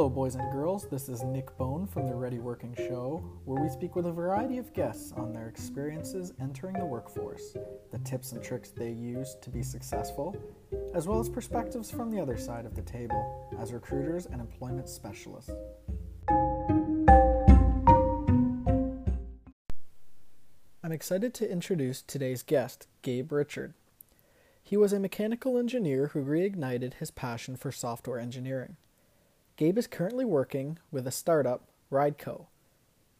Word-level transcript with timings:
Hello, 0.00 0.08
boys 0.08 0.34
and 0.34 0.50
girls. 0.50 0.88
This 0.88 1.10
is 1.10 1.22
Nick 1.24 1.54
Bone 1.58 1.86
from 1.86 2.06
the 2.06 2.14
Ready 2.14 2.38
Working 2.38 2.74
Show, 2.74 3.22
where 3.44 3.62
we 3.62 3.68
speak 3.68 3.96
with 3.96 4.06
a 4.06 4.10
variety 4.10 4.56
of 4.56 4.72
guests 4.72 5.12
on 5.12 5.30
their 5.30 5.46
experiences 5.46 6.32
entering 6.40 6.72
the 6.78 6.86
workforce, 6.86 7.54
the 7.90 7.98
tips 7.98 8.32
and 8.32 8.42
tricks 8.42 8.70
they 8.70 8.92
use 8.92 9.36
to 9.42 9.50
be 9.50 9.62
successful, 9.62 10.34
as 10.94 11.06
well 11.06 11.20
as 11.20 11.28
perspectives 11.28 11.90
from 11.90 12.10
the 12.10 12.18
other 12.18 12.38
side 12.38 12.64
of 12.64 12.74
the 12.74 12.80
table 12.80 13.54
as 13.60 13.74
recruiters 13.74 14.24
and 14.24 14.40
employment 14.40 14.88
specialists. 14.88 15.52
I'm 20.82 20.92
excited 20.92 21.34
to 21.34 21.52
introduce 21.52 22.00
today's 22.00 22.42
guest, 22.42 22.86
Gabe 23.02 23.30
Richard. 23.30 23.74
He 24.62 24.78
was 24.78 24.94
a 24.94 24.98
mechanical 24.98 25.58
engineer 25.58 26.06
who 26.14 26.24
reignited 26.24 26.94
his 26.94 27.10
passion 27.10 27.54
for 27.54 27.70
software 27.70 28.18
engineering. 28.18 28.78
Gabe 29.60 29.76
is 29.76 29.86
currently 29.86 30.24
working 30.24 30.78
with 30.90 31.06
a 31.06 31.10
startup, 31.10 31.68
RideCo. 31.92 32.46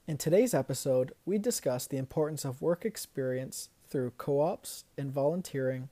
In 0.08 0.16
today's 0.16 0.54
episode, 0.54 1.12
we 1.26 1.36
discuss 1.36 1.86
the 1.86 1.98
importance 1.98 2.46
of 2.46 2.62
work 2.62 2.86
experience 2.86 3.68
through 3.86 4.12
co 4.16 4.40
ops 4.40 4.84
and 4.96 5.12
volunteering, 5.12 5.90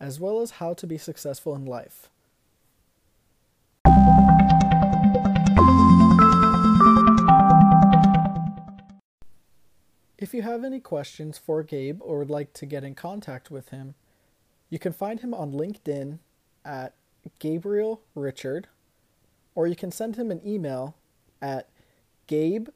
as 0.00 0.18
well 0.18 0.40
as 0.40 0.58
how 0.58 0.74
to 0.74 0.88
be 0.88 0.98
successful 0.98 1.54
in 1.54 1.64
life. 1.64 2.10
If 10.18 10.34
you 10.34 10.42
have 10.42 10.64
any 10.64 10.80
questions 10.80 11.38
for 11.38 11.62
Gabe 11.62 12.00
or 12.02 12.18
would 12.18 12.30
like 12.30 12.52
to 12.54 12.66
get 12.66 12.82
in 12.82 12.96
contact 12.96 13.48
with 13.48 13.68
him, 13.68 13.94
you 14.70 14.80
can 14.80 14.92
find 14.92 15.20
him 15.20 15.32
on 15.32 15.52
LinkedIn 15.52 16.18
at 16.64 16.94
Gabriel 17.38 18.00
Richard, 18.16 18.66
or 19.54 19.66
you 19.66 19.76
can 19.76 19.90
send 19.90 20.16
him 20.16 20.30
an 20.30 20.40
email 20.46 20.96
at 21.40 21.68
gabe 22.26 22.68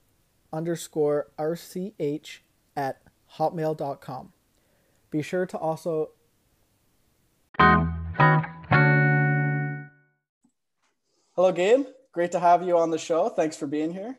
underscore 0.52 1.28
rch 1.38 2.38
at 2.76 3.02
hotmail.com. 3.36 4.32
Be 5.10 5.22
sure 5.22 5.46
to 5.46 5.58
also 5.58 6.10
Hello, 11.34 11.52
Gabe. 11.52 11.86
Great 12.12 12.32
to 12.32 12.40
have 12.40 12.64
you 12.64 12.76
on 12.76 12.90
the 12.90 12.98
show. 12.98 13.28
Thanks 13.28 13.56
for 13.56 13.68
being 13.68 13.92
here. 13.92 14.18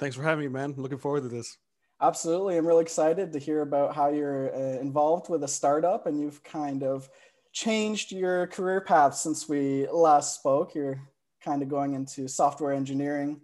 Thanks 0.00 0.16
for 0.16 0.24
having 0.24 0.46
me, 0.46 0.50
man. 0.50 0.74
Looking 0.76 0.98
forward 0.98 1.22
to 1.22 1.28
this. 1.28 1.56
Absolutely. 2.00 2.56
I'm 2.56 2.66
really 2.66 2.82
excited 2.82 3.32
to 3.32 3.38
hear 3.38 3.62
about 3.62 3.94
how 3.94 4.08
you're 4.08 4.52
uh, 4.52 4.80
involved 4.80 5.30
with 5.30 5.44
a 5.44 5.48
startup 5.48 6.08
and 6.08 6.20
you've 6.20 6.42
kind 6.42 6.82
of 6.82 7.08
changed 7.52 8.10
your 8.10 8.48
career 8.48 8.80
path 8.80 9.14
since 9.14 9.48
we 9.48 9.86
last 9.92 10.34
spoke. 10.34 10.74
You're 10.74 11.00
kind 11.42 11.62
of 11.62 11.68
going 11.68 11.94
into 11.94 12.28
software 12.28 12.72
engineering 12.72 13.40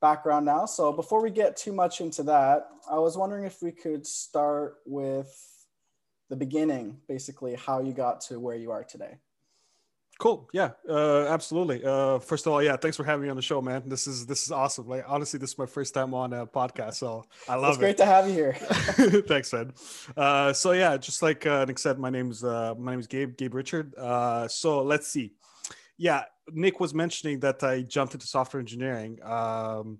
background 0.00 0.46
now. 0.46 0.66
So 0.66 0.92
before 0.92 1.22
we 1.22 1.30
get 1.30 1.56
too 1.56 1.72
much 1.72 2.00
into 2.00 2.22
that, 2.24 2.68
I 2.90 2.98
was 2.98 3.16
wondering 3.16 3.44
if 3.44 3.62
we 3.62 3.72
could 3.72 4.06
start 4.06 4.76
with 4.86 5.32
the 6.28 6.36
beginning, 6.36 6.98
basically 7.08 7.54
how 7.54 7.80
you 7.80 7.92
got 7.92 8.20
to 8.22 8.38
where 8.38 8.56
you 8.56 8.70
are 8.70 8.84
today. 8.84 9.18
Cool. 10.18 10.48
Yeah, 10.52 10.70
uh, 10.88 11.26
absolutely. 11.26 11.84
Uh, 11.84 12.18
first 12.20 12.46
of 12.46 12.52
all, 12.52 12.62
yeah, 12.62 12.76
thanks 12.76 12.96
for 12.96 13.02
having 13.02 13.24
me 13.24 13.30
on 13.30 13.36
the 13.36 13.42
show, 13.42 13.60
man. 13.60 13.82
This 13.86 14.06
is 14.06 14.26
this 14.26 14.44
is 14.44 14.52
awesome. 14.52 14.86
Like 14.86 15.04
honestly, 15.08 15.40
this 15.40 15.50
is 15.50 15.58
my 15.58 15.66
first 15.66 15.92
time 15.92 16.14
on 16.14 16.32
a 16.32 16.46
podcast, 16.46 16.94
so 16.94 17.24
I 17.48 17.56
love 17.56 17.70
it's 17.70 17.78
it. 17.78 17.80
Great 17.80 17.96
to 17.96 18.04
have 18.06 18.28
you 18.28 18.34
here. 18.34 18.52
thanks, 19.26 19.52
man. 19.52 19.72
Uh, 20.16 20.52
so 20.52 20.70
yeah, 20.70 20.96
just 20.98 21.20
like 21.20 21.44
uh, 21.46 21.64
Nick 21.64 21.80
said, 21.80 21.98
my 21.98 22.10
name's 22.10 22.44
uh, 22.44 22.74
my 22.78 22.92
name 22.92 23.00
is 23.00 23.08
Gabe 23.08 23.36
Gabe 23.36 23.54
Richard. 23.54 23.92
Uh, 23.96 24.46
so 24.46 24.82
let's 24.82 25.08
see. 25.08 25.32
Yeah, 25.96 26.24
Nick 26.52 26.80
was 26.80 26.94
mentioning 26.94 27.40
that 27.40 27.62
I 27.62 27.82
jumped 27.82 28.14
into 28.14 28.26
software 28.26 28.60
engineering. 28.60 29.18
Um, 29.22 29.98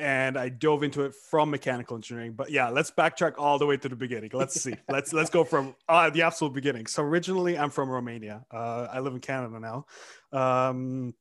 and 0.00 0.38
I 0.38 0.48
dove 0.48 0.82
into 0.82 1.02
it 1.02 1.14
from 1.14 1.50
mechanical 1.50 1.94
engineering. 1.94 2.32
But 2.32 2.50
yeah, 2.50 2.70
let's 2.70 2.90
backtrack 2.90 3.34
all 3.36 3.58
the 3.58 3.66
way 3.66 3.76
to 3.76 3.88
the 3.88 3.96
beginning. 3.96 4.30
Let's 4.32 4.60
see. 4.60 4.74
let's 4.88 5.12
let's 5.12 5.28
go 5.28 5.44
from 5.44 5.76
uh, 5.88 6.08
the 6.08 6.22
absolute 6.22 6.54
beginning. 6.54 6.86
So 6.86 7.02
originally, 7.02 7.58
I'm 7.58 7.70
from 7.70 7.90
Romania. 7.90 8.42
Uh, 8.50 8.88
I 8.90 9.00
live 9.00 9.12
in 9.12 9.20
Canada 9.20 9.60
now. 9.60 9.86
Um, 10.32 11.14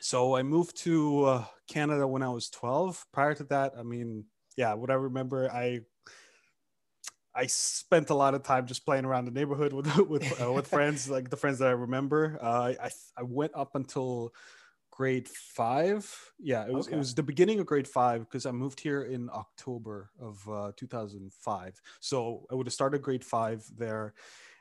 so 0.00 0.34
I 0.34 0.42
moved 0.42 0.76
to 0.78 1.24
uh, 1.24 1.44
Canada 1.68 2.06
when 2.06 2.22
I 2.22 2.28
was 2.28 2.50
12. 2.50 3.06
Prior 3.12 3.34
to 3.34 3.44
that, 3.44 3.72
I 3.78 3.84
mean, 3.84 4.24
yeah, 4.56 4.74
what 4.74 4.90
I 4.90 4.94
remember, 4.94 5.50
I 5.50 5.80
I 7.34 7.46
spent 7.46 8.10
a 8.10 8.14
lot 8.14 8.34
of 8.34 8.42
time 8.42 8.66
just 8.66 8.84
playing 8.84 9.04
around 9.04 9.24
the 9.24 9.30
neighborhood 9.30 9.72
with 9.72 9.96
with 10.08 10.42
uh, 10.42 10.52
with 10.52 10.66
friends, 10.76 11.08
like 11.08 11.30
the 11.30 11.36
friends 11.36 11.58
that 11.58 11.68
I 11.68 11.72
remember. 11.72 12.38
Uh, 12.40 12.74
I 12.80 12.90
I 13.16 13.22
went 13.22 13.52
up 13.54 13.74
until 13.74 14.32
grade 14.90 15.28
five. 15.28 16.08
Yeah, 16.38 16.66
it 16.66 16.72
was 16.72 16.86
okay. 16.86 16.96
it 16.96 16.98
was 16.98 17.14
the 17.14 17.22
beginning 17.22 17.58
of 17.58 17.66
grade 17.66 17.88
five 17.88 18.20
because 18.20 18.46
I 18.46 18.52
moved 18.52 18.80
here 18.80 19.02
in 19.02 19.28
October 19.32 20.10
of 20.20 20.48
uh, 20.48 20.72
2005. 20.76 21.80
So 22.00 22.46
I 22.50 22.54
would 22.54 22.66
have 22.66 22.74
started 22.74 23.02
grade 23.02 23.24
five 23.24 23.64
there, 23.76 24.14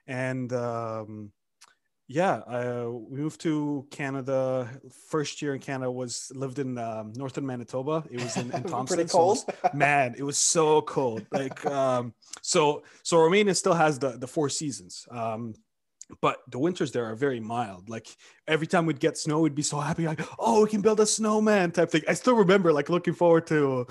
and 0.07 0.51
um, 0.53 1.31
yeah, 2.07 2.41
I, 2.47 2.85
we 2.85 3.17
moved 3.17 3.41
to 3.41 3.87
Canada. 3.89 4.69
First 5.07 5.41
year 5.41 5.55
in 5.55 5.61
Canada 5.61 5.89
was 5.89 6.31
lived 6.35 6.59
in 6.59 6.77
um, 6.77 7.13
northern 7.15 7.45
Manitoba. 7.45 8.03
It 8.11 8.21
was 8.21 8.35
in, 8.37 8.51
in 8.51 8.63
Thompson. 8.63 8.97
Pretty 8.97 9.09
cold. 9.09 9.39
So 9.39 9.45
it 9.47 9.63
was, 9.63 9.73
man, 9.73 10.15
it 10.17 10.23
was 10.23 10.37
so 10.37 10.81
cold. 10.81 11.25
Like 11.31 11.65
um, 11.65 12.13
so, 12.41 12.83
so 13.03 13.19
Romania 13.19 13.55
still 13.55 13.73
has 13.73 13.99
the 13.99 14.11
the 14.11 14.27
four 14.27 14.49
seasons. 14.49 15.07
Um, 15.09 15.55
but 16.21 16.39
the 16.49 16.59
winters 16.59 16.91
there 16.91 17.05
are 17.05 17.15
very 17.15 17.39
mild. 17.39 17.89
Like 17.89 18.07
every 18.47 18.67
time 18.67 18.85
we'd 18.85 18.99
get 18.99 19.17
snow, 19.17 19.39
we'd 19.39 19.55
be 19.55 19.63
so 19.63 19.79
happy, 19.79 20.05
like, 20.05 20.21
oh, 20.37 20.63
we 20.63 20.69
can 20.69 20.81
build 20.81 20.99
a 20.99 21.05
snowman 21.05 21.71
type 21.71 21.89
thing. 21.91 22.03
I 22.07 22.13
still 22.13 22.35
remember 22.35 22.73
like 22.73 22.89
looking 22.89 23.13
forward 23.13 23.47
to 23.47 23.87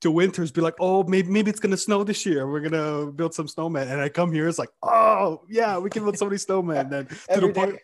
to 0.00 0.10
winters 0.10 0.50
be 0.50 0.60
like, 0.60 0.74
oh, 0.80 1.02
maybe 1.04 1.30
maybe 1.30 1.50
it's 1.50 1.60
gonna 1.60 1.76
snow 1.76 2.04
this 2.04 2.26
year. 2.26 2.46
We're 2.46 2.60
gonna 2.60 3.10
build 3.10 3.34
some 3.34 3.48
snowman. 3.48 3.88
And 3.88 4.00
I 4.00 4.08
come 4.08 4.32
here, 4.32 4.46
it's 4.48 4.58
like, 4.58 4.70
oh 4.82 5.42
yeah, 5.48 5.78
we 5.78 5.90
can 5.90 6.02
build 6.02 6.18
so 6.18 6.26
many 6.26 6.36
snowmen. 6.36 6.90
Then 6.90 7.06
to 7.34 7.40
the 7.40 7.52
point, 7.52 7.78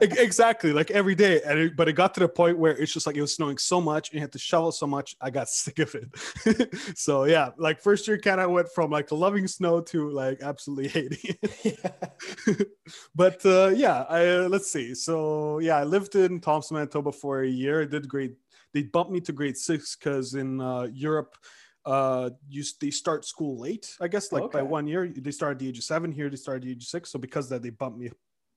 exactly 0.18 0.72
like 0.72 0.90
every 0.90 1.14
day. 1.14 1.40
And 1.44 1.58
it, 1.58 1.76
but 1.76 1.88
it 1.88 1.92
got 1.92 2.14
to 2.14 2.20
the 2.20 2.28
point 2.28 2.58
where 2.58 2.76
it's 2.76 2.92
just 2.92 3.06
like 3.06 3.16
it 3.16 3.20
was 3.20 3.34
snowing 3.34 3.58
so 3.58 3.80
much 3.80 4.08
and 4.08 4.14
you 4.14 4.20
had 4.20 4.32
to 4.32 4.38
shovel 4.38 4.72
so 4.72 4.86
much. 4.86 5.14
I 5.20 5.30
got 5.30 5.48
sick 5.48 5.78
of 5.78 5.94
it. 5.94 6.98
so 6.98 7.24
yeah, 7.24 7.50
like 7.58 7.82
first 7.82 8.08
year 8.08 8.18
kind 8.18 8.40
of 8.40 8.50
went 8.50 8.68
from 8.74 8.90
like 8.90 9.12
loving 9.12 9.46
snow 9.46 9.80
to 9.82 10.10
like 10.10 10.40
absolutely 10.42 10.88
hating 10.88 11.36
it. 11.64 12.68
but 13.14 13.44
uh, 13.44 13.72
yeah, 13.74 14.04
I 14.08 14.26
uh, 14.26 14.48
let's 14.48 14.70
see. 14.70 14.94
So 14.94 15.58
yeah, 15.58 15.76
I 15.76 15.84
lived 15.84 16.14
in 16.14 16.40
Thompson, 16.40 16.76
Manitoba 16.76 17.12
for 17.12 17.42
a 17.42 17.48
year. 17.48 17.82
I 17.82 17.84
did 17.84 18.08
great 18.08 18.36
they 18.74 18.82
bumped 18.82 19.12
me 19.12 19.20
to 19.20 19.32
grade 19.32 19.56
six 19.56 19.96
because 19.96 20.34
in 20.34 20.60
uh, 20.60 20.88
Europe, 20.92 21.36
uh, 21.84 22.30
you 22.48 22.62
they 22.80 22.90
start 22.90 23.24
school 23.24 23.58
late. 23.58 23.96
I 24.00 24.08
guess 24.08 24.32
like 24.32 24.44
okay. 24.44 24.58
by 24.58 24.62
one 24.62 24.86
year 24.86 25.08
they 25.08 25.30
start 25.30 25.52
at 25.52 25.58
the 25.58 25.68
age 25.68 25.78
of 25.78 25.84
seven. 25.84 26.12
Here 26.12 26.28
they 26.28 26.36
start 26.36 26.56
at 26.56 26.62
the 26.62 26.70
age 26.72 26.82
of 26.82 26.88
six. 26.88 27.10
So 27.10 27.18
because 27.18 27.48
that 27.48 27.62
they 27.62 27.70
bumped 27.70 27.98
me 27.98 28.10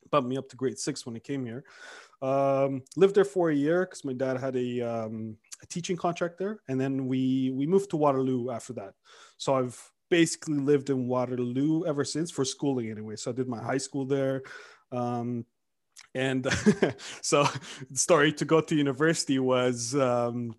bumped 0.10 0.30
me 0.30 0.38
up 0.38 0.50
to 0.50 0.56
grade 0.56 0.78
six 0.78 1.06
when 1.06 1.16
I 1.16 1.20
came 1.20 1.46
here. 1.46 1.64
Um, 2.22 2.84
lived 2.96 3.16
there 3.16 3.26
for 3.26 3.50
a 3.50 3.56
year 3.56 3.86
because 3.86 4.04
my 4.06 4.14
dad 4.14 4.38
had 4.38 4.56
a, 4.56 4.82
um, 4.82 5.38
a 5.62 5.66
teaching 5.68 5.96
contract 5.96 6.38
there, 6.38 6.60
and 6.68 6.80
then 6.80 7.08
we 7.08 7.52
we 7.56 7.66
moved 7.66 7.90
to 7.92 7.98
Waterloo 7.98 8.52
after 8.52 8.74
that. 8.74 8.94
So 9.38 9.56
I've 9.56 9.80
basically 10.10 10.58
lived 10.58 10.90
in 10.90 11.08
Waterloo 11.08 11.86
ever 11.86 12.04
since 12.04 12.30
for 12.30 12.44
schooling 12.44 12.92
anyway. 12.92 13.16
So 13.16 13.32
I 13.32 13.34
did 13.34 13.48
my 13.48 13.62
high 13.62 13.78
school 13.78 14.06
there. 14.06 14.44
Um, 14.92 15.46
and 16.16 16.46
so 17.22 17.44
the 17.90 17.98
story 17.98 18.34
to 18.34 18.46
go 18.46 18.62
to 18.62 18.76
university 18.76 19.40
was 19.40 19.96
um, 19.96 20.56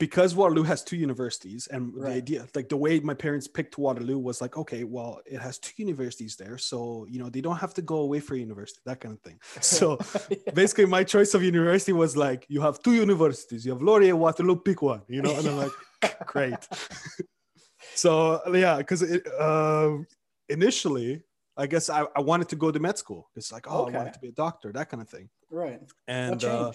because 0.00 0.34
Waterloo 0.34 0.62
has 0.62 0.82
two 0.82 0.96
universities, 0.96 1.66
and 1.66 1.94
right. 1.94 2.10
the 2.10 2.16
idea, 2.16 2.46
like 2.54 2.70
the 2.70 2.76
way 2.76 3.00
my 3.00 3.12
parents 3.12 3.46
picked 3.46 3.76
Waterloo 3.76 4.18
was 4.18 4.40
like, 4.40 4.56
okay, 4.56 4.82
well, 4.82 5.20
it 5.26 5.38
has 5.38 5.58
two 5.58 5.74
universities 5.76 6.36
there, 6.36 6.56
so 6.56 7.06
you 7.08 7.18
know 7.20 7.28
they 7.28 7.42
don't 7.42 7.58
have 7.58 7.74
to 7.74 7.82
go 7.82 7.96
away 7.96 8.18
for 8.18 8.34
university, 8.34 8.80
that 8.86 9.00
kind 9.00 9.14
of 9.14 9.20
thing. 9.20 9.38
So 9.60 9.98
yeah. 10.30 10.52
basically, 10.54 10.86
my 10.86 11.04
choice 11.04 11.34
of 11.34 11.42
university 11.42 11.92
was 11.92 12.16
like, 12.16 12.46
you 12.48 12.62
have 12.62 12.82
two 12.82 12.94
universities, 12.94 13.64
you 13.64 13.72
have 13.72 13.82
Laurier, 13.82 14.16
Waterloo, 14.16 14.56
pick 14.56 14.80
one, 14.80 15.02
you 15.06 15.20
know, 15.20 15.36
and 15.36 15.46
I'm 15.46 15.56
like, 15.58 15.72
great. 16.26 16.66
so 17.94 18.40
yeah, 18.54 18.78
because 18.78 19.02
uh, 19.02 19.98
initially 20.48 21.22
I 21.56 21.66
guess 21.66 21.90
I, 21.90 22.06
I 22.16 22.20
wanted 22.20 22.48
to 22.50 22.56
go 22.56 22.70
to 22.70 22.78
med 22.78 22.98
school. 22.98 23.28
It's 23.36 23.52
like, 23.52 23.66
oh, 23.68 23.82
okay. 23.82 23.94
I 23.94 23.98
wanted 23.98 24.14
to 24.14 24.20
be 24.20 24.28
a 24.28 24.32
doctor, 24.32 24.72
that 24.72 24.88
kind 24.88 25.02
of 25.02 25.08
thing. 25.08 25.28
Right. 25.50 25.80
And 26.08 26.42
uh, 26.44 26.72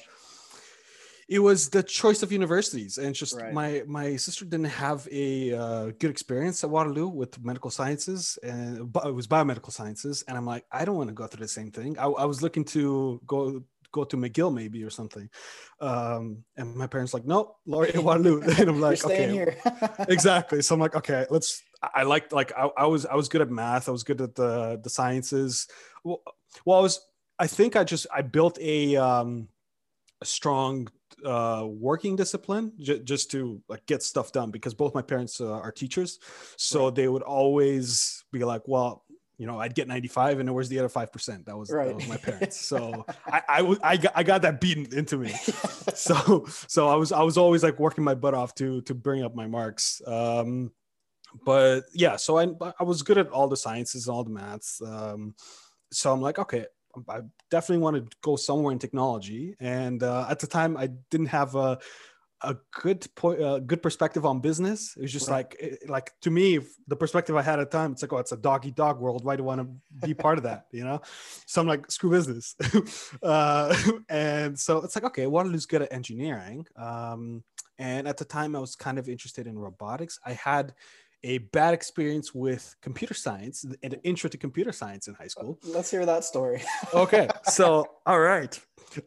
it 1.27 1.39
was 1.39 1.69
the 1.69 1.81
choice 1.81 2.21
of 2.21 2.31
universities, 2.31 2.99
and 2.99 3.15
just 3.15 3.35
right. 3.35 3.51
my 3.51 3.83
my 3.87 4.15
sister 4.15 4.45
didn't 4.45 4.65
have 4.65 5.07
a 5.11 5.53
uh, 5.53 5.85
good 5.97 6.11
experience 6.11 6.63
at 6.63 6.69
Waterloo 6.69 7.07
with 7.07 7.43
medical 7.43 7.71
sciences, 7.71 8.37
and 8.43 8.95
it 9.03 9.13
was 9.13 9.27
biomedical 9.27 9.71
sciences. 9.71 10.23
And 10.27 10.37
I'm 10.37 10.45
like, 10.45 10.65
I 10.71 10.85
don't 10.85 10.97
want 10.97 11.09
to 11.09 11.15
go 11.15 11.25
through 11.25 11.43
the 11.43 11.47
same 11.47 11.71
thing. 11.71 11.97
I, 11.97 12.05
I 12.05 12.25
was 12.25 12.43
looking 12.43 12.63
to 12.65 13.19
go 13.25 13.63
go 13.95 14.03
to 14.03 14.17
McGill 14.17 14.53
maybe 14.53 14.83
or 14.83 14.89
something. 14.89 15.29
Um, 15.79 16.43
and 16.57 16.75
my 16.75 16.85
parents 16.85 17.13
like, 17.13 17.25
no, 17.25 17.55
Laurie 17.65 17.91
Waterloo. 17.95 18.41
and 18.59 18.69
I'm 18.69 18.81
like, 18.81 19.03
okay, 19.03 19.57
exactly. 20.09 20.61
So 20.61 20.75
I'm 20.75 20.81
like, 20.81 20.95
okay, 20.95 21.25
let's 21.29 21.63
I 21.93 22.03
liked 22.03 22.31
like 22.31 22.51
I, 22.57 22.69
I, 22.77 22.85
was 22.87 23.05
I 23.05 23.15
was 23.15 23.29
good 23.29 23.41
at 23.41 23.49
math. 23.49 23.87
I 23.87 23.91
was 23.91 24.03
good 24.03 24.21
at 24.21 24.35
the 24.35 24.79
the 24.81 24.89
sciences. 24.89 25.67
Well, 26.03 26.21
well, 26.65 26.79
I 26.79 26.81
was 26.81 27.05
I 27.37 27.47
think 27.47 27.75
I 27.75 27.83
just 27.83 28.07
I 28.13 28.21
built 28.21 28.57
a 28.59 28.95
um 28.95 29.49
a 30.21 30.25
strong 30.25 30.87
uh, 31.23 31.65
working 31.67 32.15
discipline 32.15 32.73
j- 32.79 32.99
just 32.99 33.31
to 33.31 33.61
like 33.67 33.85
get 33.85 34.03
stuff 34.03 34.31
done 34.31 34.51
because 34.51 34.73
both 34.73 34.93
my 34.93 35.01
parents 35.01 35.39
uh, 35.41 35.51
are 35.51 35.71
teachers 35.71 36.19
so 36.57 36.85
right. 36.85 36.95
they 36.95 37.07
would 37.07 37.21
always 37.21 38.23
be 38.31 38.43
like 38.43 38.61
well 38.67 39.03
you 39.37 39.45
know 39.47 39.59
i'd 39.59 39.73
get 39.73 39.87
95 39.87 40.39
and 40.39 40.53
where's 40.53 40.69
the 40.69 40.79
other 40.79 40.89
5% 40.89 41.45
that 41.45 41.57
was, 41.57 41.71
right. 41.71 41.87
that 41.87 41.95
was 41.95 42.07
my 42.07 42.17
parents 42.17 42.59
so 42.59 43.05
I, 43.25 43.41
I, 43.47 43.77
I, 43.83 43.97
got, 43.97 44.11
I 44.15 44.23
got 44.23 44.41
that 44.43 44.61
beaten 44.61 44.87
into 44.97 45.17
me 45.17 45.29
so 45.95 46.45
so 46.47 46.87
i 46.89 46.95
was 46.95 47.11
i 47.11 47.23
was 47.23 47.37
always 47.37 47.63
like 47.63 47.79
working 47.79 48.03
my 48.03 48.15
butt 48.15 48.33
off 48.33 48.53
to 48.55 48.81
to 48.81 48.93
bring 48.93 49.23
up 49.23 49.35
my 49.35 49.47
marks 49.47 50.01
um 50.05 50.71
but 51.43 51.83
yeah 51.93 52.15
so 52.15 52.37
i 52.37 52.47
i 52.79 52.83
was 52.83 53.01
good 53.01 53.17
at 53.17 53.29
all 53.29 53.47
the 53.47 53.57
sciences 53.57 54.07
and 54.07 54.15
all 54.15 54.23
the 54.23 54.29
maths 54.29 54.81
um 54.85 55.33
so 55.91 56.11
i'm 56.11 56.21
like 56.21 56.39
okay 56.39 56.65
I 57.09 57.21
definitely 57.51 57.83
want 57.83 57.97
to 57.97 58.17
go 58.21 58.37
somewhere 58.37 58.71
in 58.71 58.79
technology. 58.79 59.53
And 59.59 60.01
uh, 60.01 60.27
at 60.29 60.39
the 60.39 60.47
time, 60.47 60.77
I 60.77 60.87
didn't 61.09 61.27
have 61.27 61.55
a 61.55 61.77
a 62.41 62.55
good 62.81 63.07
point, 63.15 63.41
a 63.41 63.59
good 63.59 63.81
perspective 63.81 64.25
on 64.25 64.39
business. 64.39 64.95
It 64.95 65.03
was 65.03 65.11
just 65.11 65.29
right. 65.29 65.37
like, 65.37 65.55
it, 65.59 65.89
like 65.89 66.11
to 66.21 66.29
me, 66.29 66.59
the 66.87 66.95
perspective 66.95 67.35
I 67.35 67.41
had 67.41 67.59
at 67.59 67.71
the 67.71 67.77
time, 67.77 67.93
it's 67.93 68.01
like, 68.01 68.13
oh, 68.13 68.17
it's 68.17 68.33
a 68.33 68.37
doggy 68.37 68.71
dog 68.71 68.99
world. 68.99 69.23
Why 69.23 69.35
do 69.35 69.43
I 69.43 69.45
want 69.45 69.61
to 69.61 70.07
be 70.07 70.13
part 70.13 70.37
of 70.37 70.43
that? 70.43 70.67
You 70.71 70.83
know? 70.83 71.01
So 71.47 71.61
I'm 71.61 71.67
like, 71.67 71.89
screw 71.89 72.11
business. 72.11 72.55
uh, 73.23 73.75
and 74.09 74.59
so 74.59 74.77
it's 74.79 74.95
like, 74.95 75.05
okay, 75.05 75.23
I 75.23 75.27
wanted 75.27 75.45
to 75.45 75.49
Waterloo's 75.49 75.65
good 75.65 75.81
at 75.83 75.93
engineering. 75.93 76.67
Um, 76.75 77.43
and 77.77 78.07
at 78.07 78.17
the 78.17 78.25
time, 78.25 78.55
I 78.55 78.59
was 78.59 78.75
kind 78.75 78.99
of 78.99 79.09
interested 79.09 79.47
in 79.47 79.57
robotics. 79.57 80.19
I 80.25 80.33
had 80.33 80.73
a 81.23 81.39
bad 81.39 81.73
experience 81.73 82.33
with 82.33 82.75
computer 82.81 83.13
science 83.13 83.65
and 83.83 83.93
an 83.93 83.99
intro 84.03 84.29
to 84.29 84.37
computer 84.37 84.71
science 84.71 85.07
in 85.07 85.15
high 85.15 85.27
school. 85.27 85.59
Let's 85.63 85.89
hear 85.89 86.05
that 86.05 86.23
story. 86.23 86.61
okay. 86.93 87.27
So, 87.45 87.85
all 88.05 88.19
right. 88.19 88.59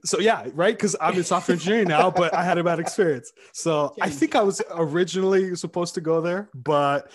So, 0.05 0.19
yeah, 0.19 0.47
right. 0.55 0.75
Because 0.75 0.97
I'm 1.01 1.15
in 1.15 1.25
software 1.25 1.55
engineering 1.55 1.89
now, 1.89 2.11
but 2.11 2.35
I 2.35 2.45
had 2.45 2.59
a 2.59 2.65
bad 2.65 2.81
experience. 2.81 3.33
So, 3.53 3.95
I 4.01 4.11
think 4.11 4.35
I 4.35 4.43
was 4.43 4.61
originally 4.71 5.55
supposed 5.55 5.95
to 5.95 6.01
go 6.01 6.21
there, 6.21 6.51
but 6.55 7.11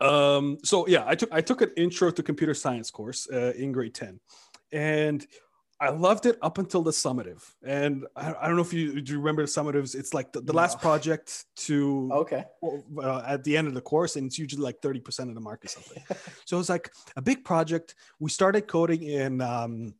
um 0.00 0.58
so 0.64 0.86
yeah 0.88 1.04
i 1.06 1.14
took 1.14 1.32
i 1.32 1.40
took 1.40 1.62
an 1.62 1.70
intro 1.76 2.10
to 2.10 2.22
computer 2.22 2.52
science 2.52 2.90
course 2.90 3.28
uh, 3.32 3.52
in 3.56 3.70
grade 3.70 3.94
10 3.94 4.18
and 4.72 5.26
I 5.78 5.90
loved 5.90 6.24
it 6.24 6.38
up 6.40 6.56
until 6.56 6.82
the 6.82 6.90
summative, 6.90 7.42
and 7.62 8.06
I, 8.16 8.34
I, 8.40 8.46
don't 8.46 8.56
know 8.56 8.62
if 8.62 8.72
you 8.72 9.00
do 9.02 9.12
you 9.12 9.18
remember 9.18 9.42
the 9.42 9.48
summatives. 9.48 9.94
It's 9.94 10.14
like 10.14 10.32
the, 10.32 10.40
the 10.40 10.54
no. 10.54 10.56
last 10.56 10.80
project 10.80 11.44
to 11.56 12.08
okay 12.12 12.44
uh, 13.02 13.22
at 13.26 13.44
the 13.44 13.56
end 13.58 13.68
of 13.68 13.74
the 13.74 13.82
course, 13.82 14.16
and 14.16 14.26
it's 14.26 14.38
usually 14.38 14.62
like 14.62 14.80
thirty 14.80 15.00
percent 15.00 15.28
of 15.28 15.34
the 15.34 15.40
mark 15.40 15.64
or 15.64 15.68
something. 15.68 16.02
so 16.46 16.58
it's 16.58 16.70
like 16.70 16.90
a 17.16 17.22
big 17.22 17.44
project. 17.44 17.94
We 18.18 18.30
started 18.30 18.62
coding 18.68 19.02
in 19.02 19.42
um, 19.42 19.94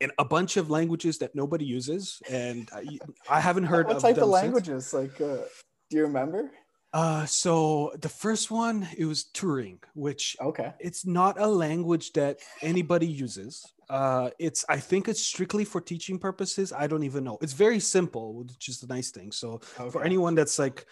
in 0.00 0.12
a 0.18 0.24
bunch 0.24 0.58
of 0.58 0.68
languages 0.68 1.16
that 1.18 1.34
nobody 1.34 1.64
uses, 1.64 2.20
and 2.28 2.68
I, 2.74 2.98
I 3.30 3.40
haven't 3.40 3.64
heard 3.64 3.86
what 3.86 3.96
of 3.96 4.02
type 4.02 4.18
of 4.18 4.28
languages. 4.28 4.88
Since. 4.88 5.18
Like, 5.18 5.20
uh, 5.20 5.44
do 5.88 5.96
you 5.96 6.02
remember? 6.02 6.50
Uh, 6.96 7.26
so 7.26 7.92
the 8.00 8.08
first 8.08 8.50
one 8.50 8.88
it 8.96 9.04
was 9.04 9.26
Turing, 9.34 9.76
which 9.92 10.34
okay, 10.40 10.72
it's 10.80 11.04
not 11.04 11.38
a 11.38 11.46
language 11.46 12.14
that 12.14 12.38
anybody 12.62 13.06
uses. 13.06 13.66
Uh 13.90 14.30
it's 14.38 14.64
i 14.68 14.78
think 14.78 15.06
it's 15.06 15.20
strictly 15.20 15.64
for 15.66 15.80
teaching 15.82 16.18
purposes. 16.18 16.72
I 16.72 16.86
don't 16.86 17.02
even 17.02 17.22
know. 17.22 17.36
It's 17.42 17.52
very 17.52 17.80
simple 17.80 18.32
which 18.32 18.70
is 18.70 18.80
the 18.80 18.86
nice 18.86 19.10
thing. 19.10 19.30
So 19.30 19.60
okay. 19.78 19.90
for 19.90 20.04
anyone 20.04 20.34
that's 20.34 20.58
like 20.58 20.86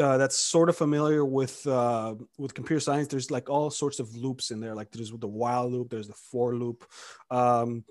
uh, 0.00 0.16
that's 0.16 0.36
sort 0.36 0.68
of 0.68 0.76
familiar 0.76 1.24
with 1.24 1.66
uh, 1.66 2.14
with 2.38 2.54
computer 2.54 2.78
science 2.78 3.08
there's 3.08 3.32
like 3.32 3.50
all 3.50 3.68
sorts 3.68 3.98
of 3.98 4.14
loops 4.14 4.52
in 4.52 4.60
there. 4.60 4.76
Like 4.76 4.92
there's 4.92 5.10
the 5.10 5.26
while 5.26 5.68
loop 5.68 5.90
there's 5.90 6.06
the 6.06 6.20
for 6.30 6.54
loop. 6.54 6.86
Um, 7.32 7.84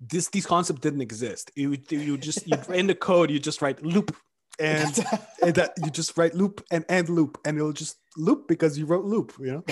this 0.00 0.28
these 0.28 0.46
concepts 0.46 0.80
didn't 0.80 1.02
exist. 1.02 1.52
You, 1.54 1.76
you 1.90 2.16
just 2.16 2.48
you 2.48 2.56
in 2.74 2.86
the 2.86 2.94
code 2.94 3.30
you 3.30 3.38
just 3.38 3.60
write 3.60 3.84
loop 3.84 4.16
and, 4.58 5.04
and 5.42 5.54
that 5.54 5.72
you 5.82 5.90
just 5.90 6.16
write 6.16 6.34
loop 6.34 6.64
and 6.70 6.84
end 6.88 7.08
loop 7.08 7.38
and 7.44 7.56
it'll 7.56 7.72
just 7.72 7.96
loop 8.16 8.46
because 8.48 8.78
you 8.78 8.86
wrote 8.86 9.04
loop 9.04 9.32
you 9.40 9.52
know 9.52 9.64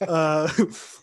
uh, 0.08 0.48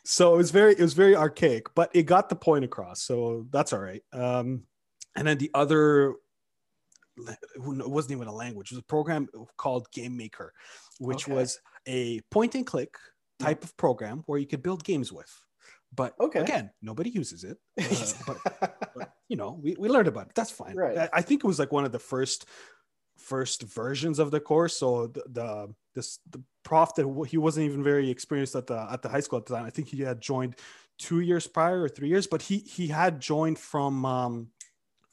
so 0.04 0.34
it 0.34 0.38
was 0.38 0.52
very 0.52 0.74
it 0.74 0.82
was 0.82 0.94
very 0.94 1.16
archaic 1.16 1.74
but 1.76 1.90
it 1.94 2.04
got 2.04 2.30
the 2.30 2.36
point 2.36 2.64
across 2.64 3.02
so 3.02 3.46
that's 3.52 3.74
all 3.74 3.80
right 3.80 4.04
um, 4.14 4.64
and 5.16 5.28
then 5.28 5.38
the 5.38 5.52
other 5.54 6.16
it 7.18 7.90
wasn't 7.90 8.12
even 8.12 8.28
a 8.28 8.34
language 8.34 8.72
it 8.72 8.76
was 8.76 8.82
a 8.82 8.86
program 8.86 9.28
called 9.58 9.90
game 9.92 10.16
maker 10.18 10.54
which 11.00 11.28
okay. 11.28 11.34
was 11.34 11.60
a 11.88 12.20
point 12.30 12.56
and 12.56 12.66
click 12.66 12.96
type 13.40 13.64
of 13.64 13.76
program 13.78 14.24
where 14.28 14.40
you 14.40 14.48
could 14.48 14.62
build 14.62 14.84
games 14.84 15.12
with 15.12 15.32
but 15.94 16.14
okay. 16.20 16.40
again 16.40 16.70
nobody 16.82 17.10
uses 17.10 17.44
it 17.44 17.58
uh, 17.80 18.12
but, 18.28 18.80
but, 18.96 19.14
you 19.30 19.38
know 19.38 19.58
we, 19.62 19.76
we 19.80 19.88
learned 19.88 20.08
about 20.08 20.28
it 20.28 20.36
that's 20.36 20.52
fine 20.52 20.76
right. 20.76 20.98
I, 20.98 21.10
I 21.14 21.22
think 21.22 21.44
it 21.44 21.48
was 21.48 21.58
like 21.58 21.72
one 21.72 21.86
of 21.86 21.92
the 21.92 22.00
first 22.00 22.46
first 23.26 23.64
versions 23.64 24.20
of 24.20 24.30
the 24.32 24.40
course. 24.40 24.78
So 24.78 25.08
the, 25.08 25.24
the 25.32 25.74
this 25.96 26.20
the 26.30 26.42
prof 26.64 26.94
that 26.96 27.28
he 27.28 27.38
wasn't 27.38 27.66
even 27.66 27.84
very 27.84 28.10
experienced 28.10 28.56
at 28.56 28.68
the 28.68 28.88
at 28.92 29.02
the 29.02 29.10
high 29.10 29.22
school 29.22 29.40
at 29.40 29.46
the 29.46 29.56
time. 29.56 29.66
I 29.66 29.70
think 29.72 29.88
he 29.88 30.02
had 30.02 30.22
joined 30.22 30.56
two 30.98 31.20
years 31.20 31.48
prior 31.48 31.82
or 31.84 31.90
three 31.90 32.10
years, 32.10 32.28
but 32.28 32.42
he 32.42 32.60
he 32.60 32.88
had 32.88 33.20
joined 33.20 33.60
from 33.60 34.06
um, 34.06 34.48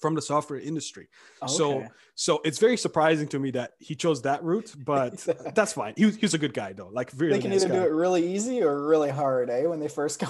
from 0.02 0.14
the 0.14 0.20
software 0.20 0.58
industry. 0.58 1.08
Okay. 1.43 1.52
So 1.52 1.87
so 2.14 2.40
it's 2.44 2.58
very 2.58 2.76
surprising 2.76 3.28
to 3.28 3.38
me 3.38 3.52
that 3.52 3.72
he 3.78 3.94
chose 3.94 4.20
that 4.22 4.44
route, 4.44 4.75
but 4.84 5.16
that's 5.54 5.72
fine. 5.72 5.94
He, 5.96 6.10
he's 6.10 6.34
a 6.34 6.38
good 6.38 6.52
guy 6.52 6.75
though. 6.75 6.90
Like 6.93 7.12
really 7.16 7.34
they 7.34 7.40
can 7.40 7.50
nice 7.52 7.64
either 7.64 7.75
guy. 7.75 7.81
do 7.81 7.87
it 7.87 7.93
really 7.93 8.34
easy 8.34 8.62
or 8.62 8.87
really 8.87 9.08
hard, 9.08 9.49
eh? 9.49 9.64
When 9.64 9.81
they 9.81 9.88
first 9.88 10.20
go. 10.25 10.28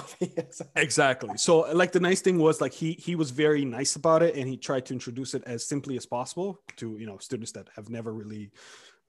exactly. 0.75 1.31
So 1.37 1.61
like 1.73 1.91
the 1.91 1.99
nice 1.99 2.21
thing 2.21 2.37
was 2.37 2.61
like 2.61 2.71
he 2.71 2.93
he 2.93 3.15
was 3.15 3.31
very 3.31 3.65
nice 3.65 3.95
about 3.95 4.23
it, 4.23 4.35
and 4.35 4.47
he 4.47 4.55
tried 4.55 4.85
to 4.85 4.93
introduce 4.93 5.33
it 5.33 5.43
as 5.45 5.65
simply 5.65 5.97
as 5.97 6.05
possible 6.05 6.61
to 6.77 6.97
you 6.97 7.07
know 7.07 7.17
students 7.17 7.51
that 7.53 7.67
have 7.75 7.89
never 7.89 8.13
really 8.13 8.51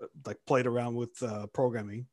uh, 0.02 0.06
like 0.26 0.38
played 0.46 0.66
around 0.66 0.94
with 0.94 1.22
uh, 1.22 1.46
programming. 1.49 2.06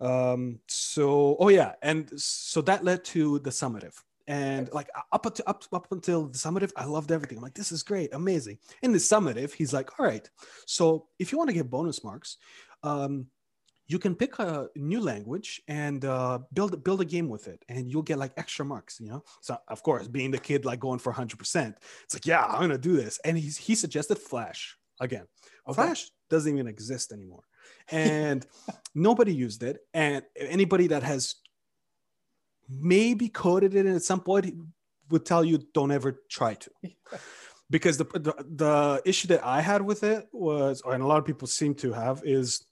Um, 0.00 0.60
so 0.68 1.36
oh 1.40 1.48
yeah, 1.48 1.72
and 1.82 2.08
so 2.16 2.62
that 2.62 2.84
led 2.84 3.04
to 3.06 3.40
the 3.40 3.50
summative 3.50 3.94
and 4.28 4.70
like 4.72 4.88
up 5.10 5.26
until 5.26 5.44
up, 5.48 5.64
up 5.72 5.90
until 5.90 6.26
the 6.26 6.38
summative 6.38 6.70
i 6.76 6.84
loved 6.84 7.10
everything. 7.10 7.38
I'm 7.38 7.42
like 7.42 7.54
this 7.54 7.72
is 7.72 7.82
great. 7.82 8.14
Amazing. 8.14 8.58
In 8.82 8.92
the 8.92 8.98
summative 8.98 9.52
he's 9.52 9.72
like 9.72 9.98
all 9.98 10.06
right. 10.06 10.28
So 10.66 11.06
if 11.18 11.32
you 11.32 11.38
want 11.38 11.48
to 11.48 11.54
get 11.54 11.70
bonus 11.70 12.04
marks 12.04 12.36
um, 12.84 13.26
you 13.88 13.98
can 13.98 14.14
pick 14.14 14.38
a 14.38 14.68
new 14.76 15.00
language 15.00 15.62
and 15.66 16.04
uh, 16.04 16.40
build 16.52 16.84
build 16.84 17.00
a 17.00 17.06
game 17.06 17.28
with 17.28 17.48
it 17.48 17.64
and 17.70 17.90
you'll 17.90 18.02
get 18.02 18.18
like 18.18 18.32
extra 18.36 18.64
marks 18.64 19.00
you 19.00 19.08
know? 19.08 19.24
So 19.40 19.56
of 19.66 19.82
course 19.82 20.06
being 20.06 20.30
the 20.30 20.38
kid 20.38 20.64
like 20.64 20.78
going 20.78 20.98
for 20.98 21.12
100% 21.12 21.74
it's 22.04 22.14
like 22.14 22.26
yeah 22.26 22.44
i'm 22.44 22.60
gonna 22.60 22.78
do 22.78 22.96
this. 22.96 23.18
And 23.24 23.36
he's, 23.36 23.56
he 23.56 23.74
suggested 23.74 24.18
flash 24.18 24.76
again. 25.00 25.26
Okay. 25.66 25.74
flash 25.74 26.10
doesn't 26.28 26.52
even 26.52 26.66
exist 26.68 27.12
anymore. 27.12 27.44
And 27.90 28.46
nobody 28.94 29.34
used 29.34 29.62
it. 29.62 29.78
And 29.94 30.22
anybody 30.36 30.88
that 30.88 31.02
has 31.02 31.36
maybe 32.68 33.28
coded 33.28 33.74
it 33.74 33.86
and 33.86 33.96
at 33.96 34.02
some 34.02 34.20
point 34.20 34.54
would 35.10 35.24
tell 35.24 35.44
you 35.44 35.58
don't 35.72 35.90
ever 35.90 36.20
try 36.28 36.54
to. 36.54 36.70
Because 37.70 37.98
the, 37.98 38.04
the, 38.04 38.32
the 38.48 39.02
issue 39.04 39.28
that 39.28 39.44
i 39.44 39.60
had 39.60 39.82
with 39.82 40.02
it 40.02 40.26
was 40.32 40.80
and 40.86 41.02
a 41.02 41.06
lot 41.06 41.18
of 41.18 41.26
people 41.26 41.46
seem 41.46 41.74
to 41.74 41.92
have 41.92 42.22
is 42.24 42.64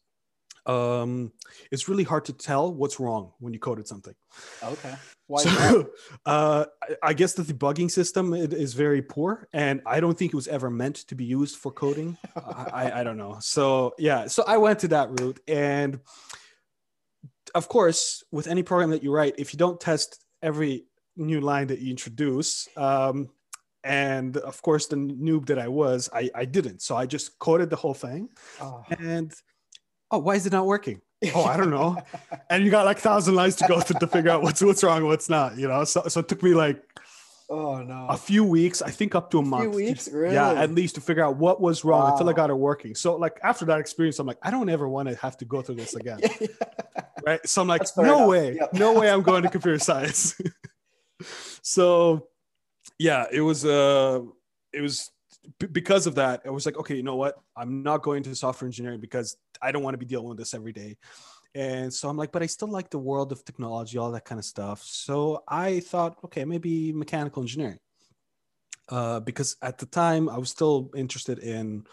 um 0.64 1.32
it's 1.70 1.86
really 1.86 2.02
hard 2.02 2.24
to 2.24 2.32
tell 2.32 2.72
what's 2.72 2.98
wrong 2.98 3.32
when 3.38 3.52
you 3.52 3.58
coded 3.58 3.86
something. 3.86 4.14
Okay. 4.62 4.94
Why 5.26 5.42
so, 5.42 5.90
uh 6.26 6.64
i 7.02 7.12
guess 7.12 7.34
the 7.34 7.42
debugging 7.42 7.90
system 7.90 8.32
is 8.32 8.72
very 8.72 9.02
poor 9.02 9.48
and 9.52 9.82
i 9.84 10.00
don't 10.00 10.16
think 10.16 10.32
it 10.32 10.36
was 10.36 10.48
ever 10.48 10.70
meant 10.70 10.96
to 11.08 11.14
be 11.14 11.24
used 11.24 11.56
for 11.56 11.70
coding. 11.72 12.16
I, 12.36 13.00
I 13.00 13.04
don't 13.04 13.18
know. 13.18 13.36
So 13.40 13.92
yeah 13.98 14.28
so 14.28 14.44
i 14.46 14.56
went 14.56 14.78
to 14.78 14.88
that 14.88 15.20
route 15.20 15.40
and 15.46 16.00
of 17.56 17.68
course, 17.68 18.22
with 18.30 18.46
any 18.46 18.62
program 18.62 18.90
that 18.90 19.02
you 19.02 19.10
write, 19.10 19.34
if 19.38 19.52
you 19.52 19.58
don't 19.58 19.80
test 19.80 20.24
every 20.42 20.84
new 21.16 21.40
line 21.40 21.68
that 21.68 21.78
you 21.78 21.90
introduce, 21.90 22.68
um, 22.76 23.30
and 23.82 24.36
of 24.36 24.60
course, 24.60 24.86
the 24.86 24.96
noob 24.96 25.46
that 25.46 25.58
I 25.58 25.68
was, 25.68 26.10
I, 26.12 26.30
I 26.34 26.44
didn't. 26.44 26.82
So 26.82 26.96
I 26.96 27.06
just 27.06 27.38
coded 27.38 27.70
the 27.70 27.76
whole 27.76 27.94
thing. 27.94 28.28
Oh. 28.60 28.84
And 28.98 29.32
oh, 30.10 30.18
why 30.18 30.34
is 30.34 30.44
it 30.44 30.52
not 30.52 30.66
working? 30.66 31.00
oh, 31.34 31.44
I 31.44 31.56
don't 31.56 31.70
know. 31.70 31.96
and 32.50 32.62
you 32.62 32.70
got 32.70 32.84
like 32.84 32.98
thousand 32.98 33.34
lines 33.34 33.56
to 33.56 33.66
go 33.66 33.80
through 33.84 34.00
to 34.00 34.06
figure 34.06 34.30
out 34.30 34.42
what's 34.42 34.60
what's 34.60 34.84
wrong 34.84 35.06
what's 35.06 35.30
not, 35.30 35.56
you 35.56 35.66
know. 35.66 35.84
So 35.84 36.02
so 36.08 36.20
it 36.20 36.28
took 36.28 36.42
me 36.42 36.52
like 36.52 36.82
Oh 37.48 37.80
no. 37.80 38.06
A 38.08 38.16
few 38.16 38.42
weeks, 38.44 38.82
I 38.82 38.90
think 38.90 39.14
up 39.14 39.30
to 39.30 39.38
a, 39.38 39.40
a 39.40 39.44
month. 39.44 39.74
weeks, 39.74 40.08
really? 40.08 40.34
Yeah, 40.34 40.50
at 40.50 40.72
least 40.72 40.96
to 40.96 41.00
figure 41.00 41.24
out 41.24 41.36
what 41.36 41.60
was 41.60 41.84
wrong 41.84 42.02
wow. 42.02 42.12
until 42.12 42.28
I 42.28 42.32
got 42.32 42.50
it 42.50 42.58
working. 42.58 42.94
So 42.94 43.16
like 43.16 43.38
after 43.42 43.64
that 43.66 43.78
experience, 43.78 44.18
I'm 44.18 44.26
like, 44.26 44.38
I 44.42 44.50
don't 44.50 44.68
ever 44.68 44.88
want 44.88 45.08
to 45.08 45.14
have 45.16 45.36
to 45.38 45.44
go 45.44 45.62
through 45.62 45.76
this 45.76 45.94
again. 45.94 46.18
yeah. 46.40 46.46
Right. 47.26 47.44
So 47.46 47.60
I'm 47.62 47.68
like, 47.68 47.82
no 47.96 48.04
enough. 48.04 48.28
way, 48.28 48.54
yep. 48.54 48.72
no 48.72 48.92
way 48.98 49.10
I'm 49.10 49.22
going 49.22 49.42
to 49.42 49.50
computer 49.50 49.80
science. 49.80 50.40
so 51.62 52.28
yeah, 52.98 53.26
it 53.32 53.40
was 53.40 53.64
uh 53.64 54.20
it 54.72 54.80
was 54.80 55.10
b- 55.58 55.66
because 55.66 56.06
of 56.06 56.14
that, 56.16 56.42
I 56.46 56.50
was 56.50 56.66
like, 56.66 56.76
okay, 56.78 56.94
you 56.94 57.02
know 57.02 57.16
what? 57.16 57.36
I'm 57.56 57.82
not 57.82 58.02
going 58.02 58.22
to 58.24 58.34
software 58.36 58.68
engineering 58.68 59.00
because 59.00 59.36
I 59.60 59.72
don't 59.72 59.82
want 59.82 59.94
to 59.94 59.98
be 59.98 60.06
dealing 60.06 60.28
with 60.28 60.38
this 60.38 60.54
every 60.54 60.72
day. 60.72 60.96
And 61.54 61.92
so 61.92 62.08
I'm 62.08 62.16
like, 62.16 62.32
but 62.32 62.42
I 62.42 62.46
still 62.46 62.68
like 62.68 62.90
the 62.90 62.98
world 62.98 63.32
of 63.32 63.44
technology, 63.44 63.98
all 63.98 64.12
that 64.12 64.24
kind 64.24 64.38
of 64.38 64.44
stuff. 64.44 64.82
So 64.82 65.42
I 65.48 65.80
thought, 65.80 66.18
okay, 66.26 66.44
maybe 66.44 66.92
mechanical 66.92 67.42
engineering. 67.42 67.78
uh, 68.88 69.20
because 69.20 69.56
at 69.62 69.78
the 69.78 69.86
time 69.86 70.28
I 70.28 70.38
was 70.38 70.50
still 70.50 70.90
interested 70.94 71.38
in 71.40 71.86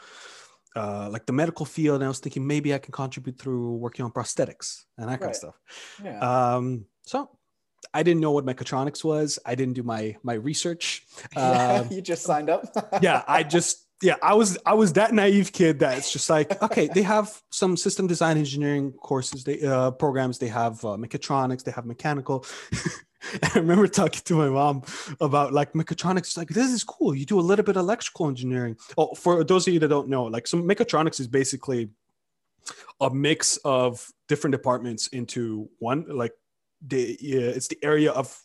uh, 0.76 1.10
like 1.12 1.26
the 1.26 1.34
medical 1.34 1.66
field, 1.66 1.96
and 1.96 2.06
I 2.06 2.08
was 2.08 2.20
thinking 2.20 2.46
maybe 2.48 2.74
I 2.74 2.78
can 2.80 2.92
contribute 2.92 3.38
through 3.38 3.76
working 3.76 4.06
on 4.06 4.12
prosthetics 4.12 4.84
and 4.98 5.08
that 5.10 5.20
kind 5.20 5.22
Right. 5.22 5.30
of 5.32 5.36
stuff. 5.36 5.60
Yeah. 6.04 6.56
Um, 6.56 6.86
so 7.04 7.30
I 7.94 8.02
didn't 8.04 8.22
know 8.22 8.32
what 8.32 8.46
mechatronics 8.46 9.04
was. 9.04 9.38
I 9.46 9.56
didn't 9.56 9.74
do 9.74 9.84
my 9.84 10.16
my 10.24 10.34
research. 10.34 11.06
Um, 11.38 11.88
you 11.92 12.02
just 12.02 12.24
signed 12.24 12.50
up. 12.50 12.66
yeah, 13.02 13.24
I 13.28 13.44
just 13.44 13.83
yeah, 14.02 14.16
I 14.22 14.34
was 14.34 14.58
I 14.66 14.74
was 14.74 14.94
that 14.94 15.14
naive 15.14 15.52
kid 15.54 15.80
that 15.80 15.98
it's 15.98 16.12
just 16.12 16.30
like 16.30 16.62
okay, 16.62 16.88
they 16.88 17.04
have 17.04 17.42
some 17.52 17.78
system 17.78 18.08
design 18.08 18.38
engineering 18.38 18.92
courses, 18.92 19.44
they 19.44 19.62
uh, 19.62 19.92
programs, 19.92 20.40
they 20.40 20.50
have 20.50 20.84
uh, 20.84 20.98
mechatronics, 20.98 21.64
they 21.64 21.72
have 21.72 21.86
mechanical. 21.86 22.46
I 23.44 23.52
remember 23.56 23.88
talking 23.88 24.22
to 24.26 24.36
my 24.36 24.50
mom 24.50 24.84
about 25.22 25.54
like 25.54 25.74
mechatronics. 25.74 26.38
Like 26.38 26.50
this 26.50 26.72
is 26.72 26.84
cool. 26.84 27.16
You 27.16 27.26
do 27.26 27.40
a 27.40 27.42
little 27.42 27.64
bit 27.64 27.78
of 27.78 27.82
electrical 27.82 28.28
engineering. 28.28 28.76
Oh, 28.98 29.14
for 29.16 29.44
those 29.44 29.68
of 29.68 29.74
you 29.74 29.80
that 29.80 29.88
don't 29.88 30.10
know, 30.10 30.26
like 30.26 30.48
some 30.48 30.68
mechatronics 30.68 31.20
is 31.20 31.28
basically 31.28 31.90
a 33.00 33.10
mix 33.10 33.58
of 33.64 34.06
different 34.28 34.52
departments 34.52 35.08
into 35.08 35.70
one. 35.80 36.06
Like 36.08 36.34
the 36.86 37.18
yeah, 37.22 37.42
it's 37.42 37.70
the 37.70 37.80
area 37.82 38.12
of 38.12 38.38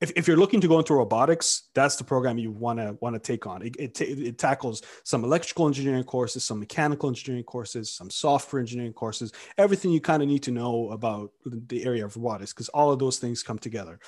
if, 0.00 0.12
if 0.16 0.26
you're 0.26 0.36
looking 0.36 0.60
to 0.62 0.68
go 0.68 0.78
into 0.78 0.94
robotics, 0.94 1.64
that's 1.74 1.96
the 1.96 2.04
program 2.04 2.38
you 2.38 2.50
want 2.50 2.78
to 2.78 2.96
want 3.00 3.14
to 3.14 3.20
take 3.20 3.46
on. 3.46 3.62
It, 3.62 3.76
it, 3.78 4.00
it 4.00 4.38
tackles 4.38 4.82
some 5.04 5.24
electrical 5.24 5.66
engineering 5.66 6.04
courses, 6.04 6.44
some 6.44 6.58
mechanical 6.58 7.08
engineering 7.08 7.44
courses, 7.44 7.92
some 7.92 8.10
software 8.10 8.60
engineering 8.60 8.94
courses, 8.94 9.32
everything 9.58 9.90
you 9.90 10.00
kind 10.00 10.22
of 10.22 10.28
need 10.28 10.42
to 10.44 10.50
know 10.50 10.90
about 10.90 11.32
the 11.44 11.84
area 11.84 12.04
of 12.04 12.16
robotics 12.16 12.52
because 12.52 12.68
all 12.70 12.90
of 12.90 12.98
those 12.98 13.18
things 13.18 13.42
come 13.42 13.58
together. 13.58 13.98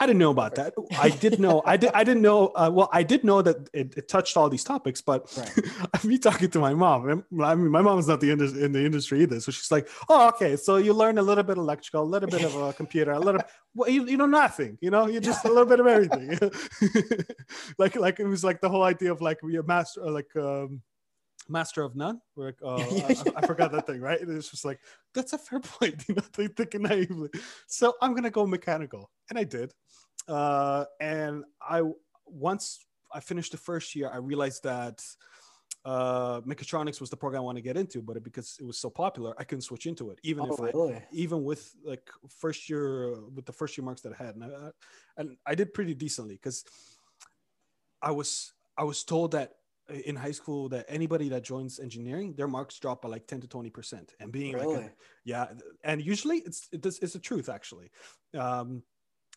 I 0.00 0.06
didn't 0.06 0.18
know 0.18 0.30
about 0.30 0.54
that. 0.54 0.72
I 0.98 1.10
did 1.10 1.38
know. 1.38 1.62
I 1.66 1.76
did. 1.76 1.90
I 1.92 2.04
didn't 2.04 2.22
know. 2.22 2.46
Uh, 2.56 2.70
well, 2.72 2.88
I 2.90 3.02
did 3.02 3.22
know 3.22 3.42
that 3.42 3.68
it, 3.74 3.94
it 3.98 4.08
touched 4.08 4.34
all 4.38 4.48
these 4.48 4.64
topics, 4.64 5.02
but 5.02 5.30
Right. 5.36 6.04
me 6.04 6.16
talking 6.16 6.48
to 6.50 6.58
my 6.58 6.72
mom. 6.72 7.24
I 7.42 7.54
mean, 7.54 7.70
my 7.70 7.82
mom's 7.82 8.08
not 8.08 8.20
the 8.20 8.30
indus- 8.30 8.56
in 8.56 8.72
the 8.72 8.82
industry 8.82 9.20
either, 9.22 9.38
so 9.40 9.52
she's 9.52 9.70
like, 9.70 9.90
"Oh, 10.08 10.28
okay. 10.28 10.56
So 10.56 10.76
you 10.76 10.94
learn 10.94 11.18
a 11.18 11.22
little 11.22 11.44
bit 11.44 11.58
electrical, 11.58 12.02
a 12.02 12.10
little 12.14 12.30
bit 12.30 12.42
of 12.44 12.56
a 12.56 12.72
computer, 12.80 13.12
a 13.12 13.20
little. 13.20 13.42
Well, 13.74 13.90
you, 13.90 14.06
you 14.06 14.16
know 14.16 14.26
nothing. 14.26 14.78
You 14.80 14.90
know, 14.90 15.06
you 15.06 15.20
just 15.20 15.44
a 15.44 15.48
little 15.48 15.66
bit 15.66 15.80
of 15.80 15.86
everything. 15.86 16.30
like, 17.78 17.94
like 17.94 18.20
it 18.20 18.26
was 18.26 18.42
like 18.42 18.62
the 18.62 18.70
whole 18.70 18.82
idea 18.82 19.12
of 19.12 19.20
like 19.20 19.42
we 19.42 19.58
a 19.58 19.62
master, 19.62 20.00
like 20.10 20.34
um, 20.36 20.80
master 21.48 21.82
of 21.82 21.94
none. 21.94 22.20
Like, 22.36 22.56
uh, 22.64 22.76
I, 22.76 23.16
I 23.36 23.46
forgot 23.46 23.72
that 23.72 23.86
thing, 23.86 24.00
right? 24.00 24.20
And 24.20 24.34
it's 24.36 24.50
just 24.50 24.64
like 24.64 24.80
that's 25.14 25.34
a 25.34 25.38
fair 25.38 25.60
point. 25.60 26.04
You 26.08 26.14
know, 26.14 26.22
thinking 26.32 26.82
naively. 26.82 27.28
So 27.66 27.94
I'm 28.00 28.14
gonna 28.14 28.30
go 28.30 28.46
mechanical, 28.46 29.10
and 29.28 29.38
I 29.38 29.44
did. 29.44 29.72
Uh, 30.28 30.84
and 31.00 31.44
I 31.60 31.82
once 32.26 32.86
I 33.12 33.20
finished 33.20 33.52
the 33.52 33.58
first 33.58 33.94
year, 33.96 34.10
I 34.12 34.18
realized 34.18 34.62
that 34.64 35.02
uh, 35.84 36.40
mechatronics 36.42 37.00
was 37.00 37.10
the 37.10 37.16
program 37.16 37.42
I 37.42 37.44
want 37.44 37.56
to 37.56 37.62
get 37.62 37.76
into, 37.76 38.02
but 38.02 38.22
because 38.22 38.56
it 38.60 38.64
was 38.64 38.78
so 38.78 38.90
popular, 38.90 39.34
I 39.38 39.44
couldn't 39.44 39.62
switch 39.62 39.86
into 39.86 40.10
it, 40.10 40.18
even 40.22 40.44
Oh, 40.44 40.52
if 40.52 40.60
I, 40.60 41.06
even 41.10 41.42
with 41.42 41.74
like 41.84 42.08
first 42.28 42.68
year 42.68 43.18
with 43.34 43.46
the 43.46 43.52
first 43.52 43.76
year 43.76 43.84
marks 43.84 44.02
that 44.02 44.12
I 44.18 44.24
had, 44.24 44.34
and 44.36 44.44
I, 44.44 44.70
and 45.16 45.36
I 45.46 45.54
did 45.54 45.72
pretty 45.72 45.94
decently 45.94 46.34
because 46.34 46.64
I 48.02 48.10
was 48.10 48.52
I 48.76 48.84
was 48.84 49.04
told 49.04 49.32
that 49.32 49.54
in 50.04 50.14
high 50.16 50.30
school 50.30 50.68
that 50.68 50.86
anybody 50.88 51.30
that 51.30 51.42
joins 51.42 51.80
engineering, 51.80 52.34
their 52.34 52.46
marks 52.46 52.78
drop 52.78 53.02
by 53.02 53.08
like 53.08 53.26
ten 53.26 53.40
to 53.40 53.48
twenty 53.48 53.70
percent, 53.70 54.14
and 54.20 54.30
being 54.30 54.56
like, 54.56 54.66
a- 54.68 54.92
yeah, 55.24 55.46
and 55.82 56.00
usually 56.04 56.38
it's 56.38 56.68
it 56.72 56.80
does, 56.82 56.98
it's 57.00 57.14
the 57.14 57.18
truth 57.18 57.48
actually. 57.48 57.90
Um, 58.38 58.82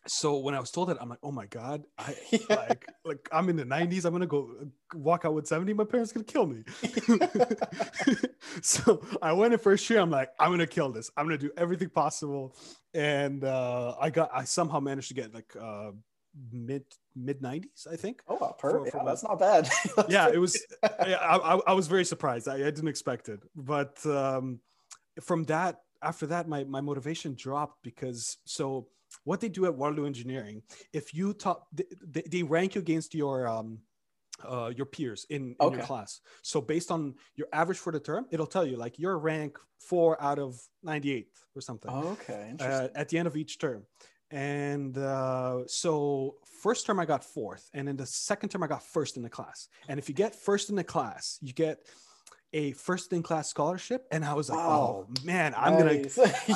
so 0.06 0.38
when 0.38 0.54
I 0.54 0.60
was 0.60 0.70
told 0.70 0.88
that, 0.88 0.98
I'm 1.00 1.08
like, 1.08 1.18
oh 1.22 1.32
my 1.32 1.46
god, 1.46 1.84
I 1.98 2.14
like 2.48 2.86
like 3.04 3.28
I'm 3.32 3.48
in 3.48 3.56
the 3.56 3.64
90s. 3.64 4.04
I'm 4.04 4.12
gonna 4.12 4.26
go 4.26 4.50
uh, 4.60 4.64
walk 4.94 5.24
out 5.24 5.34
with 5.34 5.46
70. 5.46 5.72
My 5.74 5.84
parents 5.84 6.12
gonna 6.12 6.24
kill 6.24 6.46
me. 6.46 6.64
so 8.62 9.02
I 9.22 9.32
went 9.32 9.54
in 9.54 9.58
first 9.58 9.88
year. 9.88 10.00
I'm 10.00 10.10
like, 10.10 10.30
I'm 10.38 10.50
gonna 10.50 10.66
kill 10.66 10.90
this. 10.92 11.10
I'm 11.16 11.26
gonna 11.26 11.38
do 11.38 11.50
everything 11.56 11.88
possible, 11.88 12.54
and 12.92 13.44
uh, 13.44 13.94
I 14.00 14.10
got 14.10 14.30
I 14.34 14.44
somehow 14.44 14.80
managed 14.80 15.08
to 15.08 15.14
get 15.14 15.32
like 15.32 15.54
uh, 15.60 15.92
mid 16.52 16.84
mid 17.16 17.40
90s, 17.40 17.86
I 17.90 17.96
think. 17.96 18.22
Oh, 18.28 18.36
wow, 18.40 18.54
perfect. 18.58 18.94
Yeah, 18.94 19.04
that's 19.04 19.22
not 19.22 19.38
bad. 19.38 19.68
Yeah, 20.08 20.28
it 20.28 20.38
was. 20.38 20.60
I, 20.82 21.14
I, 21.14 21.60
I 21.68 21.72
was 21.72 21.86
very 21.86 22.04
surprised. 22.04 22.48
I, 22.48 22.54
I 22.54 22.58
didn't 22.58 22.88
expect 22.88 23.28
it, 23.28 23.40
but 23.54 24.04
um, 24.04 24.60
from 25.20 25.44
that, 25.44 25.80
after 26.02 26.26
that, 26.26 26.48
my 26.48 26.64
my 26.64 26.80
motivation 26.80 27.34
dropped 27.34 27.82
because 27.82 28.38
so 28.44 28.88
what 29.24 29.40
they 29.40 29.48
do 29.48 29.66
at 29.66 29.74
Waterloo 29.74 30.06
Engineering, 30.06 30.62
if 30.92 31.14
you 31.14 31.34
top, 31.34 31.68
they, 31.72 32.22
they, 32.30 32.42
rank 32.42 32.74
you 32.74 32.80
against 32.80 33.14
your 33.14 33.46
um, 33.46 33.78
uh, 34.46 34.72
your 34.74 34.86
peers 34.86 35.26
in, 35.30 35.54
in 35.60 35.72
your 35.72 35.82
class. 35.82 36.20
So 36.42 36.60
based 36.60 36.90
on 36.90 37.14
your 37.36 37.46
average 37.52 37.78
for 37.78 37.92
the 37.92 38.00
term, 38.00 38.26
it'll 38.30 38.46
tell 38.46 38.66
you 38.66 38.76
like 38.76 38.98
your 38.98 39.18
rank 39.18 39.58
four 39.78 40.20
out 40.22 40.38
of 40.38 40.60
ninety 40.82 41.12
eight 41.12 41.28
or 41.54 41.60
something 41.60 41.90
Okay, 41.90 42.54
uh, 42.60 42.88
at 42.94 43.08
the 43.08 43.18
end 43.18 43.28
of 43.28 43.36
each 43.36 43.58
term. 43.58 43.84
And 44.30 44.98
uh, 44.98 45.66
so, 45.68 46.36
first 46.60 46.86
term 46.86 46.98
I 46.98 47.04
got 47.04 47.22
fourth, 47.22 47.70
and 47.72 47.88
in 47.88 47.96
the 47.96 48.06
second 48.06 48.48
term 48.48 48.62
I 48.62 48.66
got 48.66 48.82
first 48.82 49.16
in 49.16 49.22
the 49.22 49.28
class. 49.28 49.68
And 49.88 49.98
if 49.98 50.08
you 50.08 50.14
get 50.14 50.34
first 50.34 50.70
in 50.70 50.76
the 50.76 50.82
class, 50.82 51.38
you 51.40 51.52
get 51.52 51.86
a 52.54 52.72
first 52.72 53.12
in 53.12 53.22
class 53.22 53.48
scholarship. 53.48 54.06
And 54.10 54.24
I 54.24 54.32
was 54.32 54.48
like, 54.48 54.58
Wow. 54.58 55.06
oh 55.06 55.14
man, 55.24 55.52
I'm 55.56 55.76
gonna 55.76 56.04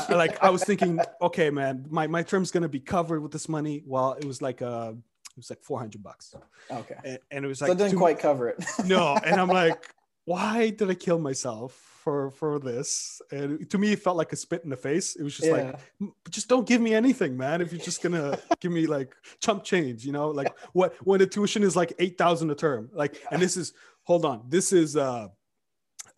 I- 0.08 0.14
like 0.14 0.42
I 0.42 0.48
was 0.48 0.64
thinking, 0.64 0.98
okay, 1.20 1.50
man, 1.50 1.84
my 1.90 2.06
my 2.06 2.22
term's 2.22 2.50
gonna 2.50 2.68
be 2.68 2.80
covered 2.80 3.20
with 3.20 3.32
this 3.32 3.48
money. 3.48 3.82
Well, 3.84 4.12
it 4.14 4.24
was 4.24 4.40
like 4.40 4.62
uh, 4.62 4.92
it 4.94 5.36
was 5.36 5.50
like 5.50 5.62
four 5.62 5.78
hundred 5.78 6.02
bucks, 6.02 6.34
okay. 6.70 6.96
and, 7.04 7.18
and 7.30 7.44
it 7.44 7.48
was 7.48 7.58
So 7.58 7.66
like 7.66 7.72
it 7.74 7.78
didn't 7.78 7.92
two- 7.92 7.98
quite 7.98 8.18
cover 8.18 8.48
it. 8.48 8.64
no 8.86 9.16
and 9.24 9.40
i'm 9.40 9.48
like 9.64 9.80
why 10.24 10.70
did 10.70 10.90
i 10.90 10.94
kill 10.94 11.18
myself 11.18 11.72
for 12.02 12.30
for 12.32 12.58
this 12.58 13.20
and 13.30 13.68
to 13.70 13.78
me 13.78 13.92
it 13.92 14.00
felt 14.02 14.16
like 14.16 14.32
a 14.32 14.36
spit 14.36 14.62
in 14.64 14.70
the 14.70 14.76
face 14.76 15.14
it 15.16 15.22
was 15.22 15.36
just 15.36 15.48
like 15.50 15.64
yeah. 15.64 15.76
"M- 16.00 16.12
just 16.30 16.48
don't 16.48 16.66
give 16.66 16.80
me 16.80 16.92
anything 16.94 17.36
man 17.36 17.60
if 17.60 17.72
you're 17.72 17.80
just 17.90 18.02
gonna 18.02 18.36
give 18.60 18.72
me 18.72 18.86
like 18.86 19.14
chump 19.40 19.62
change 19.64 20.04
you 20.04 20.12
know 20.12 20.28
like 20.30 20.52
what 20.72 20.94
when 21.06 21.18
the 21.20 21.26
tuition 21.26 21.62
is 21.62 21.76
like 21.76 21.92
8000 21.98 22.50
a 22.50 22.54
term 22.54 22.90
like 22.92 23.22
and 23.30 23.40
this 23.40 23.56
is 23.56 23.72
hold 24.02 24.24
on 24.24 24.42
this 24.48 24.72
is 24.72 24.96
uh 24.96 25.28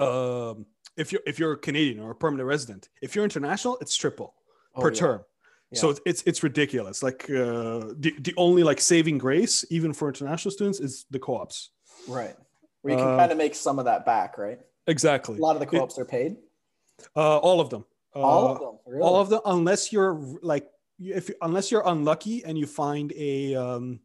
um 0.00 0.66
if 0.96 1.12
you're 1.12 1.22
if 1.26 1.38
you're 1.38 1.52
a 1.52 1.56
canadian 1.58 2.00
or 2.00 2.10
a 2.10 2.14
permanent 2.14 2.46
resident 2.46 2.88
if 3.02 3.14
you're 3.14 3.24
international 3.24 3.76
it's 3.80 3.94
triple 3.96 4.34
Oh, 4.74 4.80
per 4.82 4.90
yeah. 4.92 4.98
term 5.00 5.20
so 5.74 5.86
Yeah. 5.86 5.90
it's, 5.92 6.00
it's 6.06 6.22
it's 6.26 6.42
ridiculous 6.42 7.02
like 7.02 7.24
uh 7.30 7.92
the, 7.98 8.14
the 8.20 8.34
only 8.36 8.62
like 8.62 8.80
saving 8.80 9.18
grace 9.18 9.64
even 9.70 9.92
for 9.92 10.08
international 10.08 10.52
students 10.52 10.80
is 10.80 11.06
the 11.10 11.18
co-ops 11.18 11.70
Right. 12.08 12.34
Where 12.82 12.94
you 12.94 12.98
can 12.98 13.08
Uh, 13.12 13.16
kind 13.18 13.30
of 13.32 13.36
make 13.36 13.54
some 13.54 13.78
of 13.78 13.84
that 13.84 14.06
back, 14.06 14.38
right? 14.38 14.58
exactly 14.86 15.36
A 15.36 15.40
lot 15.40 15.54
of 15.56 15.60
the 15.60 15.66
co-ops 15.66 15.98
are 15.98 16.04
paid. 16.06 16.36
Uh, 17.14 17.36
all 17.38 17.60
of 17.60 17.68
them. 17.68 17.84
All 18.14 18.48
Uh, 18.48 18.52
of 18.52 18.58
them. 18.58 18.74
Really? 18.86 19.02
All 19.02 19.16
of 19.20 19.28
them, 19.28 19.40
unless 19.44 19.92
you're 19.92 20.14
like, 20.42 20.66
if 20.98 21.30
unless 21.42 21.70
you're 21.70 21.86
unlucky 21.86 22.42
and 22.44 22.56
you 22.58 22.66
find 22.66 23.12
a, 23.16 23.54
um, 23.54 24.00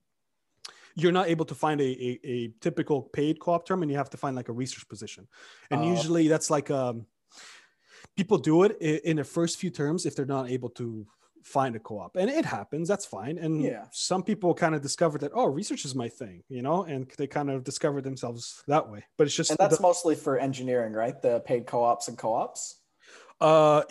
you're 0.95 1.11
not 1.11 1.27
able 1.27 1.45
to 1.45 1.55
find 1.55 1.81
a, 1.81 1.83
a, 1.83 2.19
a 2.23 2.47
typical 2.61 3.01
paid 3.01 3.39
co-op 3.39 3.65
term, 3.67 3.81
and 3.83 3.91
you 3.91 3.97
have 3.97 4.09
to 4.11 4.17
find 4.17 4.35
like 4.35 4.49
a 4.49 4.53
research 4.53 4.87
position, 4.87 5.27
and 5.71 5.81
Oh. 5.81 5.87
usually 5.87 6.27
that's 6.27 6.49
like 6.49 6.71
um, 6.71 7.05
people 8.15 8.37
do 8.37 8.63
it 8.63 8.77
in 8.81 9.17
the 9.17 9.23
first 9.23 9.57
few 9.57 9.69
terms 9.69 10.05
if 10.05 10.15
they're 10.15 10.25
not 10.25 10.49
able 10.49 10.69
to 10.69 11.05
find 11.43 11.75
a 11.75 11.79
co-op 11.79 12.15
and 12.15 12.27
it 12.27 12.43
happens 12.43 12.87
that's 12.87 13.05
fine 13.05 13.37
and 13.37 13.61
Yeah. 13.61 13.85
some 13.91 14.23
people 14.23 14.55
kind 14.55 14.73
of 14.73 14.81
discover 14.81 15.19
that 15.19 15.29
oh 15.35 15.45
research 15.45 15.85
is 15.85 15.93
my 15.93 16.09
thing 16.09 16.41
you 16.49 16.63
know 16.63 16.85
and 16.85 17.07
they 17.19 17.27
kind 17.27 17.51
of 17.51 17.63
discover 17.63 18.01
themselves 18.01 18.63
that 18.67 18.89
way 18.89 19.03
but 19.15 19.27
it's 19.27 19.35
just 19.35 19.51
and 19.51 19.59
that's 19.59 19.77
the- 19.77 19.83
mostly 19.83 20.15
for 20.15 20.39
engineering, 20.39 20.93
right? 20.93 21.21
The 21.21 21.41
paid 21.41 21.67
co-ops 21.67 22.07
and 22.07 22.17
co-ops. 22.17 22.79
Uh, 23.39 23.83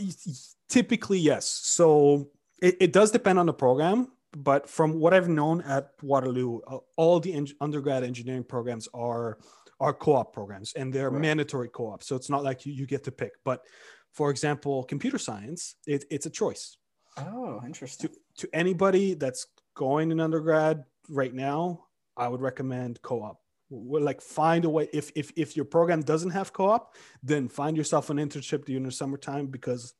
typically, 0.68 1.18
yes. 1.20 1.46
So 1.46 2.30
it, 2.60 2.76
it 2.80 2.92
does 2.92 3.12
depend 3.12 3.38
on 3.38 3.46
the 3.46 3.52
program, 3.52 4.08
but 4.36 4.68
from 4.68 4.98
what 5.00 5.14
I've 5.14 5.28
known 5.28 5.60
at 5.62 5.90
Waterloo, 6.02 6.60
uh, 6.66 6.78
all 6.96 7.20
the 7.20 7.32
en- 7.34 7.46
undergrad 7.60 8.02
engineering 8.04 8.44
programs 8.44 8.88
are 8.94 9.38
are 9.80 9.92
co-op 9.92 10.32
programs, 10.32 10.72
and 10.74 10.92
they're 10.92 11.10
Right. 11.10 11.20
mandatory 11.20 11.68
co-ops. 11.68 12.06
So 12.06 12.14
it's 12.16 12.30
not 12.30 12.44
like 12.44 12.64
you, 12.64 12.72
you 12.72 12.86
get 12.86 13.02
to 13.04 13.12
pick. 13.12 13.32
But 13.44 13.66
for 14.12 14.30
example, 14.30 14.84
computer 14.84 15.18
science, 15.18 15.74
it, 15.86 16.04
it's 16.10 16.26
a 16.26 16.30
choice 16.30 16.78
Oh, 17.18 17.60
interesting. 17.66 18.10
to 18.38 18.48
anybody 18.52 19.14
that's 19.14 19.46
going 19.74 20.12
in 20.12 20.20
undergrad 20.20 20.84
right 21.08 21.34
now. 21.34 21.86
I 22.16 22.28
would 22.28 22.40
recommend 22.40 23.02
co-op. 23.02 23.40
W- 23.70 24.04
Like 24.04 24.20
find 24.20 24.64
a 24.64 24.70
way. 24.70 24.88
If 24.92 25.10
if 25.16 25.32
if 25.36 25.56
your 25.56 25.64
program 25.64 26.02
doesn't 26.02 26.30
have 26.30 26.52
co-op, 26.52 26.94
then 27.22 27.48
find 27.48 27.76
yourself 27.76 28.10
an 28.10 28.18
internship 28.18 28.64
during 28.64 28.84
the 28.84 28.92
summertime 28.92 29.48
because 29.48 29.94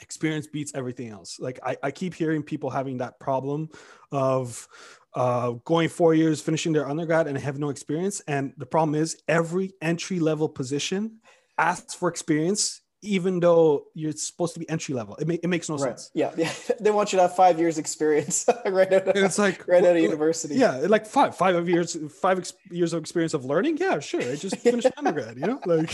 experience 0.00 0.46
beats 0.46 0.72
everything 0.74 1.08
else. 1.08 1.38
Like 1.38 1.58
I, 1.64 1.76
I 1.82 1.90
keep 1.90 2.14
hearing 2.14 2.42
people 2.42 2.70
having 2.70 2.98
that 2.98 3.18
problem 3.20 3.68
of 4.12 4.68
uh, 5.14 5.52
going 5.64 5.88
four 5.88 6.14
years, 6.14 6.40
finishing 6.40 6.72
their 6.72 6.88
undergrad, 6.88 7.26
and 7.26 7.38
have 7.38 7.58
no 7.58 7.68
experience. 7.68 8.20
And 8.26 8.52
the 8.56 8.66
problem 8.66 8.94
is 8.94 9.22
every 9.28 9.72
entry 9.80 10.18
level 10.18 10.48
position 10.48 11.20
asks 11.56 11.94
for 11.94 12.08
experience, 12.08 12.80
even 13.04 13.40
though 13.40 13.84
you're 13.94 14.12
supposed 14.12 14.54
to 14.54 14.60
be 14.60 14.68
entry 14.68 14.94
level. 14.94 15.14
It, 15.16 15.26
ma- 15.28 15.42
it 15.42 15.48
makes 15.48 15.68
no 15.68 15.76
right. 15.76 15.98
sense. 15.98 16.10
Yeah, 16.14 16.32
yeah. 16.36 16.50
they 16.80 16.90
want 16.90 17.12
you 17.12 17.18
to 17.18 17.22
have 17.22 17.36
five 17.36 17.58
years 17.58 17.78
experience 17.78 18.46
right 18.66 18.92
out 18.92 19.08
of, 19.08 19.14
And 19.16 19.24
it's 19.24 19.38
like 19.38 19.66
right 19.68 19.84
out 19.84 19.96
of 19.96 20.02
university. 20.02 20.54
Yeah, 20.56 20.76
like 20.88 21.06
five 21.06 21.36
five 21.36 21.54
of 21.54 21.68
years 21.68 21.96
five 22.20 22.38
ex- 22.38 22.54
years 22.70 22.92
of 22.94 23.00
experience 23.00 23.34
of 23.34 23.44
learning. 23.44 23.76
Yeah, 23.78 24.00
sure. 24.00 24.22
I 24.22 24.36
just 24.36 24.56
finished 24.68 24.88
undergrad, 24.96 25.36
you 25.36 25.46
know, 25.46 25.60
like, 25.66 25.92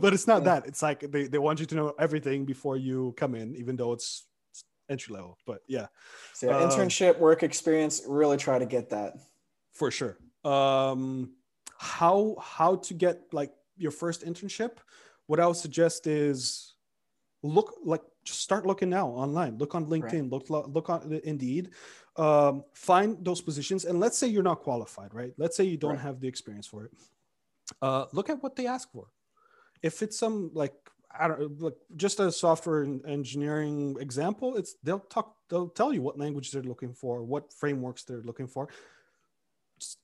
but 0.00 0.14
it's 0.14 0.26
not 0.26 0.42
Yeah. 0.42 0.60
that. 0.60 0.66
It's 0.66 0.82
like 0.82 1.00
they, 1.10 1.24
they 1.26 1.38
want 1.38 1.60
you 1.60 1.66
to 1.66 1.74
know 1.74 1.94
everything 1.98 2.44
before 2.44 2.76
you 2.76 3.14
come 3.16 3.34
in, 3.34 3.54
even 3.56 3.76
though 3.76 3.92
it's 3.92 4.26
entry 4.88 5.14
level. 5.14 5.38
But 5.46 5.60
yeah, 5.68 5.86
So 6.34 6.48
yeah, 6.48 6.56
Um, 6.58 6.70
internship, 6.70 7.18
work 7.18 7.42
experience, 7.42 8.02
really 8.06 8.36
try 8.36 8.58
to 8.58 8.66
get 8.66 8.90
that. 8.90 9.14
for 9.72 9.90
sure. 9.90 10.16
Um, 10.44 11.34
how 11.78 12.36
how 12.40 12.76
to 12.76 12.94
get 12.94 13.16
like 13.32 13.52
your 13.76 13.90
first 13.90 14.24
internship? 14.24 14.72
What 15.26 15.40
I 15.40 15.46
would 15.46 15.56
suggest 15.56 16.06
is 16.06 16.74
look 17.42 17.74
like 17.84 18.02
just 18.24 18.40
start 18.40 18.66
looking 18.66 18.88
now 18.90 19.08
online. 19.08 19.58
Look 19.58 19.74
on 19.74 19.86
LinkedIn. 19.86 20.30
Look 20.30 20.48
look 20.50 20.90
on 20.90 21.20
Indeed. 21.24 21.70
Um, 22.16 22.64
find 22.74 23.24
those 23.24 23.40
positions, 23.40 23.84
and 23.84 23.98
let's 23.98 24.18
say 24.18 24.26
you're 24.26 24.42
not 24.42 24.60
qualified, 24.60 25.14
right? 25.14 25.32
Let's 25.38 25.56
say 25.56 25.64
you 25.64 25.76
don't 25.78 25.92
Right. 25.92 26.00
have 26.00 26.20
the 26.20 26.28
experience 26.28 26.66
for 26.66 26.84
it. 26.84 26.92
Uh, 27.80 28.06
look 28.12 28.28
at 28.28 28.42
what 28.42 28.54
they 28.54 28.66
ask 28.66 28.90
for. 28.92 29.06
If 29.82 30.02
it's 30.02 30.18
some 30.18 30.50
like 30.52 30.74
I 31.18 31.28
don't 31.28 31.60
like 31.60 31.74
just 31.96 32.20
a 32.20 32.30
software 32.30 32.84
engineering 33.06 33.96
example, 34.00 34.56
it's 34.56 34.74
they'll 34.82 35.00
talk 35.00 35.36
they'll 35.48 35.68
tell 35.68 35.92
you 35.92 36.02
what 36.02 36.18
language 36.18 36.50
they're 36.50 36.62
looking 36.62 36.92
for, 36.92 37.22
what 37.22 37.52
frameworks 37.52 38.04
they're 38.04 38.22
looking 38.22 38.46
for. 38.46 38.68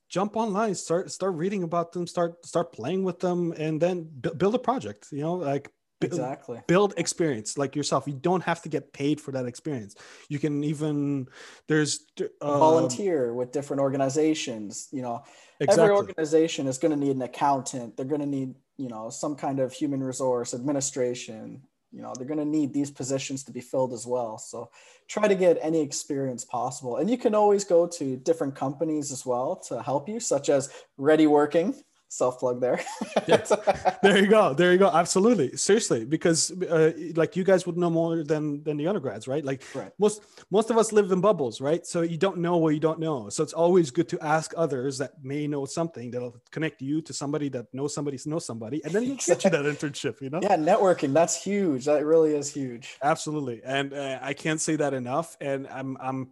Jump 0.09 0.37
online, 0.37 0.75
start 0.75 1.11
start 1.11 1.35
reading 1.35 1.63
about 1.63 1.93
them, 1.93 2.07
start 2.07 2.45
start 2.45 2.73
playing 2.73 3.05
with 3.05 3.21
them, 3.21 3.53
and 3.53 3.81
then 3.81 4.09
bu- 4.11 4.35
build 4.35 4.55
a 4.55 4.59
project. 4.59 5.09
You 5.13 5.21
know, 5.21 5.35
like 5.35 5.71
bu- 6.01 6.07
Exactly. 6.07 6.61
build 6.67 6.95
experience 6.97 7.59
like 7.59 7.77
yourself. 7.77 8.07
You 8.07 8.15
don't 8.15 8.43
have 8.43 8.63
to 8.63 8.69
get 8.69 8.93
paid 8.93 9.21
for 9.21 9.33
that 9.33 9.47
experience. 9.47 9.95
You 10.29 10.39
can 10.39 10.65
even 10.65 11.29
there's 11.67 12.07
uh, 12.21 12.59
Volunteer 12.59 13.35
with 13.35 13.53
different 13.53 13.81
organizations. 13.81 14.89
You 14.93 15.03
know, 15.03 15.25
Exactly. 15.61 15.85
every 15.85 15.97
organization 15.97 16.67
is 16.67 16.79
going 16.79 16.93
to 16.93 16.97
need 16.97 17.17
an 17.17 17.23
accountant. 17.23 17.97
They're 17.97 18.07
going 18.07 18.21
to 18.21 18.27
need, 18.27 18.55
you 18.77 18.89
know, 18.89 19.11
some 19.11 19.35
kind 19.35 19.61
of 19.61 19.73
human 19.73 20.03
resource 20.03 20.55
administration. 20.55 21.63
You 21.93 22.03
know, 22.03 22.13
they're 22.15 22.27
going 22.27 22.39
to 22.39 22.45
need 22.45 22.73
these 22.73 22.91
positions 22.91 23.43
to 23.45 23.53
be 23.53 23.61
filled 23.61 23.93
as 23.93 24.07
well. 24.07 24.39
So 24.39 24.71
try 25.09 25.27
to 25.27 25.35
get 25.35 25.59
any 25.63 25.81
experience 25.81 26.45
possible. 26.45 26.97
And 26.97 27.09
you 27.09 27.17
can 27.17 27.35
always 27.35 27.65
go 27.65 27.87
to 27.87 28.17
different 28.17 28.55
companies 28.55 29.11
as 29.11 29.25
well 29.25 29.57
to 29.69 29.83
help 29.83 30.09
you, 30.09 30.21
such 30.21 30.49
as 30.49 30.71
Ready 30.97 31.27
Working. 31.27 31.75
Self 32.11 32.39
plug 32.39 32.61
there. 32.61 32.81
yes. 33.27 33.53
there 34.03 34.19
you 34.19 34.27
go 34.29 34.55
there 34.55 34.73
you 34.73 34.79
go 34.79 34.89
absolutely 34.89 35.57
seriously 35.57 36.05
because 36.07 36.51
uh, 36.63 36.93
like 37.17 37.37
you 37.37 37.45
guys 37.45 37.67
would 37.67 37.77
know 37.77 37.91
more 37.91 38.25
than 38.25 38.63
than 38.65 38.77
the 38.79 38.87
undergrads 38.87 39.29
right 39.29 39.45
like 39.45 39.63
Right. 39.75 39.93
most 39.99 40.23
most 40.51 40.71
of 40.71 40.79
us 40.79 40.91
live 40.93 41.13
in 41.13 41.21
bubbles 41.21 41.61
right 41.61 41.87
so 41.87 42.01
you 42.01 42.17
don't 42.17 42.39
know 42.39 42.57
what 42.57 42.71
you 42.75 42.81
don't 42.81 42.99
know 42.99 43.29
so 43.29 43.43
it's 43.43 43.53
always 43.53 43.91
good 43.91 44.09
to 44.09 44.19
ask 44.25 44.55
others 44.57 44.97
that 44.99 45.13
may 45.23 45.47
know 45.47 45.67
something 45.67 46.11
that'll 46.11 46.37
connect 46.51 46.81
you 46.81 47.03
to 47.03 47.13
somebody 47.13 47.49
that 47.51 47.67
knows 47.75 47.93
somebody 47.95 48.19
knows 48.25 48.47
somebody 48.47 48.83
and 48.85 48.93
then 48.95 49.03
you 49.05 49.15
get 49.27 49.45
you 49.45 49.51
that 49.51 49.65
internship 49.67 50.21
you 50.23 50.31
know 50.31 50.41
yeah, 50.43 50.57
networking. 50.57 51.13
That's 51.13 51.37
huge. 51.43 51.85
That 51.85 52.05
really 52.07 52.35
is 52.35 52.53
huge. 52.53 52.97
absolutely 53.03 53.61
and 53.65 53.93
uh, 53.93 54.19
i 54.23 54.33
can't 54.33 54.61
say 54.61 54.77
that 54.77 54.95
enough 54.95 55.37
and 55.41 55.67
i'm 55.69 55.97
i'm 56.01 56.31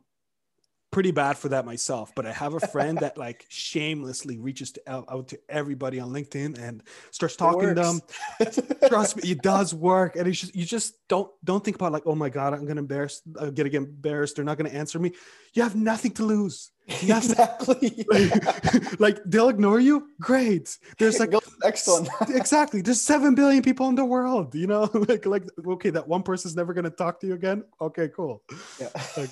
pretty 0.97 1.11
bad 1.11 1.37
for 1.37 1.51
that 1.51 1.67
myself 1.67 2.11
but 2.15 2.25
i 2.25 2.33
have 2.33 2.55
a 2.55 2.61
friend 2.75 2.97
that 2.97 3.19
like 3.19 3.45
shamelessly 3.51 4.39
reaches 4.39 4.71
to, 4.71 4.81
out, 4.87 5.05
out 5.11 5.29
to 5.29 5.39
everybody 5.47 6.01
on 6.01 6.09
linkedin 6.09 6.59
and 6.59 6.83
starts 7.11 7.37
talking 7.37 7.69
to 7.69 7.75
them. 7.75 8.01
Trust 8.89 9.19
me 9.19 9.31
it 9.31 9.43
does 9.43 9.75
work 9.75 10.17
and 10.17 10.27
it's 10.27 10.41
just 10.41 10.57
you 10.57 10.65
just 10.65 10.95
don't 11.07 11.31
don't 11.45 11.63
think 11.63 11.77
about 11.77 11.93
like 11.93 12.05
oh 12.07 12.15
my 12.15 12.31
god 12.31 12.55
i'm 12.55 12.67
gonna 12.67 12.81
embarrass 12.81 13.21
i'm 13.39 13.53
gonna 13.53 13.69
get 13.69 13.75
embarrassed. 13.75 14.37
They're 14.37 14.45
not 14.47 14.57
gonna 14.57 14.71
answer 14.71 14.99
me. 14.99 15.13
You 15.53 15.63
have 15.65 15.77
nothing 15.77 16.13
to 16.13 16.25
lose. 16.25 16.71
Exactly. 16.89 18.07
like, 18.11 19.01
like 19.01 19.19
they'll 19.27 19.51
ignore 19.51 19.81
you? 19.81 20.09
Great. 20.19 20.79
There's 20.99 21.19
like 21.21 21.31
Go 21.31 21.41
to 21.41 21.51
the 21.51 21.57
next 21.63 21.87
one. 21.89 22.07
exactly. 22.29 22.81
There's 22.81 23.03
7 23.03 23.35
billion 23.35 23.63
people 23.63 23.89
in 23.91 23.97
the 23.97 24.05
world 24.05 24.55
you 24.55 24.67
know? 24.67 24.89
Like 24.95 25.27
like 25.27 25.45
okay 25.67 25.91
that 25.91 26.09
one 26.09 26.23
person's 26.23 26.57
never 26.57 26.73
gonna 26.73 26.89
talk 26.89 27.21
to 27.21 27.27
you 27.27 27.35
again? 27.35 27.65
Okay 27.83 28.09
cool. 28.17 28.43
Yeah. 28.81 28.89
like 29.19 29.31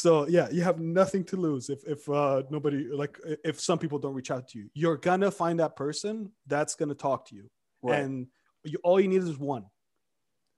so 0.00 0.26
yeah 0.28 0.48
you 0.50 0.62
have 0.62 0.78
nothing 0.78 1.24
to 1.24 1.36
lose 1.36 1.70
if 1.70 1.82
if 1.84 2.08
uh 2.08 2.42
nobody 2.50 2.88
like 2.92 3.18
if 3.44 3.58
some 3.60 3.78
people 3.78 3.98
don't 3.98 4.14
reach 4.14 4.30
out 4.30 4.46
to 4.48 4.58
you 4.58 4.68
you're 4.74 4.96
gonna 4.96 5.30
find 5.30 5.58
that 5.60 5.74
person 5.76 6.30
that's 6.46 6.74
gonna 6.74 6.94
talk 6.94 7.26
to 7.28 7.34
you 7.34 7.48
Right. 7.82 8.00
and 8.00 8.26
you, 8.64 8.78
all 8.82 8.98
you 9.00 9.08
need 9.08 9.22
is 9.22 9.38
one 9.38 9.64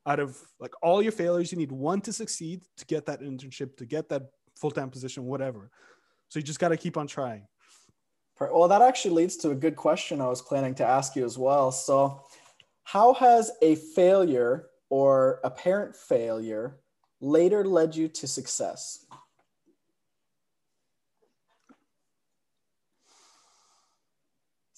out 0.06 0.20
of 0.20 0.36
like 0.58 0.72
all 0.82 1.02
your 1.02 1.12
failures 1.12 1.52
you 1.52 1.58
need 1.58 1.72
one 1.72 2.00
to 2.02 2.12
succeed 2.12 2.62
to 2.78 2.86
get 2.86 3.06
that 3.06 3.20
internship 3.20 3.76
to 3.76 3.86
get 3.86 4.08
that 4.08 4.22
full-time 4.56 4.90
position 4.90 5.24
whatever 5.24 5.70
so 6.28 6.38
you 6.38 6.42
just 6.42 6.58
got 6.58 6.68
to 6.68 6.76
keep 6.76 6.96
on 6.96 7.06
trying 7.06 7.46
Well, 8.40 8.68
that 8.68 8.82
actually 8.82 9.14
leads 9.14 9.36
to 9.38 9.50
a 9.50 9.54
good 9.54 9.76
question 9.76 10.20
I 10.20 10.28
was 10.28 10.42
planning 10.42 10.74
to 10.76 10.84
ask 10.86 11.16
you 11.16 11.24
as 11.24 11.36
well. 11.36 11.72
So, 11.72 12.22
how 12.84 13.12
has 13.14 13.50
a 13.62 13.74
failure 13.74 14.68
or 14.90 15.40
apparent 15.42 15.96
failure 15.96 16.78
later 17.20 17.64
led 17.64 17.96
you 17.96 18.06
to 18.08 18.26
success? 18.28 19.06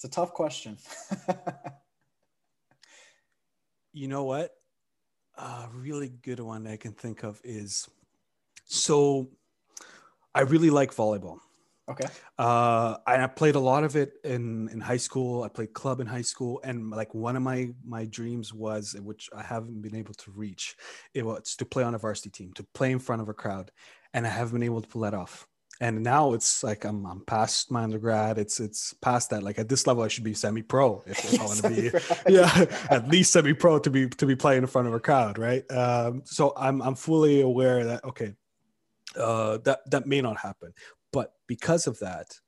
It's 0.00 0.06
a 0.06 0.08
tough 0.08 0.32
question. 0.32 0.78
you 3.92 4.08
know 4.08 4.24
what? 4.24 4.50
A 5.36 5.68
really 5.74 6.08
good 6.08 6.40
one 6.40 6.66
i 6.66 6.78
can 6.78 6.92
think 6.92 7.22
of 7.22 7.38
is 7.44 7.86
so 8.64 9.28
i 10.34 10.40
really 10.40 10.70
like 10.70 10.94
volleyball. 10.94 11.36
Okay. 11.86 12.08
uh 12.38 12.96
and 13.06 13.20
i 13.20 13.26
played 13.26 13.56
a 13.56 13.60
lot 13.60 13.84
of 13.84 13.94
it 13.94 14.14
in 14.24 14.70
in 14.72 14.80
high 14.80 14.96
school. 14.96 15.42
I 15.42 15.48
played 15.48 15.74
club 15.74 16.00
in 16.00 16.06
high 16.06 16.22
school. 16.22 16.62
And 16.64 16.88
like 16.88 17.14
one 17.14 17.36
of 17.36 17.42
my 17.42 17.68
my 17.84 18.06
dreams 18.06 18.54
was 18.54 18.96
which 19.02 19.28
i 19.36 19.42
haven't 19.42 19.82
been 19.82 19.96
able 19.96 20.14
to 20.14 20.30
reach 20.30 20.76
it 21.12 21.26
was 21.26 21.56
to 21.56 21.66
play 21.66 21.82
on 21.82 21.94
a 21.94 21.98
varsity 21.98 22.30
team 22.30 22.54
to 22.54 22.66
play 22.72 22.90
in 22.90 23.00
front 23.00 23.20
of 23.20 23.28
a 23.28 23.34
crowd. 23.34 23.70
And 24.14 24.26
i 24.26 24.30
haven't 24.30 24.54
been 24.54 24.70
able 24.70 24.80
to 24.80 24.88
pull 24.88 25.02
that 25.02 25.12
off 25.12 25.46
and 25.82 26.02
now 26.02 26.34
it's 26.34 26.62
like 26.62 26.84
I'm, 26.84 27.06
I'm 27.06 27.20
past 27.24 27.70
my 27.70 27.82
undergrad. 27.82 28.36
It's 28.38 28.60
it's 28.60 28.92
past 29.00 29.30
that 29.30 29.42
like 29.42 29.58
at 29.58 29.68
this 29.68 29.86
level 29.86 30.02
i 30.02 30.08
should 30.08 30.24
be 30.24 30.34
semi-pro 30.34 31.02
if, 31.06 31.24
if 31.32 31.40
i 31.40 31.44
want 31.48 31.62
to 31.62 31.70
be 31.70 31.90
yeah 32.32 32.66
at 32.90 33.08
least 33.08 33.32
semi-pro 33.32 33.78
to 33.80 33.90
be 33.90 34.08
to 34.08 34.26
be 34.26 34.36
playing 34.36 34.62
in 34.62 34.66
front 34.68 34.88
of 34.88 34.94
a 34.94 35.00
crowd 35.00 35.38
right? 35.38 35.64
Um 35.70 36.22
so 36.24 36.52
i'm 36.56 36.82
i'm 36.82 36.94
fully 36.94 37.40
aware 37.40 37.84
that 37.84 38.04
okay 38.04 38.34
uh 39.16 39.58
that 39.64 39.90
that 39.90 40.06
may 40.06 40.20
not 40.20 40.36
happen. 40.36 40.72
But 41.12 41.32
because 41.46 41.86
of 41.86 41.98
that 42.00 42.38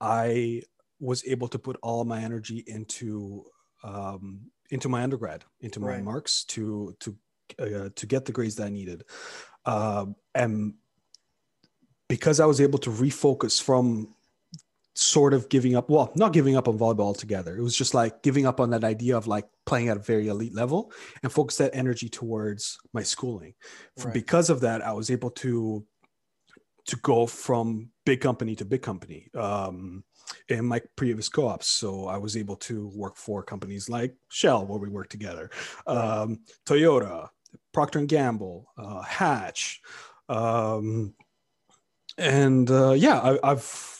i 0.00 0.62
was 1.00 1.24
able 1.26 1.48
to 1.48 1.58
put 1.58 1.76
all 1.82 2.04
my 2.04 2.20
energy 2.20 2.62
into 2.66 3.44
um 3.82 4.50
into 4.70 4.88
my 4.88 5.02
undergrad 5.02 5.44
into 5.60 5.80
my 5.80 5.88
Right. 5.94 6.04
marks 6.04 6.44
to 6.44 6.94
to 7.00 7.16
uh, 7.58 7.88
to 7.94 8.06
get 8.06 8.26
the 8.26 8.32
grades 8.32 8.56
that 8.56 8.66
i 8.66 8.70
needed. 8.70 9.04
Um 9.64 10.16
and 10.34 10.74
because 12.08 12.40
i 12.40 12.46
was 12.46 12.60
able 12.60 12.78
to 12.78 12.90
refocus 12.90 13.62
from 13.62 14.08
sort 14.98 15.32
of 15.32 15.48
giving 15.48 15.76
up 15.76 15.88
well 15.88 16.10
not 16.16 16.32
giving 16.32 16.56
up 16.56 16.66
on 16.66 16.76
volleyball 16.76 17.02
altogether. 17.02 17.56
It 17.56 17.62
was 17.62 17.76
just 17.76 17.94
like 17.94 18.20
giving 18.20 18.46
up 18.46 18.58
on 18.58 18.70
that 18.70 18.82
idea 18.82 19.16
of 19.16 19.28
like 19.28 19.46
playing 19.64 19.90
at 19.90 19.96
a 19.96 20.00
very 20.00 20.26
elite 20.26 20.56
level 20.56 20.90
and 21.22 21.30
focus 21.30 21.56
that 21.58 21.70
energy 21.72 22.08
towards 22.08 22.78
my 22.92 23.04
schooling. 23.04 23.54
Right. 23.96 24.12
because 24.12 24.50
of 24.50 24.60
that 24.62 24.84
i 24.84 24.92
was 24.92 25.08
able 25.10 25.30
to 25.42 25.86
to 26.86 26.96
go 26.96 27.26
from 27.26 27.90
big 28.04 28.20
company 28.20 28.56
to 28.56 28.64
big 28.64 28.82
company 28.82 29.28
um, 29.34 30.02
in 30.48 30.64
my 30.64 30.80
previous 30.96 31.28
co-ops. 31.28 31.68
So 31.68 32.08
i 32.08 32.16
was 32.16 32.36
able 32.36 32.56
to 32.56 32.88
work 32.88 33.16
for 33.16 33.44
companies 33.44 33.88
like 33.88 34.16
shell 34.30 34.66
where 34.66 34.80
we 34.80 34.88
worked 34.88 35.12
together 35.12 35.48
um, 35.86 36.40
toyota 36.66 37.28
procter 37.72 38.00
and 38.00 38.08
gamble 38.08 38.66
uh, 38.76 39.02
hatch 39.02 39.80
um, 40.28 41.14
and 42.18 42.70
uh, 42.70 42.92
yeah 42.92 43.18
I, 43.20 43.50
i've 43.52 43.94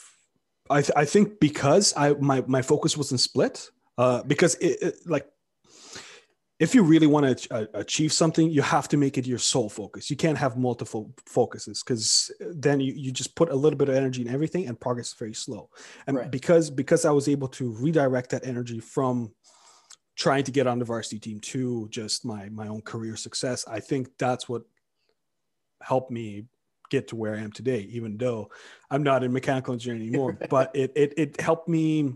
I, 0.71 0.83
th- 0.83 0.93
I 0.97 1.07
think 1.07 1.41
because 1.41 1.95
I 1.97 2.13
my, 2.13 2.43
my 2.47 2.61
focus 2.61 2.95
wasn't 2.95 3.21
split 3.21 3.71
uh, 3.97 4.23
because 4.25 4.55
it, 4.57 4.83
it 4.83 4.95
like 5.07 5.27
if 6.61 6.75
you 6.75 6.83
really 6.83 7.07
want 7.07 7.25
to 7.39 7.57
ach- 7.57 7.71
achieve 7.73 8.13
something 8.13 8.51
you 8.51 8.61
have 8.61 8.87
to 8.89 8.97
make 8.99 9.17
it 9.17 9.27
your 9.27 9.39
sole 9.39 9.71
focus 9.71 10.11
you 10.11 10.17
can't 10.17 10.37
have 10.37 10.59
multiple 10.59 11.15
focuses 11.27 11.83
because 11.83 12.31
then 12.41 12.81
you, 12.81 12.93
you 12.93 13.11
just 13.13 13.35
put 13.35 13.49
a 13.51 13.55
little 13.55 13.79
bit 13.79 13.89
of 13.89 13.95
energy 13.95 14.21
in 14.21 14.29
everything 14.29 14.67
and 14.67 14.79
progress 14.79 15.09
is 15.09 15.15
very 15.15 15.33
slow 15.33 15.71
and 16.07 16.17
Right. 16.19 16.31
because 16.31 16.69
because 16.69 17.05
i 17.07 17.11
was 17.11 17.29
able 17.29 17.49
to 17.49 17.71
redirect 17.71 18.29
that 18.31 18.47
energy 18.47 18.81
from 18.81 19.33
trying 20.17 20.45
to 20.45 20.51
get 20.51 20.67
on 20.67 20.79
the 20.79 20.85
varsity 20.85 21.19
team 21.21 21.41
to 21.41 21.89
just 21.91 22.25
my 22.27 22.49
my 22.51 22.69
own 22.69 22.83
career 22.83 23.17
success 23.17 23.65
i 23.69 23.81
think 23.81 24.09
that's 24.19 24.49
what 24.51 24.63
helped 25.81 26.11
me 26.11 26.45
get 26.91 27.09
to 27.09 27.17
where 27.17 27.35
i 27.35 27.39
am 27.39 27.53
today 27.53 27.81
even 27.91 28.17
though 28.17 28.51
i'm 28.91 29.03
not 29.03 29.23
in 29.25 29.33
mechanical 29.33 29.73
engineering 29.73 30.03
anymore 30.09 30.39
but 30.49 30.71
it, 30.75 30.93
it 30.95 31.15
it 31.17 31.41
helped 31.41 31.69
me 31.69 32.15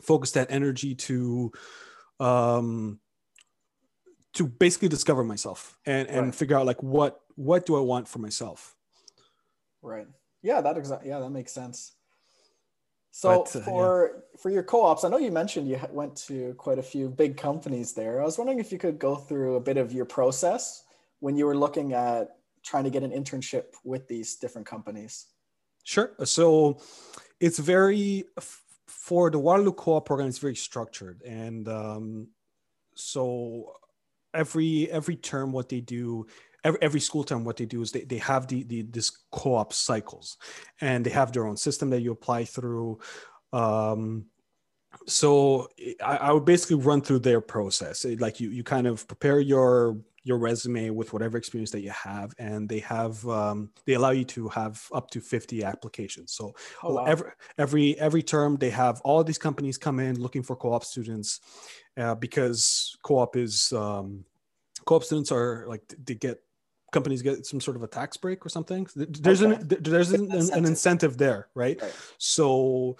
focus 0.00 0.32
that 0.32 0.50
energy 0.50 0.94
to 0.94 1.52
um 2.20 2.98
to 4.34 4.46
basically 4.46 4.88
discover 4.88 5.24
myself 5.24 5.78
and 5.86 6.08
and 6.08 6.26
Right. 6.26 6.34
figure 6.34 6.56
out 6.56 6.66
like 6.66 6.82
what 6.82 7.20
what 7.34 7.66
do 7.66 7.76
I 7.76 7.80
want 7.80 8.08
for 8.08 8.18
myself. 8.18 8.74
Right. 9.80 10.08
Yeah, 10.42 10.60
that 10.60 10.76
exactly. 10.76 11.08
Yeah, 11.08 11.20
that 11.20 11.30
makes 11.30 11.52
sense. 11.52 11.92
So 13.10 13.28
But, 13.28 13.56
uh, 13.56 13.58
yeah. 13.60 13.64
for 13.64 14.24
for 14.38 14.50
your 14.50 14.62
co-ops, 14.62 15.04
I 15.04 15.08
know 15.08 15.18
you 15.18 15.30
mentioned 15.30 15.68
you 15.68 15.80
went 15.90 16.16
to 16.28 16.54
quite 16.54 16.78
a 16.78 16.82
few 16.82 17.08
big 17.08 17.36
companies 17.36 17.94
there. 17.94 18.20
I 18.20 18.24
was 18.24 18.38
wondering 18.38 18.58
if 18.58 18.70
you 18.72 18.78
could 18.78 18.98
go 18.98 19.16
through 19.16 19.56
a 19.56 19.60
bit 19.60 19.76
of 19.76 19.92
your 19.92 20.04
process 20.04 20.84
when 21.20 21.36
you 21.36 21.46
were 21.46 21.56
looking 21.56 21.92
at 21.92 22.36
trying 22.62 22.84
to 22.84 22.90
get 22.90 23.02
an 23.02 23.10
internship 23.10 23.74
with 23.84 24.08
these 24.08 24.36
different 24.36 24.66
companies. 24.66 25.26
Sure. 25.84 26.12
So 26.24 26.80
it's 27.40 27.58
very 27.58 28.24
for 28.86 29.30
the 29.30 29.38
Waterloo 29.38 29.72
Co-op 29.72 30.06
program. 30.06 30.28
It's 30.28 30.38
very 30.38 30.56
structured, 30.56 31.22
and 31.22 31.66
um, 31.68 32.28
so 32.94 33.72
every 34.34 34.90
every 34.90 35.16
term, 35.16 35.52
what 35.52 35.68
they 35.68 35.80
do, 35.80 36.26
every, 36.64 36.82
every 36.82 37.00
school 37.00 37.24
term, 37.24 37.44
what 37.44 37.56
they 37.56 37.64
do 37.64 37.80
is 37.80 37.92
they, 37.92 38.02
they 38.02 38.18
have 38.18 38.46
the, 38.48 38.64
the 38.64 38.82
this 38.82 39.10
co-op 39.30 39.72
cycles, 39.72 40.36
and 40.80 41.06
they 41.06 41.10
have 41.10 41.32
their 41.32 41.46
own 41.46 41.56
system 41.56 41.90
that 41.90 42.02
you 42.02 42.12
apply 42.12 42.44
through. 42.44 42.98
Um, 43.52 44.26
so 45.06 45.68
I, 46.04 46.16
I 46.16 46.32
would 46.32 46.44
basically 46.44 46.76
run 46.76 47.00
through 47.00 47.20
their 47.20 47.40
process. 47.40 48.04
Like 48.04 48.40
you 48.40 48.50
you 48.50 48.64
kind 48.64 48.86
of 48.86 49.06
prepare 49.06 49.40
your 49.40 49.98
your 50.28 50.38
resume 50.38 50.90
with 50.90 51.12
whatever 51.12 51.38
experience 51.38 51.70
that 51.72 51.80
you 51.80 51.90
have, 51.90 52.34
and 52.38 52.68
they 52.68 52.80
have 52.80 53.26
um, 53.26 53.70
they 53.86 53.94
allow 53.94 54.10
you 54.10 54.24
to 54.26 54.48
have 54.48 54.80
up 54.92 55.10
to 55.10 55.20
fifty 55.20 55.64
applications. 55.64 56.32
So 56.32 56.54
Oh, 56.84 56.94
wow. 56.94 57.04
every 57.06 57.30
every 57.56 57.98
every 57.98 58.22
term 58.22 58.56
they 58.56 58.70
have 58.70 59.00
all 59.00 59.24
these 59.24 59.38
companies 59.38 59.78
come 59.78 59.98
in 59.98 60.20
looking 60.20 60.42
for 60.42 60.54
co-op 60.54 60.84
students 60.84 61.40
uh, 61.96 62.14
because 62.14 62.96
co-op 63.02 63.36
is 63.36 63.72
um, 63.72 64.24
co-op 64.84 65.02
students 65.02 65.32
are 65.32 65.64
like 65.66 65.82
they 66.04 66.14
get 66.14 66.38
companies 66.92 67.22
get 67.22 67.44
some 67.46 67.60
sort 67.60 67.76
of 67.76 67.82
a 67.82 67.86
tax 67.86 68.16
break 68.16 68.44
or 68.44 68.48
something 68.48 68.86
there's 68.96 69.42
Okay. 69.42 69.56
an 69.60 69.68
there's 69.80 70.12
an, 70.12 70.30
an 70.32 70.64
Incentive. 70.64 71.18
there 71.18 71.48
right 71.54 71.82
Right. 71.82 71.92
so 72.16 72.96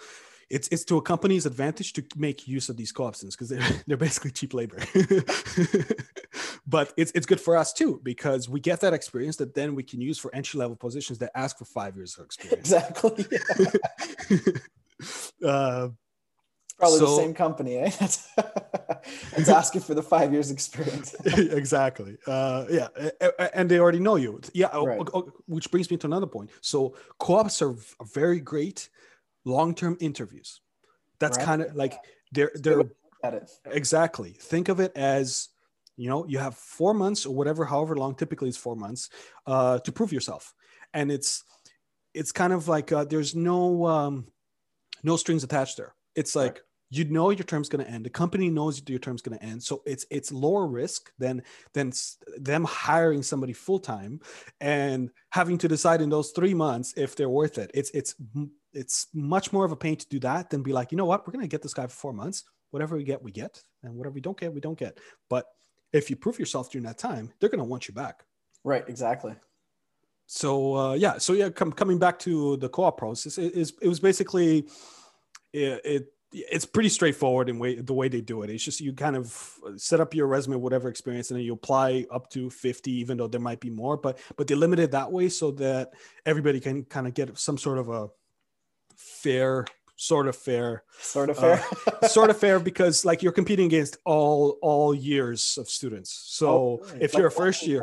it's 0.49 0.67
it's 0.69 0.83
to 0.85 0.97
a 0.97 1.01
company's 1.01 1.45
advantage 1.45 1.93
to 1.93 2.03
make 2.17 2.47
use 2.47 2.69
of 2.69 2.77
these 2.77 2.91
co-op 2.91 3.15
students 3.15 3.35
because 3.35 3.49
they're 3.49 3.83
they're 3.87 3.97
basically 3.97 4.31
cheap 4.31 4.53
labor 4.53 4.77
but 6.67 6.91
it's 6.97 7.11
it's 7.13 7.25
good 7.25 7.39
for 7.41 7.55
us 7.55 7.71
too 7.73 7.99
because 8.03 8.49
we 8.49 8.59
get 8.59 8.79
that 8.81 8.93
experience 8.93 9.35
that 9.37 9.53
then 9.53 9.75
we 9.75 9.83
can 9.83 10.01
use 10.01 10.17
for 10.17 10.33
entry 10.35 10.59
level 10.59 10.75
positions 10.75 11.17
that 11.19 11.31
ask 11.35 11.57
for 11.57 11.65
five 11.65 11.95
years 11.95 12.17
of 12.17 12.25
experience 12.29 12.59
Exactly. 12.71 13.25
uh, 15.45 15.89
Probably 16.77 16.99
the 16.99 17.15
same 17.17 17.33
company, 17.33 17.75
eh? 17.77 17.91
it's 17.99 19.49
asking 19.49 19.81
for 19.81 19.93
the 19.95 20.01
five 20.01 20.31
years 20.31 20.49
experience. 20.49 21.13
exactly. 21.25 22.17
Uh, 22.25 22.65
yeah, 22.69 22.87
and 23.53 23.69
they 23.69 23.79
already 23.79 23.99
know 23.99 24.15
you. 24.15 24.39
Yeah, 24.53 24.67
Right. 24.73 24.97
which 25.45 25.69
brings 25.71 25.91
me 25.91 25.97
to 25.97 26.07
another 26.07 26.25
point. 26.25 26.51
So 26.61 26.95
co-ops 27.17 27.61
are 27.61 27.75
very 28.13 28.39
great 28.39 28.87
long-term 29.49 29.97
interviews. 29.99 30.61
That's 31.19 31.37
Right. 31.37 31.45
kind 31.45 31.61
of 31.63 31.75
like 31.75 31.95
they're 32.31 32.51
they're 32.55 32.83
At 33.23 33.33
it. 33.33 33.51
exactly. 33.65 34.31
Think 34.31 34.69
of 34.69 34.79
it 34.79 34.91
as 34.95 35.49
you 35.97 36.07
know 36.09 36.25
you 36.25 36.39
have 36.39 36.55
four 36.55 36.93
months 36.93 37.25
or 37.25 37.35
whatever, 37.35 37.65
however 37.65 37.95
long. 37.97 38.15
Typically, 38.15 38.49
it's 38.49 38.57
four 38.57 38.75
months 38.75 39.09
uh, 39.45 39.79
to 39.79 39.91
prove 39.91 40.13
yourself, 40.13 40.53
and 40.93 41.11
it's 41.11 41.43
it's 42.13 42.31
kind 42.31 42.53
of 42.53 42.67
like 42.67 42.91
uh, 42.91 43.03
there's 43.03 43.35
no 43.35 43.85
um, 43.85 44.27
no 45.03 45.17
strings 45.17 45.43
attached 45.43 45.77
there. 45.77 45.93
It's 46.15 46.35
Right. 46.35 46.43
like 46.43 46.61
you 46.91 47.05
know 47.05 47.29
your 47.29 47.43
term's 47.43 47.69
going 47.69 47.85
to 47.85 47.91
end. 47.91 48.05
The 48.05 48.09
company 48.09 48.49
knows 48.49 48.81
your 48.87 48.97
term's 48.99 49.21
going 49.21 49.37
to 49.37 49.45
end, 49.45 49.61
so 49.61 49.83
it's 49.85 50.05
it's 50.09 50.31
lower 50.31 50.65
risk 50.67 51.11
than 51.19 51.43
than 51.73 51.91
them 52.37 52.63
hiring 52.63 53.21
somebody 53.23 53.53
full 53.53 53.79
time 53.79 54.21
and 54.61 55.11
having 55.29 55.57
to 55.59 55.67
decide 55.67 56.01
in 56.01 56.09
those 56.09 56.31
three 56.31 56.53
months 56.53 56.93
if 56.97 57.15
they're 57.15 57.29
worth 57.29 57.57
it. 57.57 57.69
It's 57.73 57.91
it's 57.91 58.15
m- 58.35 58.51
it's 58.73 59.07
much 59.13 59.51
more 59.53 59.65
of 59.65 59.71
a 59.71 59.75
pain 59.75 59.95
to 59.97 60.07
do 60.09 60.19
that 60.19 60.49
than 60.49 60.63
be 60.63 60.73
like, 60.73 60.91
you 60.91 60.97
know 60.97 61.05
what, 61.05 61.25
we're 61.27 61.33
going 61.33 61.43
to 61.43 61.47
get 61.49 61.61
this 61.61 61.73
guy 61.73 61.83
for 61.87 61.95
four 61.95 62.13
months. 62.13 62.43
Whatever 62.71 62.95
we 62.97 63.03
get, 63.03 63.23
we 63.23 63.31
get, 63.31 63.61
and 63.83 63.95
whatever 63.95 64.13
we 64.13 64.21
don't 64.21 64.39
get, 64.39 64.53
we 64.53 64.59
don't 64.61 64.77
get. 64.77 64.99
But 65.29 65.45
if 65.91 66.09
you 66.09 66.15
prove 66.15 66.37
yourself 66.37 66.69
during 66.71 66.85
that 66.85 66.97
time, 66.99 67.31
they're 67.39 67.49
going 67.49 67.59
to 67.59 67.65
want 67.65 67.87
you 67.87 67.93
back 67.93 68.23
Right, 68.63 68.83
exactly. 68.87 69.33
so 70.27 70.75
uh, 70.75 70.93
yeah 70.93 71.17
so 71.17 71.33
yeah 71.33 71.49
com- 71.49 71.71
coming 71.71 71.97
back 71.97 72.19
to 72.19 72.57
the 72.57 72.69
co-op 72.69 72.97
process 72.97 73.37
it, 73.39 73.53
is 73.55 73.73
it 73.81 73.87
was 73.87 73.99
basically 73.99 74.67
it, 75.53 75.81
it 75.83 76.13
it's 76.31 76.65
pretty 76.65 76.89
straightforward 76.89 77.49
in 77.49 77.57
way 77.57 77.73
the 77.81 77.93
way 77.93 78.07
they 78.07 78.21
do 78.21 78.43
it 78.43 78.51
it's 78.51 78.63
just 78.63 78.79
you 78.81 78.93
kind 78.93 79.15
of 79.15 79.35
set 79.77 79.99
up 79.99 80.13
your 80.13 80.27
resume 80.27 80.57
whatever 80.57 80.87
experience 80.89 81.31
and 81.31 81.39
then 81.39 81.45
you 81.45 81.53
apply 81.53 82.05
up 82.11 82.29
to 82.29 82.51
50 82.51 82.91
even 82.91 83.17
though 83.17 83.27
there 83.27 83.41
might 83.41 83.59
be 83.59 83.71
more 83.71 83.97
but 83.97 84.19
but 84.37 84.45
they 84.45 84.53
limit 84.53 84.77
it 84.77 84.91
that 84.91 85.11
way 85.11 85.27
so 85.29 85.49
that 85.51 85.89
everybody 86.27 86.59
can 86.59 86.83
kind 86.83 87.07
of 87.07 87.15
get 87.15 87.35
some 87.35 87.57
sort 87.57 87.79
of 87.79 87.89
a 87.89 88.09
fair 88.99 89.65
sort 89.95 90.27
of 90.27 90.35
fair. 90.35 90.83
Sort 91.01 91.29
of 91.29 91.37
Uh, 91.39 91.57
fair. 91.57 92.09
sort 92.09 92.29
of 92.29 92.37
fair 92.45 92.59
because 92.59 93.03
like 93.05 93.21
you're 93.23 93.31
competing 93.33 93.65
against 93.65 93.97
all 94.05 94.57
all 94.61 94.93
years 94.95 95.57
of 95.57 95.67
students. 95.69 96.11
So 96.37 96.47
Oh, 96.49 96.79
if 96.99 97.13
Like 97.13 97.19
you're 97.19 97.27
a 97.27 97.31
first 97.31 97.65
year? 97.67 97.81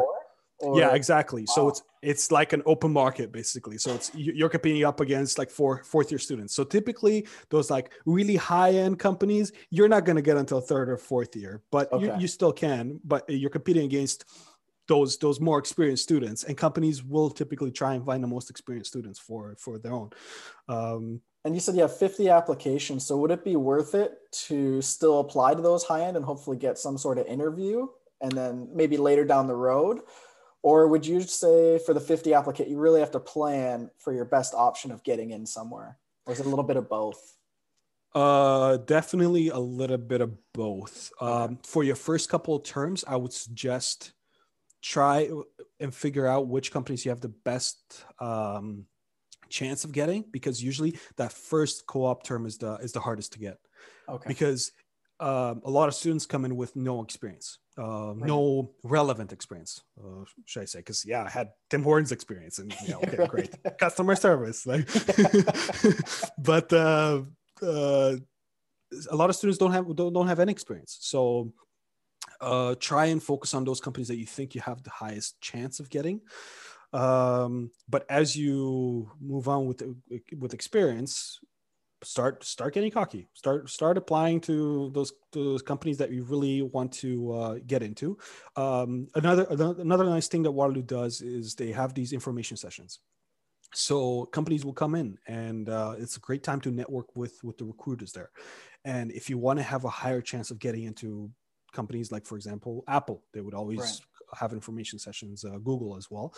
Or- 0.58 0.78
yeah 0.80 0.94
exactly. 0.94 1.44
So 1.44 1.68
it's 1.68 1.82
it's 2.00 2.30
like 2.32 2.54
an 2.54 2.62
open 2.64 2.90
market 2.90 3.30
basically. 3.32 3.76
So 3.76 3.92
it's 3.92 4.10
you- 4.14 4.32
you're 4.34 4.48
competing 4.48 4.82
up 4.84 5.00
against 5.00 5.36
like 5.38 5.50
four 5.50 5.82
fourth 5.84 6.10
year 6.10 6.18
students. 6.18 6.54
So 6.54 6.64
typically 6.64 7.26
those 7.50 7.68
like 7.70 7.92
really 8.06 8.36
high 8.36 8.72
end 8.72 8.98
companies 8.98 9.52
you're 9.70 9.88
not 9.94 10.06
going 10.06 10.16
to 10.16 10.22
get 10.22 10.38
until 10.38 10.60
third 10.62 10.88
or 10.88 10.96
fourth 10.96 11.36
year 11.36 11.60
but 11.70 11.88
you, 12.00 12.10
you 12.20 12.28
still 12.28 12.52
can 12.52 12.98
but 13.04 13.28
you're 13.28 13.50
competing 13.58 13.84
against 13.84 14.24
those 14.88 15.18
those 15.18 15.40
more 15.40 15.58
experienced 15.58 16.02
students 16.02 16.44
and 16.44 16.56
companies 16.56 17.02
will 17.02 17.30
typically 17.30 17.70
try 17.70 17.94
and 17.94 18.04
find 18.04 18.22
the 18.22 18.28
most 18.28 18.50
experienced 18.50 18.90
students 18.90 19.18
for 19.18 19.54
for 19.58 19.78
their 19.78 19.92
own 19.92 20.10
um 20.68 21.20
And 21.44 21.54
you 21.54 21.60
said 21.60 21.76
you 21.76 21.82
have 21.82 21.96
50 21.96 22.28
applications. 22.28 23.06
So 23.06 23.16
would 23.18 23.30
it 23.30 23.44
be 23.44 23.54
worth 23.54 23.94
it 23.94 24.18
to 24.48 24.82
still 24.82 25.20
apply 25.20 25.54
to 25.54 25.62
those 25.62 25.84
high 25.84 26.02
end 26.02 26.16
and 26.16 26.24
hopefully 26.24 26.56
get 26.56 26.76
some 26.76 26.98
sort 26.98 27.18
of 27.18 27.26
interview 27.26 27.86
and 28.20 28.32
then 28.32 28.68
maybe 28.74 28.96
later 28.96 29.24
down 29.24 29.46
the 29.46 29.54
road? 29.54 30.00
Or 30.62 30.88
would 30.88 31.06
you 31.06 31.20
say 31.22 31.78
for 31.78 31.94
the 31.94 32.00
50 32.00 32.34
applicant, 32.34 32.68
you 32.68 32.78
really 32.78 32.98
have 32.98 33.12
to 33.12 33.20
plan 33.20 33.90
for 33.98 34.12
your 34.12 34.24
best 34.24 34.54
option 34.54 34.90
of 34.90 35.04
getting 35.04 35.30
in 35.30 35.46
somewhere? 35.46 35.98
Or 36.24 36.32
is 36.32 36.40
it 36.40 36.46
a 36.46 36.48
little 36.48 36.64
bit 36.64 36.76
of 36.76 36.88
both? 36.88 37.36
Uh, 38.12 38.78
definitely 38.78 39.50
a 39.50 39.58
little 39.58 39.98
bit 39.98 40.20
of 40.20 40.34
both. 40.52 41.12
Um, 41.20 41.58
for 41.62 41.84
your 41.84 41.94
first 41.94 42.28
couple 42.28 42.56
of 42.56 42.64
terms, 42.64 43.04
I 43.06 43.14
would 43.14 43.32
suggest 43.32 44.15
try 44.92 45.28
and 45.80 45.92
figure 45.94 46.26
out 46.26 46.46
which 46.48 46.70
companies 46.70 47.04
you 47.04 47.10
have 47.10 47.20
the 47.20 47.34
best 47.44 47.78
um, 48.20 48.84
chance 49.48 49.84
of 49.84 49.90
getting, 49.92 50.24
because 50.30 50.62
usually 50.62 50.98
that 51.16 51.32
first 51.32 51.86
co-op 51.86 52.22
term 52.22 52.46
is 52.46 52.58
the 52.58 52.74
is 52.76 52.92
the 52.92 53.00
hardest 53.00 53.32
to 53.32 53.38
get 53.38 53.58
Okay. 54.08 54.28
because 54.28 54.72
um, 55.18 55.62
a 55.64 55.70
lot 55.70 55.88
of 55.88 55.94
students 55.94 56.26
come 56.26 56.44
in 56.44 56.54
with 56.56 56.76
no 56.76 57.02
experience, 57.02 57.58
uh, 57.78 58.12
Right. 58.14 58.28
no 58.28 58.70
relevant 58.84 59.32
experience, 59.32 59.82
uh, 59.98 60.24
should 60.44 60.62
I 60.62 60.66
say? 60.66 60.78
Because 60.80 61.04
yeah, 61.04 61.24
I 61.24 61.30
had 61.30 61.48
Tim 61.70 61.82
Hortons 61.82 62.12
experience, 62.12 62.58
and 62.60 62.70
yeah, 62.86 62.96
okay, 62.96 63.16
Right. 63.18 63.28
great 63.28 63.78
customer 63.78 64.14
service, 64.14 64.66
like, 64.66 64.86
but 66.38 66.72
uh, 66.72 67.22
uh, 67.62 68.16
a 69.10 69.16
lot 69.16 69.30
of 69.30 69.36
students 69.36 69.58
don't 69.58 69.72
have 69.72 69.84
don't, 69.96 70.12
don't 70.12 70.28
have 70.28 70.38
any 70.40 70.52
experience, 70.52 70.98
so. 71.00 71.52
Uh, 72.40 72.74
try 72.78 73.06
and 73.06 73.22
focus 73.22 73.54
on 73.54 73.64
those 73.64 73.80
companies 73.80 74.08
that 74.08 74.16
you 74.16 74.26
think 74.26 74.54
you 74.54 74.60
have 74.60 74.82
the 74.82 74.90
highest 74.90 75.40
chance 75.40 75.80
of 75.80 75.90
getting. 75.90 76.20
Um, 76.92 77.70
but 77.88 78.06
as 78.08 78.36
you 78.36 79.10
move 79.20 79.48
on 79.48 79.66
with 79.66 79.82
with 80.38 80.54
experience, 80.54 81.40
start 82.02 82.44
start 82.44 82.74
getting 82.74 82.90
cocky. 82.90 83.28
Start 83.34 83.68
start 83.68 83.98
applying 83.98 84.40
to 84.42 84.90
those 84.94 85.12
to 85.32 85.44
those 85.44 85.62
companies 85.62 85.98
that 85.98 86.10
you 86.10 86.24
really 86.24 86.62
want 86.62 86.92
to 86.92 87.32
uh, 87.32 87.58
get 87.66 87.82
into. 87.82 88.18
Um, 88.56 89.08
another 89.14 89.46
another 89.50 90.04
nice 90.04 90.28
thing 90.28 90.42
that 90.44 90.52
waterloo 90.52 90.82
does 90.82 91.20
is 91.20 91.54
they 91.54 91.72
have 91.72 91.94
these 91.94 92.12
information 92.12 92.56
sessions. 92.56 93.00
So 93.74 94.26
companies 94.26 94.64
will 94.64 94.72
come 94.72 94.94
in 94.94 95.18
and 95.26 95.68
uh, 95.68 95.96
it's 95.98 96.16
a 96.16 96.20
great 96.20 96.42
time 96.42 96.60
to 96.62 96.70
network 96.70 97.14
with 97.16 97.42
with 97.42 97.58
the 97.58 97.64
recruiters 97.64 98.12
there. 98.12 98.30
And 98.84 99.10
if 99.10 99.28
you 99.28 99.38
want 99.38 99.58
to 99.58 99.64
have 99.64 99.84
a 99.84 99.90
higher 99.90 100.20
chance 100.20 100.50
of 100.50 100.58
getting 100.58 100.84
into 100.84 101.30
companies 101.80 102.10
like 102.14 102.26
for 102.26 102.36
example 102.40 102.74
apple 102.88 103.18
they 103.32 103.42
would 103.44 103.54
always 103.60 103.84
Right. 103.84 104.00
have 104.40 104.52
information 104.52 104.98
sessions 104.98 105.44
uh, 105.44 105.58
google 105.68 105.96
as 105.96 106.06
well 106.10 106.28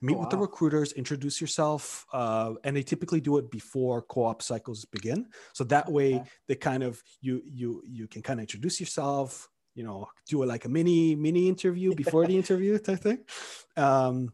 meet 0.00 0.18
Oh, 0.18 0.20
with 0.20 0.30
the 0.30 0.36
recruiters 0.46 0.92
introduce 0.92 1.40
yourself 1.40 2.06
uh, 2.12 2.54
and 2.64 2.76
they 2.76 2.82
typically 2.82 3.20
do 3.20 3.36
it 3.38 3.50
before 3.50 4.02
co-op 4.02 4.42
cycles 4.42 4.84
begin 4.84 5.28
so 5.52 5.62
that 5.64 5.90
way 5.96 6.08
Okay. 6.10 6.30
they 6.48 6.54
kind 6.56 6.82
of 6.82 7.02
you 7.20 7.42
you 7.44 7.82
you 7.86 8.08
can 8.08 8.22
kind 8.22 8.40
of 8.40 8.42
introduce 8.42 8.80
yourself 8.80 9.48
you 9.74 9.84
know 9.84 10.08
do 10.28 10.42
it 10.42 10.46
like 10.46 10.64
a 10.64 10.68
mini 10.68 11.14
mini 11.14 11.48
interview 11.48 11.92
before 12.02 12.26
the 12.26 12.36
interview 12.36 12.78
type 12.78 13.00
thing 13.00 13.20
um, 13.76 14.32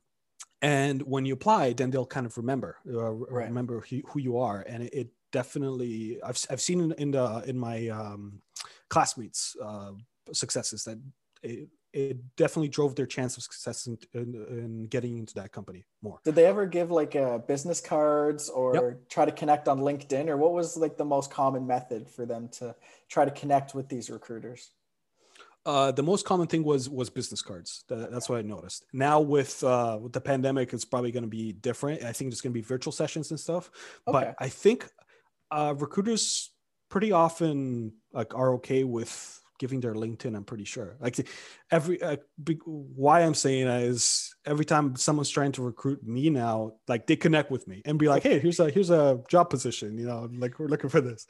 and 0.62 1.02
when 1.02 1.24
you 1.26 1.34
apply 1.34 1.72
then 1.72 1.90
they'll 1.90 2.06
kind 2.06 2.26
of 2.26 2.36
remember 2.36 2.76
uh, 2.88 3.12
Right. 3.28 3.46
remember 3.48 3.80
who, 3.88 4.00
who 4.06 4.20
you 4.20 4.38
are 4.38 4.64
and 4.68 4.82
it, 4.84 4.94
it 4.94 5.08
definitely 5.32 6.20
i've, 6.22 6.38
I've 6.50 6.60
seen 6.60 6.80
in, 6.80 6.92
in 6.92 7.10
the 7.12 7.42
in 7.46 7.58
my 7.58 7.88
um, 7.88 8.42
classmates 8.88 9.56
uh, 9.62 9.92
successes 10.32 10.84
that 10.84 10.98
it, 11.42 11.68
it 11.92 12.36
definitely 12.36 12.68
drove 12.68 12.94
their 12.94 13.06
chance 13.06 13.36
of 13.36 13.42
success 13.42 13.86
in, 13.86 13.98
in, 14.14 14.34
in 14.48 14.86
getting 14.86 15.18
into 15.18 15.34
that 15.34 15.52
company 15.52 15.84
more. 16.00 16.18
Did 16.24 16.34
they 16.34 16.46
ever 16.46 16.66
give 16.66 16.90
like 16.90 17.14
uh, 17.14 17.38
business 17.38 17.80
cards 17.80 18.48
or 18.48 18.74
yep. 18.74 19.08
try 19.08 19.24
to 19.24 19.32
connect 19.32 19.68
on 19.68 19.80
LinkedIn, 19.80 20.28
or 20.28 20.36
what 20.36 20.52
was 20.52 20.76
like 20.76 20.96
the 20.96 21.04
most 21.04 21.30
common 21.30 21.66
method 21.66 22.08
for 22.08 22.24
them 22.24 22.48
to 22.52 22.74
try 23.08 23.24
to 23.24 23.30
connect 23.30 23.74
with 23.74 23.88
these 23.88 24.08
recruiters? 24.08 24.70
Uh, 25.64 25.92
the 25.92 26.02
most 26.02 26.24
common 26.24 26.46
thing 26.46 26.64
was 26.64 26.88
was 26.88 27.10
business 27.10 27.42
cards. 27.42 27.84
that's 27.88 28.28
what 28.28 28.38
I 28.38 28.42
noticed. 28.42 28.84
Now 28.92 29.20
with 29.20 29.62
uh, 29.62 29.98
with 30.00 30.12
the 30.12 30.20
pandemic, 30.20 30.72
it's 30.72 30.84
probably 30.84 31.12
going 31.12 31.24
to 31.24 31.28
be 31.28 31.52
different. 31.52 32.02
I 32.02 32.12
think 32.12 32.30
there's 32.30 32.40
going 32.40 32.52
to 32.52 32.58
be 32.58 32.62
virtual 32.62 32.92
sessions 32.92 33.30
and 33.30 33.38
stuff. 33.38 33.70
Okay. 34.08 34.12
But 34.12 34.34
I 34.38 34.48
think 34.48 34.88
uh, 35.50 35.74
recruiters 35.76 36.50
pretty 36.88 37.12
often 37.12 37.92
like 38.12 38.34
are 38.34 38.54
okay 38.54 38.82
with 38.82 39.41
giving 39.62 39.78
their 39.78 39.94
LinkedIn. 39.94 40.34
I'm 40.34 40.42
pretty 40.42 40.64
sure. 40.64 40.96
Like 40.98 41.24
every 41.70 42.02
uh, 42.02 42.16
why 42.64 43.20
I'm 43.20 43.32
saying 43.32 43.68
that 43.68 43.82
is 43.82 44.34
every 44.44 44.64
time 44.64 44.96
someone's 44.96 45.30
trying 45.30 45.52
to 45.52 45.62
recruit 45.62 46.02
me 46.04 46.30
now, 46.30 46.72
like 46.88 47.06
they 47.06 47.14
connect 47.14 47.52
with 47.52 47.68
me 47.68 47.80
and 47.84 47.96
be 47.96 48.08
like, 48.08 48.24
"Hey, 48.24 48.40
here's 48.40 48.58
a 48.58 48.70
here's 48.70 48.90
a 48.90 49.22
job 49.28 49.50
position. 49.50 49.96
You 49.98 50.06
know, 50.06 50.28
like 50.32 50.58
we're 50.58 50.66
looking 50.66 50.90
for 50.90 51.00
this." 51.00 51.28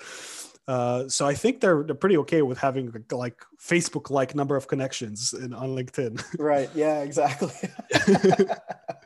Uh, 0.67 1.09
so 1.09 1.27
I 1.27 1.35
think 1.35 1.61
they're 1.61 1.83
they're 1.83 1.95
pretty 1.95 2.17
okay 2.25 2.41
with 2.41 2.57
having 2.57 2.91
like 3.11 3.37
Facebook 3.61 4.09
like 4.09 4.35
number 4.35 4.57
of 4.57 4.67
connections 4.67 5.35
in, 5.35 5.53
on 5.53 5.77
LinkedIn. 5.77 6.25
Right. 6.39 6.71
Yeah. 6.75 7.03
Exactly. 7.03 7.53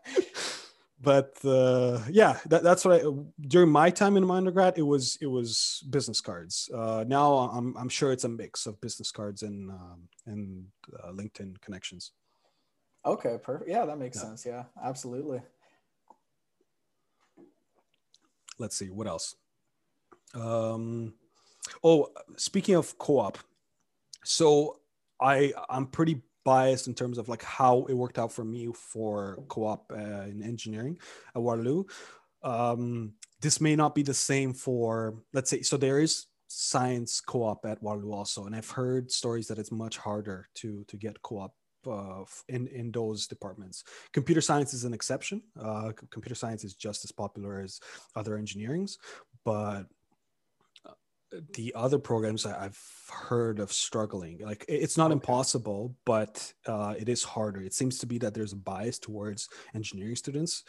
but 1.01 1.37
uh, 1.45 2.01
yeah, 2.11 2.39
that, 2.47 2.63
that's 2.63 2.85
what 2.85 3.01
I 3.01 3.05
during 3.41 3.71
my 3.71 3.91
time 3.91 4.17
in 4.17 4.27
my 4.27 4.37
undergrad 4.37 4.79
it 4.79 4.83
was 4.83 5.19
it 5.21 5.27
was 5.27 5.85
business 5.91 6.21
cards. 6.21 6.71
Uh, 6.75 7.05
now 7.07 7.35
I'm 7.35 7.77
I'm 7.77 7.89
sure 7.89 8.13
it's 8.13 8.25
a 8.25 8.29
mix 8.29 8.67
of 8.67 8.81
business 8.81 9.11
cards 9.11 9.43
and 9.43 9.71
um, 9.71 10.09
and 10.27 10.67
uh, 11.03 11.09
LinkedIn 11.13 11.61
connections. 11.61 12.13
Okay. 13.05 13.39
Perfect. 13.43 13.71
Yeah, 13.71 13.85
that 13.85 13.99
makes 13.99 14.17
yeah. 14.17 14.23
sense. 14.23 14.47
Yeah, 14.47 14.65
absolutely. 14.83 15.41
Let's 18.59 18.77
see 18.77 18.89
what 18.89 19.07
else. 19.07 19.37
Um, 20.35 21.15
Oh, 21.83 22.11
speaking 22.37 22.75
of 22.75 22.97
co-op, 22.99 23.39
so 24.25 24.81
I 25.21 25.53
I'm 25.69 25.87
pretty 25.87 26.23
biased 26.47 26.87
in 26.87 26.95
terms 26.95 27.19
of 27.19 27.29
like 27.29 27.43
how 27.43 27.85
it 27.91 27.95
worked 27.95 28.19
out 28.19 28.33
for 28.33 28.45
me 28.45 28.69
for 28.73 29.43
co-op 29.49 29.93
uh, 29.93 30.27
in 30.33 30.41
engineering 30.43 30.97
at 31.35 31.43
Waterloo. 31.43 31.85
Um, 32.43 33.15
this 33.41 33.61
may 33.61 33.75
not 33.75 33.95
be 33.95 34.05
the 34.05 34.15
same 34.15 34.55
for 34.55 35.17
let's 35.35 35.51
say 35.51 35.63
so 35.63 35.77
there 35.77 35.99
is 35.99 36.27
science 36.49 37.21
co-op 37.21 37.67
at 37.67 37.83
Waterloo 37.83 38.13
also, 38.13 38.47
and 38.47 38.55
I've 38.55 38.71
heard 38.71 39.11
stories 39.11 39.49
that 39.49 39.59
it's 39.59 39.73
much 39.73 39.99
harder 39.99 40.47
to 40.61 40.85
to 40.87 40.97
get 40.97 41.21
co-op 41.23 41.53
uh, 41.91 42.25
in 42.49 42.69
in 42.69 42.93
those 42.93 43.27
departments. 43.27 43.85
Computer 44.13 44.41
science 44.41 44.73
is 44.73 44.85
an 44.85 44.95
exception. 44.95 45.43
Uh, 45.61 45.91
computer 46.11 46.37
science 46.37 46.63
is 46.65 46.75
just 46.75 47.05
as 47.05 47.13
popular 47.13 47.61
as 47.61 47.81
other 48.15 48.39
engineerings, 48.39 48.99
but 49.45 49.87
the 51.55 51.73
other 51.75 51.99
programs 51.99 52.47
I've 52.47 52.81
heard 53.11 53.59
of 53.59 53.73
struggling. 53.73 54.41
Like 54.45 54.65
it's 54.69 54.97
not 54.97 55.07
okay. 55.07 55.15
impossible, 55.15 55.95
but 56.05 56.53
uh, 56.67 56.95
it 56.99 57.09
is 57.09 57.25
harder. 57.25 57.63
It 57.63 57.75
seems 57.75 57.99
to 57.99 58.07
be 58.07 58.19
that 58.19 58.35
there's 58.35 58.53
a 58.53 58.57
bias 58.57 58.99
towards 58.99 59.49
engineering 59.75 60.17
students. 60.17 60.65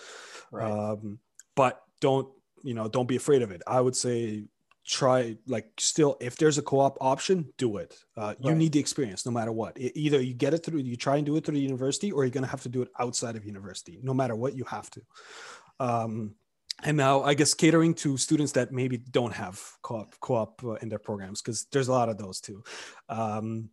Right. 0.51 0.71
Um, 0.71 1.19
but 1.55 1.81
don't 2.01 2.27
you 2.63 2.73
know? 2.73 2.87
Don't 2.87 3.07
be 3.07 3.15
afraid 3.15 3.41
of 3.41 3.51
it. 3.51 3.61
I 3.67 3.81
would 3.81 3.95
say 3.95 4.45
try 4.87 5.35
like 5.47 5.69
still 5.77 6.15
if 6.21 6.37
there's 6.37 6.57
a 6.57 6.61
co-op 6.61 6.97
option 7.01 7.45
do 7.57 7.75
it 7.75 7.99
uh, 8.15 8.33
you 8.39 8.55
need 8.55 8.71
the 8.71 8.79
experience 8.79 9.25
no 9.25 9.31
matter 9.33 9.51
what 9.51 9.77
it, 9.77 9.91
either 9.99 10.21
you 10.21 10.33
get 10.33 10.53
it 10.53 10.63
through 10.63 10.79
you 10.79 10.95
try 10.95 11.17
and 11.17 11.25
do 11.25 11.35
it 11.35 11.43
through 11.45 11.55
the 11.55 11.59
university 11.59 12.09
or 12.09 12.23
you're 12.23 12.31
going 12.31 12.43
to 12.43 12.49
have 12.49 12.61
to 12.61 12.69
do 12.69 12.81
it 12.81 12.87
outside 12.97 13.35
of 13.35 13.45
university 13.45 13.99
no 14.01 14.13
matter 14.13 14.33
what 14.33 14.55
you 14.55 14.63
have 14.63 14.89
to 14.89 15.01
um, 15.81 16.33
and 16.83 16.97
now 16.97 17.23
I 17.23 17.33
guess 17.33 17.53
catering 17.53 17.93
to 17.95 18.17
students 18.17 18.51
that 18.53 18.71
maybe 18.71 18.97
don't 18.97 19.33
have 19.33 19.61
co-op 19.81 20.13
co-op 20.19 20.63
uh, 20.63 20.73
in 20.73 20.89
their 20.89 20.99
programs 20.99 21.41
because 21.41 21.65
there's 21.71 21.87
a 21.87 21.91
lot 21.91 22.09
of 22.09 22.17
those 22.17 22.39
too. 22.39 22.63
Um, 23.09 23.69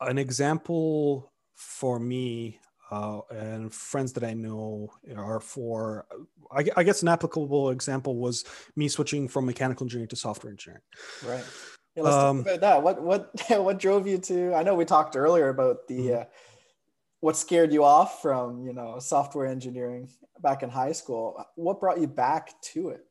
an 0.00 0.18
example 0.18 1.32
for 1.54 1.98
me 1.98 2.60
uh, 2.90 3.20
and 3.30 3.72
friends 3.72 4.12
that 4.14 4.24
I 4.24 4.34
know 4.34 4.92
are 5.16 5.40
for, 5.40 6.06
I, 6.50 6.64
I, 6.76 6.82
guess 6.82 7.02
an 7.02 7.08
applicable 7.08 7.70
example 7.70 8.16
was 8.16 8.44
me 8.74 8.88
switching 8.88 9.28
from 9.28 9.46
mechanical 9.46 9.84
engineering 9.84 10.08
to 10.08 10.16
software 10.16 10.50
engineering. 10.50 10.82
Right. 11.24 11.44
Yeah, 11.94 12.02
let's 12.02 12.16
um, 12.16 12.38
talk 12.38 12.46
about 12.46 12.60
that. 12.60 12.82
What 12.82 13.02
what 13.02 13.30
what 13.62 13.78
drove 13.78 14.06
you 14.06 14.18
to? 14.18 14.54
I 14.54 14.62
know 14.62 14.74
we 14.74 14.84
talked 14.84 15.16
earlier 15.16 15.48
about 15.48 15.86
the 15.88 15.98
mm-hmm. 15.98 16.22
uh, 16.22 16.24
what 17.20 17.36
scared 17.36 17.72
you 17.72 17.84
off 17.84 18.20
from 18.22 18.66
you 18.66 18.72
know 18.72 18.98
software 18.98 19.46
engineering 19.46 20.08
back 20.40 20.62
in 20.62 20.70
high 20.70 20.92
school. 20.92 21.44
What 21.54 21.80
brought 21.80 22.00
you 22.00 22.06
back 22.06 22.60
to 22.72 22.88
it? 22.88 23.06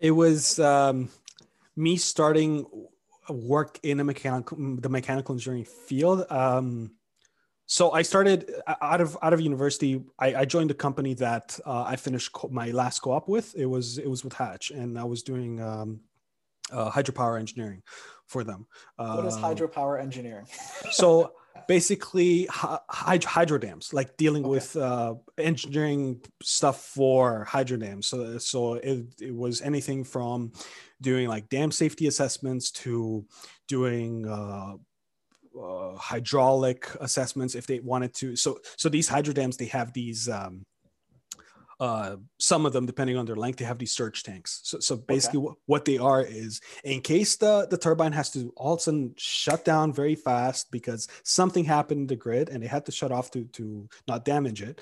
It 0.00 0.10
was 0.10 0.58
um, 0.58 1.08
me 1.76 1.96
starting 1.96 2.66
work 3.28 3.78
in 3.82 4.00
a 4.00 4.04
mechanical 4.04 4.58
the 4.80 4.88
mechanical 4.88 5.34
engineering 5.34 5.64
field. 5.64 6.26
Um, 6.30 6.92
so 7.66 7.92
I 7.92 8.02
started 8.02 8.50
out 8.82 9.00
of 9.00 9.16
out 9.22 9.32
of 9.32 9.40
university. 9.40 10.02
I, 10.18 10.34
I 10.34 10.44
joined 10.44 10.70
a 10.72 10.74
company 10.74 11.14
that 11.14 11.58
uh, 11.64 11.84
I 11.84 11.96
finished 11.96 12.32
co- 12.32 12.48
my 12.48 12.72
last 12.72 12.98
co-op 12.98 13.28
with. 13.28 13.54
It 13.56 13.66
was 13.66 13.98
it 13.98 14.10
was 14.10 14.24
with 14.24 14.32
Hatch, 14.32 14.72
and 14.72 14.98
I 14.98 15.04
was 15.04 15.22
doing 15.22 15.60
um, 15.60 16.00
uh, 16.72 16.90
hydropower 16.90 17.38
engineering 17.38 17.82
for 18.26 18.42
them. 18.42 18.66
What 18.96 19.24
is 19.24 19.36
uh, 19.36 19.40
hydropower 19.40 20.02
engineering? 20.02 20.46
so 20.90 21.32
basically 21.68 22.46
hydro 22.50 23.58
dams, 23.58 23.92
like 23.92 24.16
dealing 24.16 24.44
okay. 24.44 24.50
with 24.50 24.76
uh, 24.76 25.14
engineering 25.38 26.20
stuff 26.42 26.84
for 26.84 27.44
hydro 27.44 27.76
dams. 27.78 28.06
So, 28.06 28.38
so 28.38 28.74
it, 28.74 29.06
it 29.20 29.34
was 29.34 29.60
anything 29.60 30.04
from 30.04 30.52
doing 31.00 31.28
like 31.28 31.48
dam 31.48 31.70
safety 31.70 32.06
assessments 32.06 32.70
to 32.70 33.24
doing 33.68 34.28
uh, 34.28 34.74
uh, 35.60 35.96
hydraulic 35.96 36.88
assessments 37.00 37.54
if 37.54 37.66
they 37.66 37.80
wanted 37.80 38.14
to. 38.14 38.36
So, 38.36 38.58
so 38.76 38.88
these 38.88 39.08
hydro 39.08 39.34
dams, 39.34 39.56
they 39.56 39.66
have 39.66 39.92
these 39.92 40.28
um, 40.28 40.64
uh, 41.82 42.14
some 42.38 42.64
of 42.64 42.72
them, 42.72 42.86
depending 42.86 43.16
on 43.16 43.26
their 43.26 43.34
length, 43.34 43.58
they 43.58 43.64
have 43.64 43.76
these 43.76 43.90
surge 43.90 44.22
tanks. 44.22 44.60
So, 44.62 44.78
so 44.78 44.96
basically, 44.96 45.40
okay. 45.40 45.56
what 45.66 45.84
they 45.84 45.98
are 45.98 46.22
is 46.22 46.60
in 46.84 47.00
case 47.00 47.34
the, 47.34 47.66
the 47.68 47.76
turbine 47.76 48.12
has 48.12 48.30
to 48.34 48.52
all 48.56 48.74
of 48.74 48.78
a 48.78 48.82
sudden 48.82 49.14
shut 49.16 49.64
down 49.64 49.92
very 49.92 50.14
fast 50.14 50.70
because 50.70 51.08
something 51.24 51.64
happened 51.64 52.02
in 52.02 52.06
the 52.06 52.14
grid 52.14 52.50
and 52.50 52.62
they 52.62 52.68
had 52.68 52.86
to 52.86 52.92
shut 52.92 53.10
off 53.10 53.32
to, 53.32 53.46
to 53.46 53.88
not 54.06 54.24
damage 54.24 54.62
it. 54.62 54.80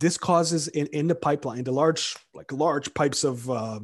This 0.00 0.16
causes 0.16 0.68
in, 0.68 0.86
in 0.86 1.06
the 1.06 1.14
pipeline, 1.14 1.64
the 1.64 1.72
large, 1.72 2.16
like 2.32 2.50
large 2.50 2.94
pipes 2.94 3.24
of 3.24 3.50
uh, 3.50 3.80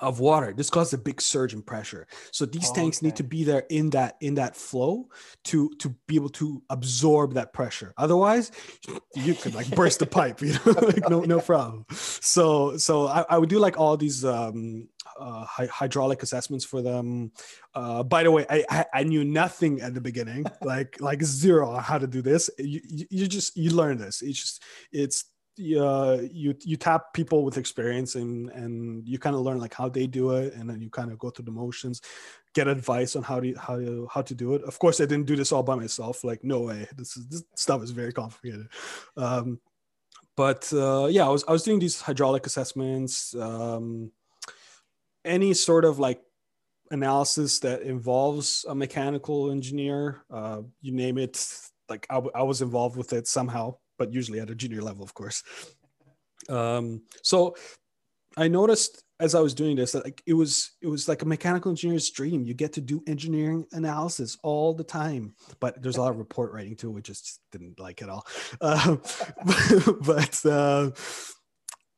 of 0.00 0.20
water 0.20 0.52
this 0.52 0.70
causes 0.70 0.94
a 0.94 0.98
big 0.98 1.20
surge 1.20 1.52
in 1.52 1.60
pressure 1.60 2.06
so 2.30 2.46
these 2.46 2.70
oh, 2.70 2.74
tanks 2.74 2.98
okay. 2.98 3.06
need 3.06 3.16
to 3.16 3.22
be 3.22 3.44
there 3.44 3.64
in 3.68 3.90
that 3.90 4.16
in 4.20 4.34
that 4.34 4.56
flow 4.56 5.08
to 5.44 5.70
to 5.78 5.94
be 6.06 6.14
able 6.14 6.28
to 6.28 6.62
absorb 6.70 7.34
that 7.34 7.52
pressure 7.52 7.92
otherwise 7.98 8.52
you 9.14 9.34
could 9.34 9.54
like 9.54 9.68
burst 9.70 9.98
the 9.98 10.06
pipe 10.06 10.40
you 10.42 10.52
know 10.52 10.72
like 10.82 11.08
no 11.10 11.20
no 11.20 11.40
problem 11.40 11.84
so 11.90 12.76
so 12.76 13.06
I, 13.06 13.24
I 13.28 13.38
would 13.38 13.48
do 13.48 13.58
like 13.58 13.78
all 13.78 13.96
these 13.96 14.24
um 14.24 14.88
uh, 15.18 15.44
hydraulic 15.44 16.22
assessments 16.22 16.64
for 16.64 16.82
them. 16.82 17.32
Uh, 17.74 18.02
by 18.02 18.22
the 18.22 18.30
way, 18.30 18.46
I, 18.48 18.64
I, 18.68 18.86
I 18.94 19.02
knew 19.04 19.24
nothing 19.24 19.80
at 19.80 19.94
the 19.94 20.00
beginning, 20.00 20.44
like 20.62 21.00
like 21.00 21.22
zero 21.22 21.70
on 21.70 21.82
how 21.82 21.98
to 21.98 22.06
do 22.06 22.22
this. 22.22 22.50
You, 22.58 22.80
you, 22.88 23.06
you 23.10 23.26
just 23.26 23.56
you 23.56 23.70
learn 23.70 23.98
this. 23.98 24.22
It's 24.22 24.38
just 24.38 24.62
it's 24.90 25.24
uh, 25.58 26.18
you 26.32 26.54
you 26.60 26.76
tap 26.76 27.12
people 27.12 27.44
with 27.44 27.58
experience 27.58 28.14
and 28.14 28.50
and 28.50 29.06
you 29.06 29.18
kind 29.18 29.36
of 29.36 29.42
learn 29.42 29.58
like 29.58 29.74
how 29.74 29.88
they 29.88 30.06
do 30.06 30.32
it 30.32 30.54
and 30.54 30.68
then 30.68 30.80
you 30.80 30.88
kind 30.90 31.10
of 31.12 31.18
go 31.18 31.30
through 31.30 31.44
the 31.44 31.50
motions 31.50 32.00
get 32.54 32.68
advice 32.68 33.16
on 33.16 33.22
how 33.22 33.40
to 33.40 33.54
how 33.54 33.76
to 33.76 34.08
how 34.12 34.22
to 34.22 34.34
do 34.34 34.54
it. 34.54 34.62
Of 34.64 34.78
course 34.78 35.00
i 35.00 35.06
didn't 35.06 35.26
do 35.26 35.36
this 35.36 35.52
all 35.52 35.62
by 35.62 35.74
myself 35.74 36.24
like 36.24 36.42
no 36.42 36.60
way. 36.60 36.86
This 36.96 37.16
is 37.16 37.26
this 37.28 37.44
stuff 37.54 37.82
is 37.82 37.90
very 37.90 38.12
complicated. 38.12 38.68
Um, 39.16 39.60
but 40.36 40.72
uh, 40.72 41.06
yeah 41.10 41.26
i 41.26 41.28
was 41.28 41.44
i 41.48 41.52
was 41.52 41.62
doing 41.62 41.78
these 41.78 42.00
hydraulic 42.00 42.46
assessments 42.46 43.34
um, 43.36 44.10
any 45.24 45.54
sort 45.54 45.84
of 45.84 45.98
like 45.98 46.20
analysis 46.90 47.60
that 47.60 47.82
involves 47.82 48.64
a 48.68 48.74
mechanical 48.74 49.50
engineer 49.50 50.24
uh, 50.30 50.62
you 50.80 50.92
name 50.92 51.18
it 51.18 51.46
like 51.88 52.06
I, 52.10 52.14
w- 52.14 52.32
I 52.34 52.42
was 52.42 52.62
involved 52.62 52.96
with 52.96 53.12
it 53.12 53.26
somehow 53.26 53.76
but 54.02 54.12
usually 54.12 54.40
at 54.40 54.50
a 54.50 54.54
junior 54.56 54.82
level, 54.82 55.04
of 55.04 55.14
course. 55.14 55.44
Um, 56.48 57.02
so 57.22 57.54
I 58.36 58.48
noticed 58.48 59.04
as 59.20 59.36
I 59.36 59.40
was 59.40 59.54
doing 59.54 59.76
this 59.76 59.92
that 59.92 60.04
like 60.04 60.20
it 60.26 60.34
was 60.34 60.72
it 60.80 60.88
was 60.88 61.06
like 61.06 61.22
a 61.22 61.26
mechanical 61.34 61.70
engineer's 61.70 62.10
dream. 62.10 62.42
You 62.42 62.52
get 62.52 62.72
to 62.72 62.80
do 62.80 63.00
engineering 63.06 63.64
analysis 63.70 64.36
all 64.42 64.74
the 64.74 64.82
time, 64.82 65.36
but 65.60 65.80
there's 65.80 65.98
a 65.98 66.00
lot 66.00 66.10
of 66.10 66.18
report 66.18 66.52
writing 66.52 66.74
too, 66.74 66.90
which 66.90 67.06
just 67.06 67.38
didn't 67.52 67.78
like 67.78 68.02
at 68.02 68.08
all. 68.08 68.26
Uh, 68.60 68.96
but 70.00 70.44
uh, 70.44 70.90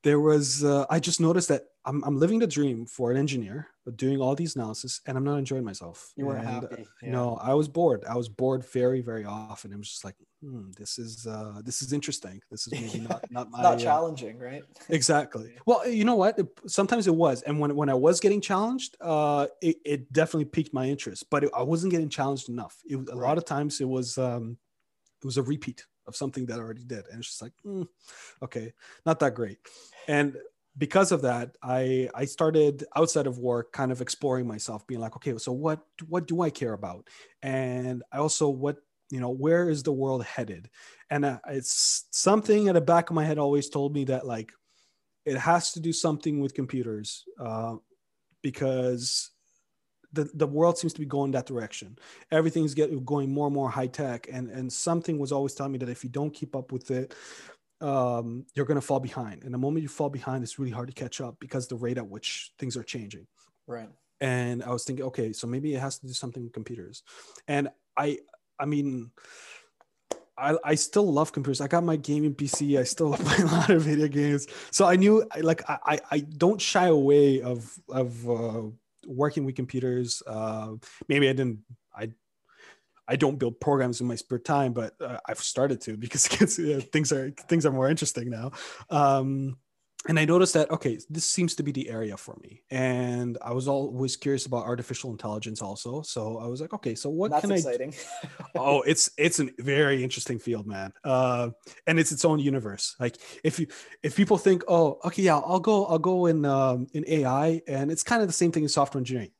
there 0.03 0.19
was 0.19 0.63
uh, 0.63 0.85
I 0.91 0.99
just 0.99 1.19
noticed 1.19 1.47
that 1.47 1.63
I'm, 1.85 2.03
I'm 2.03 2.17
living 2.17 2.39
the 2.39 2.47
dream 2.47 2.85
for 2.85 3.11
an 3.11 3.17
engineer, 3.17 3.67
but 3.83 3.97
doing 3.97 4.19
all 4.19 4.35
these 4.35 4.55
analysis, 4.55 5.01
and 5.05 5.17
I'm 5.17 5.23
not 5.23 5.37
enjoying 5.37 5.63
myself. 5.63 6.11
You 6.15 6.25
weren't 6.25 6.41
And, 6.41 6.47
happy. 6.47 6.83
uh, 6.83 6.85
No, 7.05 7.35
I 7.37 7.53
was 7.53 7.67
bored. 7.67 8.03
I 8.05 8.15
was 8.15 8.27
bored 8.29 8.65
very, 8.65 9.01
very 9.01 9.25
often. 9.25 9.71
It 9.71 9.77
was 9.77 9.89
just 9.89 10.03
like, 10.03 10.15
hmm, 10.41 10.71
this 10.77 10.97
is 10.97 11.27
uh, 11.27 11.61
this 11.63 11.81
is 11.81 11.93
interesting. 11.93 12.41
This 12.49 12.67
is 12.67 12.77
maybe 12.79 12.99
not 12.99 13.23
not 13.29 13.51
my 13.51 13.63
not 13.63 13.77
uh, 13.77 13.77
challenging, 13.79 14.39
right? 14.39 14.63
exactly. 14.89 15.57
Well, 15.65 15.87
you 15.87 16.05
know 16.05 16.15
what? 16.15 16.39
It- 16.39 16.59
sometimes 16.67 17.07
it 17.07 17.15
was, 17.15 17.41
and 17.43 17.59
when 17.59 17.75
when 17.75 17.89
I 17.89 17.93
was 17.93 18.19
getting 18.19 18.41
challenged, 18.41 18.97
uh, 19.01 19.47
it, 19.61 19.77
it 19.85 20.13
definitely 20.13 20.45
piqued 20.45 20.73
my 20.73 20.87
interest. 20.87 21.29
But 21.29 21.43
it, 21.45 21.51
I 21.55 21.63
wasn't 21.63 21.91
getting 21.91 22.09
challenged 22.09 22.49
enough. 22.49 22.81
It, 22.85 22.97
a 23.09 23.15
Right. 23.15 23.27
lot 23.27 23.37
of 23.37 23.45
times 23.45 23.81
it 23.81 23.85
was 23.87 24.17
um, 24.17 24.57
it 25.21 25.25
was 25.25 25.37
a 25.37 25.43
repeat 25.43 25.85
of 26.07 26.15
something 26.15 26.45
that 26.47 26.59
I 26.59 26.61
already 26.63 26.83
did, 26.83 27.07
and 27.07 27.19
it's 27.19 27.27
just 27.29 27.41
like, 27.41 27.53
mm, 27.65 27.87
okay, 28.43 28.73
not 29.05 29.19
that 29.19 29.35
great. 29.35 29.59
And 30.07 30.37
because 30.77 31.11
of 31.11 31.21
that, 31.21 31.55
I 31.63 32.09
I 32.13 32.25
started 32.25 32.83
outside 32.95 33.27
of 33.27 33.37
work, 33.39 33.71
kind 33.71 33.91
of 33.91 34.01
exploring 34.01 34.47
myself, 34.47 34.85
being 34.87 35.01
like, 35.01 35.15
okay, 35.15 35.37
so 35.37 35.51
what 35.51 35.81
what 36.07 36.27
do 36.27 36.41
I 36.41 36.49
care 36.49 36.73
about? 36.73 37.07
And 37.41 38.03
I 38.11 38.17
also 38.17 38.49
what 38.49 38.77
you 39.09 39.19
know 39.19 39.29
where 39.29 39.69
is 39.69 39.83
the 39.83 39.93
world 39.93 40.23
headed? 40.25 40.69
And 41.09 41.23
uh, 41.23 41.39
it's 41.47 42.05
something 42.11 42.67
at 42.67 42.73
the 42.73 42.81
back 42.81 43.09
of 43.09 43.15
my 43.15 43.23
head 43.23 43.37
always 43.37 43.69
told 43.69 43.93
me 43.93 44.05
that 44.05 44.25
like 44.25 44.51
it 45.25 45.37
has 45.37 45.71
to 45.73 45.79
do 45.79 45.93
something 45.93 46.39
with 46.39 46.53
computers 46.53 47.23
uh, 47.39 47.75
because 48.41 49.31
the, 50.13 50.29
the 50.33 50.47
world 50.47 50.77
seems 50.77 50.93
to 50.93 50.99
be 50.99 51.05
going 51.05 51.31
that 51.31 51.45
direction. 51.45 51.97
Everything's 52.31 52.73
getting 52.73 53.03
going 53.03 53.31
more 53.31 53.47
and 53.47 53.55
more 53.55 53.69
high 53.69 53.87
tech, 53.87 54.27
and 54.31 54.49
and 54.49 54.71
something 54.71 55.19
was 55.19 55.31
always 55.31 55.53
telling 55.53 55.71
me 55.71 55.77
that 55.79 55.89
if 55.89 56.03
you 56.03 56.09
don't 56.09 56.33
keep 56.33 56.55
up 56.55 56.71
with 56.71 56.91
it, 56.91 57.13
um, 57.81 58.45
you're 58.55 58.65
going 58.65 58.79
to 58.79 58.85
fall 58.85 58.99
behind. 58.99 59.43
And 59.43 59.53
the 59.53 59.57
moment 59.57 59.83
you 59.83 59.89
fall 59.89 60.09
behind, 60.09 60.43
it's 60.43 60.57
really 60.59 60.71
hard 60.71 60.87
to 60.87 60.93
catch 60.93 61.21
up 61.21 61.37
because 61.39 61.67
the 61.67 61.75
rate 61.75 61.97
at 61.97 62.07
which 62.07 62.51
things 62.59 62.77
are 62.77 62.83
changing. 62.83 63.27
Right. 63.67 63.89
And 64.21 64.63
I 64.63 64.71
was 64.71 64.83
thinking, 64.85 65.05
okay, 65.05 65.33
so 65.33 65.45
maybe 65.47 65.73
it 65.75 65.79
has 65.79 65.99
to 65.99 66.07
do 66.07 66.13
something 66.13 66.43
with 66.43 66.53
computers. 66.53 67.03
And 67.47 67.69
I, 67.97 68.19
I 68.59 68.65
mean, 68.65 69.11
I, 70.37 70.57
I 70.63 70.75
still 70.75 71.11
love 71.11 71.31
computers. 71.31 71.61
I 71.61 71.67
got 71.67 71.83
my 71.83 71.95
gaming 71.95 72.33
PC. 72.33 72.79
I 72.79 72.83
still 72.83 73.13
play 73.17 73.43
a 73.43 73.47
lot 73.47 73.69
of 73.69 73.81
video 73.83 74.07
games. 74.07 74.47
So 74.71 74.85
I 74.85 74.95
knew, 74.95 75.25
like, 75.41 75.69
I, 75.69 75.77
I- 75.85 75.99
I 76.11 76.19
don't 76.19 76.59
shy 76.61 76.87
away 76.87 77.41
of 77.41 77.73
of 77.89 78.29
uh, 78.29 78.63
working 79.05 79.45
with 79.45 79.55
computers. 79.55 80.21
Uh, 80.25 80.73
maybe 81.07 81.29
I 81.29 81.33
didn't. 81.33 81.59
I 81.95 82.11
I 83.07 83.15
don't 83.15 83.37
build 83.37 83.59
programs 83.59 84.01
in 84.01 84.07
my 84.07 84.15
spare 84.15 84.39
time, 84.39 84.73
but 84.73 84.93
uh, 85.01 85.17
I've 85.27 85.39
started 85.39 85.81
to 85.81 85.97
because 86.05 86.27
uh, 86.59 86.81
things 86.91 87.11
are 87.11 87.31
things 87.31 87.65
are 87.65 87.71
more 87.71 87.89
interesting 87.89 88.29
now. 88.29 88.51
Um, 88.89 89.57
and 90.07 90.19
I 90.19 90.25
noticed 90.25 90.53
that 90.53 90.69
okay, 90.69 90.99
this 91.09 91.25
seems 91.25 91.55
to 91.55 91.63
be 91.63 91.71
the 91.71 91.89
area 91.89 92.15
for 92.15 92.37
me. 92.41 92.61
And 92.69 93.37
I 93.41 93.53
was 93.53 93.67
always 93.67 94.15
curious 94.15 94.45
about 94.45 94.65
artificial 94.65 95.11
intelligence 95.11 95.61
also. 95.61 96.03
So 96.03 96.37
I 96.37 96.45
was 96.45 96.61
like, 96.61 96.73
okay, 96.73 96.93
so 96.93 97.09
what 97.09 97.31
That's 97.31 97.41
can 97.41 97.51
I 97.51 97.55
exciting. 97.55 97.93
oh 98.57 98.81
it's 98.81 99.09
it's 99.17 99.39
a 99.39 99.49
very 99.59 100.03
interesting 100.03 100.39
field 100.39 100.65
man 100.65 100.91
uh 101.03 101.49
and 101.87 101.99
it's 101.99 102.11
its 102.11 102.25
own 102.25 102.39
universe 102.39 102.95
like 102.99 103.17
if 103.43 103.59
you 103.59 103.67
if 104.01 104.15
people 104.15 104.37
think 104.37 104.63
oh 104.67 104.97
okay 105.03 105.23
yeah 105.23 105.37
i'll 105.37 105.59
go 105.59 105.85
i'll 105.85 105.99
go 105.99 106.25
in 106.27 106.45
um 106.45 106.87
in 106.93 107.03
ai 107.07 107.61
and 107.67 107.91
it's 107.91 108.03
kind 108.03 108.21
of 108.21 108.27
the 108.27 108.33
same 108.33 108.51
thing 108.51 108.63
in 108.63 108.69
software 108.69 108.99
engineering 108.99 109.31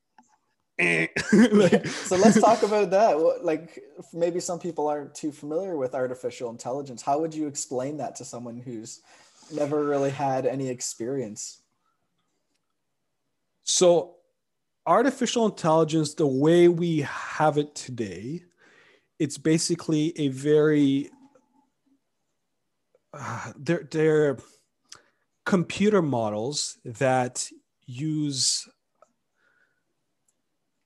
Eh. 0.77 1.07
Like- 1.33 1.87
so 1.87 2.17
let's 2.17 2.39
talk 2.39 2.63
about 2.69 2.91
that. 2.91 3.41
Like 3.43 3.83
maybe 4.13 4.39
some 4.39 4.59
people 4.59 4.87
aren't 4.87 5.15
too 5.15 5.31
familiar 5.31 5.77
with 5.77 5.95
artificial 5.95 6.49
intelligence. 6.49 7.01
How 7.01 7.19
would 7.19 7.33
you 7.33 7.47
explain 7.47 7.97
that 7.97 8.15
to 8.17 8.25
someone 8.25 8.57
who's 8.57 9.01
never 9.51 9.83
really 9.83 10.11
had 10.11 10.45
any 10.45 10.69
experience? 10.69 11.61
So, 13.63 14.15
artificial 14.85 15.45
intelligence, 15.45 16.13
the 16.13 16.27
way 16.27 16.67
we 16.67 16.99
have 17.01 17.57
it 17.57 17.73
today, 17.73 18.43
it's 19.17 19.37
basically 19.37 20.13
a 20.19 20.27
very 20.27 21.09
uh, 23.13 23.53
they're 23.57 23.87
they're 23.89 24.37
computer 25.45 26.01
models 26.01 26.77
that 26.83 27.49
use 27.85 28.67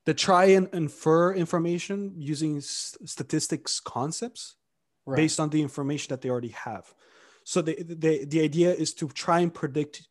that 0.10 0.18
try 0.18 0.46
and 0.46 0.68
infer 0.74 1.34
information 1.34 2.14
using 2.18 2.58
s- 2.58 2.98
statistics 3.06 3.80
concepts 3.80 4.56
Right. 5.06 5.18
based 5.18 5.40
on 5.40 5.50
the 5.50 5.62
information 5.62 6.10
that 6.10 6.22
they 6.22 6.30
already 6.30 6.56
have. 6.70 6.94
So 7.44 7.62
the, 7.62 7.76
the 7.82 8.26
the 8.26 8.42
idea 8.42 8.72
is 8.74 8.94
to 8.96 9.08
try 9.08 9.40
and 9.40 9.52
predict 9.52 10.08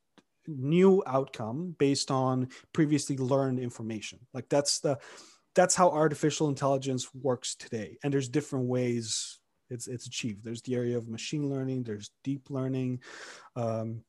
new 0.46 1.02
outcome 1.06 1.76
based 1.78 2.10
on 2.10 2.48
previously 2.72 3.16
learned 3.16 3.58
information. 3.60 4.18
Like 4.34 4.48
that's 4.48 4.80
the 4.80 4.98
that's 5.54 5.74
how 5.74 5.90
artificial 5.90 6.48
intelligence 6.48 7.04
works 7.14 7.54
today. 7.54 7.98
And 8.02 8.12
there's 8.12 8.28
different 8.28 8.66
ways 8.66 9.38
it's 9.70 9.86
it's 9.86 10.06
achieved. 10.06 10.44
There's 10.44 10.62
the 10.62 10.74
area 10.74 10.96
of 10.96 11.08
machine 11.08 11.48
learning. 11.48 11.82
There's 11.84 12.10
deep 12.24 12.50
learning, 12.50 13.00
um, 13.56 14.02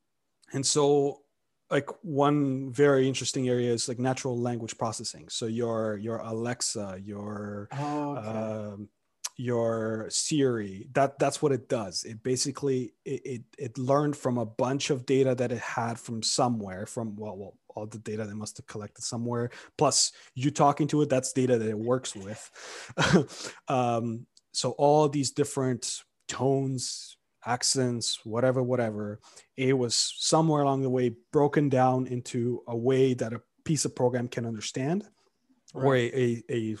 and 0.52 0.64
so 0.64 1.22
like 1.70 1.88
one 2.02 2.72
very 2.72 3.06
interesting 3.06 3.48
area 3.48 3.72
is 3.72 3.88
like 3.88 3.98
natural 3.98 4.38
language 4.38 4.76
processing. 4.76 5.28
So 5.28 5.46
your 5.46 5.96
your 5.98 6.18
Alexa, 6.18 7.00
your 7.02 7.68
Oh, 7.72 8.16
okay. 8.16 8.28
um, 8.28 8.88
your 9.36 10.06
Siri. 10.10 10.88
That 10.92 11.18
that's 11.18 11.40
what 11.40 11.52
it 11.52 11.68
does. 11.68 12.04
It 12.04 12.22
basically 12.22 12.92
it, 13.04 13.22
it 13.24 13.42
it 13.58 13.78
learned 13.78 14.16
from 14.16 14.38
a 14.38 14.46
bunch 14.46 14.90
of 14.90 15.06
data 15.06 15.34
that 15.34 15.52
it 15.52 15.60
had 15.60 15.98
from 15.98 16.22
somewhere. 16.22 16.86
From 16.86 17.16
well, 17.16 17.36
well, 17.36 17.54
all 17.68 17.86
the 17.86 17.98
data 17.98 18.24
they 18.26 18.34
must 18.34 18.58
have 18.58 18.66
collected 18.66 19.02
somewhere. 19.02 19.50
Plus, 19.78 20.12
you 20.34 20.50
talking 20.50 20.88
to 20.88 21.02
it, 21.02 21.08
that's 21.08 21.32
data 21.32 21.56
that 21.58 21.68
it 21.68 21.78
works 21.78 22.14
with. 22.14 22.50
um, 23.68 24.26
so 24.52 24.72
all 24.72 25.08
these 25.08 25.30
different 25.30 26.02
tones, 26.28 27.16
accents, 27.46 28.20
whatever, 28.24 28.62
whatever. 28.62 29.20
It 29.56 29.76
was 29.76 30.14
somewhere 30.18 30.62
along 30.62 30.82
the 30.82 30.90
way 30.90 31.14
broken 31.32 31.68
down 31.68 32.06
into 32.06 32.62
a 32.66 32.76
way 32.76 33.14
that 33.14 33.32
a 33.32 33.42
piece 33.64 33.84
of 33.84 33.94
program 33.94 34.28
can 34.28 34.46
understand, 34.46 35.08
or 35.74 35.96
a, 35.96 36.10
a, 36.14 36.42
a 36.50 36.76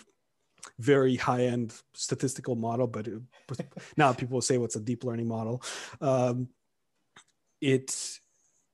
very 0.78 1.16
high 1.16 1.44
end 1.44 1.74
statistical 1.94 2.56
model, 2.56 2.86
but 2.86 3.06
it, 3.06 3.20
now 3.96 4.12
people 4.12 4.40
say 4.40 4.58
what's 4.58 4.76
a 4.76 4.80
deep 4.80 5.04
learning 5.04 5.28
model. 5.28 5.62
Um, 6.00 6.48
it, 7.60 8.18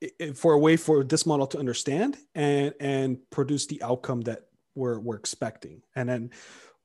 it 0.01 0.37
for 0.37 0.53
a 0.53 0.59
way 0.59 0.77
for 0.77 1.03
this 1.03 1.27
model 1.27 1.46
to 1.49 1.59
understand 1.59 2.16
and 2.35 2.75
and 2.81 3.18
produce 3.31 3.66
the 3.66 3.83
outcome 3.83 4.20
that 4.22 4.42
we're 4.75 5.01
we're 5.01 5.16
expecting, 5.16 5.83
and 5.94 6.09
then 6.09 6.31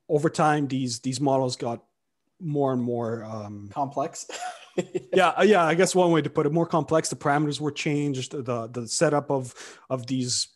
over 0.10 0.30
time 0.30 0.68
these 0.68 1.00
these 1.00 1.22
models 1.22 1.56
got 1.56 1.84
more 2.40 2.74
and 2.74 2.82
more 2.82 3.24
um, 3.24 3.70
Complex. 3.72 4.28
yeah 5.14 5.30
uh, 5.30 5.44
yeah 5.44 5.64
i 5.64 5.74
guess 5.74 5.94
one 5.94 6.12
way 6.12 6.22
to 6.22 6.30
put 6.30 6.46
it 6.46 6.52
more 6.52 6.66
complex 6.66 7.10
the 7.10 7.16
parameters 7.16 7.60
were 7.60 7.72
changed 7.72 8.32
the 8.32 8.68
the 8.68 8.88
setup 8.88 9.30
of 9.30 9.54
of 9.90 10.08
these 10.08 10.48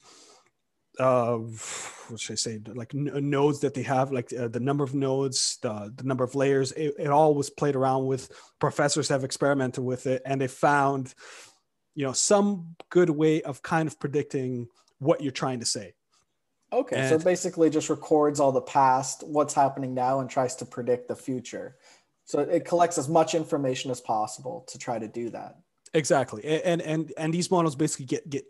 uh 1.00 1.36
what 1.36 2.20
should 2.20 2.34
i 2.34 2.36
say 2.36 2.60
like 2.74 2.94
n- 2.96 3.12
nodes 3.30 3.60
that 3.60 3.74
they 3.74 3.84
have 3.84 4.12
like 4.12 4.32
uh, 4.34 4.48
the 4.48 4.60
number 4.60 4.84
of 4.84 4.94
nodes 4.94 5.58
the, 5.62 5.92
the 5.96 6.04
number 6.04 6.24
of 6.24 6.36
layers 6.36 6.72
it, 6.74 6.94
it 6.98 7.08
all 7.08 7.36
was 7.36 7.50
played 7.50 7.76
around 7.76 8.06
with 8.06 8.32
professors 8.60 9.10
have 9.10 9.24
experimented 9.24 9.84
with 9.84 10.08
it 10.08 10.22
and 10.26 10.40
they 10.40 10.48
found 10.48 11.14
you 11.96 12.06
know 12.06 12.14
some 12.14 12.76
good 12.90 13.10
way 13.10 13.42
of 13.42 13.62
kind 13.62 13.88
of 13.88 14.00
predicting 14.00 14.68
what 15.00 15.22
you're 15.22 15.32
trying 15.32 15.60
to 15.60 15.66
say 15.66 15.94
Okay, 16.74 16.96
so 17.08 17.14
And- 17.14 17.22
it 17.22 17.24
basically 17.24 17.70
just 17.70 17.90
records 17.90 18.40
all 18.40 18.52
the 18.52 18.60
past, 18.62 19.24
what's 19.26 19.54
happening 19.54 19.94
now, 19.94 20.20
and 20.20 20.30
tries 20.30 20.56
to 20.58 20.66
predict 20.66 21.08
the 21.08 21.16
future. 21.16 21.78
So 22.26 22.40
it 22.40 22.66
collects 22.66 22.98
as 22.98 23.08
much 23.08 23.36
information 23.36 23.92
as 23.92 24.02
possible 24.02 24.66
to 24.70 24.78
try 24.78 25.00
to 25.00 25.08
do 25.08 25.30
that. 25.30 25.58
exactly. 25.94 26.44
And 26.46 26.82
and 26.82 27.14
and 27.18 27.34
these 27.34 27.50
models 27.50 27.76
basically 27.76 28.08
get 28.08 28.30
get 28.30 28.46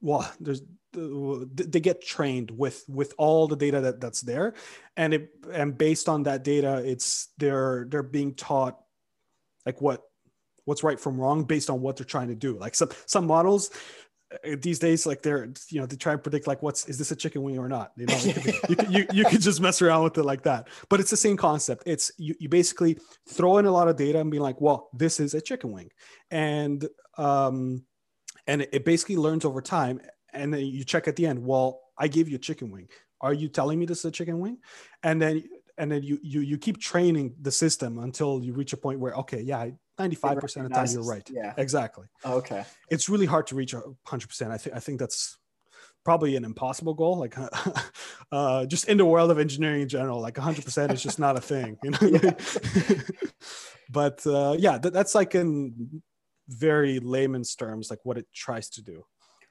well 0.00 0.30
there's 0.40 0.62
they 0.92 1.80
get 1.80 2.02
trained 2.02 2.50
with 2.50 2.84
with 2.88 3.14
all 3.16 3.46
the 3.46 3.56
data 3.56 3.80
that 3.82 4.00
that's 4.00 4.20
there. 4.20 4.54
And 4.96 5.14
it 5.14 5.30
and 5.52 5.78
based 5.78 6.08
on 6.08 6.24
that 6.24 6.42
data 6.42 6.82
it's 6.84 7.28
they're 7.38 7.86
they're 7.88 8.02
being 8.02 8.34
taught 8.34 8.78
like 9.64 9.80
what 9.80 10.02
what's 10.64 10.82
right 10.82 11.00
from 11.00 11.20
wrong 11.20 11.44
based 11.44 11.70
on 11.70 11.80
what 11.80 11.96
they're 11.96 12.04
trying 12.04 12.28
to 12.28 12.34
do. 12.34 12.58
Like 12.58 12.74
some 12.74 12.90
some 13.06 13.26
models 13.26 13.70
these 14.58 14.78
days 14.78 15.06
like 15.06 15.22
they're 15.22 15.52
you 15.70 15.80
know 15.80 15.86
they 15.86 15.96
try 15.96 16.12
and 16.12 16.22
predict 16.22 16.46
like 16.46 16.62
what's 16.62 16.88
is 16.88 16.98
this 16.98 17.10
a 17.10 17.16
chicken 17.16 17.42
wing 17.42 17.58
or 17.58 17.68
not? 17.68 17.92
You 17.96 18.06
know 18.06 18.16
you 18.16 18.76
could, 18.76 18.90
you, 18.90 19.06
you, 19.12 19.24
could 19.24 19.40
just 19.40 19.60
mess 19.60 19.82
around 19.82 20.04
with 20.04 20.18
it 20.18 20.22
like 20.22 20.42
that. 20.42 20.68
But 20.88 21.00
it's 21.00 21.10
the 21.10 21.16
same 21.16 21.36
concept. 21.36 21.82
It's 21.86 22.12
you, 22.16 22.34
you 22.38 22.48
basically 22.48 22.98
throw 23.28 23.58
in 23.58 23.66
a 23.66 23.72
lot 23.72 23.88
of 23.88 23.96
data 23.96 24.20
and 24.20 24.30
be 24.30 24.38
like 24.38 24.60
well 24.60 24.88
this 24.92 25.20
is 25.20 25.34
a 25.34 25.40
chicken 25.40 25.72
wing. 25.72 25.90
And 26.30 26.86
um 27.18 27.84
and 28.46 28.62
it 28.62 28.84
basically 28.84 29.16
learns 29.16 29.44
over 29.44 29.60
time. 29.60 30.00
And 30.32 30.54
then 30.54 30.60
you 30.60 30.84
check 30.84 31.08
at 31.08 31.16
the 31.16 31.26
end 31.26 31.44
well 31.44 31.80
i 31.98 32.08
gave 32.08 32.28
you 32.28 32.36
a 32.36 32.40
chicken 32.40 32.70
wing. 32.70 32.88
Are 33.20 33.34
you 33.34 33.48
telling 33.48 33.78
me 33.78 33.86
this 33.86 33.98
is 33.98 34.04
a 34.06 34.10
chicken 34.10 34.38
wing? 34.38 34.58
And 35.02 35.20
then 35.20 35.42
and 35.76 35.90
then 35.90 36.02
you 36.02 36.18
you 36.22 36.40
you 36.40 36.56
keep 36.56 36.78
training 36.78 37.34
the 37.40 37.50
system 37.50 37.98
until 37.98 38.42
you 38.44 38.52
reach 38.52 38.72
a 38.72 38.76
point 38.76 39.00
where 39.00 39.14
okay 39.14 39.40
yeah 39.40 39.58
I, 39.58 39.72
95% 40.00 40.42
of 40.42 40.68
the 40.68 40.68
time 40.70 40.86
you're 40.90 41.02
right. 41.02 41.28
Yeah. 41.30 41.54
Exactly. 41.56 42.06
Okay. 42.24 42.64
It's 42.90 43.08
really 43.08 43.26
hard 43.26 43.46
to 43.48 43.54
reach 43.54 43.74
100%. 43.74 44.50
I 44.50 44.58
think 44.58 44.76
I 44.76 44.80
think 44.80 44.98
that's 44.98 45.38
probably 46.04 46.36
an 46.36 46.44
impossible 46.44 46.94
goal 46.94 47.18
like 47.18 47.36
uh, 48.32 48.66
just 48.66 48.88
in 48.88 48.96
the 48.96 49.04
world 49.04 49.30
of 49.30 49.38
engineering 49.38 49.82
in 49.82 49.88
general 49.88 50.20
like 50.20 50.34
100% 50.34 50.92
is 50.92 51.02
just 51.02 51.18
not 51.18 51.36
a 51.36 51.40
thing 51.40 51.76
you 51.82 51.90
know 51.90 51.98
but 53.90 54.26
uh, 54.26 54.56
yeah 54.58 54.78
that, 54.78 54.92
that's 54.92 55.14
like 55.14 55.34
in 55.34 56.02
very 56.48 57.00
layman's 57.00 57.54
terms 57.54 57.90
like 57.90 58.00
what 58.02 58.16
it 58.16 58.26
tries 58.34 58.70
to 58.70 58.82
do 58.82 59.04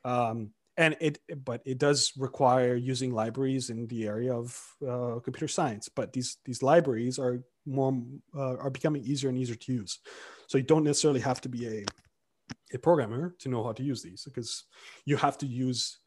um, 0.05 0.51
and 0.75 0.97
it 0.99 1.19
but 1.43 1.61
it 1.65 1.77
does 1.77 2.13
require 2.17 2.75
using 2.75 3.13
libraries 3.13 3.69
in 3.69 3.85
the 3.87 4.07
area 4.07 4.33
of 4.33 4.59
uh, 4.87 5.19
computer 5.19 5.47
science 5.47 5.87
but 5.87 6.13
these 6.13 6.37
these 6.45 6.63
libraries 6.63 7.19
are 7.19 7.43
more 7.69 7.93
uh, 8.35 8.57
are 8.57 8.69
becoming 8.69 9.03
easier 9.03 9.29
and 9.29 9.37
easier 9.37 9.55
to 9.55 9.73
use 9.73 9.99
so 10.47 10.57
you 10.57 10.63
don't 10.63 10.83
necessarily 10.83 11.19
have 11.19 11.39
to 11.41 11.49
be 11.49 11.67
a 11.67 11.85
a 12.73 12.77
programmer 12.77 13.35
to 13.39 13.49
know 13.49 13.63
how 13.63 13.71
to 13.71 13.83
use 13.83 14.01
these 14.03 14.23
because 14.25 14.65
you 15.05 15.17
have 15.17 15.37
to 15.37 15.45
use 15.45 15.99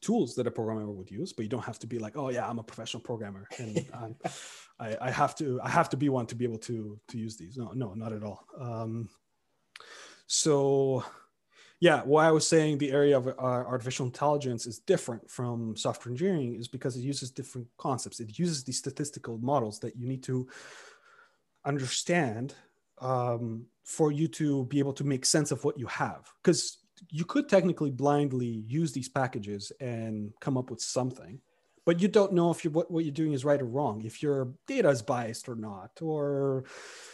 tools 0.00 0.34
that 0.36 0.46
a 0.46 0.50
programmer 0.50 0.90
would 0.92 1.10
use, 1.10 1.32
but 1.32 1.42
you 1.42 1.48
don't 1.48 1.64
have 1.64 1.78
to 1.80 1.86
be 1.86 1.98
like, 1.98 2.16
oh 2.16 2.30
yeah, 2.30 2.48
I'm 2.48 2.58
a 2.58 2.62
professional 2.62 3.02
programmer 3.02 3.48
and 3.58 3.84
I, 4.80 4.96
I 5.00 5.10
have 5.10 5.34
to 5.36 5.60
I 5.62 5.68
have 5.68 5.88
to 5.90 5.96
be 5.96 6.08
one 6.08 6.26
to 6.26 6.34
be 6.34 6.44
able 6.44 6.58
to 6.58 6.98
to 7.08 7.18
use 7.18 7.36
these. 7.36 7.56
No, 7.56 7.72
no, 7.74 7.94
not 7.94 8.12
at 8.12 8.22
all. 8.22 8.44
Um, 8.58 9.08
so 10.26 11.04
yeah, 11.80 12.02
why 12.02 12.26
I 12.26 12.32
was 12.32 12.46
saying 12.46 12.78
the 12.78 12.90
area 12.90 13.16
of 13.16 13.28
uh, 13.28 13.32
artificial 13.38 14.06
intelligence 14.06 14.66
is 14.66 14.80
different 14.80 15.30
from 15.30 15.76
software 15.76 16.12
engineering 16.12 16.56
is 16.56 16.66
because 16.66 16.96
it 16.96 17.00
uses 17.00 17.30
different 17.30 17.68
concepts. 17.76 18.18
It 18.18 18.38
uses 18.38 18.64
these 18.64 18.78
statistical 18.78 19.38
models 19.38 19.78
that 19.80 19.96
you 19.96 20.08
need 20.08 20.22
to 20.24 20.48
understand 21.64 22.54
um, 23.00 23.66
for 23.84 24.10
you 24.10 24.26
to 24.28 24.64
be 24.64 24.80
able 24.80 24.92
to 24.94 25.04
make 25.04 25.24
sense 25.24 25.52
of 25.52 25.62
what 25.64 25.78
you 25.78 25.86
have. 25.86 26.28
Because 26.42 26.78
you 27.10 27.24
could 27.24 27.48
technically 27.48 27.92
blindly 27.92 28.64
use 28.66 28.92
these 28.92 29.08
packages 29.08 29.70
and 29.80 30.32
come 30.40 30.58
up 30.58 30.70
with 30.70 30.80
something 30.80 31.40
but 31.88 32.02
you 32.02 32.08
don't 32.08 32.34
know 32.34 32.50
if 32.50 32.64
you 32.64 32.70
what, 32.70 32.90
what 32.90 33.02
you're 33.02 33.14
doing 33.14 33.32
is 33.32 33.46
right 33.46 33.62
or 33.62 33.64
wrong 33.64 34.02
if 34.04 34.22
your 34.22 34.52
data 34.66 34.90
is 34.90 35.00
biased 35.00 35.48
or 35.48 35.54
not 35.54 35.90
or 36.02 36.64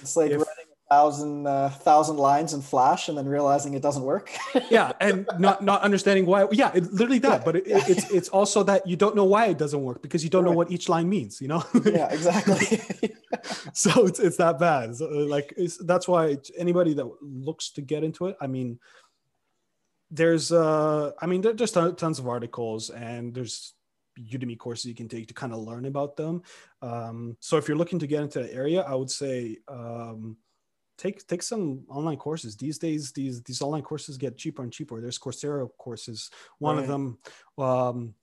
it's 0.01 0.17
like 0.17 0.33
if, 0.33 0.43
thousand 0.91 1.47
uh, 1.47 1.69
thousand 1.71 2.17
lines 2.17 2.53
in 2.53 2.61
flash 2.61 3.09
and 3.09 3.17
then 3.17 3.27
realizing 3.27 3.75
it 3.75 3.83
doesn't 3.83 4.03
work. 4.03 4.31
Yeah 4.71 4.93
and 5.01 5.27
not 5.39 5.63
not 5.63 5.83
understanding 5.83 6.27
why 6.27 6.47
yeah 6.53 6.71
it, 6.75 6.93
literally 6.93 7.19
that 7.21 7.41
yeah. 7.41 7.45
but 7.45 7.57
it, 7.57 7.67
it, 7.67 7.89
it's 7.89 8.11
it's 8.11 8.29
also 8.29 8.63
that 8.65 8.87
you 8.87 8.97
don't 8.97 9.15
know 9.15 9.25
why 9.25 9.47
it 9.47 9.59
doesn't 9.59 9.83
work 9.83 10.01
because 10.03 10.25
you 10.25 10.31
don't 10.31 10.45
right. 10.45 10.51
know 10.51 10.57
what 10.57 10.71
each 10.71 10.89
line 10.89 11.09
means 11.09 11.41
you 11.41 11.49
know? 11.49 11.63
Yeah 11.85 12.13
exactly. 12.13 12.81
So 13.73 14.07
it's, 14.07 14.21
it's 14.21 14.37
that 14.37 14.59
bad. 14.59 14.97
So, 14.97 15.07
like 15.07 15.57
that's 15.81 16.07
why 16.07 16.39
anybody 16.57 16.95
that 16.95 17.09
looks 17.21 17.71
to 17.71 17.81
get 17.83 18.05
into 18.05 18.27
it 18.27 18.37
i 18.41 18.47
mean 18.47 18.79
there's 20.11 20.53
uh 20.53 21.11
i 21.21 21.27
mean 21.27 21.41
there's 21.41 21.73
tons 21.73 22.19
of 22.19 22.29
articles 22.29 22.91
and 22.91 23.35
there's 23.35 23.75
udemy 24.19 24.57
courses 24.57 24.87
you 24.87 24.95
can 24.95 25.09
take 25.09 25.27
to 25.27 25.35
kind 25.35 25.53
of 25.53 25.59
learn 25.59 25.87
about 25.87 26.17
them. 26.17 26.43
Um, 26.83 27.37
so 27.41 27.57
if 27.57 27.67
you're 27.67 27.77
looking 27.77 27.99
to 27.99 28.07
get 28.07 28.23
into 28.23 28.41
the 28.41 28.53
area 28.55 28.83
i 28.83 28.95
would 28.95 29.11
say 29.11 29.59
um, 29.69 30.37
take 30.97 31.27
take 31.27 31.43
some 31.43 31.85
online 31.89 32.17
courses 32.17 32.57
these 32.57 32.79
days 32.79 33.13
these 33.13 33.43
these 33.43 33.63
online 33.63 33.83
courses 33.83 34.17
get 34.17 34.37
cheaper 34.37 34.63
and 34.63 34.73
cheaper 34.73 35.01
there's 35.01 35.19
coursera 35.19 35.69
courses 35.79 36.31
one 36.59 36.77
right. 36.77 36.83
of 36.83 36.89
them 36.89 37.19
um, 37.59 38.15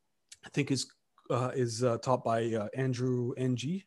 i 0.46 0.50
think 0.50 0.72
is 0.72 0.92
uh, 1.30 1.52
is 1.56 1.84
uh, 1.84 1.98
taught 2.00 2.24
by 2.24 2.54
uh, 2.54 2.68
andrew 2.76 3.34
ng 3.38 3.82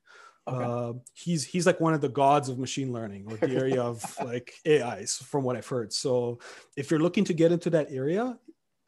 Okay. 0.46 0.64
Uh, 0.64 0.92
he's 1.14 1.42
he's 1.42 1.64
like 1.64 1.80
one 1.80 1.94
of 1.94 2.02
the 2.02 2.08
gods 2.08 2.50
of 2.50 2.58
machine 2.58 2.92
learning 2.92 3.24
or 3.28 3.36
the 3.38 3.56
area 3.56 3.80
of 3.80 4.02
like 4.24 4.52
AIs, 4.66 5.16
from 5.16 5.42
what 5.42 5.56
I've 5.56 5.66
heard. 5.66 5.92
So 5.92 6.38
if 6.76 6.90
you're 6.90 7.00
looking 7.00 7.24
to 7.24 7.32
get 7.32 7.50
into 7.50 7.70
that 7.70 7.86
area, 7.90 8.38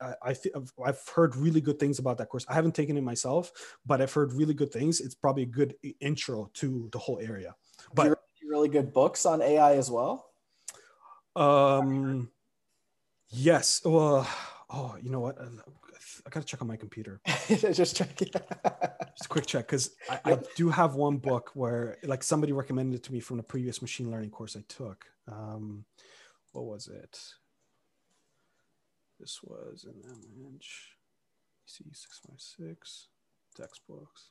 I, 0.00 0.14
I 0.22 0.32
th- 0.34 0.54
I've 0.84 1.00
heard 1.14 1.34
really 1.34 1.60
good 1.60 1.78
things 1.78 1.98
about 1.98 2.18
that 2.18 2.28
course. 2.28 2.44
I 2.48 2.54
haven't 2.54 2.74
taken 2.74 2.96
it 2.96 3.02
myself, 3.02 3.52
but 3.86 4.02
I've 4.02 4.12
heard 4.12 4.34
really 4.34 4.54
good 4.54 4.70
things. 4.70 5.00
It's 5.00 5.14
probably 5.14 5.44
a 5.44 5.46
good 5.46 5.74
intro 6.00 6.50
to 6.54 6.90
the 6.92 6.98
whole 6.98 7.20
area. 7.20 7.54
But 7.94 8.15
really 8.56 8.68
good 8.70 8.92
books 8.92 9.26
on 9.26 9.42
AI 9.42 9.74
as 9.74 9.90
well. 9.90 10.30
Um, 11.34 12.30
yes. 13.28 13.82
Well, 13.84 14.26
oh, 14.70 14.96
you 15.02 15.10
know 15.10 15.20
what? 15.20 15.36
I 15.38 16.30
gotta 16.30 16.46
check 16.46 16.62
on 16.62 16.68
my 16.68 16.76
computer. 16.76 17.20
Just 17.48 17.96
check. 17.96 18.16
Just 18.18 19.26
a 19.26 19.28
quick 19.28 19.46
check 19.46 19.66
because 19.66 19.90
I, 20.10 20.20
I, 20.24 20.38
do 20.56 20.70
have 20.70 20.94
one 20.94 21.18
book 21.18 21.50
where 21.54 21.98
like 22.02 22.22
somebody 22.22 22.52
recommended 22.52 22.96
it 22.96 23.02
to 23.04 23.12
me 23.12 23.20
from 23.20 23.38
a 23.38 23.42
previous 23.42 23.80
machine 23.80 24.10
learning 24.10 24.30
course 24.30 24.56
I 24.56 24.64
took. 24.68 25.04
Um, 25.30 25.84
what 26.52 26.64
was 26.64 26.88
it? 26.88 27.18
This 29.20 29.40
was 29.42 29.84
an 29.84 30.02
image. 30.38 30.96
C 31.66 31.84
six 31.92 32.20
five 32.26 32.40
six 32.40 33.08
textbooks. 33.54 34.30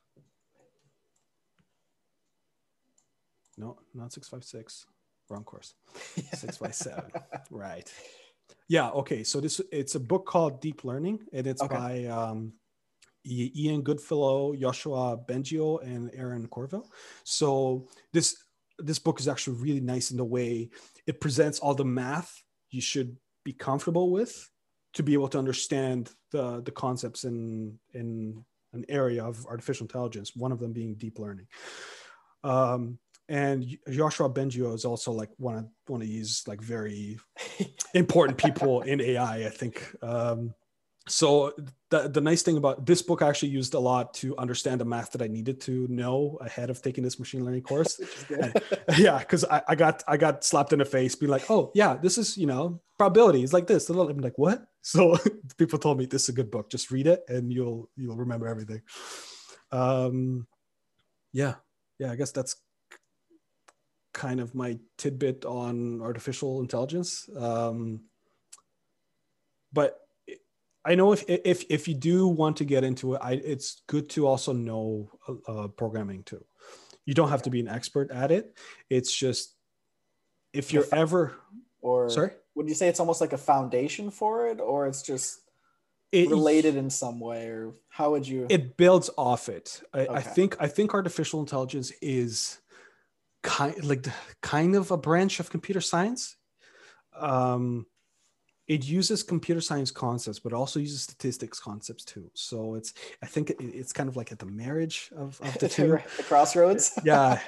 No, 3.57 3.77
not 3.93 4.13
six 4.13 4.27
five 4.27 4.43
six. 4.43 4.85
Wrong 5.29 5.43
course. 5.43 5.73
Six 6.33 6.57
five 6.57 6.75
seven. 6.75 7.11
Right. 7.49 7.91
Yeah. 8.67 8.89
Okay. 8.89 9.23
So 9.23 9.39
this 9.39 9.59
it's 9.71 9.95
a 9.95 9.99
book 9.99 10.27
called 10.27 10.61
Deep 10.61 10.83
Learning, 10.83 11.19
and 11.33 11.47
it's 11.47 11.63
okay. 11.63 11.75
by 11.75 12.05
um, 12.05 12.53
Ian 13.25 13.81
Goodfellow, 13.81 14.55
Joshua 14.55 15.17
Bengio, 15.17 15.81
and 15.81 16.11
Aaron 16.13 16.47
Courville. 16.47 16.85
So 17.23 17.87
this 18.13 18.37
this 18.77 18.99
book 18.99 19.19
is 19.19 19.27
actually 19.27 19.57
really 19.57 19.79
nice 19.79 20.11
in 20.11 20.17
the 20.17 20.25
way 20.25 20.69
it 21.07 21.21
presents 21.21 21.59
all 21.59 21.73
the 21.73 21.85
math 21.85 22.43
you 22.69 22.81
should 22.81 23.15
be 23.43 23.53
comfortable 23.53 24.11
with 24.11 24.49
to 24.93 25.03
be 25.03 25.13
able 25.13 25.29
to 25.29 25.39
understand 25.39 26.11
the 26.31 26.61
the 26.61 26.71
concepts 26.71 27.23
in 27.23 27.79
in 27.93 28.43
an 28.73 28.85
area 28.89 29.23
of 29.23 29.45
artificial 29.47 29.85
intelligence. 29.85 30.35
One 30.35 30.51
of 30.51 30.59
them 30.59 30.73
being 30.73 30.95
deep 30.95 31.17
learning. 31.17 31.47
Um, 32.43 32.99
and 33.27 33.77
Joshua 33.89 34.29
Bengio 34.29 34.73
is 34.73 34.85
also 34.85 35.11
like 35.11 35.29
one 35.37 35.55
of 35.55 35.65
one 35.87 36.01
of 36.01 36.07
these 36.07 36.43
like 36.47 36.61
very 36.61 37.17
important 37.93 38.37
people 38.37 38.81
in 38.81 39.01
AI. 39.01 39.45
I 39.45 39.49
think. 39.49 39.95
Um, 40.01 40.53
so 41.07 41.53
the, 41.91 42.07
the 42.07 42.21
nice 42.21 42.41
thing 42.41 42.57
about 42.57 42.85
this 42.85 43.03
book 43.03 43.21
I 43.21 43.29
actually 43.29 43.49
used 43.49 43.75
a 43.75 43.79
lot 43.79 44.13
to 44.15 44.35
understand 44.37 44.81
the 44.81 44.85
math 44.85 45.11
that 45.11 45.21
I 45.21 45.27
needed 45.27 45.61
to 45.61 45.87
know 45.87 46.37
ahead 46.41 46.71
of 46.71 46.81
taking 46.81 47.03
this 47.03 47.19
machine 47.19 47.45
learning 47.45 47.61
course. 47.61 48.01
and, 48.29 48.59
yeah, 48.97 49.19
because 49.19 49.45
I, 49.45 49.61
I 49.67 49.75
got 49.75 50.03
I 50.07 50.17
got 50.17 50.43
slapped 50.43 50.73
in 50.73 50.79
the 50.79 50.85
face, 50.85 51.15
being 51.15 51.31
like, 51.31 51.49
oh 51.49 51.71
yeah, 51.75 51.95
this 51.95 52.17
is 52.17 52.37
you 52.37 52.47
know 52.47 52.81
probability 52.97 53.43
is 53.43 53.53
like 53.53 53.67
this. 53.67 53.89
I'm 53.89 54.17
like, 54.17 54.37
what? 54.37 54.65
So 54.85 55.17
people 55.57 55.79
told 55.79 55.97
me 55.97 56.05
this 56.05 56.23
is 56.23 56.29
a 56.29 56.33
good 56.33 56.51
book. 56.51 56.69
Just 56.69 56.91
read 56.91 57.07
it 57.07 57.23
and 57.27 57.51
you'll 57.51 57.89
you'll 57.95 58.17
remember 58.17 58.47
everything. 58.47 58.83
Um, 59.71 60.45
yeah, 61.33 61.55
yeah. 61.97 62.11
I 62.11 62.15
guess 62.15 62.29
that's 62.29 62.55
kind 64.25 64.39
of 64.39 64.55
my 64.55 64.79
tidbit 64.97 65.45
on 65.45 66.01
artificial 66.01 66.59
intelligence. 66.61 67.29
Um, 67.37 68.01
but 69.71 69.99
I 70.83 70.95
know 70.95 71.13
if, 71.13 71.23
if 71.27 71.63
if 71.69 71.87
you 71.87 71.93
do 71.93 72.27
want 72.27 72.57
to 72.57 72.65
get 72.65 72.83
into 72.83 73.13
it, 73.13 73.21
I, 73.21 73.33
it's 73.33 73.83
good 73.87 74.09
to 74.11 74.25
also 74.25 74.51
know 74.53 75.11
uh, 75.27 75.51
uh, 75.51 75.67
programming 75.67 76.23
too. 76.23 76.43
You 77.05 77.13
don't 77.13 77.29
have 77.29 77.43
to 77.43 77.51
be 77.51 77.59
an 77.59 77.67
expert 77.67 78.09
at 78.11 78.31
it. 78.31 78.57
It's 78.89 79.13
just 79.13 79.53
if 80.53 80.73
you're 80.73 80.89
ever 80.91 81.35
or 81.81 82.09
sorry, 82.09 82.31
would 82.55 82.67
you 82.67 82.75
say 82.75 82.87
it's 82.87 82.99
almost 82.99 83.21
like 83.21 83.33
a 83.33 83.37
foundation 83.53 84.09
for 84.09 84.47
it, 84.47 84.59
or 84.59 84.87
it's 84.87 85.03
just 85.03 85.39
it, 86.11 86.29
related 86.29 86.75
in 86.77 86.89
some 86.89 87.19
way, 87.19 87.47
or 87.47 87.73
how 87.89 88.11
would 88.11 88.27
you? 88.27 88.47
It 88.49 88.77
builds 88.77 89.09
off 89.17 89.49
it. 89.49 89.81
I, 89.93 89.99
okay. 89.99 90.13
I 90.13 90.21
think 90.21 90.57
I 90.59 90.67
think 90.67 90.93
artificial 90.93 91.39
intelligence 91.39 91.91
is 92.01 92.59
kind 93.45 93.83
like 93.83 94.07
kind 94.41 94.75
of 94.75 94.91
a 94.91 94.97
branch 94.97 95.39
of 95.39 95.49
computer 95.49 95.79
science. 95.79 96.35
Um, 97.17 97.85
it 98.67 98.83
uses 98.83 99.21
computer 99.21 99.61
science 99.61 99.91
concepts, 99.91 100.39
but 100.39 100.51
also 100.51 100.79
uses 100.79 101.03
statistics 101.03 101.59
concepts 101.59 102.03
too. 102.03 102.31
So 102.33 102.73
it's 102.73 102.93
I 103.23 103.27
think 103.27 103.51
it, 103.51 103.57
it's 103.59 103.93
kind 103.93 104.09
of 104.09 104.17
like 104.17 104.31
at 104.31 104.39
the 104.39 104.47
marriage 104.47 105.11
of, 105.15 105.39
of 105.41 105.57
the 105.59 105.69
two, 105.77 105.99
the 106.17 106.23
crossroads. 106.23 106.97
yeah, 107.05 107.39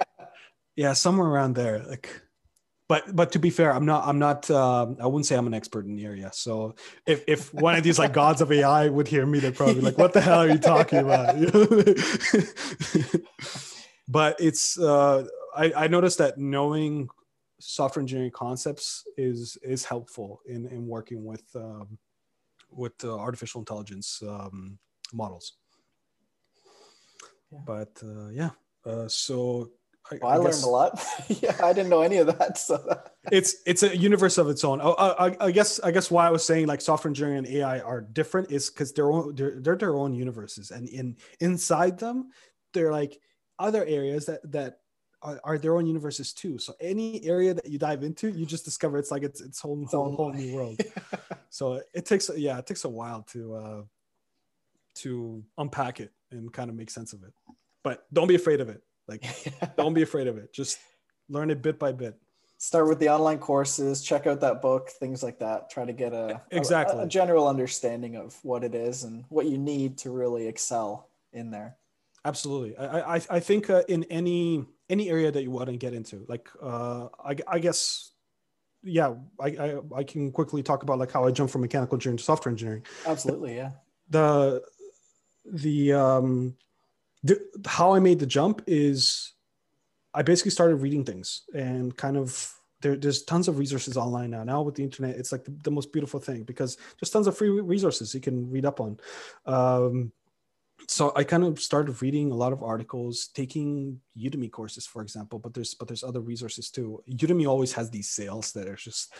yeah, 0.75 0.93
somewhere 0.93 1.27
around 1.27 1.55
there. 1.55 1.79
Like, 1.79 2.21
but 2.87 3.15
but 3.15 3.31
to 3.31 3.39
be 3.39 3.49
fair, 3.49 3.73
I'm 3.73 3.85
not 3.85 4.07
I'm 4.07 4.19
not 4.19 4.49
uh, 4.51 4.85
I 5.01 5.07
wouldn't 5.07 5.25
say 5.25 5.35
I'm 5.35 5.47
an 5.47 5.55
expert 5.55 5.87
in 5.87 5.95
the 5.95 6.05
area. 6.05 6.29
So 6.33 6.75
if 7.07 7.23
if 7.27 7.51
one 7.51 7.75
of 7.75 7.83
these 7.83 7.97
like 7.97 8.13
gods 8.13 8.41
of 8.41 8.51
AI 8.51 8.87
would 8.87 9.07
hear 9.07 9.25
me, 9.25 9.39
they'd 9.39 9.55
probably 9.55 9.75
be 9.75 9.81
like, 9.81 9.97
"What 9.97 10.13
the 10.13 10.21
hell 10.21 10.41
are 10.41 10.49
you 10.49 10.59
talking 10.59 10.99
about?" 10.99 11.35
but 14.07 14.35
it's 14.39 14.79
uh, 14.79 15.25
I, 15.57 15.85
I 15.85 15.87
noticed 15.87 16.17
that 16.19 16.37
knowing 16.37 17.09
software 17.59 18.01
engineering 18.01 18.31
concepts 18.31 19.03
is 19.17 19.57
is 19.63 19.83
helpful 19.83 20.41
in 20.45 20.67
in 20.67 20.87
working 20.87 21.25
with 21.25 21.43
um, 21.55 21.97
with 22.71 23.03
uh, 23.03 23.17
artificial 23.17 23.61
intelligence 23.61 24.21
um, 24.27 24.77
models. 25.13 25.53
Yeah. 27.51 27.59
But 27.65 27.91
uh, 28.03 28.27
yeah, 28.29 28.49
uh, 28.85 29.07
so 29.07 29.71
I, 30.11 30.19
Well, 30.21 30.31
I, 30.31 30.35
learned 30.35 30.47
guess 30.47 30.63
a 30.63 30.69
lot. 30.69 31.03
yeah, 31.27 31.55
I 31.63 31.73
didn't 31.73 31.89
know 31.89 32.01
any 32.01 32.17
of 32.17 32.27
that. 32.27 32.57
So 32.57 32.99
it's 33.31 33.55
it's 33.65 33.83
a 33.83 33.95
universe 33.95 34.37
of 34.37 34.49
its 34.49 34.63
own. 34.63 34.79
Oh, 34.81 34.93
I, 34.93 35.27
I- 35.27 35.37
I 35.47 35.51
guess 35.51 35.79
I 35.79 35.91
guess 35.91 36.11
why 36.11 36.27
I 36.27 36.31
was 36.31 36.45
saying 36.45 36.67
like 36.67 36.81
software 36.81 37.09
engineering 37.09 37.39
and 37.39 37.47
AI 37.47 37.79
are 37.79 38.01
different 38.01 38.51
is 38.51 38.69
because 38.69 38.93
they're 38.93 39.11
own 39.11 39.35
they're, 39.35 39.59
they're 39.59 39.75
their 39.77 39.95
own 39.95 40.13
universes, 40.13 40.71
and 40.71 40.87
in 40.87 41.17
inside 41.39 41.99
them, 41.99 42.29
they're 42.73 42.91
like 42.91 43.19
other 43.59 43.83
areas 43.85 44.25
that 44.27 44.41
that 44.51 44.79
are, 45.21 45.39
are 45.43 45.57
their 45.57 45.75
own 45.75 45.85
universes 45.85 46.33
too. 46.33 46.57
So 46.57 46.73
any 46.79 47.23
area 47.25 47.53
that 47.53 47.67
you 47.67 47.79
dive 47.79 48.03
into, 48.03 48.29
you 48.29 48.45
just 48.45 48.65
discover 48.65 48.97
it's 48.97 49.11
like 49.11 49.23
it's 49.23 49.41
its 49.41 49.59
whole 49.59 49.85
whole, 49.85 50.15
whole 50.15 50.33
new 50.33 50.55
world. 50.55 50.79
so 51.49 51.81
it 51.93 52.05
takes 52.05 52.29
yeah, 52.35 52.57
it 52.57 52.67
takes 52.67 52.83
a 52.83 52.89
while 52.89 53.23
to 53.31 53.55
uh 53.55 53.81
to 54.95 55.43
unpack 55.57 55.99
it 55.99 56.11
and 56.31 56.51
kind 56.51 56.69
of 56.69 56.75
make 56.75 56.89
sense 56.89 57.13
of 57.13 57.23
it. 57.23 57.33
But 57.83 58.05
don't 58.13 58.27
be 58.27 58.35
afraid 58.35 58.61
of 58.61 58.69
it. 58.69 58.81
Like 59.07 59.25
don't 59.77 59.93
be 59.93 60.03
afraid 60.03 60.27
of 60.27 60.37
it. 60.37 60.53
Just 60.53 60.77
learn 61.29 61.49
it 61.49 61.61
bit 61.61 61.79
by 61.79 61.91
bit. 61.91 62.15
start 62.57 62.87
with 62.87 62.99
the 62.99 63.09
online 63.09 63.39
courses, 63.39 64.01
check 64.01 64.27
out 64.27 64.39
that 64.41 64.61
book, 64.61 64.89
things 64.89 65.23
like 65.23 65.39
that. 65.39 65.69
Try 65.69 65.85
to 65.85 65.93
get 65.93 66.13
a 66.13 66.41
a- 66.51 66.57
Exactly. 66.57 67.03
a, 67.03 67.07
general 67.07 67.47
understanding 67.47 68.15
of 68.15 68.37
what 68.43 68.63
it 68.63 68.75
is 68.75 69.03
and 69.03 69.25
what 69.29 69.47
you 69.47 69.57
need 69.57 69.97
to 69.99 70.11
really 70.11 70.47
excel 70.47 71.09
in 71.33 71.49
there. 71.51 71.75
Absolutely. 72.23 72.77
I 72.77 73.15
I, 73.15 73.21
I 73.31 73.39
think 73.39 73.69
uh, 73.69 73.83
in 73.87 74.03
any 74.05 74.65
any 74.89 75.09
area 75.09 75.31
that 75.31 75.43
you 75.43 75.51
want 75.51 75.69
to 75.69 75.77
get 75.77 75.93
into, 75.93 76.25
like 76.27 76.49
uh, 76.61 77.07
I, 77.23 77.35
I 77.47 77.59
guess, 77.59 78.11
yeah, 78.83 79.15
I, 79.39 79.47
I 79.47 79.79
I 79.97 80.03
can 80.03 80.31
quickly 80.31 80.63
talk 80.63 80.83
about 80.83 80.99
like 80.99 81.11
how 81.11 81.25
I 81.25 81.31
jumped 81.31 81.51
from 81.51 81.61
mechanical 81.61 81.95
engineering 81.95 82.17
to 82.17 82.23
software 82.23 82.51
engineering. 82.51 82.83
Absolutely, 83.05 83.55
yeah. 83.55 83.71
The 84.09 84.63
the 85.45 85.93
um 85.93 86.55
the, 87.23 87.39
how 87.65 87.93
I 87.93 87.99
made 87.99 88.19
the 88.19 88.25
jump 88.25 88.63
is 88.67 89.33
I 90.13 90.21
basically 90.21 90.51
started 90.51 90.77
reading 90.77 91.03
things 91.03 91.43
and 91.53 91.95
kind 91.95 92.17
of 92.17 92.53
there, 92.81 92.95
there's 92.95 93.23
tons 93.23 93.47
of 93.47 93.57
resources 93.57 93.97
online 93.97 94.31
now. 94.31 94.43
Now 94.43 94.61
with 94.61 94.75
the 94.75 94.83
internet, 94.83 95.15
it's 95.15 95.31
like 95.31 95.43
the, 95.43 95.51
the 95.63 95.71
most 95.71 95.91
beautiful 95.91 96.19
thing 96.19 96.43
because 96.43 96.77
there's 96.99 97.09
tons 97.09 97.27
of 97.27 97.37
free 97.37 97.49
resources 97.49 98.13
you 98.13 98.21
can 98.21 98.49
read 98.49 98.65
up 98.65 98.79
on. 98.79 98.99
Um, 99.45 100.11
so 100.87 101.11
I 101.15 101.23
kind 101.23 101.43
of 101.43 101.59
started 101.59 102.01
reading 102.01 102.31
a 102.31 102.35
lot 102.35 102.53
of 102.53 102.63
articles, 102.63 103.29
taking 103.33 103.99
Udemy 104.17 104.51
courses, 104.51 104.85
for 104.85 105.01
example. 105.01 105.39
But 105.39 105.53
there's 105.53 105.73
but 105.73 105.87
there's 105.87 106.03
other 106.03 106.21
resources 106.21 106.69
too. 106.69 107.03
Udemy 107.09 107.47
always 107.47 107.73
has 107.73 107.89
these 107.89 108.09
sales 108.09 108.51
that 108.53 108.67
are 108.67 108.75
just 108.75 109.13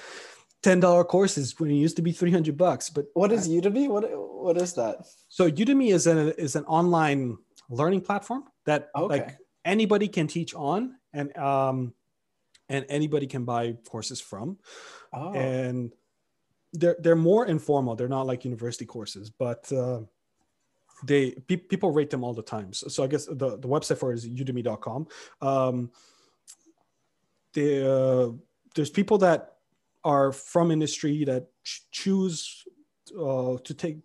ten 0.62 0.80
dollar 0.80 1.04
courses 1.04 1.60
when 1.60 1.72
it 1.72 1.76
used 1.76 1.96
to 1.98 2.02
be 2.02 2.12
three 2.12 2.32
hundred 2.32 2.58
bucks. 2.58 2.90
But 2.90 3.06
What 3.14 3.32
is 3.32 3.50
Udemy? 3.50 3.90
What 3.90 4.06
what 4.14 4.58
is 4.58 4.74
that? 4.74 5.06
so 5.30 5.50
Udemy 5.50 5.94
is 5.94 6.08
an 6.08 6.34
is 6.38 6.56
an 6.56 6.66
online 6.66 7.38
learning 7.70 8.02
platform 8.02 8.44
that 8.66 8.90
Okay. 8.96 9.20
like 9.20 9.38
anybody 9.66 10.08
can 10.08 10.28
teach 10.28 10.54
on 10.56 10.96
and 11.14 11.36
um 11.38 11.94
and 12.70 12.86
anybody 12.88 13.28
can 13.28 13.44
buy 13.44 13.74
courses 13.90 14.22
from 14.22 14.58
Oh, 15.14 15.34
and 15.34 15.92
they're 16.74 16.96
they're 17.00 17.16
more 17.16 17.46
informal 17.46 17.96
they're 17.96 18.08
not 18.08 18.26
like 18.28 18.46
university 18.46 18.86
courses 18.86 19.30
but 19.30 19.70
uh 19.72 20.02
they 21.04 21.32
pe- 21.32 21.58
people 21.58 21.92
rate 21.92 22.10
them 22.10 22.24
all 22.24 22.34
the 22.34 22.42
time 22.42 22.74
so, 22.74 22.88
so 22.88 23.04
i 23.04 23.08
guess 23.08 23.26
the, 23.26 23.58
the 23.60 23.68
website 23.68 23.98
for 23.98 24.12
it 24.12 24.16
is 24.16 24.28
udemy.com 24.28 25.08
um 25.42 25.92
the, 27.54 27.92
uh, 27.92 28.32
there's 28.76 28.90
people 28.92 29.18
that 29.18 29.56
are 30.04 30.32
from 30.32 30.72
industry 30.72 31.24
that 31.26 31.48
ch- 31.64 31.82
choose 31.92 32.64
uh, 33.20 33.58
to 33.64 33.74
take 33.74 33.98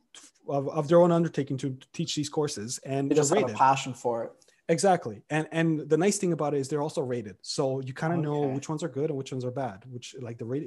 of, 0.48 0.68
of 0.68 0.88
their 0.88 1.00
own 1.00 1.12
undertaking 1.12 1.56
to 1.58 1.76
teach 1.92 2.14
these 2.14 2.28
courses 2.28 2.80
and 2.84 3.10
they 3.10 3.14
just 3.14 3.32
have 3.32 3.50
a 3.50 3.54
passion 3.54 3.94
for 3.94 4.24
it. 4.24 4.32
Exactly. 4.68 5.22
And 5.28 5.46
and 5.52 5.80
the 5.88 5.96
nice 5.96 6.18
thing 6.18 6.32
about 6.32 6.54
it 6.54 6.60
is 6.60 6.68
they're 6.68 6.82
also 6.82 7.02
rated. 7.02 7.36
So 7.42 7.80
you 7.80 7.92
kind 7.92 8.12
of 8.12 8.20
know 8.20 8.40
which 8.40 8.68
ones 8.68 8.82
are 8.82 8.88
good 8.88 9.10
and 9.10 9.18
which 9.18 9.32
ones 9.32 9.44
are 9.44 9.50
bad, 9.50 9.84
which 9.90 10.14
like 10.20 10.38
the 10.38 10.44
rate 10.44 10.66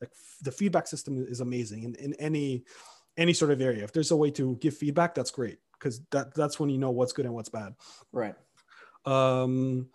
like 0.00 0.10
the 0.42 0.52
feedback 0.52 0.86
system 0.86 1.24
is 1.26 1.40
amazing 1.40 1.84
in, 1.84 1.94
in 1.94 2.14
any 2.14 2.64
any 3.16 3.32
sort 3.32 3.50
of 3.50 3.60
area. 3.60 3.84
If 3.84 3.92
there's 3.92 4.10
a 4.10 4.16
way 4.16 4.30
to 4.32 4.56
give 4.56 4.76
feedback, 4.76 5.14
that's 5.14 5.30
great 5.30 5.58
because 5.78 6.00
that 6.10 6.34
that's 6.34 6.60
when 6.60 6.70
you 6.70 6.78
know 6.78 6.90
what's 6.90 7.12
good 7.12 7.24
and 7.26 7.34
what's 7.34 7.48
bad. 7.48 7.74
Right. 8.12 8.34
Um 9.04 9.88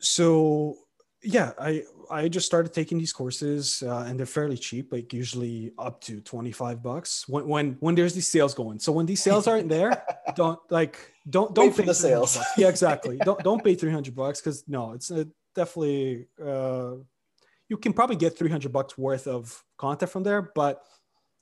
so 0.00 0.76
yeah, 1.22 1.52
I 1.58 1.82
I 2.10 2.28
just 2.28 2.46
started 2.46 2.72
taking 2.72 2.96
these 2.98 3.12
courses 3.12 3.82
uh, 3.84 4.04
and 4.08 4.18
they're 4.18 4.26
fairly 4.26 4.56
cheap, 4.56 4.92
like 4.92 5.12
usually 5.12 5.72
up 5.78 6.00
to 6.02 6.20
25 6.20 6.82
bucks 6.82 7.28
when 7.28 7.46
when 7.46 7.76
when 7.80 7.94
there's 7.94 8.14
these 8.14 8.28
sales 8.28 8.54
going. 8.54 8.78
So 8.78 8.92
when 8.92 9.06
these 9.06 9.22
sales 9.22 9.46
aren't 9.46 9.68
there, 9.68 10.02
don't 10.36 10.58
like 10.70 10.96
don't 11.28 11.54
don't 11.54 11.66
Wait 11.66 11.74
for 11.74 11.82
pay 11.82 11.88
the 11.88 11.94
sales. 11.94 12.36
bucks. 12.36 12.50
Yeah, 12.56 12.68
exactly. 12.68 13.18
don't 13.18 13.42
don't 13.42 13.62
pay 13.62 13.74
300 13.74 14.14
bucks 14.14 14.40
because 14.40 14.64
no, 14.68 14.92
it's 14.92 15.10
uh, 15.10 15.24
definitely 15.54 16.26
uh, 16.42 16.92
you 17.68 17.76
can 17.76 17.92
probably 17.92 18.16
get 18.16 18.38
300 18.38 18.72
bucks 18.72 18.96
worth 18.96 19.26
of 19.26 19.62
content 19.76 20.10
from 20.10 20.22
there, 20.22 20.50
but 20.54 20.82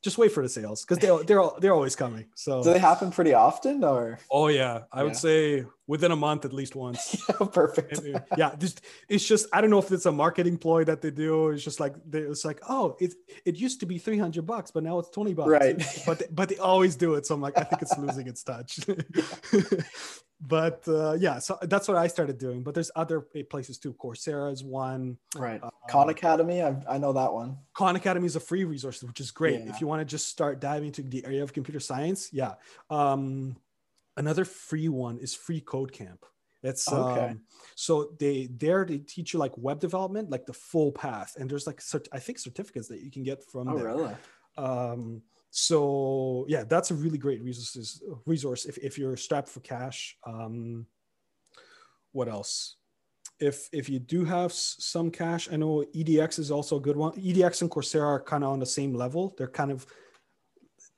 just 0.08 0.18
wait 0.22 0.30
for 0.36 0.42
the 0.46 0.48
sales 0.58 0.78
because 0.84 0.98
they're 1.02 1.22
they're 1.28 1.42
they're 1.60 1.74
always 1.80 1.96
coming. 2.04 2.26
So 2.34 2.62
Do 2.62 2.72
they 2.72 2.78
happen 2.90 3.10
pretty 3.18 3.34
often 3.34 3.76
or 3.84 4.18
oh 4.30 4.48
yeah, 4.60 4.74
I 4.92 4.98
Yeah. 4.98 5.04
would 5.04 5.16
say 5.26 5.64
within 5.92 6.10
a 6.12 6.16
month 6.28 6.44
at 6.48 6.52
least 6.60 6.74
once. 6.86 7.00
yeah, 7.28 7.46
perfect. 7.62 8.00
Yeah, 8.40 8.50
just 8.64 8.76
it's 9.08 9.26
just 9.32 9.44
I 9.52 9.60
don't 9.60 9.70
know 9.74 9.82
if 9.86 9.90
it's 9.96 10.06
a 10.06 10.12
marketing 10.24 10.56
ploy 10.64 10.84
that 10.90 11.00
they 11.02 11.10
do. 11.24 11.50
It's 11.50 11.64
just 11.68 11.80
like 11.84 11.94
they, 12.12 12.20
it's 12.32 12.44
like 12.50 12.60
oh 12.68 12.96
it 13.04 13.10
it 13.44 13.54
used 13.66 13.78
to 13.80 13.86
be 13.92 13.96
three 14.06 14.18
hundred 14.24 14.44
bucks, 14.52 14.70
but 14.70 14.82
now 14.88 14.98
it's 15.00 15.10
twenty 15.10 15.34
bucks. 15.34 15.50
Right. 15.60 15.76
But 16.06 16.16
they, 16.20 16.26
but 16.38 16.46
they 16.50 16.58
always 16.72 16.94
do 17.04 17.08
it, 17.16 17.26
so 17.26 17.34
I'm 17.34 17.40
like 17.46 17.58
I 17.58 17.64
think 17.68 17.82
it's 17.82 17.96
losing 18.04 18.26
its 18.32 18.42
touch. 18.44 18.72
But 20.40 20.84
uh, 20.86 21.12
yeah, 21.18 21.38
so 21.38 21.58
that's 21.62 21.88
what 21.88 21.96
I 21.96 22.06
started 22.08 22.38
doing. 22.38 22.62
But 22.62 22.74
there's 22.74 22.90
other 22.94 23.20
places 23.20 23.78
too. 23.78 23.94
Coursera 23.94 24.52
is 24.52 24.62
one. 24.62 25.16
Right. 25.34 25.62
Uh, 25.62 25.70
Khan 25.88 26.08
Academy, 26.10 26.62
I, 26.62 26.76
I 26.88 26.98
know 26.98 27.12
that 27.14 27.32
one. 27.32 27.58
Khan 27.74 27.96
Academy 27.96 28.26
is 28.26 28.36
a 28.36 28.40
free 28.40 28.64
resource, 28.64 29.02
which 29.02 29.20
is 29.20 29.30
great. 29.30 29.60
Yeah. 29.64 29.70
If 29.70 29.80
you 29.80 29.86
want 29.86 30.00
to 30.00 30.04
just 30.04 30.28
start 30.28 30.60
diving 30.60 30.88
into 30.88 31.02
the 31.02 31.24
area 31.24 31.42
of 31.42 31.52
computer 31.52 31.80
science, 31.80 32.30
yeah. 32.32 32.54
Um, 32.90 33.56
another 34.16 34.44
free 34.44 34.88
one 34.88 35.18
is 35.18 35.34
Free 35.34 35.60
Code 35.60 35.92
Camp. 35.92 36.24
It's 36.62 36.90
Okay. 36.90 37.28
um, 37.28 37.40
so 37.74 38.14
they 38.18 38.48
there 38.50 38.84
they 38.84 38.98
teach 38.98 39.32
you 39.32 39.38
like 39.38 39.52
web 39.56 39.78
development, 39.78 40.30
like 40.30 40.46
the 40.46 40.52
full 40.52 40.90
path, 40.90 41.36
and 41.38 41.48
there's 41.48 41.66
like 41.66 41.80
cert- 41.80 42.08
I 42.12 42.18
think 42.18 42.38
certificates 42.38 42.88
that 42.88 43.00
you 43.02 43.10
can 43.10 43.22
get 43.22 43.42
from 43.44 43.68
Oh, 43.68 43.76
there. 43.76 43.86
really? 43.86 44.14
Um, 44.58 45.22
so 45.58 46.44
yeah, 46.48 46.64
that's 46.64 46.90
a 46.90 46.94
really 46.94 47.16
great 47.16 47.42
resources 47.42 48.02
resource 48.26 48.66
if, 48.66 48.76
if 48.76 48.98
you're 48.98 49.16
strapped 49.16 49.48
for 49.48 49.60
cash. 49.60 50.18
Um, 50.26 50.84
what 52.12 52.28
else? 52.28 52.76
If 53.40 53.66
if 53.72 53.88
you 53.88 53.98
do 53.98 54.26
have 54.26 54.52
some 54.52 55.10
cash, 55.10 55.48
I 55.50 55.56
know 55.56 55.82
EDX 55.94 56.38
is 56.38 56.50
also 56.50 56.76
a 56.76 56.80
good 56.80 56.98
one. 56.98 57.12
EDX 57.12 57.62
and 57.62 57.70
Coursera 57.70 58.04
are 58.06 58.20
kind 58.22 58.44
of 58.44 58.50
on 58.50 58.58
the 58.58 58.66
same 58.66 58.92
level. 58.92 59.34
They're 59.38 59.48
kind 59.48 59.70
of 59.70 59.86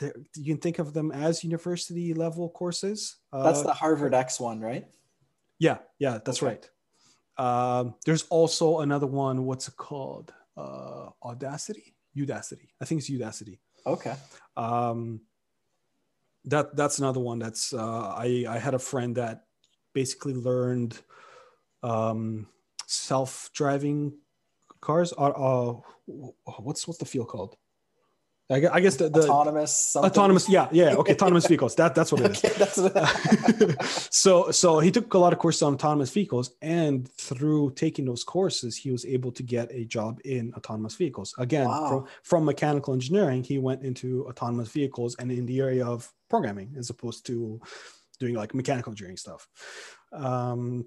they're, 0.01 0.15
you 0.35 0.55
can 0.55 0.61
think 0.61 0.81
of 0.81 0.93
them 0.93 1.13
as 1.13 1.45
university 1.45 2.13
level 2.13 2.49
courses. 2.49 3.17
That's 3.33 3.61
Uh, 3.61 3.63
the 3.71 3.75
Harvard 3.75 4.13
X 4.13 4.41
one, 4.41 4.61
right? 4.61 4.89
yeah, 5.61 5.79
yeah, 6.01 6.19
that's 6.25 6.43
Okay. 6.43 6.59
right. 6.59 6.71
Um, 7.47 7.95
there's 8.05 8.25
also 8.25 8.81
another 8.81 9.07
one. 9.07 9.45
What's 9.45 9.69
it 9.69 9.77
called? 9.77 10.35
Uh, 10.57 11.11
Audacity, 11.23 11.95
Udacity. 12.17 12.71
I 12.81 12.85
think 12.87 13.01
it's 13.01 13.11
Udacity. 13.11 13.61
Okay. 13.87 14.15
Um, 14.57 15.21
that 16.45 16.75
that's 16.77 16.99
another 16.99 17.21
one. 17.21 17.39
That's 17.39 17.73
uh, 17.73 18.15
I 18.17 18.45
I 18.49 18.59
had 18.59 18.75
a 18.75 18.79
friend 18.79 19.17
that 19.17 19.45
basically 19.95 20.35
learned 20.35 21.01
um, 21.83 22.47
self-driving 22.87 24.15
cars. 24.81 25.13
Uh, 25.17 25.27
uh, 25.27 25.81
what's 26.07 26.87
what's 26.87 26.99
the 26.99 27.05
field 27.05 27.29
called? 27.29 27.57
I 28.51 28.67
I 28.73 28.81
guess 28.81 28.97
the, 28.97 29.11
the 29.11 29.21
autonomous. 29.21 29.73
Something. 29.77 30.11
autonomous. 30.11 30.49
Yeah, 30.49 30.69
yeah. 30.73 30.95
Okay, 31.01 31.13
autonomous 31.13 31.47
vehicles. 31.47 31.75
That 31.75 31.95
that's 31.95 32.11
what 32.13 32.23
it 32.23 32.31
is 32.33 32.45
Okay, 32.45 32.55
that's 32.59 32.79
what 32.79 33.85
so 34.13 34.51
so 34.51 34.79
he 34.81 34.91
took 34.91 35.13
a 35.15 35.19
lot 35.19 35.33
of 35.35 35.39
courses 35.39 35.63
on 35.63 35.75
autonomous 35.75 36.11
vehicles 36.11 36.53
and 36.63 37.07
through 37.13 37.73
taking 37.75 38.07
those 38.07 38.25
courses 38.25 38.75
he 38.77 38.91
was 38.91 39.05
able 39.05 39.33
to 39.33 39.43
get 39.43 39.71
a 39.71 39.85
job 39.85 40.21
in 40.25 40.53
autonomous 40.57 40.95
vehicles 40.95 41.35
again 41.39 41.67
Wow. 41.69 41.89
from, 41.89 42.05
from 42.23 42.45
mechanical 42.47 42.95
engineering 42.95 43.43
he 43.45 43.59
went 43.59 43.83
into 43.83 44.27
autonomous 44.27 44.69
vehicles 44.71 45.15
and 45.19 45.31
in 45.31 45.45
the 45.47 45.61
area 45.61 45.85
of 45.87 46.11
programming 46.31 46.75
as 46.79 46.89
opposed 46.91 47.27
to 47.27 47.61
doing 48.19 48.35
like 48.35 48.55
mechanical 48.55 48.91
engineering 48.93 49.17
stuff 49.19 49.47
um 50.13 50.87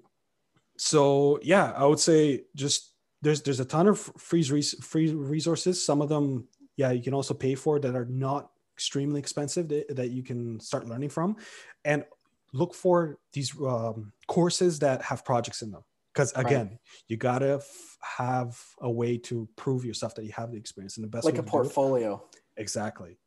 so 0.76 1.38
yeah 1.42 1.72
i 1.76 1.84
would 1.84 2.00
say 2.00 2.42
just 2.56 2.92
there's 3.22 3.42
there's 3.42 3.60
a 3.60 3.64
ton 3.64 3.86
of 3.86 3.98
free 4.18 4.42
free 4.42 5.12
resources 5.14 5.84
some 5.84 6.02
of 6.02 6.08
them 6.08 6.48
yeah 6.76 6.90
you 6.90 7.02
can 7.02 7.14
also 7.14 7.34
pay 7.34 7.54
for 7.54 7.78
that 7.78 7.94
are 7.94 8.06
not 8.06 8.50
extremely 8.76 9.18
expensive 9.20 9.68
that, 9.68 9.94
that 9.96 10.10
you 10.10 10.22
can 10.22 10.58
start 10.60 10.86
learning 10.86 11.08
from 11.10 11.36
and 11.84 12.04
look 12.52 12.74
for 12.74 13.18
these 13.32 13.54
um, 13.60 14.12
courses 14.26 14.78
that 14.78 15.02
have 15.02 15.24
projects 15.24 15.62
in 15.62 15.70
them 15.70 15.82
because 16.12 16.32
Right. 16.36 16.46
again 16.46 16.78
you 17.08 17.16
gotta 17.16 17.54
f- 17.54 17.96
have 18.02 18.58
a 18.80 18.90
way 18.90 19.16
to 19.18 19.48
prove 19.56 19.84
yourself 19.84 20.14
that 20.16 20.24
you 20.24 20.32
have 20.32 20.50
the 20.52 20.58
experience 20.58 20.96
and 20.96 21.04
the 21.04 21.08
best 21.08 21.24
like 21.24 21.34
a 21.34 21.36
to 21.36 21.42
do 21.42 21.48
it- 21.48 21.50
portfolio. 21.50 22.22
exactly 22.56 23.18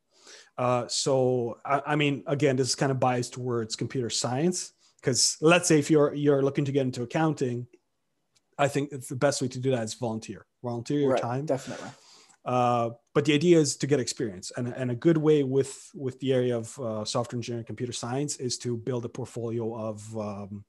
uh, 0.58 0.86
so 0.88 1.58
I, 1.64 1.82
I 1.86 1.96
mean 1.96 2.24
again 2.26 2.56
this 2.56 2.68
is 2.68 2.74
kind 2.74 2.90
of 2.90 2.98
biased 2.98 3.32
towards 3.34 3.76
computer 3.76 4.10
science 4.10 4.72
because 5.00 5.36
let's 5.40 5.68
say 5.68 5.78
if 5.78 5.90
you're 5.90 6.12
you're 6.14 6.42
looking 6.42 6.64
to 6.64 6.72
get 6.72 6.82
into 6.82 7.02
accounting, 7.02 7.66
I 8.58 8.66
think 8.66 8.90
the 8.90 9.14
best 9.14 9.40
way 9.40 9.46
to 9.48 9.60
do 9.60 9.70
that 9.70 9.84
is 9.84 9.94
volunteer, 9.94 10.46
volunteer 10.64 10.98
your 11.00 11.12
right, 11.12 11.22
time. 11.22 11.46
Definitely. 11.46 11.90
Uh, 12.46 12.90
but 13.12 13.24
the 13.24 13.34
idea 13.34 13.58
is 13.58 13.76
to 13.76 13.86
get 13.86 14.00
experience, 14.00 14.52
and, 14.56 14.68
and 14.68 14.90
a 14.90 14.94
good 14.94 15.18
way 15.18 15.42
with 15.42 15.90
with 15.94 16.18
the 16.20 16.32
area 16.32 16.56
of 16.56 16.78
uh, 16.78 17.04
software 17.04 17.38
engineering, 17.38 17.60
and 17.60 17.66
computer 17.66 17.92
science, 17.92 18.36
is 18.36 18.56
to 18.58 18.76
build 18.76 19.04
a 19.04 19.08
portfolio 19.08 19.74
of 19.74 20.16
um, 20.16 20.64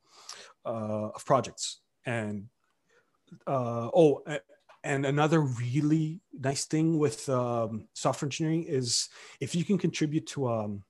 uh, 0.65 1.09
of 1.15 1.23
projects. 1.25 1.81
And 2.05 2.47
uh, 3.45 3.89
oh, 3.93 4.23
and 4.83 5.05
another 5.05 5.41
really 5.41 6.19
nice 6.33 6.65
thing 6.65 6.97
with 6.97 7.29
um, 7.29 7.87
software 7.93 8.27
engineering 8.27 8.65
is 8.67 9.09
if 9.39 9.55
you 9.55 9.63
can 9.63 9.77
contribute 9.77 10.25
to 10.27 10.47
um 10.47 10.83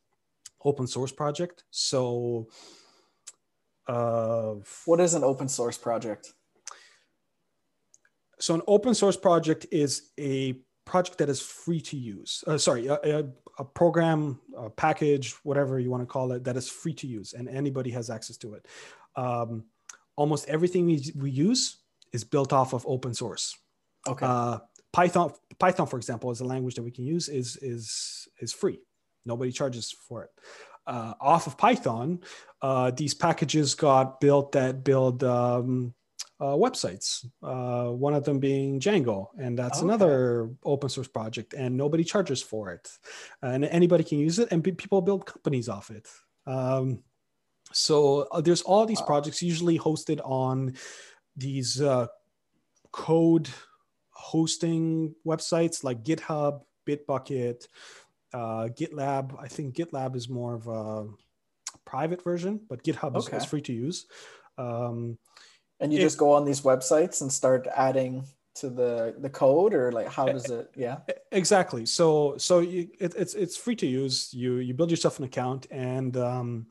open 0.64 0.88
source 0.88 1.12
project. 1.12 1.64
So, 1.72 2.48
uh, 3.88 4.56
what 4.86 5.00
is 5.00 5.14
an 5.14 5.24
open 5.24 5.48
source 5.48 5.78
project? 5.78 6.34
So, 8.40 8.56
an 8.56 8.62
open 8.68 8.94
source 8.94 9.18
project 9.18 9.66
is 9.72 10.12
a 10.20 10.60
project 10.88 11.18
that 11.20 11.30
is 11.30 11.42
free 11.42 11.82
to 11.82 11.98
use. 11.98 12.44
Uh, 12.48 12.58
sorry, 12.58 12.88
a, 12.88 12.96
a, 12.96 13.24
a, 13.60 13.66
program, 13.66 14.40
a 14.58 14.70
package, 14.70 15.34
whatever 15.44 15.80
you 15.80 15.92
want 15.92 16.02
to 16.02 16.08
call 16.08 16.32
it, 16.32 16.44
that 16.46 16.58
is 16.58 16.70
free 16.70 16.94
to 16.94 17.08
use, 17.08 17.34
and 17.34 17.48
anybody 17.48 17.92
has 17.92 18.10
access 18.10 18.38
to 18.38 18.56
it. 18.56 18.66
Um, 19.16 19.66
almost 20.16 20.48
everything 20.48 20.86
we, 20.86 21.12
we 21.16 21.30
use 21.30 21.78
is 22.14 22.24
built 22.24 22.54
off 22.54 22.74
of 22.74 22.86
open 22.88 23.14
source. 23.14 23.58
Okay. 24.08 24.26
Uh, 24.26 24.60
Python, 24.94 25.32
Python, 25.60 25.88
for 25.88 25.98
example, 25.98 26.32
is 26.32 26.40
a 26.40 26.46
language 26.46 26.76
that 26.76 26.84
we 26.84 26.92
can 26.92 27.06
use 27.06 27.30
is 27.30 27.58
is 27.58 28.28
is 28.40 28.54
free. 28.54 28.80
Nobody 29.26 29.52
charges 29.52 29.94
for 30.08 30.24
it. 30.24 30.32
Uh, 30.88 31.14
off 31.20 31.48
of 31.48 31.58
Python, 31.58 32.22
uh, 32.62 32.92
these 32.92 33.14
packages 33.14 33.76
got 33.76 34.22
built 34.22 34.54
that 34.54 34.84
build 34.84 35.24
um, 35.24 35.94
uh, 36.40 36.56
websites. 36.56 37.26
Uh, 37.42 37.92
one 37.92 38.14
of 38.14 38.24
them 38.24 38.40
being 38.40 38.80
Django, 38.80 39.28
and 39.40 39.58
that's 39.58 39.80
okay. 39.80 39.86
another 39.86 40.50
open 40.64 40.90
source 40.90 41.08
project, 41.08 41.54
and 41.54 41.76
nobody 41.76 42.04
charges 42.04 42.42
for 42.42 42.72
it, 42.72 42.90
and 43.42 43.66
anybody 43.66 44.04
can 44.04 44.20
use 44.20 44.40
it, 44.40 44.52
and 44.52 44.64
people 44.64 45.02
build 45.02 45.26
companies 45.26 45.70
off 45.70 45.90
it. 45.90 46.08
Um, 46.46 47.04
so 47.74 48.28
uh, 48.32 48.42
there's 48.42 48.62
all 48.62 48.86
these 48.86 49.02
projects 49.02 49.42
usually 49.42 49.78
hosted 49.78 50.22
on 50.24 50.76
these 51.36 51.82
uh, 51.82 52.08
code 52.92 53.50
hosting 54.12 55.14
websites 55.26 55.84
like 55.84 56.04
GitHub, 56.04 56.62
Bitbucket, 56.88 57.68
uh, 58.34 58.68
GitLab. 58.70 59.36
I 59.40 59.48
think 59.48 59.76
GitLab 59.76 60.16
is 60.16 60.30
more 60.30 60.56
of 60.56 60.68
a 60.68 61.08
private 61.86 62.24
version, 62.24 62.62
but 62.70 62.84
GitHub 62.84 63.16
okay. 63.16 63.38
is, 63.38 63.44
is, 63.44 63.50
free 63.50 63.62
to 63.62 63.74
use. 63.74 64.06
Um, 64.58 65.18
and 65.80 65.94
you 65.94 66.00
just 66.00 66.18
go 66.18 66.32
on 66.32 66.46
these 66.46 66.62
websites 66.62 67.22
and 67.22 67.32
start 67.32 67.68
adding 67.76 68.26
to 68.56 68.70
the 68.70 69.16
the 69.20 69.30
code, 69.30 69.74
or 69.74 69.92
like 69.92 70.08
how 70.08 70.26
does 70.26 70.50
it? 70.50 70.72
Yeah, 70.76 70.98
exactly. 71.32 71.86
So 71.86 72.36
so 72.38 72.60
you, 72.60 72.90
it, 73.00 73.14
it's 73.16 73.34
it's 73.34 73.56
free 73.56 73.76
to 73.78 73.88
use. 73.88 74.34
You 74.34 74.56
you 74.56 74.74
build 74.74 74.92
yourself 74.92 75.20
an 75.20 75.26
account 75.26 75.68
and 75.72 76.18
um, 76.18 76.68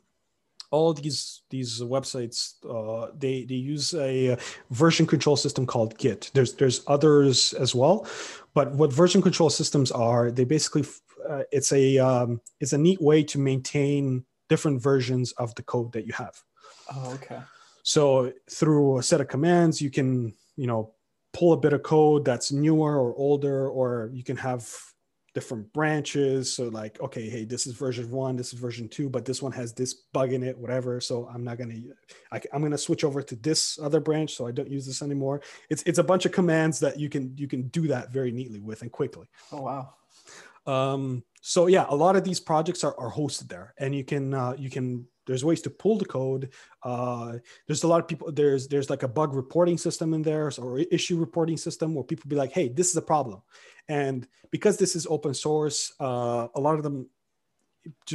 all 0.71 0.93
these 0.93 1.43
these 1.51 1.81
websites 1.81 2.55
uh, 2.69 3.13
they 3.17 3.45
they 3.45 3.55
use 3.55 3.95
a 3.95 4.37
version 4.71 5.07
control 5.07 5.37
system 5.37 5.67
called 5.67 5.97
Git. 5.99 6.31
There's 6.35 6.55
there's 6.55 6.83
others 6.87 7.53
as 7.55 7.75
well, 7.75 8.07
but 8.55 8.73
what 8.73 8.93
version 8.93 9.23
control 9.23 9.51
systems 9.51 9.93
are, 9.93 10.31
they 10.31 10.45
basically 10.45 10.85
uh, 11.29 11.43
it's 11.53 11.73
a 11.73 11.99
um, 11.99 12.41
it's 12.61 12.73
a 12.73 12.79
neat 12.79 13.01
way 13.01 13.23
to 13.25 13.39
maintain 13.39 14.25
different 14.49 14.83
versions 14.83 15.33
of 15.33 15.55
the 15.55 15.63
code 15.63 15.93
that 15.93 16.07
you 16.07 16.13
have. 16.13 16.35
Oh, 16.95 17.13
okay. 17.15 17.41
So 17.87 18.33
through 18.51 18.99
a 18.99 19.03
set 19.03 19.21
of 19.21 19.29
commands, 19.29 19.81
you 19.81 19.91
can 19.93 20.35
you 20.57 20.67
know 20.67 20.95
pull 21.33 21.53
a 21.53 21.57
bit 21.57 21.73
of 21.73 21.85
code 21.85 22.25
that's 22.25 22.51
newer 22.51 22.99
or 22.99 23.15
older, 23.15 23.69
or 23.69 24.11
you 24.13 24.25
can 24.25 24.37
have 24.37 24.69
different 25.35 25.73
branches. 25.73 26.53
So 26.53 26.65
like, 26.69 27.01
okay, 27.01 27.31
hey, 27.31 27.45
this 27.45 27.65
is 27.65 27.75
version 27.75 28.11
one, 28.11 28.35
this 28.35 28.53
is 28.53 28.59
version 28.59 28.89
two, 28.89 29.09
but 29.09 29.25
this 29.25 29.41
one 29.41 29.53
has 29.53 29.73
this 29.73 29.95
bug 30.13 30.33
in 30.33 30.43
it, 30.43 30.59
whatever. 30.59 31.01
So 31.01 31.31
I'm 31.33 31.45
not 31.45 31.59
gonna, 31.59 31.77
I, 32.33 32.41
am 32.53 32.63
gonna 32.63 32.77
switch 32.77 33.05
over 33.05 33.23
to 33.23 33.37
this 33.37 33.79
other 33.81 34.01
branch, 34.01 34.35
so 34.35 34.49
I 34.49 34.51
don't 34.51 34.69
use 34.69 34.85
this 34.85 35.01
anymore. 35.01 35.41
It's 35.71 35.85
it's 35.85 36.01
a 36.01 36.05
bunch 36.05 36.27
of 36.27 36.33
commands 36.33 36.81
that 36.81 36.99
you 36.99 37.09
can 37.09 37.37
you 37.37 37.47
can 37.47 37.69
do 37.69 37.87
that 37.87 38.11
very 38.11 38.33
neatly 38.33 38.59
with 38.59 38.83
and 38.83 38.91
quickly. 38.91 39.29
Oh 39.53 39.63
wow. 39.63 39.95
Um, 40.67 41.23
so 41.41 41.69
yeah, 41.69 41.87
a 41.89 41.95
lot 41.95 42.17
of 42.17 42.25
these 42.25 42.41
projects 42.41 42.83
are, 42.83 42.99
are 42.99 43.13
hosted 43.13 43.49
there, 43.49 43.75
and 43.79 43.95
you 43.95 44.03
can 44.03 44.35
uh, 44.35 44.57
you 44.59 44.71
can 44.71 45.07
there's 45.27 45.45
ways 45.45 45.63
to 45.63 45.71
pull 45.71 45.99
the 45.99 46.05
code. 46.05 46.51
Uh, 46.83 47.39
there's 47.67 47.83
a 47.83 47.89
lot 47.89 48.01
of 48.01 48.09
people 48.09 48.31
there's 48.33 48.69
there's 48.69 48.91
like 48.91 49.03
a 49.03 49.09
bug 49.09 49.35
reporting 49.35 49.79
system 49.79 50.15
in 50.15 50.23
there 50.23 50.51
or 50.59 50.79
issue 50.79 51.19
reporting 51.19 51.57
system 51.57 51.95
where 51.95 52.05
people 52.05 52.29
be 52.29 52.37
like 52.37 52.53
hey 52.53 52.69
this 52.69 52.91
is 52.91 52.97
a 52.97 53.03
problem. 53.03 53.43
And 53.89 54.27
because 54.51 54.77
this 54.77 54.97
is 54.97 55.07
open 55.07 55.35
source 55.35 55.93
uh, 56.01 56.49
a 56.55 56.61
lot 56.61 56.75
of 56.75 56.83
them 56.83 57.09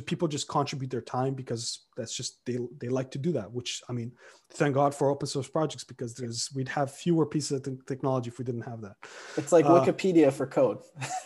people 0.05 0.27
just 0.27 0.47
contribute 0.47 0.91
their 0.91 1.01
time 1.01 1.33
because 1.33 1.85
that's 1.97 2.15
just 2.15 2.45
they 2.45 2.57
they 2.79 2.89
like 2.89 3.11
to 3.11 3.17
do 3.17 3.31
that 3.31 3.51
which 3.51 3.81
i 3.89 3.93
mean 3.93 4.11
thank 4.53 4.75
god 4.75 4.93
for 4.93 5.09
open 5.09 5.27
source 5.27 5.47
projects 5.47 5.83
because 5.83 6.13
there's 6.13 6.49
we'd 6.53 6.69
have 6.69 6.91
fewer 6.91 7.25
pieces 7.25 7.51
of 7.51 7.85
technology 7.85 8.29
if 8.29 8.37
we 8.37 8.45
didn't 8.45 8.61
have 8.61 8.81
that. 8.81 8.95
It's 9.37 9.51
like 9.51 9.65
uh, 9.65 9.81
wikipedia 9.81 10.31
for 10.31 10.45
code 10.45 10.79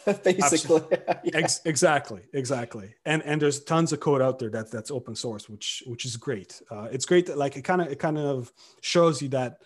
basically. 0.23 0.81
yeah. 0.91 1.19
Ex- 1.33 1.61
exactly 1.65 2.21
exactly. 2.33 2.95
And 3.05 3.23
and 3.23 3.41
there's 3.41 3.63
tons 3.63 3.93
of 3.93 3.99
code 3.99 4.21
out 4.21 4.39
there 4.39 4.49
that 4.51 4.71
that's 4.71 4.91
open 4.91 5.15
source 5.15 5.49
which 5.49 5.83
which 5.85 6.05
is 6.05 6.17
great. 6.17 6.61
Uh, 6.69 6.87
it's 6.91 7.05
great 7.05 7.25
that 7.27 7.37
like 7.37 7.55
it 7.57 7.63
kind 7.63 7.81
of 7.81 7.87
it 7.87 7.99
kind 7.99 8.17
of 8.17 8.51
shows 8.81 9.21
you 9.21 9.29
that 9.29 9.61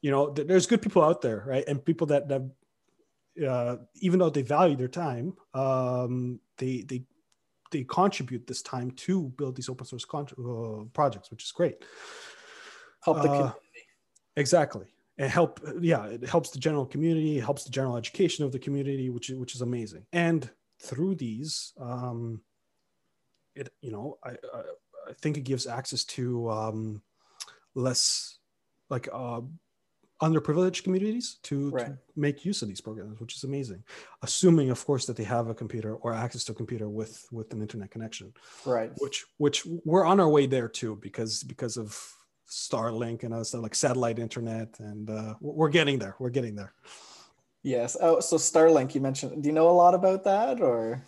you 0.00 0.10
know 0.10 0.30
there's 0.30 0.66
good 0.66 0.82
people 0.82 1.02
out 1.02 1.20
there 1.20 1.44
right? 1.46 1.64
And 1.66 1.84
people 1.84 2.06
that 2.08 2.28
that 2.28 2.42
uh, 3.46 3.76
even 3.96 4.18
though 4.18 4.30
they 4.30 4.42
value 4.42 4.76
their 4.76 4.88
time 4.88 5.34
um, 5.54 6.40
they 6.58 6.82
they 6.82 7.02
they 7.70 7.84
contribute 7.84 8.46
this 8.46 8.62
time 8.62 8.90
to 8.92 9.28
build 9.36 9.56
these 9.56 9.68
open 9.68 9.86
source 9.86 10.04
con- 10.04 10.26
uh, 10.38 10.84
projects, 10.92 11.30
which 11.30 11.44
is 11.44 11.52
great. 11.52 11.84
Help 13.02 13.22
the 13.22 13.28
uh, 13.28 13.32
community. 13.32 13.58
Exactly. 14.36 14.86
And 15.18 15.30
help, 15.30 15.60
yeah, 15.80 16.06
it 16.06 16.28
helps 16.28 16.50
the 16.50 16.60
general 16.60 16.86
community, 16.86 17.40
helps 17.40 17.64
the 17.64 17.70
general 17.70 17.96
education 17.96 18.44
of 18.44 18.52
the 18.52 18.58
community, 18.58 19.10
which 19.10 19.30
is 19.30 19.38
which 19.38 19.54
is 19.54 19.62
amazing. 19.62 20.06
And 20.12 20.48
through 20.80 21.16
these, 21.16 21.72
um, 21.80 22.40
it 23.56 23.68
you 23.80 23.90
know, 23.90 24.18
I, 24.24 24.30
I, 24.30 24.60
I 25.08 25.12
think 25.20 25.36
it 25.36 25.42
gives 25.42 25.66
access 25.66 26.04
to 26.04 26.50
um, 26.50 27.02
less 27.74 28.38
like 28.90 29.08
uh, 29.12 29.40
underprivileged 30.20 30.82
communities 30.82 31.38
to, 31.44 31.70
right. 31.70 31.86
to, 31.86 31.98
make 32.16 32.44
use 32.44 32.62
of 32.62 32.68
these 32.68 32.80
programs, 32.80 33.20
which 33.20 33.36
is 33.36 33.44
amazing. 33.44 33.82
Assuming, 34.22 34.70
of 34.70 34.84
course, 34.84 35.06
that 35.06 35.16
they 35.16 35.24
have 35.24 35.48
a 35.48 35.54
computer 35.54 35.94
or 35.94 36.12
access 36.12 36.42
to 36.44 36.52
a 36.52 36.54
computer 36.54 36.88
with 36.88 37.26
with 37.30 37.52
an 37.52 37.62
internet 37.62 37.90
connection. 37.90 38.32
Right. 38.66 38.90
Which 38.98 39.24
which 39.36 39.64
we're 39.84 40.04
on 40.04 40.18
our 40.18 40.28
way 40.28 40.46
there 40.46 40.68
too, 40.68 40.96
because 41.00 41.44
because 41.44 41.76
of 41.76 41.96
Starlink 42.50 43.22
and 43.22 43.32
other 43.32 43.44
stuff 43.44 43.62
like 43.62 43.74
satellite 43.74 44.18
internet, 44.18 44.80
and 44.80 45.08
uh, 45.10 45.34
we're 45.40 45.68
getting 45.68 45.98
there. 45.98 46.16
We're 46.18 46.30
getting 46.30 46.56
there. 46.56 46.72
Yes. 47.62 47.96
Oh, 48.00 48.20
so 48.20 48.36
Starlink, 48.36 48.94
you 48.94 49.00
mentioned. 49.00 49.42
Do 49.42 49.48
you 49.48 49.54
know 49.54 49.68
a 49.68 49.70
lot 49.70 49.94
about 49.94 50.24
that, 50.24 50.60
or? 50.60 51.02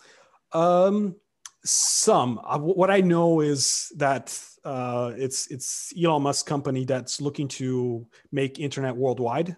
Um, 0.53 1.17
some. 1.65 2.41
Uh, 2.45 2.59
what 2.59 2.91
I 2.91 3.01
know 3.01 3.41
is 3.41 3.93
that 3.97 4.39
uh, 4.65 5.13
it's 5.17 5.47
it's 5.49 5.93
Elon 6.01 6.23
Musk's 6.23 6.43
company 6.43 6.85
that's 6.85 7.21
looking 7.21 7.49
to 7.49 8.07
make 8.33 8.59
internet 8.59 8.97
worldwide. 8.97 9.57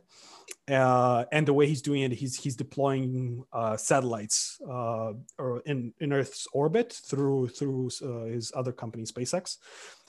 Uh, 0.70 1.24
and 1.32 1.46
the 1.46 1.52
way 1.52 1.66
he's 1.66 1.82
doing 1.82 2.02
it, 2.02 2.12
he's 2.12 2.36
he's 2.36 2.54
deploying 2.54 3.42
uh, 3.52 3.76
satellites 3.76 4.60
uh, 4.68 5.12
or 5.38 5.60
in, 5.66 5.92
in 5.98 6.12
Earth's 6.12 6.46
orbit 6.52 6.92
through 6.92 7.48
through 7.48 7.90
uh, 8.02 8.24
his 8.26 8.52
other 8.54 8.72
company, 8.72 9.04
SpaceX. 9.04 9.58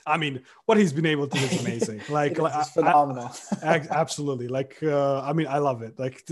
I 0.06 0.16
mean, 0.16 0.42
what 0.66 0.78
he's 0.78 0.92
been 0.92 1.06
able 1.06 1.26
to 1.26 1.38
do 1.38 1.44
is 1.44 1.60
amazing. 1.60 2.02
Like, 2.10 2.38
like 2.38 2.66
phenomenal. 2.68 3.30
I, 3.62 3.82
absolutely. 3.90 4.48
Like, 4.48 4.78
uh, 4.82 5.22
I 5.22 5.32
mean, 5.32 5.46
I 5.46 5.58
love 5.58 5.82
it. 5.82 5.98
Like, 5.98 6.28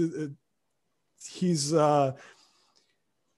he's 1.27 1.73
uh, 1.73 2.13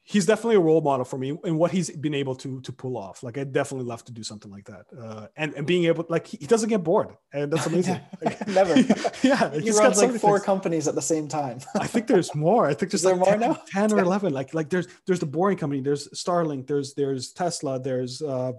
he's 0.05 0.27
definitely 0.27 0.57
a 0.57 0.61
role 0.61 0.83
model 0.83 1.05
for 1.05 1.17
me 1.19 1.37
in 1.45 1.57
what 1.57 1.71
he's 1.71 1.91
been 1.91 2.15
able 2.15 2.35
to 2.37 2.61
to 2.61 2.73
pull 2.73 2.97
off. 2.97 3.23
Like 3.23 3.39
I 3.39 3.45
definitely 3.45 3.87
love 3.87 4.05
to 4.05 4.13
do 4.13 4.23
something 4.23 4.51
like 4.51 4.67
that, 4.67 4.87
uh, 4.97 5.27
and 5.37 5.55
and 5.55 5.67
being 5.67 5.87
able 5.87 6.05
like 6.09 6.27
he, 6.27 6.47
doesn't 6.47 6.69
get 6.69 6.85
bored, 6.85 7.17
and 7.33 7.53
that's 7.53 7.67
amazing. 7.73 8.01
Never. 8.47 8.79
yeah, 9.23 9.51
he 9.59 9.71
runs 9.73 9.99
like 9.99 10.13
four 10.21 10.39
things. 10.39 10.45
companies 10.45 10.87
at 10.87 10.95
the 10.95 11.03
same 11.03 11.27
time. 11.27 11.59
I 11.75 11.87
think 11.87 12.07
there's 12.07 12.35
more. 12.35 12.67
I 12.67 12.75
think 12.75 12.93
there's 12.93 13.05
like 13.05 13.17
there 13.17 13.39
10, 13.39 13.41
now? 13.41 13.63
10 13.73 13.93
or 13.93 13.99
eleven. 14.01 14.33
Like 14.33 14.55
like 14.55 14.69
there's 14.69 14.87
there's 15.07 15.21
the 15.21 15.27
boring 15.27 15.57
company. 15.57 15.81
There's 15.81 16.09
Starlink. 16.11 16.67
There's 16.67 16.95
there's 16.95 17.33
Tesla. 17.33 17.81
There's 17.81 18.21
uh, 18.21 18.53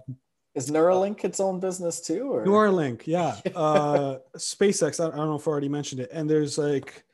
is 0.54 0.70
Neuralink 0.70 1.22
its 1.22 1.38
own 1.38 1.60
business 1.60 2.00
too? 2.00 2.32
Or? 2.32 2.44
Neuralink, 2.46 3.02
yeah. 3.06 3.36
uh, 3.54 4.16
SpaceX. 4.38 4.98
I, 4.98 5.12
I 5.12 5.16
don't 5.16 5.26
know 5.28 5.36
if 5.36 5.46
I 5.46 5.50
already 5.50 5.68
mentioned 5.68 6.00
it. 6.00 6.08
And 6.10 6.28
there's 6.30 6.56
like 6.56 7.04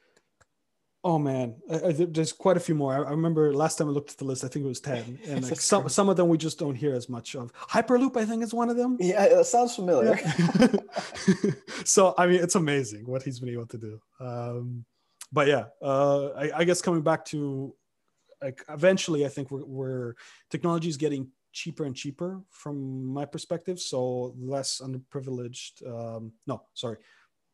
Oh 1.04 1.18
man, 1.18 1.56
I, 1.68 1.88
I, 1.88 1.92
there's 1.92 2.32
quite 2.32 2.56
a 2.56 2.60
few 2.60 2.76
more. 2.76 2.94
I, 2.94 3.08
I, 3.08 3.10
remember 3.10 3.52
last 3.52 3.76
time 3.76 3.88
I 3.88 3.90
looked 3.90 4.12
at 4.12 4.18
the 4.18 4.24
list, 4.24 4.44
I 4.44 4.48
think 4.48 4.64
it 4.64 4.68
was 4.68 4.80
ten, 4.80 5.18
and 5.26 5.42
like 5.42 5.60
some 5.60 5.88
some 5.88 6.08
of 6.08 6.16
them 6.16 6.28
we 6.28 6.38
just 6.38 6.58
don't 6.58 6.76
hear 6.76 6.94
as 6.94 7.08
much 7.08 7.34
of. 7.34 7.52
Hyperloop, 7.52 8.16
I 8.16 8.24
think, 8.24 8.42
is 8.44 8.54
one 8.54 8.70
of 8.70 8.76
them. 8.76 8.96
Yeah, 9.00 9.24
it 9.24 9.44
sounds 9.46 9.74
familiar. 9.74 10.18
Yeah. 10.22 11.50
so 11.84 12.14
I 12.16 12.26
mean, 12.26 12.40
it's 12.40 12.54
amazing 12.54 13.06
what 13.06 13.22
he's 13.24 13.40
been 13.40 13.48
able 13.48 13.66
to 13.66 13.78
do. 13.78 14.00
Um, 14.20 14.84
but 15.32 15.48
yeah, 15.48 15.64
uh, 15.80 16.28
I, 16.28 16.58
I, 16.58 16.64
guess 16.64 16.82
coming 16.82 17.00
back 17.02 17.24
to 17.26 17.74
like 18.40 18.62
eventually, 18.68 19.24
I 19.24 19.28
think 19.28 19.50
we're, 19.50 19.64
we're 19.64 20.14
technology 20.50 20.88
is 20.88 20.96
getting 20.96 21.28
cheaper 21.52 21.84
and 21.84 21.96
cheaper 21.96 22.40
from 22.50 23.06
my 23.06 23.24
perspective. 23.24 23.80
So 23.80 24.34
less 24.38 24.80
underprivileged. 24.80 25.86
Um, 25.86 26.32
no, 26.46 26.62
sorry, 26.74 26.98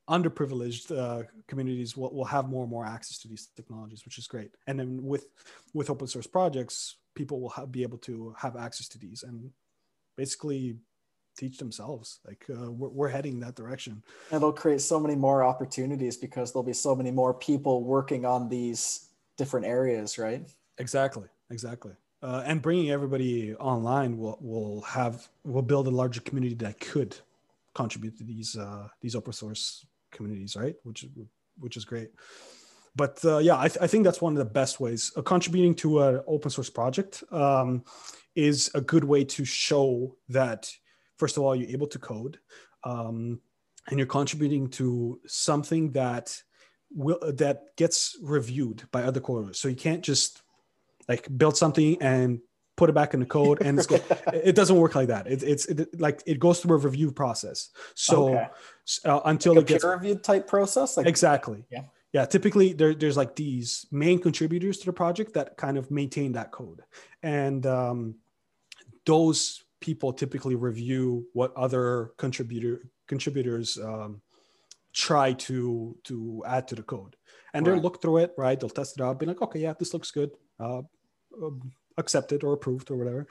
underprivileged 0.09 0.96
uh, 0.96 1.24
communities 1.46 1.96
will, 1.96 2.12
will 2.12 2.24
have 2.24 2.48
more 2.48 2.62
and 2.62 2.70
more 2.70 2.86
access 2.86 3.18
to 3.18 3.28
these 3.28 3.48
technologies, 3.56 4.04
which 4.04 4.18
is 4.18 4.26
great. 4.26 4.50
And 4.66 4.78
then 4.78 5.02
with 5.02 5.26
with 5.74 5.90
open 5.90 6.06
source 6.06 6.26
projects, 6.26 6.96
people 7.14 7.40
will 7.40 7.50
have, 7.50 7.70
be 7.70 7.82
able 7.82 7.98
to 7.98 8.34
have 8.38 8.56
access 8.56 8.88
to 8.88 8.98
these 8.98 9.22
and 9.22 9.50
basically 10.16 10.76
teach 11.36 11.59
themselves. 11.59 12.20
Like 12.26 12.44
uh, 12.50 12.70
we're, 12.70 12.88
we're 12.88 13.09
heading 13.09 13.40
that 13.40 13.54
direction. 13.54 14.02
And 14.30 14.38
it'll 14.38 14.52
create 14.52 14.80
so 14.80 14.98
many 14.98 15.14
more 15.14 15.44
opportunities 15.44 16.16
because 16.16 16.52
there'll 16.52 16.64
be 16.64 16.72
so 16.72 16.94
many 16.94 17.11
more 17.11 17.32
people 17.32 17.84
working 17.84 18.24
on 18.24 18.48
these 18.48 19.09
different 19.36 19.66
areas, 19.66 20.18
right? 20.18 20.42
Exactly. 20.78 21.28
Exactly. 21.50 21.92
Uh, 22.20 22.42
and 22.44 22.61
bringing 22.61 22.90
everybody 22.90 23.54
online 23.54 24.18
will 24.18 24.38
will 24.40 24.80
have 24.82 25.28
will 25.44 25.62
build 25.62 25.86
a 25.86 25.90
larger 25.90 26.20
community 26.20 26.56
that 26.56 26.80
could 26.80 27.16
contribute 27.74 28.18
to 28.18 28.24
these 28.24 28.56
uh, 28.56 28.88
these 29.00 29.14
open 29.14 29.32
source 29.32 29.86
communities, 30.11 30.56
right? 30.56 30.74
Which 30.84 31.04
is 31.04 31.11
which 31.59 31.76
is 31.76 31.84
great. 31.84 32.11
But 32.96 33.24
uh, 33.24 33.38
yeah, 33.38 33.59
I, 33.59 33.68
th- 33.68 33.80
I, 33.80 33.86
think 33.86 34.04
that's 34.04 34.20
one 34.20 34.32
of 34.32 34.38
the 34.38 34.44
best 34.44 34.80
ways. 34.80 35.12
Uh, 35.16 35.22
contributing 35.22 35.74
to 35.76 36.00
an 36.02 36.20
open 36.26 36.50
source 36.50 36.70
project 36.70 37.22
um, 37.30 37.84
is 38.34 38.70
a 38.74 38.80
good 38.80 39.04
way 39.04 39.24
to 39.24 39.44
show 39.44 40.16
that 40.30 40.70
first 41.16 41.36
of 41.36 41.42
all 41.42 41.54
you're 41.54 41.70
able 41.70 41.86
to 41.88 41.98
code, 41.98 42.38
um, 42.84 43.40
and 43.88 43.98
you're 43.98 44.06
contributing 44.06 44.68
to 44.70 45.20
something 45.26 45.92
that 45.92 46.42
will 46.90 47.18
that 47.34 47.76
gets 47.76 48.16
reviewed 48.22 48.82
by 48.90 49.02
other 49.04 49.20
coders. 49.20 49.56
So 49.56 49.68
you 49.68 49.76
can't 49.76 50.02
just 50.02 50.42
like 51.09 51.28
build 51.36 51.56
something 51.56 52.00
and 52.02 52.40
put 52.79 52.89
it 52.89 52.95
back 52.95 53.12
in 53.12 53.20
the 53.20 53.26
code 53.26 53.61
and 53.61 53.85
go, 53.87 53.97
it 54.33 54.55
doesn't 54.55 54.76
work 54.76 54.95
like 54.95 55.09
that. 55.09 55.26
It, 55.26 55.43
it's 55.43 55.66
it, 55.66 56.01
like 56.01 56.22
it 56.24 56.39
goes 56.39 56.61
through 56.61 56.76
a 56.76 56.79
review 56.79 57.11
process. 57.12 57.70
So 57.95 58.37
okay. 58.37 58.47
uh, 59.05 59.20
until 59.26 59.55
like 59.55 59.62
it 59.62 59.68
gets 59.68 59.85
peer 59.85 59.95
reviewed 59.95 60.24
type 60.24 60.47
process? 60.47 60.97
Like, 60.97 61.07
exactly. 61.07 61.66
Yeah. 61.70 61.83
Yeah 62.12 62.24
typically 62.24 62.72
there, 62.72 62.95
there's 62.95 63.18
like 63.18 63.37
these 63.37 63.85
main 63.91 64.18
contributors 64.20 64.79
to 64.79 64.87
the 64.87 64.93
project 64.93 65.35
that 65.35 65.57
kind 65.59 65.76
of 65.76 65.91
maintain 65.91 66.33
that 66.33 66.53
code. 66.53 66.83
And 67.22 67.66
um, 67.66 68.14
those 69.05 69.64
people 69.81 70.12
typically 70.12 70.55
review 70.55 71.26
what 71.35 71.53
other 71.57 72.12
contributor 72.16 72.81
contributors 73.09 73.76
um, 73.79 74.22
try 74.93 75.33
to 75.33 75.97
to 76.05 76.43
add 76.47 76.68
to 76.68 76.76
the 76.76 76.83
code. 76.83 77.16
And 77.53 77.66
right. 77.66 77.74
they'll 77.74 77.83
look 77.83 78.01
through 78.01 78.18
it 78.18 78.35
right? 78.39 78.59
They'll 78.59 78.70
test 78.70 78.99
it 78.99 79.03
out 79.03 79.18
be 79.18 79.26
like 79.26 79.43
okay 79.43 79.59
yeah 79.59 79.74
this 79.79 79.93
looks 79.93 80.12
good. 80.12 80.31
Uh, 80.61 80.83
um, 81.43 81.72
accepted 81.99 82.42
or 82.44 82.55
approved 82.55 82.90
or 82.90 82.96
whatever. 82.96 83.26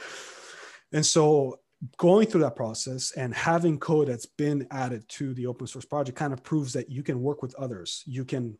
And 0.93 1.05
so 1.05 1.59
going 1.97 2.27
through 2.27 2.41
that 2.41 2.55
process 2.55 3.11
and 3.11 3.33
having 3.33 3.79
code 3.79 4.07
that's 4.07 4.25
been 4.25 4.67
added 4.71 5.07
to 5.09 5.33
the 5.33 5.47
open 5.47 5.67
source 5.67 5.85
project 5.85 6.17
kind 6.17 6.33
of 6.33 6.43
proves 6.43 6.73
that 6.73 6.89
you 6.89 7.03
can 7.03 7.21
work 7.21 7.41
with 7.41 7.55
others. 7.55 8.03
You 8.05 8.25
can 8.25 8.57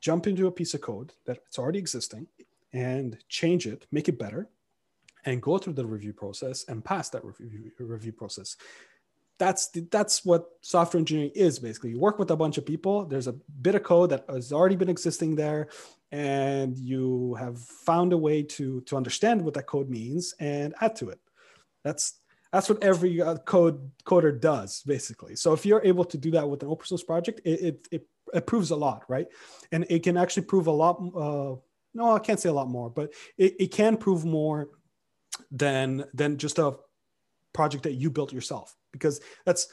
jump 0.00 0.26
into 0.26 0.46
a 0.46 0.52
piece 0.52 0.74
of 0.74 0.80
code 0.80 1.12
that's 1.26 1.58
already 1.58 1.78
existing 1.78 2.26
and 2.72 3.18
change 3.28 3.66
it, 3.66 3.86
make 3.90 4.08
it 4.08 4.18
better, 4.18 4.48
and 5.24 5.42
go 5.42 5.58
through 5.58 5.72
the 5.72 5.86
review 5.86 6.12
process 6.12 6.64
and 6.68 6.84
pass 6.84 7.08
that 7.10 7.24
review, 7.24 7.70
review 7.78 8.12
process. 8.12 8.56
That's 9.38 9.70
the, 9.70 9.86
that's 9.90 10.24
what 10.24 10.48
software 10.60 10.98
engineering 10.98 11.30
is 11.34 11.58
basically. 11.58 11.90
You 11.90 12.00
work 12.00 12.18
with 12.18 12.30
a 12.30 12.36
bunch 12.36 12.58
of 12.58 12.66
people. 12.66 13.04
There's 13.04 13.28
a 13.28 13.32
bit 13.62 13.76
of 13.76 13.82
code 13.84 14.10
that 14.10 14.24
has 14.28 14.52
already 14.52 14.76
been 14.76 14.88
existing 14.88 15.36
there 15.36 15.68
and 16.12 16.76
you 16.76 17.34
have 17.34 17.58
found 17.58 18.12
a 18.12 18.18
way 18.18 18.42
to 18.42 18.80
to 18.82 18.96
understand 18.96 19.42
what 19.42 19.54
that 19.54 19.66
code 19.66 19.90
means 19.90 20.34
and 20.40 20.74
add 20.80 20.96
to 20.96 21.10
it. 21.10 21.20
That's 21.84 22.20
that's 22.52 22.68
what 22.68 22.82
every 22.82 23.20
uh, 23.20 23.36
code 23.38 23.90
coder 24.04 24.38
does 24.38 24.82
basically. 24.86 25.36
So 25.36 25.52
if 25.52 25.66
you're 25.66 25.84
able 25.84 26.04
to 26.06 26.18
do 26.18 26.30
that 26.32 26.48
with 26.48 26.62
an 26.62 26.68
open 26.68 26.86
source 26.86 27.02
project 27.02 27.40
it 27.44 27.60
it, 27.60 27.88
it, 27.90 28.06
it 28.32 28.46
proves 28.46 28.70
a 28.70 28.76
lot 28.76 29.04
right? 29.08 29.26
And 29.72 29.86
it 29.90 30.02
can 30.02 30.16
actually 30.16 30.44
prove 30.44 30.66
a 30.66 30.72
lot 30.72 31.00
uh, 31.16 31.56
no 31.94 32.14
i 32.14 32.18
can't 32.18 32.38
say 32.38 32.48
a 32.48 32.52
lot 32.52 32.68
more 32.68 32.90
but 32.90 33.12
it, 33.38 33.54
it 33.58 33.68
can 33.72 33.96
prove 33.96 34.24
more 34.24 34.68
than 35.50 36.04
than 36.14 36.36
just 36.36 36.58
a 36.58 36.76
project 37.52 37.84
that 37.84 37.94
you 37.94 38.10
built 38.10 38.32
yourself. 38.32 38.76
Because 38.92 39.20
that's 39.44 39.68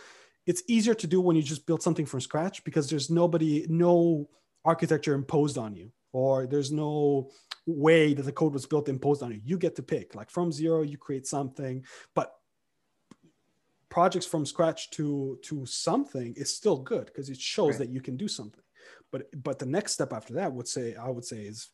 it's 0.45 0.63
easier 0.67 0.93
to 0.95 1.07
do 1.07 1.21
when 1.21 1.35
you 1.35 1.41
just 1.41 1.65
build 1.65 1.81
something 1.81 2.05
from 2.05 2.21
scratch 2.21 2.63
because 2.63 2.89
there's 2.89 3.09
nobody 3.09 3.65
no 3.69 4.29
architecture 4.63 5.13
imposed 5.13 5.57
on 5.57 5.75
you 5.75 5.91
or 6.15 6.47
there's 6.47 6.71
no 6.71 7.29
way 7.65 8.13
that 8.13 8.23
the 8.23 8.31
code 8.31 8.53
was 8.53 8.65
built 8.65 8.87
imposed 8.87 9.21
on 9.21 9.31
you. 9.33 9.41
You 9.43 9.57
get 9.57 9.75
to 9.75 9.83
pick. 9.83 10.15
Like 10.15 10.31
from 10.31 10.49
zero, 10.49 10.81
you 10.81 10.97
create 10.97 11.27
something, 11.27 11.83
but 12.13 12.31
projects 13.89 14.25
from 14.25 14.45
scratch 14.45 14.89
to 14.91 15.37
to 15.43 15.65
something 15.65 16.33
is 16.37 16.55
still 16.55 16.77
good 16.77 17.07
because 17.07 17.27
it 17.29 17.37
shows 17.37 17.71
right. 17.71 17.79
that 17.79 17.89
you 17.89 17.99
can 17.99 18.15
do 18.15 18.29
something. 18.29 18.63
But 19.11 19.23
but 19.43 19.59
the 19.59 19.65
next 19.65 19.91
step 19.91 20.13
after 20.13 20.35
that 20.35 20.53
would 20.53 20.69
say 20.69 20.95
I 20.95 21.09
would 21.09 21.25
say 21.25 21.41
is 21.41 21.69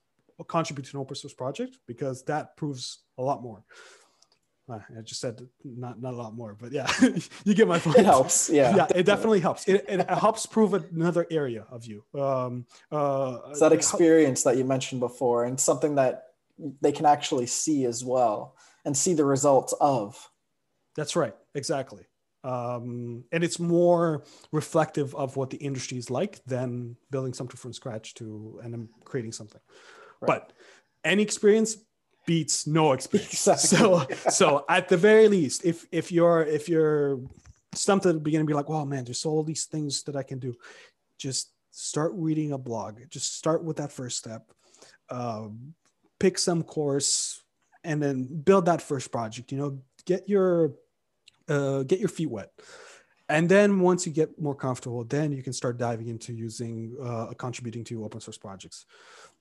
contribute 0.48 0.86
to 0.86 0.98
an 0.98 1.02
open 1.02 1.16
source 1.16 1.36
project 1.36 1.78
because 1.86 2.24
that 2.24 2.58
proves 2.58 3.04
a 3.20 3.22
lot 3.22 3.44
more. 3.44 3.64
I 4.70 5.02
just 5.04 5.20
said 5.20 5.42
not 5.64 6.02
not 6.02 6.14
a 6.14 6.18
lot 6.18 6.34
more, 6.34 6.56
but 6.60 6.72
yeah, 6.72 6.90
you 7.44 7.54
get 7.54 7.68
my 7.68 7.80
point. 7.80 7.98
It 7.98 8.06
helps. 8.06 8.50
Yeah, 8.50 8.76
yeah, 8.76 8.88
it 8.96 9.06
definitely 9.06 9.40
helps. 9.40 9.68
It, 9.68 9.86
it 9.88 10.10
helps 10.10 10.46
prove 10.46 10.74
another 10.74 11.28
area 11.30 11.66
of 11.70 11.86
you. 11.86 12.04
Um, 12.18 12.66
uh, 12.92 13.40
it's 13.50 13.60
that 13.60 13.74
experience 13.74 14.44
that 14.44 14.58
you 14.58 14.64
mentioned 14.64 15.02
before, 15.02 15.46
and 15.46 15.60
something 15.60 15.96
that 15.96 16.28
they 16.82 16.92
can 16.92 17.06
actually 17.06 17.48
see 17.48 17.86
as 17.86 18.04
well 18.04 18.56
and 18.86 18.96
see 18.96 19.14
the 19.14 19.26
results 19.26 19.74
of. 19.82 20.30
That's 20.96 21.16
right. 21.16 21.36
Exactly. 21.56 22.06
Um, 22.44 23.24
and 23.32 23.44
it's 23.44 23.60
more 23.60 24.24
reflective 24.52 25.14
of 25.16 25.38
what 25.38 25.50
the 25.52 25.58
industry 25.58 25.98
is 25.98 26.10
like 26.10 26.44
than 26.46 26.98
building 27.12 27.34
something 27.34 27.58
from 27.58 27.74
scratch 27.74 28.16
to 28.16 28.60
and 28.64 28.90
creating 29.06 29.32
something. 29.32 29.62
Right. 30.22 30.28
But 30.28 30.54
any 31.04 31.24
experience 31.24 31.78
beats 32.26 32.68
no 32.68 32.94
experience. 32.94 33.48
Exactly. 33.48 33.78
So 33.78 34.08
so 34.30 34.66
at 34.70 34.90
the 34.90 34.98
very 34.98 35.28
least, 35.28 35.66
if 35.66 35.86
if 35.92 36.12
you're 36.12 36.44
if 36.44 36.70
you're 36.70 37.20
stumped 37.74 38.06
at 38.06 38.14
the 38.14 38.20
beginning, 38.20 38.46
be 38.46 38.54
like, 38.54 38.70
oh 38.70 38.86
man, 38.86 39.04
there's 39.04 39.26
all 39.26 39.44
these 39.44 39.66
things 39.66 40.04
that 40.04 40.16
I 40.16 40.24
can 40.24 40.40
do. 40.40 40.56
Just 41.18 41.52
start 41.72 42.12
reading 42.16 42.52
a 42.52 42.58
blog. 42.58 43.00
Just 43.10 43.38
start 43.38 43.64
with 43.64 43.78
that 43.78 43.92
first 43.92 44.18
step. 44.18 44.52
Um, 45.10 45.74
pick 46.20 46.38
some 46.38 46.64
course 46.64 47.42
and 47.84 48.02
then 48.02 48.24
build 48.24 48.66
that 48.66 48.82
first 48.82 49.12
project. 49.12 49.52
You 49.52 49.58
know, 49.58 49.80
get 50.06 50.28
your 50.28 50.74
uh, 51.48 51.84
get 51.84 52.00
your 52.00 52.10
feet 52.10 52.30
wet. 52.30 52.52
And 53.30 53.48
then 53.48 53.80
once 53.80 54.06
you 54.06 54.12
get 54.12 54.40
more 54.42 54.56
comfortable, 54.56 55.06
then 55.06 55.32
you 55.32 55.42
can 55.42 55.54
start 55.54 55.78
diving 55.78 56.10
into 56.10 56.34
using 56.34 56.98
uh, 57.02 57.28
contributing 57.38 57.86
to 57.86 58.04
open 58.04 58.20
source 58.20 58.38
projects. 58.38 58.86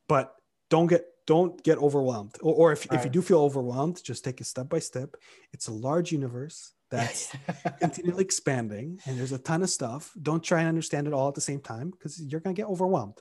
But 0.06 0.32
don't 0.70 0.86
get 0.86 1.04
don't 1.26 1.62
get 1.62 1.78
overwhelmed. 1.78 2.36
Or, 2.42 2.54
or 2.54 2.72
if, 2.72 2.90
if 2.92 3.04
you 3.04 3.10
do 3.10 3.22
feel 3.22 3.40
overwhelmed 3.40 4.02
just 4.02 4.24
take 4.24 4.40
it 4.40 4.44
step 4.44 4.68
by 4.68 4.78
step. 4.78 5.16
It's 5.52 5.68
a 5.68 5.72
large 5.72 6.10
universe 6.10 6.72
that's 6.90 7.32
continually 7.80 8.24
expanding 8.24 8.98
and 9.06 9.18
there's 9.18 9.32
a 9.32 9.38
ton 9.38 9.62
of 9.62 9.70
stuff. 9.70 10.12
Don't 10.20 10.42
try 10.42 10.60
and 10.60 10.68
understand 10.68 11.06
it 11.06 11.12
all 11.12 11.28
at 11.28 11.34
the 11.34 11.40
same 11.40 11.60
time 11.60 11.90
because 11.90 12.20
you're 12.20 12.40
going 12.40 12.56
to 12.56 12.60
get 12.60 12.68
overwhelmed. 12.68 13.18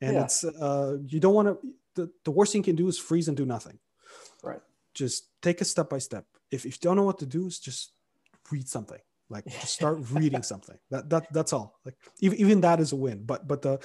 And 0.00 0.14
yeah. 0.14 0.24
it's 0.24 0.44
uh, 0.44 0.98
you 1.06 1.18
don't 1.18 1.34
want 1.34 1.48
to 1.48 1.58
the, 1.96 2.10
the 2.24 2.30
worst 2.30 2.52
thing 2.52 2.60
you 2.60 2.64
can 2.64 2.76
do 2.76 2.88
is 2.88 2.98
freeze 2.98 3.28
and 3.28 3.36
do 3.36 3.46
nothing. 3.46 3.78
Right. 4.42 4.60
Just 4.94 5.28
take 5.42 5.60
a 5.60 5.64
step 5.64 5.90
by 5.90 5.98
step. 5.98 6.26
If, 6.50 6.64
if 6.64 6.76
you 6.76 6.80
don't 6.82 6.96
know 6.96 7.04
what 7.04 7.18
to 7.18 7.26
do 7.26 7.46
is 7.46 7.58
just 7.58 7.92
read 8.50 8.68
something. 8.68 8.98
Like 9.28 9.44
just 9.60 9.74
start 9.74 9.98
reading 10.10 10.42
something. 10.42 10.76
That, 10.90 11.08
that 11.10 11.32
that's 11.32 11.52
all. 11.52 11.78
Like 11.84 11.96
even, 12.20 12.38
even 12.38 12.60
that 12.62 12.80
is 12.80 12.92
a 12.92 12.96
win. 12.96 13.24
But 13.24 13.46
but 13.46 13.62
the 13.62 13.80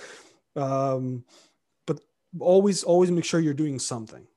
um 0.55 1.25
always 2.39 2.83
always 2.83 3.11
make 3.11 3.25
sure 3.25 3.39
you're 3.39 3.53
doing 3.53 3.79
something. 3.79 4.27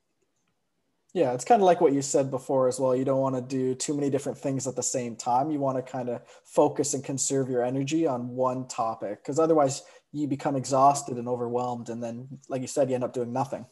Yeah 1.14 1.32
it's 1.32 1.44
kind 1.44 1.60
of 1.60 1.66
like 1.66 1.80
what 1.80 1.92
you 1.92 2.02
said 2.02 2.30
before 2.30 2.68
as 2.68 2.78
well. 2.78 2.94
You 2.94 3.04
don't 3.04 3.20
want 3.20 3.34
to 3.34 3.42
do 3.42 3.74
too 3.74 3.94
many 3.94 4.10
different 4.10 4.38
things 4.38 4.66
at 4.66 4.76
the 4.76 4.82
same 4.82 5.16
time. 5.16 5.50
You 5.50 5.58
want 5.58 5.76
to 5.84 5.90
kind 5.90 6.08
of 6.08 6.22
focus 6.44 6.94
and 6.94 7.02
conserve 7.02 7.48
your 7.48 7.64
energy 7.64 8.06
on 8.06 8.28
one 8.28 8.68
topic 8.68 9.22
because 9.22 9.38
otherwise 9.38 9.82
you 10.12 10.26
become 10.26 10.56
exhausted 10.56 11.16
and 11.16 11.28
overwhelmed 11.28 11.88
and 11.88 12.02
then 12.02 12.28
like 12.48 12.62
you 12.62 12.68
said 12.68 12.88
you 12.88 12.94
end 12.94 13.04
up 13.04 13.12
doing 13.12 13.32
nothing. 13.32 13.66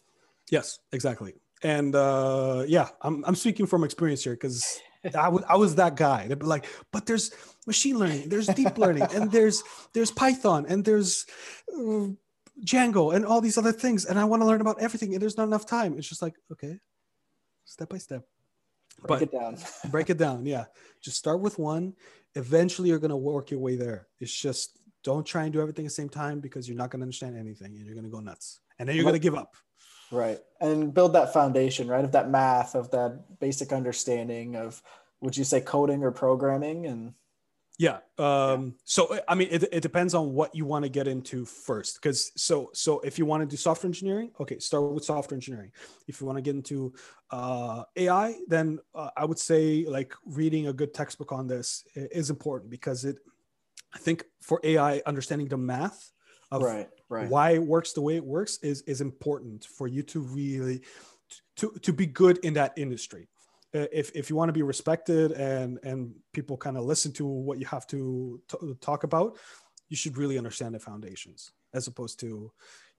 Yes 0.50 0.78
exactly. 0.92 1.34
And 1.62 1.94
uh 1.94 2.64
yeah 2.66 2.88
i'm, 3.02 3.24
I'm 3.24 3.34
speaking 3.34 3.66
from 3.66 3.84
experience 3.84 4.24
here 4.24 4.34
because 4.34 4.80
I 5.14 5.28
was, 5.28 5.44
I 5.48 5.56
was 5.56 5.74
that 5.76 5.96
guy. 5.96 6.26
They'd 6.26 6.38
be 6.38 6.46
like, 6.46 6.66
but 6.92 7.06
there's 7.06 7.30
machine 7.66 7.98
learning, 7.98 8.28
there's 8.28 8.46
deep 8.48 8.78
learning, 8.78 9.06
and 9.14 9.30
there's 9.30 9.62
there's 9.92 10.10
Python, 10.10 10.66
and 10.68 10.84
there's 10.84 11.26
uh, 11.72 12.08
Django 12.64 13.14
and 13.14 13.26
all 13.26 13.40
these 13.40 13.58
other 13.58 13.72
things, 13.72 14.04
and 14.04 14.18
I 14.18 14.24
want 14.24 14.42
to 14.42 14.46
learn 14.46 14.60
about 14.60 14.80
everything, 14.80 15.12
and 15.12 15.22
there's 15.22 15.36
not 15.36 15.44
enough 15.46 15.66
time. 15.66 15.98
It's 15.98 16.08
just 16.08 16.22
like, 16.22 16.34
okay, 16.52 16.78
step 17.64 17.88
by 17.90 17.98
step. 17.98 18.24
Break 19.00 19.08
But- 19.08 19.22
it 19.22 19.32
down. 19.32 19.58
break 19.90 20.08
it 20.08 20.16
down 20.16 20.46
yeah 20.46 20.64
just 21.02 21.18
start 21.18 21.40
with 21.40 21.58
one 21.58 21.92
eventually 22.34 22.88
you're 22.88 22.98
going 22.98 23.10
to 23.10 23.16
work 23.16 23.50
your 23.50 23.60
way 23.60 23.76
there 23.76 24.06
it's 24.20 24.34
just 24.34 24.78
don't 25.04 25.26
try 25.26 25.44
and 25.44 25.52
do 25.52 25.60
everything 25.60 25.84
at 25.84 25.90
the 25.90 25.94
same 25.94 26.08
time 26.08 26.40
because 26.40 26.66
you're 26.66 26.78
not 26.78 26.90
going 26.90 27.00
to 27.00 27.04
understand 27.04 27.36
anything 27.36 27.76
and 27.76 27.84
you're 27.84 27.94
going 27.94 28.06
to 28.06 28.10
go 28.10 28.20
nuts 28.20 28.60
and 28.78 28.88
then 28.88 28.96
you're 28.96 29.04
going 29.04 29.12
to 29.12 29.18
give 29.18 29.34
up 29.34 29.54
Right. 30.10 30.38
And 30.60 30.94
build 30.94 31.14
that 31.14 31.32
foundation, 31.32 31.88
right? 31.88 32.04
Of 32.04 32.12
that 32.12 32.30
math, 32.30 32.74
of 32.74 32.90
that 32.92 33.40
basic 33.40 33.72
understanding 33.72 34.56
of, 34.56 34.80
would 35.20 35.36
you 35.36 35.44
say 35.44 35.60
coding 35.60 36.04
or 36.04 36.12
programming? 36.12 36.86
And 36.86 37.14
yeah 37.78 37.98
um 38.18 38.74
so 38.84 39.18
i 39.28 39.34
mean 39.34 39.48
it, 39.50 39.64
it 39.70 39.80
depends 39.80 40.14
on 40.14 40.32
what 40.32 40.54
you 40.54 40.64
want 40.64 40.82
to 40.82 40.88
get 40.88 41.06
into 41.06 41.44
first 41.44 42.00
because 42.00 42.32
so 42.36 42.70
so 42.72 43.00
if 43.00 43.18
you 43.18 43.26
want 43.26 43.42
to 43.42 43.46
do 43.46 43.56
software 43.56 43.88
engineering 43.88 44.30
okay 44.40 44.58
start 44.58 44.92
with 44.92 45.04
software 45.04 45.36
engineering. 45.36 45.70
If 46.08 46.20
you 46.20 46.26
want 46.26 46.38
to 46.38 46.42
get 46.42 46.54
into 46.54 46.94
uh 47.30 47.82
ai 47.96 48.36
then 48.48 48.78
uh, 48.94 49.10
i 49.16 49.24
would 49.24 49.38
say 49.38 49.84
like 49.86 50.14
reading 50.24 50.68
a 50.68 50.72
good 50.72 50.94
textbook 50.94 51.32
on 51.32 51.46
this 51.46 51.84
is 51.94 52.30
important 52.30 52.70
because 52.70 53.04
it 53.04 53.18
i 53.92 53.98
think 53.98 54.24
for 54.40 54.60
ai 54.64 55.02
understanding 55.06 55.48
the 55.48 55.56
math 55.56 56.12
of 56.52 56.62
right, 56.62 56.88
right. 57.08 57.28
why 57.28 57.50
it 57.50 57.62
works 57.62 57.92
the 57.92 58.00
way 58.00 58.16
it 58.16 58.24
works 58.24 58.58
is 58.62 58.82
is 58.82 59.00
important 59.00 59.64
for 59.64 59.88
you 59.88 60.02
to 60.02 60.20
really 60.20 60.82
to 61.56 61.72
to 61.82 61.92
be 61.92 62.06
good 62.06 62.38
in 62.38 62.54
that 62.54 62.72
industry. 62.76 63.28
Uh, 63.28 63.35
if 63.92 64.10
if 64.14 64.30
you 64.30 64.36
want 64.36 64.48
to 64.48 64.52
be 64.52 64.62
respected 64.62 65.32
and 65.32 65.78
and 65.82 66.14
people 66.32 66.56
kind 66.56 66.76
of 66.76 66.84
listen 66.84 67.12
to 67.12 67.26
what 67.26 67.58
you 67.58 67.66
have 67.66 67.86
to 67.86 68.40
t- 68.48 68.74
talk 68.80 69.04
about 69.04 69.36
you 69.88 69.96
should 69.96 70.16
really 70.16 70.38
understand 70.38 70.74
the 70.74 70.78
foundations 70.78 71.52
as 71.74 71.86
opposed 71.86 72.18
to 72.20 72.50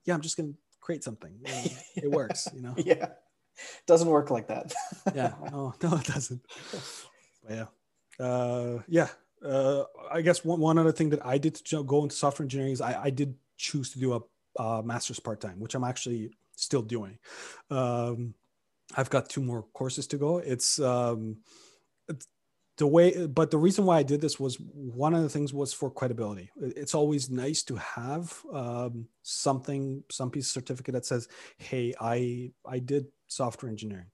yeah 0.05 0.13
i'm 0.13 0.21
just 0.21 0.37
going 0.37 0.53
to 0.53 0.59
create 0.87 1.03
something 1.03 1.33
And 1.45 1.77
it 1.95 2.09
works 2.09 2.47
you 2.55 2.61
know? 2.61 2.73
Yeah. 2.77 3.09
Doesn't 3.87 4.07
work 4.07 4.29
like 4.29 4.47
that. 4.47 4.71
yeah. 5.15 5.33
No 5.51 5.73
no 5.81 5.95
it 5.97 6.05
doesn't. 6.05 6.41
But 7.43 7.51
yeah. 7.57 8.25
Uh 8.25 8.81
yeah. 8.87 9.09
Uh 9.43 9.83
i 10.11 10.21
guess 10.21 10.45
one, 10.45 10.59
one 10.59 10.77
other 10.77 10.93
thing 10.93 11.09
that 11.09 11.25
i 11.25 11.37
did 11.37 11.55
to 11.55 11.83
go 11.83 12.03
into 12.03 12.15
software 12.15 12.45
engineering 12.45 12.71
is 12.71 12.81
i 12.81 12.93
i 13.03 13.09
did 13.09 13.35
choose 13.57 13.91
to 13.91 13.99
do 13.99 14.13
a 14.13 14.21
uh, 14.59 14.81
master's 14.81 15.19
part-time 15.19 15.59
which 15.59 15.75
i'm 15.75 15.83
actually 15.83 16.31
still 16.55 16.81
doing. 16.81 17.17
Um 17.69 18.33
i've 18.95 19.09
got 19.09 19.29
two 19.29 19.41
more 19.41 19.63
courses 19.73 20.07
to 20.07 20.17
go. 20.17 20.37
It's 20.37 20.79
um 20.79 21.37
it's 22.07 22.27
the 22.77 22.87
way 22.87 23.25
but 23.25 23.49
the 23.51 23.57
reason 23.57 23.85
why 23.85 23.97
i 23.97 24.03
did 24.03 24.21
this 24.21 24.39
was 24.39 24.57
one 24.59 25.13
of 25.13 25.23
the 25.23 25.29
things 25.29 25.53
was 25.53 25.73
for 25.73 25.89
credibility. 25.89 26.49
It's 26.61 26.95
always 26.95 27.29
nice 27.29 27.63
to 27.63 27.75
have 27.75 28.33
um, 28.53 29.07
something 29.23 30.03
some 30.11 30.29
piece 30.29 30.47
of 30.47 30.51
certificate 30.53 30.93
that 30.93 31.05
says 31.05 31.27
hey 31.57 31.93
i 31.99 32.51
i 32.65 32.79
did 32.79 33.07
software 33.27 33.69
engineering. 33.69 34.07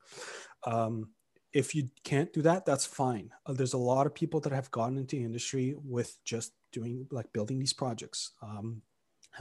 Um, 0.66 1.10
if 1.52 1.76
you 1.76 1.90
can't 2.04 2.34
do 2.34 2.42
that 2.44 2.66
that's 2.66 2.86
fine. 2.86 3.30
Uh, 3.46 3.54
there's 3.54 3.74
a 3.74 3.78
lot 3.78 4.08
of 4.08 4.16
people 4.16 4.40
that 4.40 4.54
have 4.54 4.72
gotten 4.72 4.98
into 4.98 5.18
the 5.18 5.24
industry 5.24 5.76
with 5.84 6.18
just 6.26 6.54
doing 6.72 7.06
like 7.12 7.32
building 7.34 7.60
these 7.60 7.74
projects. 7.74 8.32
Um, 8.42 8.82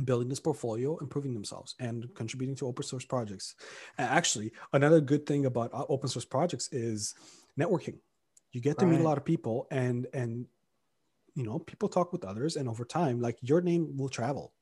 building 0.05 0.28
this 0.28 0.40
portfolio 0.40 0.97
improving 0.99 1.34
themselves 1.34 1.74
and 1.78 2.12
contributing 2.14 2.57
to 2.57 2.66
open 2.66 2.84
source 2.84 3.05
projects. 3.05 3.55
Actually 3.99 4.53
another 4.72 5.01
good 5.01 5.26
thing 5.26 5.47
about 5.47 5.72
uh, 5.74 5.84
open 5.88 6.09
source 6.09 6.24
projects 6.24 6.68
is 6.72 7.14
networking. 7.59 7.99
You 8.53 8.61
get 8.61 8.78
to 8.78 8.86
meet 8.86 9.01
a 9.01 9.05
lot 9.05 9.18
of 9.18 9.24
people 9.24 9.66
and 9.70 10.07
and 10.12 10.47
you 11.34 11.45
know 11.45 11.59
people 11.59 11.88
talk 11.88 12.12
with 12.12 12.24
others 12.24 12.57
and 12.57 12.68
over 12.68 12.84
time 12.84 13.20
like 13.20 13.38
your 13.40 13.61
name 13.61 13.97
will 13.97 14.09
travel. 14.09 14.53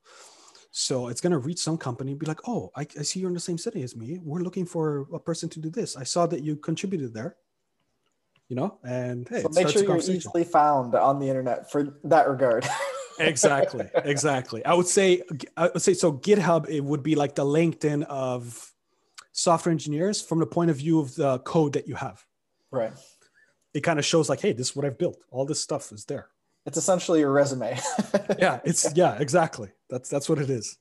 So 0.73 1.09
it's 1.09 1.21
going 1.21 1.33
to 1.33 1.39
reach 1.39 1.59
some 1.59 1.77
company 1.77 2.13
and 2.13 2.21
be 2.21 2.27
like 2.27 2.47
oh 2.49 2.71
I, 2.77 2.87
I 2.99 3.03
see 3.03 3.21
you're 3.21 3.31
in 3.31 3.35
the 3.35 3.41
same 3.41 3.59
city 3.59 3.83
as 3.83 3.97
me. 3.97 4.19
We're 4.23 4.41
looking 4.41 4.67
for 4.67 5.07
a 5.13 5.19
person 5.19 5.49
to 5.51 5.61
do 5.61 5.71
this. 5.71 5.97
I 5.97 6.05
saw 6.05 6.27
that 6.27 6.43
you 6.43 6.57
contributed 6.57 7.15
there. 7.15 7.37
You 8.49 8.57
know 8.57 8.79
and 8.83 9.29
hey 9.29 9.43
so 9.43 9.49
make 9.51 9.69
sure 9.69 9.85
you're 9.85 9.99
easily 9.99 10.43
found 10.43 10.97
on 10.97 11.21
the 11.21 11.29
internet 11.29 11.71
for 11.71 11.97
that 12.05 12.29
regard. 12.29 12.67
exactly 13.21 13.87
exactly. 14.05 14.65
I 14.65 14.75
would 14.75 14.87
say 14.87 15.23
i 15.57 15.69
would 15.69 15.83
say 15.83 15.95
so 15.95 16.13
github 16.13 16.69
it 16.69 16.81
would 16.81 17.03
be 17.03 17.15
like 17.15 17.35
the 17.35 17.45
linkedin 17.45 18.05
of 18.05 18.73
software 19.33 19.71
engineers 19.71 20.21
from 20.21 20.39
the 20.39 20.47
point 20.47 20.71
of 20.71 20.77
view 20.77 21.01
of 21.01 21.15
the 21.15 21.39
code 21.41 21.75
that 21.75 21.87
you 21.87 21.95
have. 21.95 22.25
Right. 22.71 22.93
it 23.75 23.81
kind 23.81 23.99
of 23.99 24.05
shows 24.05 24.29
like 24.29 24.41
hey 24.41 24.53
this 24.53 24.71
is 24.71 24.77
what 24.77 24.85
i've 24.85 24.99
built. 24.99 25.19
All 25.31 25.45
this 25.45 25.61
stuff 25.61 25.93
is 25.93 26.05
there. 26.05 26.29
It's 26.67 26.77
essentially 26.77 27.21
your 27.21 27.33
resume. 27.33 27.79
yeah 28.39 28.61
it's 28.65 28.93
yeah 28.95 29.17
exactly. 29.19 29.71
That's 29.89 30.09
that's 30.09 30.29
what 30.29 30.39
it 30.39 30.51
is. 30.51 30.79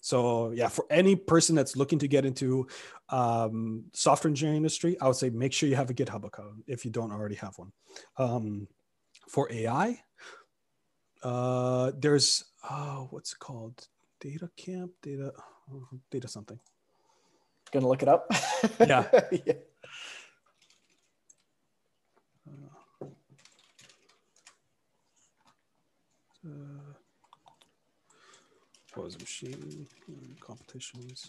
So 0.00 0.50
yeah 0.50 0.68
for 0.68 0.84
any 0.90 1.16
person 1.16 1.54
that's 1.54 1.76
looking 1.76 1.98
to 2.00 2.08
get 2.08 2.24
into 2.24 2.66
um, 3.10 3.84
software 3.92 4.30
engineering 4.30 4.56
industry 4.56 4.96
i 5.00 5.06
would 5.06 5.16
say 5.16 5.28
make 5.28 5.52
sure 5.52 5.68
you 5.68 5.76
have 5.76 5.90
a 5.90 5.94
github 5.94 6.24
account 6.24 6.64
if 6.66 6.84
you 6.84 6.90
don't 6.90 7.12
already 7.12 7.36
have 7.36 7.56
one. 7.58 7.72
Um, 8.16 8.68
for 9.28 9.50
ai 9.50 9.98
uh, 11.24 11.90
there's 11.98 12.44
oh 12.70 13.08
what's 13.10 13.32
it 13.32 13.38
called 13.38 13.88
data 14.20 14.48
camp 14.56 14.92
data 15.02 15.32
data 16.10 16.28
something 16.28 16.60
Gonna 17.74 17.88
look 17.88 18.02
it 18.02 18.08
up. 18.08 18.30
Yeah. 18.80 19.04
yeah. 19.44 19.52
uh, 26.46 26.92
what 28.94 29.04
was 29.04 29.18
machine 29.18 29.86
competitions 30.40 31.28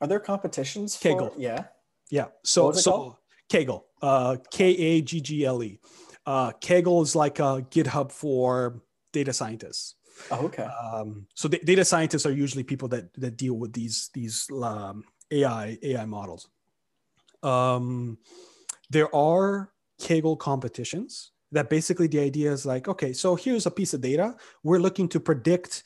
Are 0.00 0.06
there 0.08 0.18
competitions? 0.18 0.96
For, 0.96 1.30
Yeah. 1.36 1.64
Yeah. 2.08 2.28
So 2.42 2.72
so? 2.72 3.18
Kaggle, 3.50 3.84
uh, 4.00 4.36
K 4.50 4.70
A 4.70 5.02
G 5.02 5.20
G 5.20 5.44
L 5.44 5.62
E. 5.62 5.78
Uh, 6.26 6.52
Kaggle 6.60 7.02
is 7.02 7.16
like 7.16 7.38
a 7.38 7.66
GitHub 7.70 8.12
for 8.12 8.82
data 9.12 9.32
scientists. 9.32 9.94
Oh, 10.30 10.46
okay. 10.46 10.64
Um, 10.64 11.26
so 11.34 11.48
da- 11.48 11.62
data 11.64 11.84
scientists 11.84 12.26
are 12.26 12.32
usually 12.32 12.62
people 12.64 12.88
that 12.88 13.12
that 13.14 13.36
deal 13.36 13.54
with 13.54 13.72
these 13.72 14.10
these 14.12 14.46
um, 14.62 15.04
AI 15.30 15.78
AI 15.82 16.04
models. 16.04 16.48
Um, 17.42 18.18
there 18.90 19.14
are 19.14 19.72
Kaggle 20.00 20.38
competitions 20.38 21.32
that 21.52 21.70
basically 21.70 22.06
the 22.06 22.20
idea 22.20 22.52
is 22.52 22.64
like, 22.64 22.88
okay, 22.88 23.12
so 23.12 23.34
here's 23.34 23.66
a 23.66 23.70
piece 23.70 23.94
of 23.94 24.00
data. 24.00 24.36
We're 24.62 24.78
looking 24.78 25.08
to 25.08 25.20
predict 25.20 25.82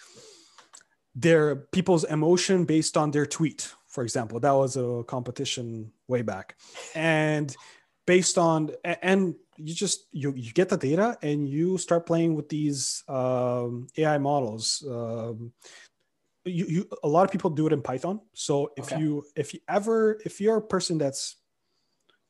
their 1.15 1.57
people's 1.57 2.05
emotion 2.05 2.65
based 2.65 2.97
on 2.97 3.11
their 3.11 3.27
tweet, 3.27 3.73
for 3.89 4.03
example. 4.03 4.41
That 4.41 4.53
was 4.53 4.77
a 4.77 5.05
competition 5.07 5.93
way 6.09 6.23
back, 6.23 6.57
and 6.95 7.55
based 8.07 8.37
on 8.37 8.71
and 8.85 9.35
you 9.57 9.75
just 9.75 10.07
you, 10.13 10.33
you 10.37 10.53
get 10.53 10.69
the 10.69 10.77
data 10.77 11.17
and 11.23 11.49
you 11.49 11.79
start 11.79 12.07
playing 12.07 12.35
with 12.35 12.49
these 12.49 13.03
um, 13.09 13.87
AI 13.97 14.19
models. 14.19 14.85
Um, 14.89 15.53
you, 16.45 16.67
you 16.67 16.89
a 17.03 17.09
lot 17.09 17.25
of 17.25 17.31
people 17.31 17.51
do 17.51 17.67
it 17.67 17.73
in 17.73 17.83
Python. 17.83 18.21
So 18.35 18.73
if 18.77 18.87
Okay. 18.87 19.01
you 19.01 19.25
if 19.37 19.55
you 19.55 19.61
ever 19.69 20.21
if 20.25 20.41
you're 20.41 20.59
a 20.59 20.63
person 20.63 20.99
that's 20.99 21.37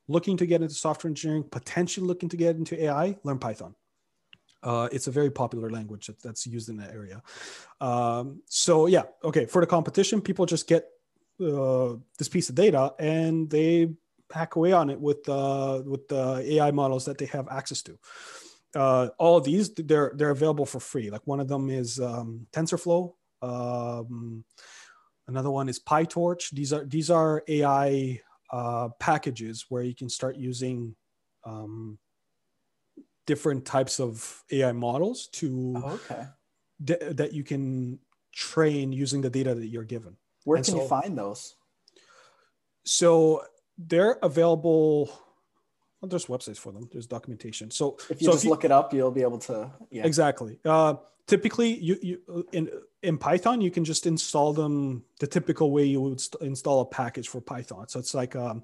looking 0.09 0.37
to 0.37 0.47
get 0.47 0.63
into 0.63 0.75
software 0.75 1.09
engineering, 1.09 1.45
potentially 1.51 2.07
looking 2.07 2.29
to 2.29 2.37
get 2.37 2.57
into 2.57 2.81
AI, 2.83 3.17
learn 3.25 3.39
Python. 3.39 3.75
Uh, 4.63 4.89
it's 4.93 5.09
a 5.09 5.11
very 5.11 5.31
popular 5.31 5.69
language 5.69 6.07
that, 6.07 6.23
that's 6.23 6.47
used 6.47 6.69
in 6.69 6.77
that 6.77 6.91
area. 6.93 7.23
Um, 7.81 8.43
so 8.47 8.87
yeah, 8.87 9.03
okay. 9.23 9.47
For 9.47 9.61
the 9.61 9.67
competition, 9.67 10.21
people 10.21 10.47
just 10.47 10.67
get 10.67 10.89
uh, 11.41 11.95
this 12.19 12.29
piece 12.29 12.49
of 12.49 12.55
data 12.55 12.95
and 12.99 13.51
they 13.51 13.91
hack 14.33 14.57
away 14.57 14.73
on 14.73 14.91
it 14.91 15.01
with 15.01 15.29
uh, 15.29 15.83
with 15.85 16.09
the 16.09 16.43
AI 16.55 16.71
models 16.71 17.05
that 17.05 17.19
they 17.19 17.27
have 17.27 17.49
access 17.49 17.83
to. 17.83 17.99
Uh, 18.75 19.09
all 19.19 19.37
of 19.37 19.45
these 19.45 19.73
they're 19.75 20.13
they're 20.17 20.31
available 20.31 20.67
for 20.67 20.81
free. 20.81 21.11
Like 21.11 21.27
one 21.27 21.41
of 21.41 21.49
them 21.49 21.71
is 21.71 22.01
um, 22.01 22.47
TensorFlow. 22.53 23.15
Um, 23.43 24.45
another 25.29 25.51
one 25.51 25.69
is 25.69 25.79
PyTorch. 25.79 26.51
These 26.51 26.73
are 26.73 26.85
these 26.85 27.11
are 27.11 27.43
AI 27.47 28.21
uh, 28.51 28.89
packages 28.99 29.67
where 29.69 29.83
you 29.83 29.95
can 29.95 30.09
start 30.09 30.37
using 30.37 30.97
um, 31.45 31.99
different 33.27 33.65
types 33.65 34.01
of 34.01 34.43
AI 34.51 34.73
models 34.73 35.29
to 35.29 35.75
Oh, 35.77 36.01
okay. 36.05 36.27
th- 36.85 37.17
that 37.17 37.33
you 37.33 37.45
can 37.45 37.99
train 38.33 38.93
using 38.93 39.21
the 39.21 39.31
data 39.31 39.55
that 39.55 39.67
you're 39.67 39.85
given. 39.85 40.17
Where 40.45 40.57
And 40.57 40.65
can 40.65 40.77
you 40.77 40.89
find 40.89 41.17
those? 41.17 41.57
So 42.85 43.45
they're 43.79 44.19
available. 44.23 45.07
Well, 46.01 46.09
there's 46.09 46.27
websites 46.27 46.59
for 46.59 46.73
them. 46.73 46.89
There's 46.93 47.07
documentation. 47.07 47.71
So 47.71 47.97
If 48.11 48.21
you 48.21 48.27
so 48.27 48.33
just 48.33 48.45
look 48.45 48.65
it 48.65 48.71
up, 48.71 48.93
you'll 48.93 49.11
be 49.11 49.23
able 49.23 49.39
to. 49.39 49.71
Yeah. 49.91 50.05
exactly. 50.05 50.59
Uh, 50.65 50.95
typically, 51.27 51.79
you 51.79 51.99
you 52.03 52.47
in 52.53 52.71
in 53.03 53.19
Python 53.19 53.61
you 53.61 53.71
can 53.71 53.85
just 53.85 54.07
install 54.07 54.53
them 54.53 55.05
the 55.21 55.27
typical 55.27 55.71
way 55.71 55.85
you 55.85 56.01
would 56.01 56.21
st- 56.21 56.43
install 56.43 56.81
a 56.81 56.87
package 56.87 57.29
for 57.29 57.41
Python. 57.41 57.89
So 57.89 57.99
it's 57.99 58.15
like 58.15 58.37
um, 58.37 58.63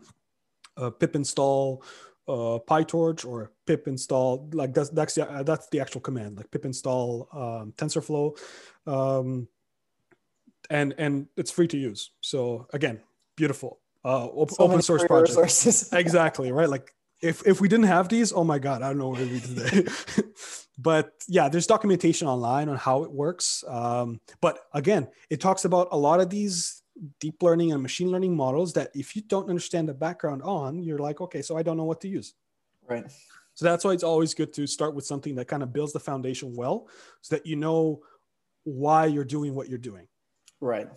a 0.76 0.90
pip 0.90 1.16
install 1.16 1.82
uh, 2.28 2.58
PyTorch 2.68 3.26
or 3.26 3.52
pip 3.66 3.88
install 3.88 4.48
like 4.52 4.72
that's 4.74 4.90
that's 4.90 5.14
the, 5.14 5.30
uh, 5.30 5.42
that's 5.42 5.68
the 5.68 5.80
actual 5.80 6.00
command 6.00 6.36
like 6.36 6.50
pip 6.50 6.64
install 6.64 7.28
um, 7.32 7.72
TensorFlow. 7.76 8.38
Um, 8.86 9.48
and 10.68 10.94
and 10.98 11.26
it's 11.36 11.50
free 11.50 11.68
to 11.68 11.76
use. 11.76 12.10
So 12.20 12.68
again, 12.72 13.00
beautiful. 13.36 13.79
Uh, 14.04 14.26
op- 14.26 14.50
So 14.50 14.64
open 14.64 14.82
source 14.82 15.02
free 15.02 15.08
project. 15.08 15.30
resources. 15.30 15.92
exactly 15.92 16.52
right. 16.52 16.68
Like 16.68 16.94
if 17.22 17.46
if 17.46 17.60
we 17.60 17.68
didn't 17.68 17.86
have 17.86 18.08
these, 18.08 18.32
oh 18.32 18.44
my 18.44 18.58
god, 18.58 18.82
I 18.82 18.88
don't 18.88 18.98
know 18.98 19.08
where 19.10 19.20
we'd 19.26 19.32
be 19.32 19.40
today. 19.40 19.86
but 20.78 21.12
yeah, 21.28 21.48
there's 21.48 21.66
documentation 21.66 22.26
online 22.28 22.68
on 22.68 22.76
how 22.76 23.04
it 23.04 23.12
works. 23.12 23.62
Um, 23.68 24.20
but 24.40 24.58
again, 24.72 25.08
it 25.28 25.40
talks 25.40 25.64
about 25.66 25.88
a 25.92 25.98
lot 25.98 26.20
of 26.20 26.30
these 26.30 26.82
deep 27.18 27.42
learning 27.42 27.72
and 27.72 27.82
machine 27.82 28.10
learning 28.10 28.34
models 28.36 28.72
that 28.74 28.90
if 28.94 29.14
you 29.16 29.22
don't 29.22 29.48
understand 29.48 29.88
the 29.88 29.94
background 29.94 30.42
on, 30.42 30.82
you're 30.82 30.98
like, 30.98 31.20
okay, 31.20 31.42
so 31.42 31.56
I 31.56 31.62
don't 31.62 31.76
know 31.76 31.84
what 31.84 32.00
to 32.02 32.08
use. 32.08 32.34
right. 32.88 33.04
So 33.54 33.66
that's 33.66 33.84
why 33.84 33.92
it's 33.92 34.04
always 34.04 34.32
good 34.32 34.54
to 34.54 34.66
start 34.66 34.94
with 34.94 35.04
something 35.04 35.34
that 35.34 35.46
kind 35.46 35.62
of 35.62 35.70
builds 35.72 35.92
the 35.92 36.00
foundation 36.00 36.54
well, 36.56 36.88
so 37.20 37.34
that 37.36 37.44
you 37.44 37.56
know 37.56 38.00
why 38.64 39.04
you're 39.04 39.24
doing 39.24 39.54
what 39.54 39.68
you're 39.68 39.76
doing. 39.90 40.06
Right. 40.60 40.88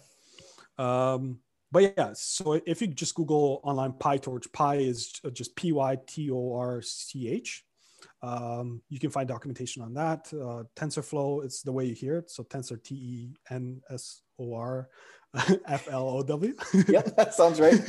Um, 0.78 1.40
but 1.74 1.96
yeah, 1.98 2.12
so 2.14 2.62
if 2.68 2.82
you 2.82 2.88
just 2.88 3.16
Google 3.16 3.60
online 3.64 3.94
PyTorch, 3.94 4.54
Py 4.54 4.88
is 4.88 5.12
just 5.34 5.56
P 5.56 5.72
Y 5.72 5.98
T 6.06 6.30
O 6.30 6.54
R 6.54 6.84
C 6.84 7.28
H. 7.30 7.66
Um, 8.22 8.84
you 8.90 9.00
can 9.00 9.10
find 9.10 9.28
documentation 9.28 9.82
on 9.82 9.96
that. 9.96 10.32
Uh, 10.32 10.66
TensorFlow, 10.76 11.44
it's 11.44 11.64
the 11.64 11.72
way 11.72 11.86
you 11.86 11.96
hear 11.96 12.18
it. 12.18 12.30
So 12.30 12.44
Tensor 12.44 12.82
T 12.82 12.94
E 12.94 13.34
N 13.50 13.82
S 13.90 14.22
O 14.38 14.54
R 14.54 14.88
F 15.68 15.88
L 15.90 16.10
O 16.10 16.22
W. 16.22 16.54
yeah, 16.88 17.02
that 17.18 17.34
sounds 17.34 17.60
right. 17.60 17.82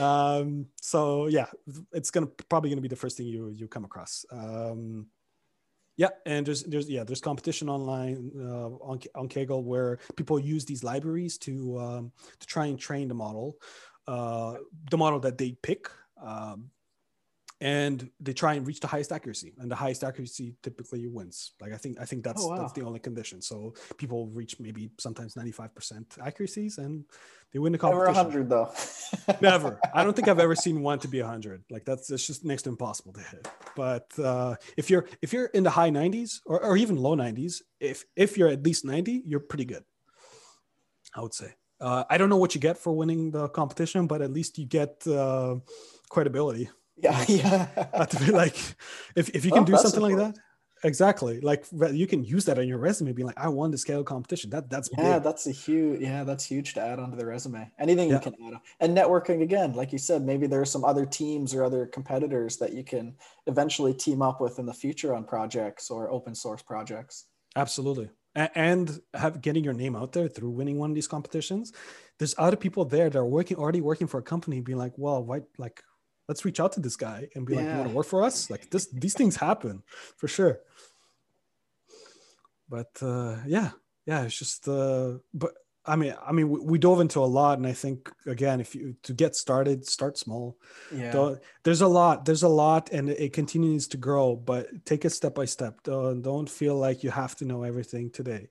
um, 0.00 0.66
so 0.80 1.28
yeah, 1.28 1.46
it's 1.92 2.10
gonna 2.10 2.26
probably 2.48 2.70
gonna 2.70 2.82
be 2.82 2.88
the 2.88 2.96
first 2.96 3.16
thing 3.16 3.26
you 3.26 3.50
you 3.54 3.68
come 3.68 3.84
across. 3.84 4.24
Um, 4.32 5.06
yeah, 5.98 6.10
and 6.24 6.46
there's 6.46 6.62
there's 6.62 6.88
yeah 6.88 7.02
there's 7.02 7.20
competition 7.20 7.68
online 7.68 8.30
uh, 8.38 8.68
on 8.90 9.00
on 9.16 9.28
Kaggle 9.28 9.64
where 9.64 9.98
people 10.16 10.38
use 10.38 10.64
these 10.64 10.84
libraries 10.84 11.36
to 11.38 11.76
um, 11.78 12.12
to 12.38 12.46
try 12.46 12.66
and 12.66 12.78
train 12.78 13.08
the 13.08 13.14
model, 13.14 13.56
uh, 14.06 14.54
the 14.90 14.96
model 14.96 15.18
that 15.20 15.36
they 15.36 15.52
pick. 15.60 15.90
Um, 16.22 16.70
and 17.60 18.08
they 18.20 18.32
try 18.32 18.54
and 18.54 18.66
reach 18.66 18.78
the 18.78 18.86
highest 18.86 19.10
accuracy 19.10 19.52
and 19.58 19.68
the 19.70 19.74
highest 19.74 20.04
accuracy 20.04 20.54
typically 20.62 21.06
wins 21.08 21.52
like 21.60 21.72
i 21.72 21.76
think 21.76 21.98
i 22.00 22.04
think 22.04 22.22
that's 22.22 22.42
Oh, 22.44 22.48
wow. 22.50 22.58
that's 22.58 22.72
the 22.72 22.82
only 22.82 23.00
condition 23.00 23.42
so 23.42 23.74
people 23.96 24.28
reach 24.28 24.60
maybe 24.60 24.90
sometimes 24.98 25.34
95% 25.34 26.18
accuracies 26.24 26.78
and 26.78 27.04
they 27.52 27.58
win 27.58 27.72
the 27.72 27.78
competition 27.78 28.12
Never 28.14 28.40
a 28.40 28.46
competition 28.46 28.48
hundred 28.48 28.48
though. 28.50 29.38
Never. 29.40 29.80
I 29.94 30.04
don't 30.04 30.14
think 30.14 30.28
I've 30.28 30.38
ever 30.38 30.54
seen 30.54 30.82
one 30.82 30.98
to 30.98 31.08
be 31.08 31.20
100. 31.22 31.64
Like 31.70 31.86
that's 31.86 32.06
that's 32.08 32.26
just 32.26 32.44
next 32.44 32.62
to 32.64 32.68
impossible 32.68 33.14
to 33.14 33.20
hit. 33.20 33.48
But 33.74 34.06
uh, 34.18 34.56
if 34.76 34.90
you're 34.90 35.06
if 35.22 35.32
you're 35.32 35.46
in 35.46 35.62
the 35.62 35.70
high 35.70 35.88
90s 35.90 36.40
or, 36.44 36.62
or 36.62 36.76
even 36.76 36.96
low 36.96 37.16
90s, 37.16 37.62
if 37.80 38.04
if 38.16 38.36
you're 38.36 38.48
at 38.48 38.62
least 38.62 38.84
90, 38.84 39.22
you're 39.24 39.40
pretty 39.40 39.64
good. 39.64 39.82
I 41.16 41.22
would 41.22 41.32
say. 41.32 41.54
Uh, 41.80 42.04
I 42.10 42.18
don't 42.18 42.28
know 42.28 42.36
what 42.36 42.54
you 42.54 42.60
get 42.60 42.76
for 42.76 42.92
winning 42.92 43.30
the 43.30 43.48
competition, 43.48 44.06
but 44.06 44.20
at 44.20 44.30
least 44.30 44.58
you 44.58 44.66
get 44.66 45.06
uh, 45.06 45.56
credibility. 46.10 46.68
Yeah, 47.00 47.24
yeah. 47.28 48.04
To 48.04 48.24
be 48.24 48.32
like, 48.32 48.56
if, 49.16 49.28
if 49.30 49.44
you 49.44 49.50
can 49.52 49.62
oh, 49.62 49.66
do 49.66 49.72
that's 49.72 49.82
something 49.82 50.02
like 50.02 50.16
that, 50.16 50.36
exactly. 50.84 51.40
Like 51.40 51.64
you 51.92 52.06
can 52.06 52.24
use 52.24 52.44
that 52.46 52.58
on 52.58 52.66
your 52.66 52.78
resume, 52.78 53.12
being 53.12 53.26
like, 53.26 53.38
I 53.38 53.48
won 53.48 53.70
the 53.70 53.78
scale 53.78 54.02
competition. 54.04 54.50
That 54.50 54.68
that's 54.70 54.90
Yeah, 54.96 55.14
big. 55.14 55.22
that's 55.24 55.46
a 55.46 55.52
huge. 55.52 56.00
Yeah, 56.00 56.24
that's 56.24 56.44
huge 56.44 56.74
to 56.74 56.80
add 56.80 56.98
onto 56.98 57.16
the 57.16 57.26
resume. 57.26 57.70
Anything 57.78 58.08
Yeah. 58.08 58.16
you 58.16 58.20
can 58.20 58.34
add, 58.46 58.54
on. 58.54 58.60
and 58.80 58.96
networking 58.96 59.42
again, 59.42 59.74
like 59.74 59.92
you 59.92 59.98
said, 59.98 60.22
maybe 60.22 60.46
there 60.46 60.60
are 60.60 60.64
some 60.66 60.84
other 60.84 61.06
teams 61.06 61.54
or 61.54 61.64
other 61.64 61.86
competitors 61.86 62.56
that 62.58 62.72
you 62.72 62.84
can 62.84 63.14
eventually 63.46 63.94
team 63.94 64.22
up 64.22 64.40
with 64.40 64.58
in 64.58 64.66
the 64.66 64.74
future 64.74 65.14
on 65.14 65.24
projects 65.24 65.90
or 65.90 66.10
open 66.10 66.34
source 66.34 66.62
projects. 66.62 67.26
Absolutely. 67.56 68.10
And 68.34 69.00
have 69.14 69.40
getting 69.40 69.64
your 69.64 69.72
name 69.74 69.96
out 69.96 70.12
there 70.12 70.28
through 70.28 70.50
winning 70.50 70.78
one 70.78 70.90
of 70.90 70.94
these 70.94 71.08
competitions. 71.08 71.72
There's 72.18 72.36
other 72.38 72.56
people 72.56 72.84
there 72.84 73.10
that 73.10 73.18
are 73.18 73.26
working 73.26 73.56
already 73.56 73.80
working 73.80 74.06
for 74.06 74.18
a 74.18 74.22
company, 74.22 74.60
being 74.60 74.78
like, 74.78 74.92
"Well, 74.96 75.24
why? 75.24 75.40
Like, 75.56 75.82
let's 76.28 76.44
reach 76.44 76.60
out 76.60 76.72
to 76.72 76.80
this 76.80 76.96
guy 76.96 77.28
and 77.34 77.46
be 77.46 77.54
like, 77.54 77.64
you 77.64 77.78
want 77.78 77.88
to 77.90 77.94
work 77.96 78.06
for 78.06 78.22
us? 78.22 78.50
Like, 78.50 78.70
this 78.70 78.86
these 78.92 79.14
things 79.14 79.36
happen 79.36 79.82
for 80.16 80.28
sure." 80.28 80.60
But 82.68 82.90
uh, 83.02 83.36
yeah, 83.46 83.70
yeah, 84.06 84.24
it's 84.24 84.38
just. 84.38 84.68
Uh, 84.68 85.18
but 85.32 85.52
I 85.86 85.96
mean, 85.96 86.14
I 86.22 86.32
mean, 86.32 86.50
we, 86.50 86.60
we 86.60 86.78
dove 86.78 87.00
into 87.00 87.20
a 87.20 87.24
lot, 87.24 87.56
and 87.56 87.66
I 87.66 87.72
think 87.72 88.12
again, 88.26 88.60
if 88.60 88.74
you 88.74 88.94
to 89.04 89.14
get 89.14 89.34
started, 89.36 89.86
start 89.86 90.18
small. 90.18 90.58
Yeah, 90.94 91.12
Don't- 91.12 91.40
there's 91.62 91.80
a 91.80 91.88
lot 91.88 92.24
there's 92.26 92.42
a 92.42 92.48
lot 92.48 92.90
and 92.92 93.08
it 93.08 93.32
continues 93.32 93.88
to 93.88 93.96
grow 93.96 94.36
but 94.36 94.68
take 94.84 95.04
it 95.04 95.10
step 95.10 95.34
by 95.34 95.44
step 95.46 95.82
don't, 95.82 96.22
don't 96.22 96.48
feel 96.48 96.76
like 96.76 97.02
you 97.02 97.10
have 97.10 97.34
to 97.36 97.44
know 97.44 97.62
everything 97.62 98.10
today 98.10 98.48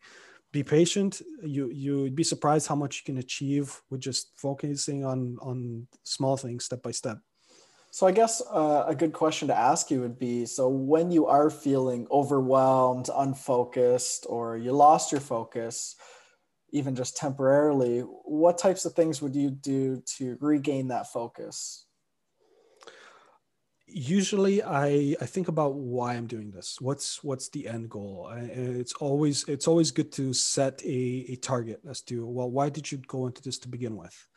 be 0.51 0.63
patient 0.63 1.21
you 1.43 1.69
you'd 1.71 2.15
be 2.15 2.23
surprised 2.23 2.67
how 2.67 2.75
much 2.75 2.97
you 2.97 3.05
can 3.05 3.17
achieve 3.17 3.81
with 3.89 4.01
just 4.01 4.31
focusing 4.35 5.03
on 5.03 5.37
on 5.41 5.87
small 6.03 6.37
things 6.37 6.65
step 6.65 6.81
by 6.83 6.91
step 6.91 7.17
So 7.91 8.05
I 8.05 8.11
guess 8.11 8.41
uh, 8.51 8.85
a 8.87 8.95
good 8.95 9.13
question 9.13 9.47
to 9.47 9.57
ask 9.57 9.89
you 9.89 10.01
would 10.01 10.19
be: 10.19 10.45
so 10.45 10.69
when 10.69 11.11
you 11.11 11.25
are 11.27 11.49
feeling 11.49 12.07
overwhelmed, 12.11 13.09
unfocused, 13.13 14.25
or 14.29 14.57
you 14.57 14.71
lost 14.71 15.11
your 15.11 15.21
focus, 15.21 15.95
even 16.71 16.95
just 16.95 17.17
temporarily, 17.17 18.01
what 18.01 18.57
types 18.57 18.85
of 18.85 18.93
things 18.93 19.21
would 19.21 19.35
you 19.35 19.49
do 19.49 20.01
to 20.17 20.37
regain 20.39 20.89
that 20.89 21.11
focus? 21.11 21.87
usually 23.87 24.61
i 24.61 25.15
i 25.21 25.25
think 25.25 25.47
about 25.47 25.73
why 25.75 26.13
i'm 26.13 26.27
doing 26.27 26.51
this. 26.51 26.79
What's 26.81 27.23
what's 27.23 27.47
the 27.49 27.67
end 27.67 27.89
goal? 27.89 28.27
I, 28.29 28.39
it's 28.39 28.93
always 28.93 29.45
it's 29.47 29.67
always 29.67 29.91
good 29.91 30.11
to 30.13 30.33
set 30.33 30.81
a, 30.83 31.25
a 31.29 31.35
target 31.37 31.81
as 31.89 32.01
to 32.03 32.25
well 32.25 32.51
why 32.51 32.69
did 32.69 32.91
you 32.91 32.97
go 32.99 33.27
into 33.27 33.41
this 33.41 33.57
to 33.59 33.69
begin 33.69 33.95
with? 33.95 34.27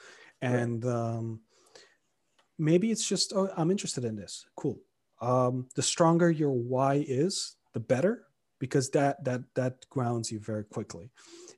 And 0.41 0.85
um 0.85 1.41
maybe 2.61 2.91
it's 2.91 3.07
just 3.07 3.33
oh, 3.35 3.49
i'm 3.57 3.71
interested 3.71 4.05
in 4.05 4.15
this 4.17 4.47
cool 4.57 4.79
um 5.21 5.69
the 5.75 5.83
stronger 5.83 6.31
your 6.31 6.53
why 6.53 7.05
is 7.09 7.57
the 7.73 7.81
better 7.81 8.27
because 8.59 8.91
that 8.91 9.23
that 9.25 9.43
that 9.55 9.89
grounds 9.89 10.31
you 10.31 10.39
very 10.39 10.65
quickly 10.65 11.11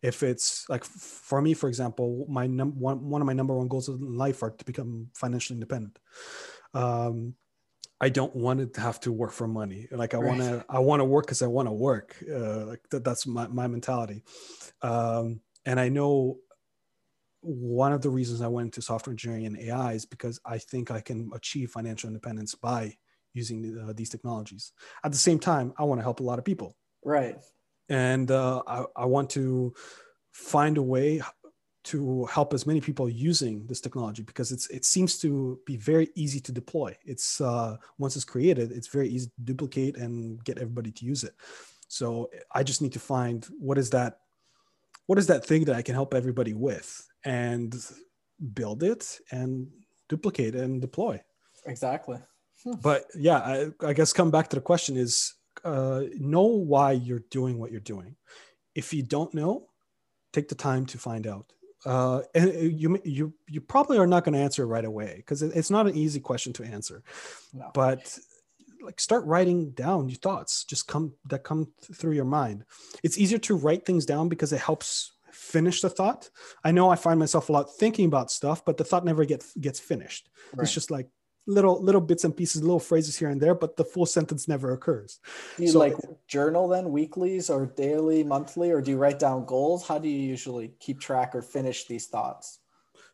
if 0.02 0.22
it's 0.22 0.68
like 0.68 0.84
for 0.84 1.42
me 1.42 1.54
for 1.54 1.68
example 1.68 2.26
my 2.28 2.46
num- 2.46 2.78
one, 2.78 3.08
one 3.08 3.20
of 3.20 3.26
my 3.26 3.32
number 3.32 3.54
one 3.54 3.68
goals 3.68 3.88
in 3.88 4.16
life 4.16 4.42
are 4.42 4.50
to 4.50 4.64
become 4.64 5.08
financially 5.14 5.56
independent 5.56 5.98
um 6.74 7.34
I 8.00 8.08
don't 8.08 8.34
want 8.34 8.74
to 8.74 8.80
have 8.80 8.98
to 9.02 9.12
work 9.12 9.30
for 9.30 9.46
money. 9.46 9.86
Like 9.92 10.12
I 10.12 10.18
Right. 10.18 10.26
want 10.26 10.40
to, 10.40 10.64
I 10.68 10.80
want 10.80 10.98
to 10.98 11.04
work 11.04 11.26
because 11.26 11.40
I 11.40 11.46
want 11.46 11.68
to 11.68 11.72
work. 11.72 12.16
Uh, 12.28 12.66
like 12.66 12.80
that, 12.90 13.04
that's 13.04 13.28
my, 13.28 13.46
my 13.46 13.68
mentality. 13.68 14.24
Um, 14.82 15.40
and 15.64 15.78
I 15.78 15.88
know 15.88 16.38
one 17.42 17.92
of 17.92 18.02
the 18.02 18.10
reasons 18.10 18.40
I 18.40 18.48
went 18.48 18.66
into 18.66 18.82
software 18.82 19.12
engineering 19.12 19.46
and 19.46 19.58
AI 19.58 19.92
is 19.92 20.06
because 20.06 20.40
I 20.44 20.58
think 20.58 20.90
I 20.90 21.00
can 21.00 21.30
achieve 21.34 21.70
financial 21.70 22.08
independence 22.08 22.54
by 22.54 22.96
using 23.34 23.78
uh, 23.78 23.92
these 23.94 24.10
technologies. 24.10 24.72
At 25.04 25.12
the 25.12 25.18
same 25.18 25.38
time, 25.38 25.72
I 25.78 25.84
want 25.84 25.98
to 25.98 26.02
help 26.02 26.20
a 26.20 26.22
lot 26.22 26.38
of 26.38 26.44
people, 26.44 26.76
Right. 27.04 27.36
and 27.88 28.30
uh, 28.30 28.62
I, 28.66 28.84
I 28.96 29.04
want 29.06 29.30
to 29.30 29.74
find 30.32 30.78
a 30.78 30.82
way 30.82 31.20
to 31.84 32.26
help 32.26 32.54
as 32.54 32.64
many 32.64 32.80
people 32.80 33.08
using 33.08 33.66
this 33.66 33.80
technology 33.80 34.22
because 34.22 34.52
it's 34.52 34.68
it 34.70 34.84
seems 34.84 35.18
to 35.18 35.58
be 35.66 35.76
very 35.76 36.08
easy 36.14 36.40
to 36.40 36.52
deploy. 36.52 36.96
It's 37.04 37.40
uh, 37.40 37.76
once 37.98 38.14
it's 38.14 38.24
created, 38.24 38.70
it's 38.70 38.86
very 38.86 39.08
easy 39.08 39.26
to 39.26 39.42
duplicate 39.42 39.96
and 39.96 40.42
get 40.44 40.58
everybody 40.58 40.92
to 40.92 41.04
use 41.04 41.24
it. 41.24 41.34
So 41.88 42.30
I 42.52 42.62
just 42.62 42.82
need 42.82 42.92
to 42.92 43.00
find 43.00 43.44
what 43.58 43.78
is 43.78 43.90
that 43.90 44.20
what 45.06 45.18
is 45.18 45.26
that 45.26 45.44
thing 45.44 45.64
that 45.64 45.74
I 45.74 45.82
can 45.82 45.94
help 45.94 46.14
everybody 46.14 46.54
with 46.54 47.08
and 47.24 47.74
build 48.54 48.82
it 48.82 49.18
and 49.30 49.68
duplicate 50.08 50.54
and 50.54 50.80
deploy. 50.80 51.20
Exactly. 51.66 52.18
But 52.80 53.06
yeah, 53.14 53.38
I, 53.38 53.86
I 53.86 53.92
guess 53.92 54.12
come 54.12 54.30
back 54.30 54.48
to 54.48 54.56
the 54.56 54.62
question 54.62 54.96
is 54.96 55.34
uh, 55.64 56.02
know 56.18 56.46
why 56.46 56.92
you're 56.92 57.24
doing 57.30 57.58
what 57.58 57.70
you're 57.70 57.80
doing. 57.80 58.16
If 58.74 58.94
you 58.94 59.02
don't 59.02 59.34
know, 59.34 59.68
take 60.32 60.48
the 60.48 60.54
time 60.54 60.86
to 60.86 60.98
find 60.98 61.26
out. 61.26 61.52
Uh, 61.84 62.22
and 62.34 62.80
you 62.80 63.00
you 63.04 63.34
you 63.48 63.60
probably 63.60 63.98
are 63.98 64.06
not 64.06 64.24
going 64.24 64.34
to 64.34 64.38
answer 64.38 64.66
right 64.66 64.84
away 64.84 65.14
because 65.16 65.42
it's 65.42 65.70
not 65.70 65.88
an 65.88 65.96
easy 65.96 66.20
question 66.20 66.52
to 66.52 66.64
answer. 66.64 67.02
No. 67.52 67.70
But 67.74 68.16
like 68.82 69.00
start 69.00 69.24
writing 69.24 69.70
down 69.70 70.08
your 70.08 70.18
thoughts 70.18 70.64
just 70.64 70.88
come 70.88 71.12
that 71.26 71.44
come 71.44 71.68
th- 71.80 71.96
through 71.96 72.12
your 72.12 72.24
mind 72.24 72.64
it's 73.02 73.16
easier 73.16 73.38
to 73.38 73.54
write 73.54 73.86
things 73.86 74.04
down 74.04 74.28
because 74.28 74.52
it 74.52 74.60
helps 74.60 75.12
finish 75.32 75.80
the 75.80 75.88
thought 75.90 76.28
i 76.64 76.70
know 76.70 76.90
i 76.90 76.96
find 76.96 77.18
myself 77.18 77.48
a 77.48 77.52
lot 77.52 77.74
thinking 77.76 78.06
about 78.06 78.30
stuff 78.30 78.64
but 78.64 78.76
the 78.76 78.84
thought 78.84 79.04
never 79.04 79.24
gets 79.24 79.54
gets 79.56 79.80
finished 79.80 80.28
Right. 80.54 80.64
it's 80.64 80.74
just 80.74 80.90
like 80.90 81.08
little 81.46 81.82
little 81.82 82.00
bits 82.00 82.24
and 82.24 82.36
pieces 82.36 82.62
little 82.62 82.78
phrases 82.78 83.16
here 83.16 83.28
and 83.30 83.40
there 83.40 83.54
but 83.54 83.76
the 83.76 83.84
full 83.84 84.06
sentence 84.06 84.46
never 84.46 84.72
occurs 84.72 85.18
Do 85.56 85.64
you 85.64 85.70
So- 85.72 85.78
like 85.80 85.96
journal 86.28 86.68
then, 86.68 86.92
weeklies 86.92 87.50
or 87.50 87.66
daily, 87.66 88.22
monthly, 88.22 88.70
or 88.70 88.80
do 88.80 88.92
you 88.92 88.96
write 88.98 89.18
down 89.18 89.44
goals? 89.46 89.86
How 89.88 89.98
do 89.98 90.08
you 90.08 90.20
usually 90.34 90.68
keep 90.78 91.00
track 91.00 91.34
or 91.34 91.42
finish 91.42 91.86
these 91.86 92.06
thoughts? 92.06 92.58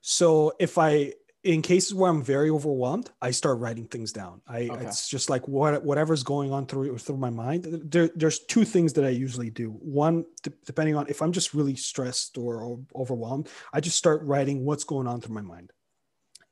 so 0.01 0.53
if 0.59 0.77
i 0.79 1.13
in 1.45 1.63
cases 1.63 1.95
where 1.95 2.11
I'm 2.11 2.23
very 2.23 2.51
overwhelmed, 2.51 3.11
I 3.23 3.31
start 3.31 3.59
writing 3.61 3.87
things 3.87 4.13
down. 4.13 4.43
I 4.47 4.69
Okay. 4.69 4.85
it's 4.87 5.09
just 5.09 5.31
like 5.31 5.47
what 5.47 5.85
whatever's 5.85 6.23
going 6.25 6.53
on 6.53 6.67
through 6.67 6.99
through 6.99 7.17
my 7.19 7.31
mind. 7.31 7.65
There, 7.65 8.11
there's 8.15 8.41
two 8.41 8.65
things 8.65 8.93
that 8.95 9.05
I 9.05 9.11
usually 9.11 9.51
do. 9.51 9.71
One, 9.71 10.25
d- 10.43 10.53
depending 10.67 10.97
on 10.97 11.07
if 11.09 11.23
I'm 11.23 11.33
just 11.33 11.55
really 11.55 11.77
stressed 11.77 12.37
or, 12.39 12.63
or 12.63 12.81
overwhelmed, 12.95 13.49
I 13.73 13.81
just 13.81 13.97
start 13.97 14.23
writing 14.25 14.65
what's 14.65 14.85
going 14.85 15.07
on 15.07 15.21
through 15.21 15.35
my 15.37 15.43
mind. 15.43 15.73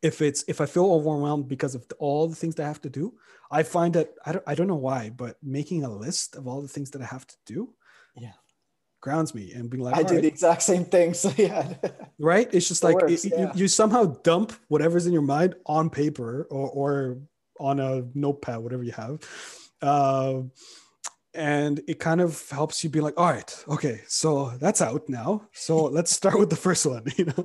If 0.02 0.22
it's 0.22 0.44
if 0.46 0.60
I 0.60 0.66
feel 0.66 0.92
overwhelmed 0.92 1.48
because 1.48 1.74
of 1.74 1.84
all 1.98 2.28
the 2.28 2.36
things 2.36 2.54
that 2.54 2.64
I 2.64 2.68
have 2.68 2.82
to 2.82 2.90
do, 2.90 3.14
I 3.50 3.64
find 3.64 3.94
that 3.94 4.10
I 4.24 4.32
don't 4.32 4.44
I 4.46 4.54
don't 4.54 4.68
know 4.68 4.76
why, 4.76 5.10
but 5.10 5.36
making 5.42 5.82
a 5.84 5.90
list 5.90 6.36
of 6.36 6.46
all 6.46 6.62
the 6.62 6.68
things 6.68 6.90
that 6.92 7.02
I 7.02 7.06
have 7.06 7.26
to 7.26 7.36
do, 7.44 7.74
Yeah. 8.14 8.32
Grounds 9.00 9.34
me 9.34 9.52
and 9.52 9.70
being 9.70 9.82
like, 9.84 9.96
I 9.96 10.02
do 10.02 10.14
right." 10.14 10.22
the 10.22 10.28
exact 10.28 10.62
same 10.62 10.84
thing. 10.84 11.14
So 11.22 11.30
yeah. 11.36 11.74
right 12.18 12.48
it's 12.52 12.68
just 12.68 12.82
It 12.82 12.86
like 12.86 12.96
works, 13.02 13.24
it- 13.24 13.32
yeah. 13.32 13.52
you, 13.54 13.62
you 13.62 13.68
somehow 13.68 14.04
dump 14.24 14.52
whatever's 14.68 15.06
in 15.06 15.12
your 15.12 15.22
mind 15.22 15.54
on 15.66 15.90
paper 15.90 16.46
or, 16.50 16.68
or 16.70 17.18
on 17.60 17.78
a 17.80 18.02
notepad 18.14 18.58
whatever 18.58 18.82
you 18.82 18.92
have 18.92 19.20
um, 19.82 20.50
and 21.34 21.82
it 21.86 21.98
kind 21.98 22.20
of 22.20 22.48
helps 22.50 22.82
you 22.82 22.88
be 22.90 23.00
like 23.00 23.14
all 23.18 23.30
right 23.30 23.64
okay 23.68 24.00
so 24.08 24.50
that's 24.58 24.80
out 24.80 25.06
now 25.08 25.46
so 25.52 25.84
let's 25.98 26.10
start 26.10 26.38
with 26.38 26.48
the 26.50 26.56
first 26.56 26.86
one 26.86 27.02
you 27.16 27.26
know 27.26 27.44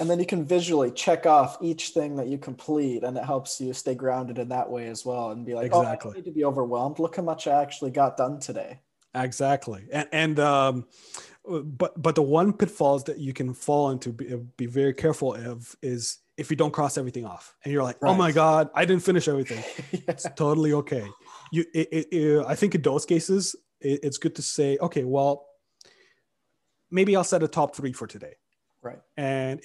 and 0.00 0.10
then 0.10 0.18
you 0.18 0.26
can 0.26 0.44
visually 0.44 0.90
check 0.90 1.26
off 1.26 1.56
each 1.60 1.90
thing 1.90 2.16
that 2.16 2.26
you 2.26 2.38
complete 2.38 3.04
and 3.04 3.16
it 3.16 3.24
helps 3.24 3.60
you 3.60 3.72
stay 3.72 3.94
grounded 3.94 4.38
in 4.38 4.48
that 4.48 4.68
way 4.68 4.88
as 4.88 5.04
well 5.06 5.30
and 5.30 5.46
be 5.46 5.54
like 5.54 5.72
oh 5.72 5.80
I 5.82 5.94
Exactly. 5.94 6.10
don't 6.12 6.16
need 6.18 6.24
to 6.30 6.34
be 6.34 6.44
overwhelmed 6.44 6.98
look 6.98 7.16
how 7.16 7.22
much 7.22 7.46
i 7.46 7.62
actually 7.62 7.90
got 7.92 8.16
done 8.16 8.40
today 8.40 8.80
exactly 9.14 9.84
and 9.92 10.08
and 10.12 10.38
um 10.40 10.86
but 11.46 12.00
but 12.00 12.14
the 12.14 12.22
one 12.22 12.52
pitfalls 12.52 13.04
that 13.04 13.18
you 13.18 13.32
can 13.32 13.54
fall 13.54 13.90
into 13.90 14.12
be, 14.12 14.36
be 14.56 14.66
very 14.66 14.92
careful 14.92 15.34
of 15.34 15.74
is 15.82 16.18
if 16.36 16.50
you 16.50 16.56
don't 16.56 16.72
cross 16.72 16.98
everything 16.98 17.24
off 17.24 17.56
and 17.64 17.72
you're 17.72 17.82
like 17.82 17.96
oh 18.02 18.14
my 18.14 18.30
god 18.30 18.68
i 18.74 18.84
didn't 18.84 19.02
finish 19.02 19.26
everything 19.28 19.62
Yeah. 19.92 20.00
it's 20.08 20.26
totally 20.36 20.72
okay. 20.74 21.06
You, 21.50 21.64
it, 21.74 21.88
it, 21.90 22.06
it- 22.12 22.44
I 22.46 22.54
think 22.54 22.74
in 22.74 22.82
those 22.82 23.06
cases, 23.06 23.56
it, 23.80 24.00
it's 24.02 24.18
good 24.18 24.34
to 24.36 24.42
say, 24.42 24.76
okay, 24.82 25.04
well, 25.04 25.46
maybe 26.90 27.16
I'll 27.16 27.24
set 27.24 27.42
a 27.42 27.48
top 27.48 27.74
three 27.74 27.92
for 27.92 28.06
today, 28.06 28.34
right 28.82 28.98
and 29.16 29.60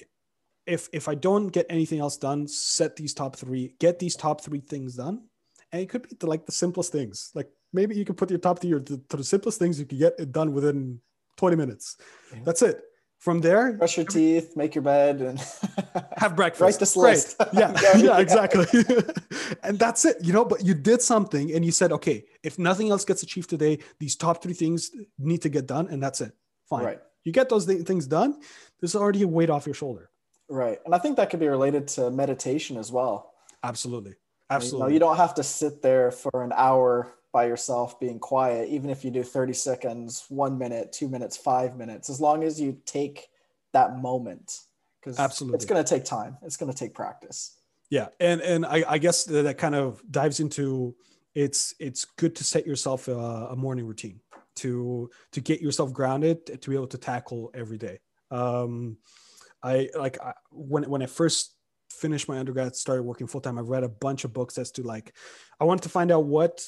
if 0.66 0.88
if 0.94 1.08
I 1.08 1.14
don't 1.14 1.48
get 1.48 1.66
anything 1.68 2.00
else 2.00 2.16
done, 2.16 2.48
set 2.48 2.96
these 2.96 3.12
top 3.12 3.36
three, 3.36 3.74
get 3.78 3.98
these 3.98 4.16
top 4.16 4.40
three 4.40 4.60
things 4.60 4.94
done, 4.96 5.24
and 5.72 5.82
it 5.82 5.90
could 5.90 6.02
be 6.08 6.16
the, 6.18 6.26
like 6.26 6.46
the 6.46 6.52
simplest 6.52 6.90
things. 6.90 7.30
Like 7.34 7.50
maybe 7.74 7.94
you 7.96 8.04
can 8.04 8.14
put 8.14 8.30
your 8.30 8.38
top 8.38 8.60
three 8.60 8.72
or 8.72 8.80
to, 8.80 8.96
to 9.10 9.16
the 9.16 9.24
simplest 9.24 9.58
things 9.58 9.78
you 9.78 9.86
can 9.86 9.98
get 9.98 10.14
it 10.18 10.32
done 10.32 10.52
within 10.54 11.00
20 11.36 11.56
minutes. 11.56 11.96
Yeah. 12.32 12.40
That's 12.44 12.62
it. 12.62 12.80
From 13.18 13.40
there, 13.40 13.72
brush 13.72 13.96
your 13.96 14.04
teeth 14.06 14.54
make 14.54 14.74
your 14.74 14.82
bed 14.82 15.22
and 15.22 15.38
have 16.18 16.36
breakfast. 16.36 16.60
Write 16.60 16.78
this 16.78 16.94
Great. 16.94 17.12
list. 17.14 17.36
Yeah, 17.54 17.72
Yeah. 17.82 17.96
yeah, 17.96 18.18
exactly. 18.18 18.66
and 19.62 19.78
that's 19.78 20.04
it, 20.04 20.18
you 20.22 20.32
know. 20.34 20.44
But 20.44 20.62
you 20.64 20.74
did 20.74 21.00
something, 21.00 21.50
and 21.54 21.64
you 21.64 21.72
said, 21.72 21.90
okay, 21.92 22.26
if 22.42 22.58
nothing 22.58 22.90
else 22.90 23.04
gets 23.04 23.22
achieved 23.22 23.48
today, 23.48 23.78
these 23.98 24.14
top 24.14 24.42
three 24.42 24.52
things 24.52 24.90
need 25.18 25.40
to 25.42 25.48
get 25.48 25.66
done, 25.66 25.88
and 25.88 26.02
that's 26.02 26.20
it. 26.20 26.32
Fine. 26.68 26.84
right 26.84 26.98
You 27.24 27.32
get 27.32 27.48
those 27.48 27.64
thi- 27.64 27.82
things 27.82 28.06
done. 28.06 28.40
There's 28.80 28.94
already 28.94 29.22
a 29.22 29.28
weight 29.28 29.48
off 29.50 29.64
your 29.66 29.74
shoulder. 29.82 30.10
right 30.50 30.78
and 30.84 30.94
i 30.94 30.98
think 31.02 31.16
that 31.16 31.30
could 31.30 31.40
be 31.40 31.48
related 31.48 31.88
to 31.96 32.10
meditation 32.10 32.76
as 32.76 32.92
well 32.92 33.14
Absolutely. 33.62 34.10
You 34.10 34.16
know, 34.50 34.56
Absolutely. 34.56 34.92
you 34.94 35.00
don't 35.00 35.16
have 35.24 35.34
to 35.40 35.42
sit 35.42 35.80
there 35.80 36.10
for 36.10 36.36
an 36.46 36.52
hour 36.66 36.90
by 37.34 37.46
yourself 37.46 37.98
being 38.00 38.20
quiet, 38.20 38.70
even 38.70 38.88
if 38.88 39.04
you 39.04 39.10
do 39.10 39.24
30 39.24 39.52
seconds, 39.52 40.24
one 40.28 40.56
minute, 40.56 40.92
two 40.92 41.08
minutes, 41.08 41.36
five 41.36 41.76
minutes, 41.76 42.08
as 42.08 42.20
long 42.20 42.44
as 42.44 42.60
you 42.60 42.78
take 42.86 43.28
that 43.72 43.98
moment. 43.98 44.60
Because 45.00 45.18
Absolutely. 45.18 45.56
it's 45.56 45.66
going 45.66 45.84
to 45.84 45.88
take 45.94 46.04
time. 46.04 46.38
It's 46.42 46.56
going 46.56 46.72
to 46.72 46.78
take 46.78 46.94
practice. 46.94 47.58
yeah 47.90 48.08
and 48.20 48.40
and 48.40 48.64
i, 48.64 48.84
I 48.88 48.98
guess 48.98 49.24
that, 49.24 49.58
kind 49.58 49.74
of 49.74 50.02
dives 50.10 50.40
into 50.40 50.94
it's 51.34 51.74
it's 51.78 52.04
good 52.04 52.34
to 52.36 52.44
set 52.44 52.66
yourself 52.66 53.08
a, 53.08 53.12
a 53.50 53.56
morning 53.56 53.86
routine 53.86 54.20
to 54.56 55.10
to 55.32 55.40
get 55.40 55.60
yourself 55.60 55.92
grounded 55.92 56.46
to 56.62 56.70
be 56.70 56.76
able 56.76 56.86
to 56.88 56.98
tackle 56.98 57.50
every 57.54 57.78
day 57.78 57.98
um 58.30 58.96
i 59.62 59.88
like 59.96 60.20
I, 60.20 60.32
when 60.50 60.84
when 60.84 61.02
i 61.02 61.06
first 61.06 61.54
finished 61.90 62.28
my 62.28 62.38
undergrad 62.38 62.74
started 62.74 63.02
working 63.02 63.26
full-time 63.26 63.58
i 63.58 63.62
read 63.62 63.84
a 63.84 63.88
bunch 63.88 64.24
of 64.24 64.32
books 64.32 64.58
as 64.58 64.70
to 64.72 64.82
like 64.82 65.14
i 65.60 65.64
wanted 65.64 65.82
to 65.82 65.88
find 65.88 66.10
out 66.10 66.24
what 66.24 66.64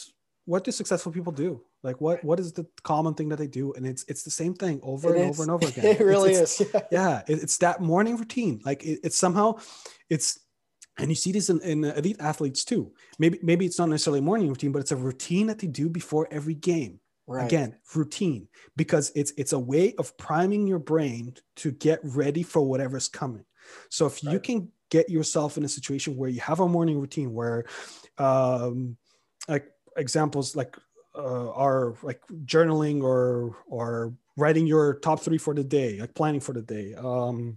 what 0.47 0.65
do 0.65 0.71
successful 0.73 1.13
people 1.13 1.33
do 1.33 1.61
like 1.83 2.01
what 2.01 2.23
what 2.25 2.41
is 2.41 2.53
the 2.53 2.65
common 2.83 3.15
thing 3.15 3.29
that 3.29 3.37
they 3.37 3.47
do 3.49 3.73
and 3.75 3.87
it's 3.87 4.05
it's 4.09 4.23
the 4.23 4.31
same 4.31 4.55
thing 4.55 4.81
over 4.83 5.15
It 5.15 5.21
and 5.21 5.31
is. 5.31 5.37
over 5.37 5.43
and 5.43 5.51
over 5.53 5.67
again 5.73 5.85
It 5.85 6.01
really 6.01 6.31
It's- 6.31 6.61
is. 6.61 6.69
Yeah. 6.73 6.81
yeah 6.91 7.23
it, 7.29 7.43
it's 7.43 7.59
that 7.59 7.81
morning 7.81 8.17
routine 8.17 8.61
like 8.65 8.83
it, 8.85 9.01
it's 9.05 9.19
somehow 9.19 9.59
it's 10.09 10.39
and 10.99 11.11
you 11.11 11.15
see 11.15 11.31
this 11.33 11.51
in, 11.51 11.61
in 11.61 11.85
elite 11.85 12.17
athletes 12.21 12.65
too 12.65 12.93
maybe 13.19 13.39
maybe 13.43 13.67
it's 13.67 13.79
not 13.79 13.89
necessarily 13.91 14.21
a 14.21 14.23
morning 14.23 14.49
routine 14.49 14.73
but 14.73 14.79
it's 14.81 14.93
a 14.93 14.97
routine 14.97 15.47
that 15.49 15.59
they 15.59 15.67
do 15.67 15.89
before 15.89 16.27
every 16.31 16.55
game 16.55 17.01
Right. 17.29 17.45
again 17.45 17.75
routine 17.97 18.47
because 18.77 19.11
it's 19.17 19.33
it's 19.37 19.53
a 19.53 19.59
way 19.59 19.95
of 19.99 20.17
priming 20.17 20.69
your 20.69 20.79
brain 20.79 21.35
to 21.57 21.73
get 21.73 21.99
ready 22.05 22.45
for 22.45 22.63
whatever's 22.63 23.09
coming 23.09 23.45
so 23.91 24.07
if 24.07 24.23
you 24.23 24.39
can 24.39 24.71
get 24.91 25.11
yourself 25.11 25.57
in 25.59 25.65
a 25.65 25.69
situation 25.69 26.17
where 26.17 26.31
you 26.31 26.41
have 26.41 26.61
a 26.61 26.69
morning 26.69 27.01
routine 27.01 27.35
where 27.35 27.65
um 28.19 28.97
examples 29.97 30.55
like 30.57 30.77
uh, 31.17 31.51
are 31.53 31.95
like 32.03 32.21
journaling 32.45 33.03
or 33.03 33.57
or 33.67 34.13
writing 34.37 34.67
your 34.67 34.95
top 35.01 35.21
three 35.21 35.39
for 35.39 35.55
the 35.55 35.65
day 35.65 35.99
like 36.01 36.15
planning 36.15 36.41
for 36.41 36.53
the 36.53 36.63
day 36.63 36.95
um 36.95 37.57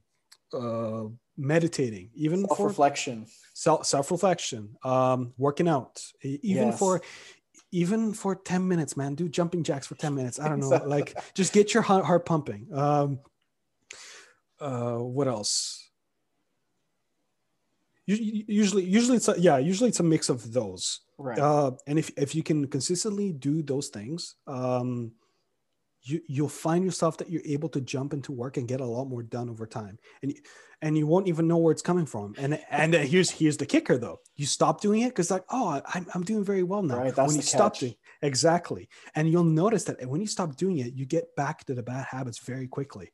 uh 0.53 1.03
meditating 1.37 2.09
even 2.15 2.45
Self 2.45 2.57
for 2.57 2.67
reflection. 2.67 3.25
self 3.53 3.85
self-reflection 3.85 4.75
um 4.83 5.33
working 5.37 5.67
out 5.67 6.01
even 6.23 6.67
Yes. 6.69 6.79
for 6.79 7.01
even 7.71 8.13
for 8.13 8.35
10 8.35 8.67
minutes 8.67 8.95
man 8.97 9.15
do 9.15 9.27
jumping 9.29 9.63
jacks 9.63 9.87
for 9.87 9.95
10 9.95 10.15
minutes 10.15 10.39
i 10.39 10.47
don't 10.49 10.59
know 10.59 10.69
like 10.85 11.17
just 11.35 11.53
get 11.53 11.73
your 11.73 11.83
heart, 11.83 12.05
heart 12.05 12.25
pumping 12.25 12.67
um 12.73 13.19
uh 14.59 14.97
what 14.97 15.27
else 15.27 15.89
usually 18.05 18.83
usually 18.85 19.17
it's 19.17 19.27
a, 19.27 19.39
yeah 19.39 19.57
usually 19.57 19.89
it's 19.89 19.99
a 19.99 20.03
mix 20.03 20.29
of 20.29 20.51
those 20.53 21.01
Right. 21.19 21.37
uh, 21.37 21.71
and 21.85 21.99
if, 21.99 22.11
if 22.17 22.33
you 22.33 22.43
can 22.43 22.67
consistently 22.67 23.33
do 23.33 23.61
those 23.61 23.89
things 23.89 24.35
um, 24.47 25.11
you, 26.03 26.21
you'll 26.27 26.49
find 26.49 26.83
yourself 26.83 27.17
that 27.17 27.29
you're 27.29 27.41
able 27.45 27.69
to 27.69 27.81
jump 27.81 28.13
into 28.13 28.31
work 28.31 28.57
and 28.57 28.67
get 28.67 28.79
a 28.79 28.85
lot 28.85 29.05
more 29.05 29.23
done 29.23 29.49
over 29.49 29.65
time. 29.65 29.97
And 30.23 30.33
and 30.81 30.97
you 30.97 31.07
won't 31.07 31.27
even 31.27 31.45
know 31.47 31.57
where 31.57 31.73
it's 31.73 31.81
coming 31.81 32.05
from. 32.05 32.35
And 32.37 32.59
and 32.69 32.95
uh, 32.95 32.99
here's 32.99 33.29
here's 33.29 33.57
the 33.57 33.65
kicker 33.65 33.97
though. 33.97 34.19
You 34.35 34.45
stop 34.45 34.81
doing 34.81 35.01
it 35.01 35.09
because 35.09 35.29
like 35.29 35.43
oh 35.49 35.81
I'm, 35.93 36.05
I'm 36.13 36.23
doing 36.23 36.43
very 36.43 36.63
well 36.63 36.81
now. 36.81 36.99
Right, 36.99 37.17
when 37.17 37.35
you 37.35 37.41
stop 37.41 37.77
doing 37.77 37.95
exactly. 38.21 38.87
And 39.15 39.29
you'll 39.29 39.43
notice 39.43 39.83
that 39.85 40.05
when 40.07 40.21
you 40.21 40.27
stop 40.27 40.55
doing 40.55 40.77
it 40.79 40.93
you 40.93 41.05
get 41.05 41.35
back 41.35 41.65
to 41.65 41.73
the 41.73 41.83
bad 41.83 42.05
habits 42.09 42.39
very 42.39 42.67
quickly 42.67 43.11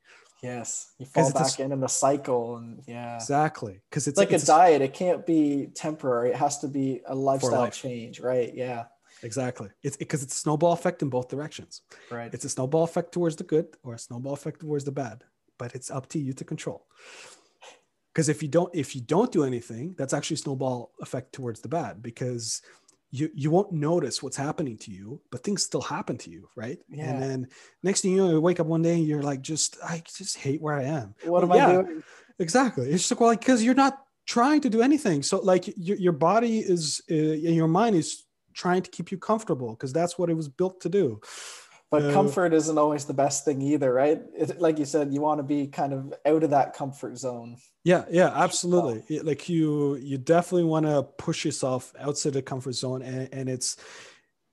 yes. 0.50 0.68
You 1.00 1.06
fall 1.06 1.24
it's 1.24 1.32
a 1.32 1.34
back 1.40 1.46
s- 1.46 1.60
in 1.60 1.72
in 1.76 1.80
the 1.80 1.94
cycle. 2.06 2.58
And 2.58 2.82
yeah. 2.88 3.16
exactly 3.16 3.76
because 3.90 4.04
it's, 4.08 4.20
It's 4.20 4.32
like 4.32 4.42
a 4.42 4.46
diet. 4.46 4.82
It 4.88 4.94
can't 5.02 5.26
be 5.26 5.68
temporary. 5.86 6.30
It 6.34 6.38
has 6.46 6.56
to 6.64 6.68
be 6.68 6.88
a 7.08 7.16
lifestyle 7.30 7.66
life. 7.68 7.74
change. 7.86 8.16
Right. 8.32 8.52
Yeah. 8.66 8.82
exactly 9.24 9.70
it's 9.86 9.98
because 10.04 10.22
it's 10.26 10.36
a 10.40 10.42
snowball 10.46 10.74
effect 10.80 10.98
in 11.06 11.10
both 11.10 11.28
directions 11.36 11.74
Right. 12.18 12.32
It's 12.36 12.46
a 12.50 12.50
snowball 12.58 12.84
effect 12.90 13.10
towards 13.16 13.36
the 13.42 13.48
good 13.54 13.68
or 13.86 13.92
a 13.94 14.02
snowball 14.08 14.34
effect 14.40 14.58
towards 14.64 14.84
the 14.90 14.96
bad, 15.04 15.18
but 15.62 15.70
it's 15.78 15.90
up 15.98 16.06
to 16.14 16.18
you 16.26 16.32
to 16.40 16.44
control. 16.54 16.80
Because 18.14 18.30
if 18.30 18.40
you 18.44 18.50
don't, 18.58 18.72
if 18.74 18.90
you 18.96 19.02
don't 19.16 19.32
do 19.38 19.44
anything, 19.52 19.86
that's 19.98 20.14
actually 20.18 20.38
snowball 20.46 20.80
effect 21.06 21.28
towards 21.38 21.60
the 21.62 21.68
bad 21.78 21.94
because 22.10 22.62
you 23.12 23.30
you 23.34 23.52
won't 23.52 23.72
notice 23.72 24.22
what's 24.22 24.38
happening 24.38 24.78
to 24.80 24.92
you, 24.92 25.22
but 25.32 25.44
things 25.44 25.64
still 25.64 25.82
happen 25.82 26.18
to 26.20 26.30
you, 26.30 26.50
right? 26.56 26.80
Yeah. 26.90 27.10
And 27.12 27.22
then 27.22 27.48
next 27.84 28.02
thing 28.02 28.12
you 28.12 28.18
know, 28.18 28.30
you 28.32 28.42
wake 28.42 28.60
up 28.60 28.68
one 28.68 28.82
day 28.82 28.96
and 28.96 29.08
you're 29.08 29.24
like, 29.24 29.42
just 29.42 29.78
I 29.84 30.04
just 30.18 30.38
hate 30.38 30.62
where 30.62 30.76
I 30.76 30.84
am. 30.84 31.16
what 31.24 31.44
am 31.44 31.50
Well, 31.50 31.70
I 31.70 31.84
doing? 31.84 32.04
Exactly. 32.40 32.90
It's 32.90 33.08
just 33.08 33.22
like 33.22 33.40
because 33.40 33.64
you're 33.64 33.76
not 33.76 34.00
trying 34.26 34.62
to 34.62 34.70
do 34.70 34.82
anything. 34.82 35.24
So 35.24 35.40
like 35.40 35.68
your 35.78 35.98
your 35.98 36.14
body 36.14 36.60
is 36.60 37.02
uh, 37.10 37.16
and 37.16 37.56
your 37.56 37.68
mind 37.68 37.96
is 37.96 38.24
trying 38.54 38.82
to 38.82 38.92
keep 38.92 39.12
you 39.12 39.18
comfortable 39.18 39.72
because 39.72 39.94
that's 39.94 40.18
what 40.18 40.30
it 40.30 40.34
was 40.34 40.50
built 40.50 40.82
to 40.82 40.90
do. 40.90 41.22
But 42.02 42.14
comfort 42.14 42.54
isn't 42.54 42.78
always 42.78 43.06
the 43.06 43.14
best 43.14 43.46
thing 43.46 43.62
either, 43.62 43.94
right? 43.94 44.22
It, 44.38 44.60
like 44.60 44.80
you 44.80 44.86
said, 44.86 45.14
you 45.14 45.22
want 45.22 45.40
to 45.40 45.44
be 45.44 45.68
kind 45.68 45.94
of 45.94 46.14
out 46.26 46.44
of 46.44 46.50
that 46.52 46.74
comfort 46.74 47.18
zone. 47.18 47.58
Yeah, 47.84 48.06
yeah, 48.10 48.32
absolutely. 48.34 49.20
Like 49.20 49.48
you, 49.50 49.96
you 49.96 50.18
definitely 50.18 50.66
want 50.66 50.86
to 50.86 51.04
push 51.04 51.46
yourself 51.46 51.94
outside 52.00 52.34
the 52.34 52.42
comfort 52.42 52.74
zone, 52.74 53.02
and, 53.02 53.30
and 53.32 53.50
it's, 53.50 53.78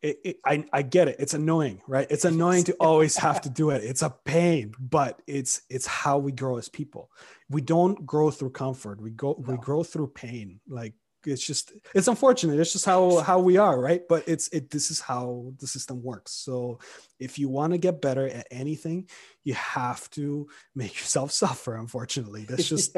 it, 0.02 0.18
it, 0.24 0.36
I, 0.44 0.64
I 0.72 0.82
get 0.82 1.08
it. 1.08 1.16
It's 1.18 1.34
annoying, 1.34 1.80
right? 1.86 2.06
It's 2.10 2.24
annoying 2.24 2.64
to 2.64 2.72
always 2.80 3.16
have 3.18 3.40
to 3.42 3.50
do 3.50 3.70
it. 3.70 3.84
It's 3.92 4.02
a 4.02 4.10
pain, 4.10 4.74
but 4.78 5.20
it's, 5.26 5.62
it's 5.70 5.86
how 5.86 6.18
we 6.18 6.32
grow 6.32 6.58
as 6.58 6.68
people. 6.68 7.10
We 7.48 7.60
don't 7.60 8.04
grow 8.04 8.30
through 8.30 8.50
comfort. 8.50 9.00
We 9.00 9.10
go, 9.10 9.34
we 9.38 9.56
grow 9.56 9.84
through 9.84 10.08
pain. 10.08 10.60
Like 10.68 10.94
it's 11.24 11.44
just, 11.44 11.72
it's 11.94 12.08
unfortunate. 12.08 12.58
It's 12.58 12.72
just 12.72 12.84
how 12.84 13.18
how 13.18 13.38
we 13.38 13.56
are, 13.56 13.80
right? 13.80 14.02
But 14.08 14.24
it's 14.26 14.48
it. 14.48 14.70
This 14.70 14.90
is 14.90 15.00
how 15.00 15.52
the 15.58 15.66
system 15.66 16.02
works. 16.02 16.32
So 16.32 16.78
if 17.18 17.38
you 17.38 17.48
want 17.48 17.72
to 17.72 17.78
get 17.78 18.02
better 18.02 18.28
at 18.28 18.46
anything, 18.50 19.08
you 19.44 19.54
have 19.54 20.08
to 20.10 20.48
make 20.74 20.94
yourself 20.98 21.32
suffer. 21.32 21.76
Unfortunately, 21.76 22.44
that's 22.44 22.68
just 22.68 22.96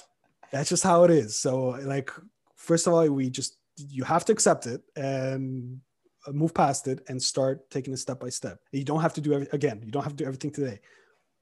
that's 0.52 0.68
just 0.68 0.82
how 0.82 1.04
it 1.04 1.10
is. 1.10 1.38
So 1.38 1.78
like, 1.82 2.10
first 2.56 2.86
of 2.86 2.92
all, 2.92 3.08
we 3.08 3.30
just 3.30 3.56
you 3.76 4.04
have 4.04 4.24
to 4.26 4.32
accept 4.32 4.66
it 4.66 4.82
and 4.96 5.80
move 6.32 6.54
past 6.54 6.88
it 6.88 7.00
and 7.08 7.22
start 7.22 7.70
taking 7.70 7.92
it 7.92 7.98
step 7.98 8.20
by 8.20 8.30
step. 8.30 8.58
You 8.72 8.84
don't 8.84 9.02
have 9.02 9.14
to 9.14 9.20
do 9.20 9.32
every, 9.32 9.48
again. 9.52 9.82
You 9.84 9.90
don't 9.90 10.02
have 10.02 10.12
to 10.12 10.16
do 10.16 10.24
everything 10.24 10.50
today. 10.50 10.80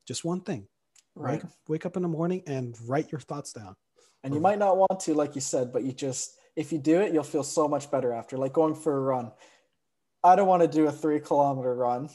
Just 0.07 0.25
one 0.25 0.41
thing. 0.41 0.67
Right. 1.15 1.43
Wake, 1.43 1.53
wake 1.69 1.87
up 1.87 1.97
in 1.97 2.03
the 2.03 2.09
morning 2.09 2.43
and 2.47 2.77
write 2.87 3.13
your 3.13 3.21
thoughts 3.21 3.53
down. 3.53 3.77
And 4.25 4.33
you 4.33 4.39
mm-hmm. 4.39 4.43
might 4.43 4.59
not 4.59 4.77
want 4.77 5.01
to, 5.01 5.15
like 5.15 5.37
you 5.37 5.41
said, 5.41 5.73
but 5.73 5.85
you 5.85 5.93
just 5.93 6.37
if 6.57 6.73
you 6.73 6.79
do 6.79 7.01
it, 7.01 7.13
you'll 7.13 7.23
feel 7.23 7.43
so 7.43 7.69
much 7.69 7.91
better 7.91 8.13
after. 8.13 8.37
Like 8.37 8.53
going 8.53 8.75
for 8.75 8.97
a 8.97 9.01
run. 9.01 9.31
I 10.23 10.35
don't 10.35 10.49
want 10.49 10.63
to 10.63 10.69
do 10.69 10.87
a 10.87 10.93
three 10.93 11.21
kilometer 11.21 11.75
run. 11.75 12.09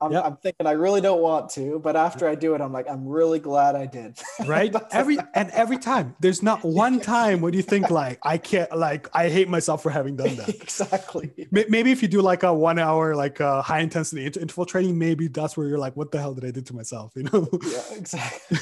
I'm, 0.00 0.12
Yep. 0.12 0.24
I'm 0.24 0.36
thinking 0.36 0.66
I 0.66 0.72
really 0.72 1.00
don't 1.00 1.22
want 1.22 1.50
to, 1.52 1.78
but 1.78 1.96
after 1.96 2.28
I 2.28 2.34
do 2.34 2.54
it, 2.54 2.60
I'm 2.60 2.72
like, 2.72 2.86
I'm 2.88 3.06
really 3.08 3.38
glad 3.38 3.74
I 3.76 3.86
did. 3.86 4.18
right 4.46 4.74
every 4.92 5.18
and 5.34 5.50
every 5.50 5.78
time 5.78 6.14
there's 6.20 6.42
not 6.42 6.62
one 6.86 7.00
time 7.00 7.40
when 7.40 7.54
you 7.54 7.62
think 7.62 7.90
like 7.90 8.18
i 8.22 8.36
can't 8.36 8.70
like 8.76 9.08
i 9.14 9.28
hate 9.28 9.48
myself 9.48 9.82
for 9.82 9.90
having 9.90 10.14
done 10.16 10.36
that 10.36 10.48
exactly. 10.50 11.48
Maybe 11.50 11.90
if 11.90 12.02
you 12.02 12.08
do 12.08 12.20
like 12.20 12.42
a 12.42 12.52
one 12.52 12.78
hour 12.78 13.14
like 13.16 13.40
uh, 13.40 13.62
high 13.62 13.80
intensity 13.80 14.26
inter- 14.26 14.40
interval 14.40 14.66
training 14.66 14.98
maybe 14.98 15.28
that's 15.28 15.56
where 15.56 15.66
you're 15.68 15.78
like 15.78 15.96
what 15.96 16.10
the 16.12 16.18
hell 16.18 16.34
did 16.34 16.44
i 16.44 16.50
do 16.50 16.60
to 16.60 16.74
myself 16.74 17.12
you 17.16 17.22
know 17.24 17.48
Yeah, 17.64 17.82
exactly. 17.96 18.58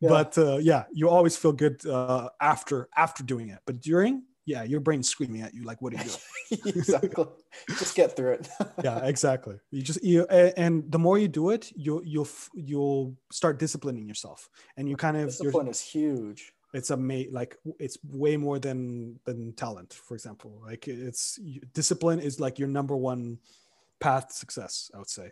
Yeah. 0.00 0.08
but 0.08 0.36
uh, 0.38 0.56
yeah 0.58 0.84
you 0.92 1.08
always 1.08 1.36
feel 1.36 1.52
good 1.52 1.84
uh, 1.86 2.28
after 2.40 2.88
after 2.96 3.22
doing 3.22 3.48
it 3.50 3.60
but 3.66 3.80
during 3.80 4.24
yeah 4.46 4.62
your 4.62 4.80
brain's 4.80 5.08
screaming 5.08 5.42
at 5.42 5.54
you 5.54 5.62
like 5.64 5.80
what 5.82 5.92
are 5.94 5.98
you 5.98 6.10
doing 6.50 6.74
exactly. 6.76 7.24
Just 7.78 7.94
get 7.94 8.16
through 8.16 8.32
it. 8.32 8.48
yeah 8.84 9.04
exactly 9.04 9.56
you 9.70 9.82
just 9.82 10.02
you 10.02 10.24
and 10.28 10.90
the 10.90 10.98
more 10.98 11.18
you 11.18 11.28
do 11.28 11.50
it 11.50 11.70
you'll 11.76 12.02
you'll 12.04 12.28
you'll 12.54 13.14
start 13.30 13.58
disciplining 13.58 14.08
yourself 14.08 14.48
and 14.76 14.88
you 14.88 14.96
kind 14.96 15.16
of 15.16 15.26
Discipline 15.28 15.68
is 15.68 15.80
huge. 15.80 16.52
it's 16.72 16.90
a 16.90 16.96
ma- 16.96 17.30
like 17.30 17.56
it's 17.78 17.98
way 18.04 18.36
more 18.36 18.58
than 18.58 19.18
than 19.24 19.52
talent 19.54 19.92
for 19.92 20.14
example 20.14 20.60
like 20.64 20.88
it's 20.88 21.38
discipline 21.74 22.18
is 22.20 22.40
like 22.40 22.58
your 22.58 22.68
number 22.68 22.96
one 22.96 23.38
path 24.00 24.28
to 24.28 24.34
success 24.34 24.90
i 24.94 24.98
would 24.98 25.08
say 25.10 25.30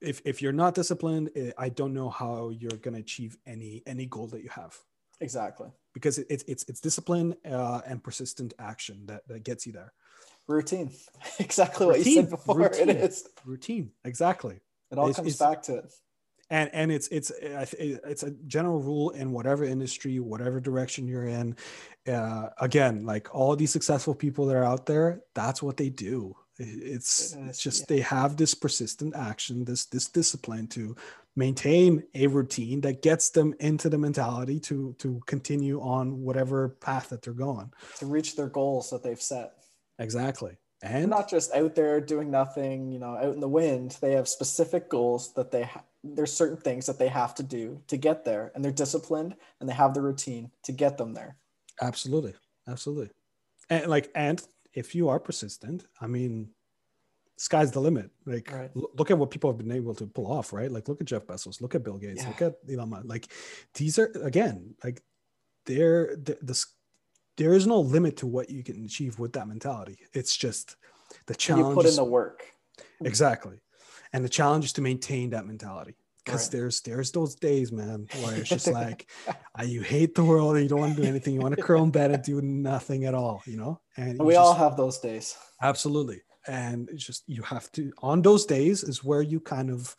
if, 0.00 0.22
if 0.24 0.40
you're 0.40 0.52
not 0.52 0.74
disciplined 0.74 1.30
eh, 1.36 1.50
i 1.58 1.68
don't 1.68 1.92
know 1.92 2.08
how 2.08 2.50
you're 2.50 2.78
going 2.80 2.94
to 2.94 3.00
achieve 3.00 3.36
any 3.46 3.82
any 3.86 4.06
goal 4.06 4.26
that 4.28 4.42
you 4.42 4.48
have 4.48 4.76
Exactly. 5.20 5.68
Because 5.94 6.18
it, 6.18 6.26
it's 6.30 6.44
it's 6.48 6.64
it's 6.68 6.80
discipline 6.80 7.34
uh, 7.48 7.80
and 7.86 8.02
persistent 8.02 8.54
action 8.58 9.06
that, 9.06 9.26
that 9.28 9.44
gets 9.44 9.66
you 9.66 9.72
there 9.72 9.92
Routine. 10.48 10.90
Exactly 11.38 11.86
what 11.86 12.04
you 12.04 12.14
said 12.16 12.30
before. 12.30 12.56
routine, 12.58 12.88
It 12.90 12.96
is. 12.96 13.28
routine 13.44 13.90
exactly 14.04 14.60
It 14.90 14.98
all 14.98 15.08
It's- 15.08 15.16
comes 15.16 15.34
it's- 15.34 15.38
back 15.50 15.62
to 15.64 15.76
it. 15.76 15.92
and 16.50 16.68
and 16.74 16.90
it's 16.92 17.08
it's 17.08 17.30
it's 17.40 18.22
a 18.24 18.30
general 18.46 18.80
rule 18.80 19.10
in 19.10 19.32
whatever 19.32 19.64
industry 19.64 20.18
whatever 20.20 20.60
direction 20.60 21.06
you're 21.08 21.26
in 21.40 21.56
uh, 22.08 22.48
again 22.60 23.04
like 23.06 23.32
all 23.34 23.54
these 23.56 23.70
successful 23.72 24.14
people 24.14 24.44
that 24.46 24.56
are 24.56 24.64
out 24.64 24.84
there 24.86 25.20
that's 25.34 25.62
what 25.62 25.76
they 25.76 25.88
do 25.88 26.36
it's 26.58 27.34
it's 27.48 27.62
just 27.62 27.80
yeah. 27.80 27.86
they 27.88 28.00
have 28.00 28.36
this 28.36 28.54
persistent 28.54 29.14
action 29.16 29.64
this 29.64 29.86
this 29.86 30.06
discipline 30.08 30.66
to 30.66 30.94
maintain 31.36 32.02
a 32.14 32.26
routine 32.26 32.80
that 32.82 33.02
gets 33.02 33.30
them 33.30 33.54
into 33.60 33.88
the 33.88 33.98
mentality 33.98 34.60
to 34.60 34.94
to 34.98 35.20
continue 35.26 35.80
on 35.80 36.20
whatever 36.20 36.70
path 36.80 37.08
that 37.08 37.22
they're 37.22 37.32
going 37.32 37.72
To 37.98 38.06
reach 38.06 38.36
their 38.36 38.48
goals 38.48 38.90
that 38.90 39.02
they've 39.02 39.20
set. 39.20 39.52
exactly 39.98 40.56
They're 40.82 40.92
and 40.96 41.10
not 41.10 41.30
just 41.30 41.54
out 41.54 41.74
there 41.74 42.00
doing 42.00 42.30
nothing, 42.30 42.92
you 42.92 42.98
know, 42.98 43.16
out 43.16 43.34
in 43.34 43.40
the 43.40 43.48
wind. 43.48 43.96
They 44.00 44.12
have 44.12 44.28
specific 44.28 44.88
goals 44.90 45.32
that 45.34 45.50
they 45.50 45.62
ha- 45.64 45.84
there's 46.04 46.32
certain 46.32 46.56
things 46.58 46.86
that 46.86 46.98
they 46.98 47.08
have 47.08 47.34
to 47.36 47.42
do 47.44 47.80
to 47.86 47.96
get 47.96 48.24
there, 48.24 48.50
and 48.54 48.64
they're 48.64 48.72
disciplined 48.72 49.36
and 49.60 49.68
they 49.68 49.74
have 49.74 49.94
the 49.94 50.02
routine 50.02 50.50
to 50.64 50.72
get 50.72 50.98
them 50.98 51.14
there. 51.14 51.36
Absolutely, 51.80 52.34
absolutely, 52.68 53.10
and 53.70 53.86
like, 53.86 54.10
and 54.14 54.42
if 54.74 54.94
you 54.94 55.08
are 55.08 55.20
persistent, 55.20 55.86
I 56.00 56.06
mean, 56.08 56.50
sky's 57.36 57.70
the 57.72 57.80
limit. 57.80 58.10
Like, 58.26 58.50
Right. 58.52 58.70
l- 58.76 58.90
look 58.96 59.10
at 59.10 59.18
what 59.18 59.30
people 59.30 59.50
have 59.50 59.58
been 59.58 59.72
able 59.72 59.94
to 59.96 60.06
pull 60.06 60.30
off, 60.30 60.52
right? 60.52 60.70
Like, 60.70 60.88
look 60.88 61.00
at 61.00 61.06
Jeff 61.06 61.26
Bezos, 61.26 61.60
look 61.60 61.74
at 61.74 61.82
Bill 61.82 61.98
Gates, 61.98 62.24
look 62.26 62.40
Yeah. 62.40 62.48
at 62.48 62.54
Elon 62.70 62.90
Musk. 62.90 63.04
Like, 63.06 63.32
these 63.74 63.98
are 63.98 64.06
again, 64.22 64.74
like, 64.84 65.02
there, 65.66 66.16
the, 66.16 66.38
the 66.42 66.64
there 67.38 67.54
is 67.54 67.66
no 67.66 67.80
limit 67.80 68.18
to 68.18 68.26
what 68.26 68.50
you 68.50 68.62
can 68.62 68.84
achieve 68.84 69.18
with 69.18 69.32
that 69.32 69.48
mentality. 69.48 69.96
It's 70.12 70.36
just 70.36 70.76
the 71.26 71.34
challenge. 71.34 71.68
you 71.68 71.74
put 71.74 71.86
in 71.86 71.96
the 71.96 72.04
work. 72.04 72.44
exactly, 73.04 73.60
and 74.12 74.24
the 74.24 74.28
challenge 74.28 74.66
is 74.66 74.72
to 74.74 74.82
maintain 74.82 75.30
that 75.30 75.46
mentality. 75.46 75.96
Because 76.24 76.44
Right. 76.46 76.52
there's 76.52 76.80
there's 76.82 77.10
those 77.10 77.34
days, 77.34 77.72
man, 77.72 78.06
where 78.22 78.36
it's 78.36 78.48
just 78.48 78.66
like 78.82 79.10
uh, 79.58 79.64
you 79.64 79.80
hate 79.82 80.14
the 80.14 80.24
world 80.24 80.54
and 80.54 80.62
you 80.62 80.68
don't 80.68 80.78
want 80.80 80.94
to 80.96 81.02
do 81.02 81.08
anything. 81.08 81.34
You 81.34 81.40
want 81.40 81.56
to 81.56 81.62
curl 81.62 81.82
in 81.82 81.90
bed 81.90 82.10
and 82.12 82.22
do 82.22 82.40
nothing 82.42 83.06
at 83.06 83.14
all, 83.14 83.42
you 83.46 83.56
know. 83.56 83.80
And 83.96 84.20
We 84.22 84.36
all 84.36 84.54
have 84.54 84.76
those 84.76 84.98
days. 85.00 85.36
absolutely, 85.62 86.22
and 86.46 86.88
it's 86.90 87.04
just 87.04 87.24
you 87.26 87.42
have 87.42 87.70
to 87.72 87.92
on 87.98 88.22
those 88.22 88.46
days 88.46 88.82
is 88.82 89.04
where 89.04 89.22
you 89.22 89.40
kind 89.40 89.70
of 89.70 89.94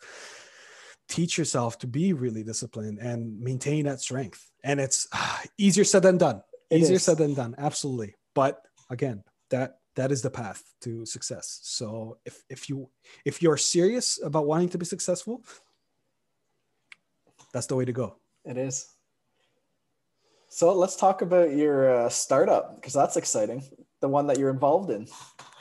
teach 1.08 1.36
yourself 1.38 1.78
to 1.78 1.86
be 1.86 2.12
really 2.12 2.42
disciplined 2.42 2.98
and 2.98 3.38
maintain 3.40 3.84
that 3.84 4.00
strength. 4.00 4.50
And 4.62 4.80
it's 4.80 5.06
ah, 5.12 5.42
easier 5.58 5.84
said 5.84 6.02
than 6.02 6.18
done. 6.18 6.42
It 6.70 6.80
easier 6.80 6.96
is. 6.96 7.04
said 7.04 7.18
than 7.18 7.34
done, 7.34 7.54
absolutely. 7.58 8.14
But 8.34 8.60
again, 8.90 9.22
that 9.50 9.78
that 9.96 10.10
is 10.10 10.22
the 10.22 10.30
path 10.30 10.62
to 10.82 11.06
success. 11.06 11.60
So 11.62 12.18
if 12.24 12.42
if 12.48 12.68
you 12.68 12.90
if 13.24 13.42
you're 13.42 13.56
serious 13.56 14.20
about 14.22 14.46
wanting 14.46 14.70
to 14.70 14.78
be 14.78 14.84
successful, 14.84 15.44
that's 17.52 17.66
the 17.66 17.76
way 17.76 17.84
to 17.84 17.92
go. 17.92 18.16
It 18.44 18.56
is. 18.58 18.88
So 20.48 20.72
let's 20.74 20.96
talk 20.96 21.22
about 21.22 21.52
your 21.52 22.04
uh, 22.04 22.08
startup 22.08 22.76
because 22.76 22.92
that's 22.92 23.16
exciting. 23.16 23.64
The 24.00 24.08
one 24.08 24.26
that 24.26 24.38
you're 24.38 24.50
involved 24.50 24.90
in. 24.90 25.06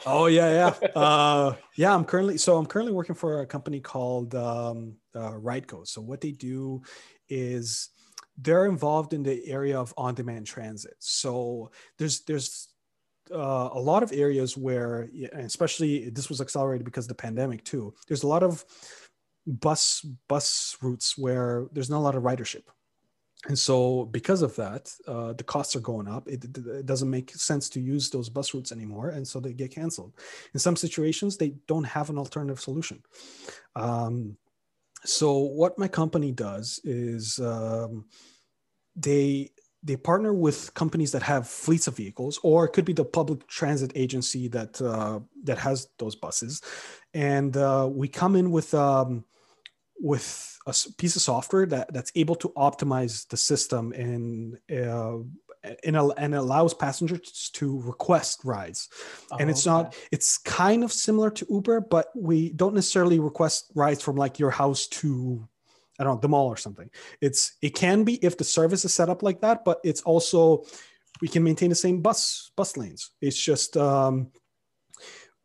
Oh 0.05 0.25
yeah, 0.25 0.73
yeah, 0.81 0.89
uh, 0.95 1.55
yeah. 1.75 1.95
I'm 1.95 2.03
currently 2.03 2.37
so 2.37 2.57
I'm 2.57 2.65
currently 2.65 2.91
working 2.91 3.15
for 3.15 3.41
a 3.41 3.45
company 3.45 3.79
called 3.79 4.35
um, 4.35 4.97
uh, 5.15 5.31
Rideco. 5.31 5.87
So 5.87 6.01
what 6.01 6.19
they 6.19 6.31
do 6.31 6.81
is 7.29 7.89
they're 8.37 8.65
involved 8.65 9.13
in 9.13 9.23
the 9.23 9.47
area 9.47 9.79
of 9.79 9.93
on-demand 9.95 10.45
transit. 10.45 10.95
So 10.99 11.71
there's 11.97 12.21
there's 12.21 12.67
uh, 13.31 13.69
a 13.71 13.79
lot 13.79 14.03
of 14.03 14.11
areas 14.11 14.57
where, 14.57 15.09
especially 15.33 16.09
this 16.09 16.27
was 16.27 16.41
accelerated 16.41 16.83
because 16.83 17.05
of 17.05 17.09
the 17.09 17.15
pandemic 17.15 17.63
too. 17.63 17.93
There's 18.07 18.23
a 18.23 18.27
lot 18.27 18.43
of 18.43 18.65
bus 19.47 20.05
bus 20.27 20.77
routes 20.81 21.17
where 21.17 21.67
there's 21.71 21.89
not 21.89 21.99
a 21.99 22.05
lot 22.07 22.15
of 22.15 22.23
ridership. 22.23 22.63
And 23.47 23.59
so, 23.59 24.05
because 24.05 24.41
of 24.41 24.55
that, 24.55 24.89
uh, 25.05 25.33
the 25.33 25.43
costs 25.43 25.75
are 25.75 25.81
going 25.81 26.07
up. 26.07 26.27
It, 26.27 26.45
it- 26.45 26.85
doesn't 26.85 27.09
make 27.09 27.31
sense 27.35 27.69
to 27.69 27.81
use 27.81 28.09
those 28.09 28.29
bus 28.29 28.53
routes 28.53 28.71
anymore, 28.71 29.09
and 29.09 29.27
so 29.27 29.39
they 29.39 29.53
get 29.53 29.71
canceled. 29.75 30.13
In 30.53 30.59
some 30.59 30.75
situations, 30.75 31.37
they 31.37 31.55
don't 31.67 31.83
have 31.83 32.09
an 32.09 32.17
alternative 32.17 32.61
solution. 32.61 33.01
Um, 33.75 34.37
so, 35.03 35.39
what 35.39 35.77
my 35.77 35.89
company 35.89 36.31
does 36.31 36.79
is 36.85 37.39
um, 37.39 38.05
they 38.95 39.51
they 39.85 39.97
partner 39.97 40.33
with 40.33 40.73
companies 40.73 41.11
that 41.11 41.23
have 41.23 41.45
fleets 41.47 41.87
of 41.87 41.97
vehicles, 41.97 42.39
or 42.43 42.63
it 42.63 42.69
could 42.69 42.85
be 42.85 42.93
the 42.93 43.03
public 43.03 43.45
transit 43.47 43.91
agency 43.95 44.47
that 44.47 44.81
uh, 44.81 45.19
that 45.43 45.57
has 45.57 45.89
those 45.99 46.15
buses, 46.15 46.61
and 47.13 47.57
uh, 47.57 47.89
we 47.91 48.07
come 48.07 48.37
in 48.37 48.51
with 48.51 48.73
um, 48.73 49.25
with 50.03 50.59
a 50.67 50.75
piece 50.97 51.15
of 51.15 51.21
software 51.21 51.65
that, 51.65 51.91
that's 51.93 52.11
able 52.15 52.35
to 52.35 52.49
optimize 52.57 53.25
the 53.29 53.37
system 53.37 53.93
and 53.93 54.57
uh, 54.69 55.17
and, 55.85 55.95
and 56.17 56.35
allows 56.35 56.73
passengers 56.73 57.49
to 57.53 57.79
request 57.83 58.41
rides. 58.43 58.89
and 59.39 59.49
it's 59.49 59.65
Oh, 59.65 59.71
not 59.71 59.95
it's 60.11 60.37
kind 60.37 60.83
of 60.83 60.91
similar 60.91 61.31
to 61.31 61.47
Uber, 61.49 61.79
but 61.79 62.07
we 62.13 62.49
don't 62.49 62.75
necessarily 62.75 63.19
request 63.19 63.71
rides 63.75 64.03
from 64.03 64.17
like 64.17 64.39
your 64.39 64.51
house 64.51 64.87
to 64.87 65.47
I 65.97 66.03
don't 66.03 66.15
know 66.15 66.19
the 66.21 66.27
mall 66.27 66.47
or 66.47 66.57
something. 66.57 66.89
It's 67.21 67.55
it 67.61 67.73
can 67.73 68.03
be 68.03 68.15
if 68.15 68.37
the 68.37 68.43
service 68.43 68.83
is 68.83 68.93
set 68.93 69.09
up 69.09 69.23
like 69.23 69.39
that, 69.39 69.63
but 69.63 69.79
it's 69.85 70.01
also 70.01 70.65
we 71.21 71.29
can 71.29 71.45
maintain 71.45 71.69
the 71.69 71.75
same 71.75 72.01
bus 72.01 72.51
bus 72.57 72.75
lanes. 72.75 73.11
It's 73.21 73.41
just 73.41 73.77
um, 73.77 74.31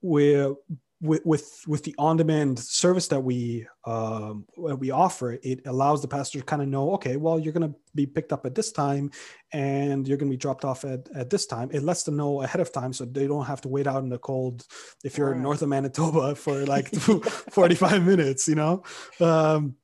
we're 0.02 0.54
with 1.00 1.24
with 1.24 1.62
with 1.66 1.84
the 1.84 1.94
on-demand 1.98 2.58
service 2.58 3.06
that 3.08 3.20
we 3.20 3.66
um, 3.84 4.46
that 4.66 4.76
we 4.76 4.90
offer, 4.90 5.38
it 5.42 5.66
allows 5.66 6.02
the 6.02 6.08
passenger 6.08 6.40
to 6.40 6.44
kind 6.44 6.62
of 6.62 6.68
know, 6.68 6.92
okay, 6.94 7.16
well, 7.16 7.38
you're 7.38 7.52
going 7.52 7.70
to 7.72 7.78
be 7.94 8.06
picked 8.06 8.32
up 8.32 8.44
at 8.46 8.54
this 8.54 8.72
time, 8.72 9.10
and 9.52 10.08
you're 10.08 10.16
going 10.18 10.30
to 10.30 10.34
be 10.34 10.38
dropped 10.40 10.64
off 10.64 10.84
at, 10.84 11.08
at 11.14 11.30
this 11.30 11.46
time. 11.46 11.70
It 11.72 11.82
lets 11.82 12.02
them 12.02 12.16
know 12.16 12.42
ahead 12.42 12.60
of 12.60 12.72
time, 12.72 12.92
so 12.92 13.04
they 13.04 13.26
don't 13.28 13.46
have 13.46 13.60
to 13.62 13.68
wait 13.68 13.86
out 13.86 14.02
in 14.02 14.08
the 14.08 14.18
cold 14.18 14.66
if 15.04 15.16
you're 15.16 15.32
Right. 15.32 15.40
north 15.40 15.62
of 15.62 15.68
Manitoba 15.68 16.34
for 16.44 16.66
like 16.66 16.92
45 16.94 18.04
minutes, 18.04 18.48
you 18.48 18.56
know. 18.56 18.82
Um, 19.20 19.76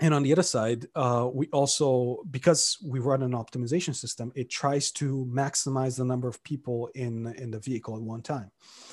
and 0.00 0.14
on 0.14 0.22
the 0.22 0.32
other 0.32 0.42
side, 0.42 0.86
uh, 0.94 1.28
we 1.32 1.48
also 1.52 2.22
because 2.30 2.78
we 2.84 2.98
run 2.98 3.22
an 3.22 3.32
optimization 3.32 3.94
system, 3.94 4.32
it 4.34 4.48
tries 4.48 4.90
to 4.92 5.28
maximize 5.30 5.96
the 5.98 6.04
number 6.04 6.28
of 6.28 6.42
people 6.44 6.88
in 6.94 7.26
in 7.36 7.50
the 7.50 7.58
vehicle 7.60 7.96
at 7.96 8.02
one 8.02 8.22
time. 8.22 8.50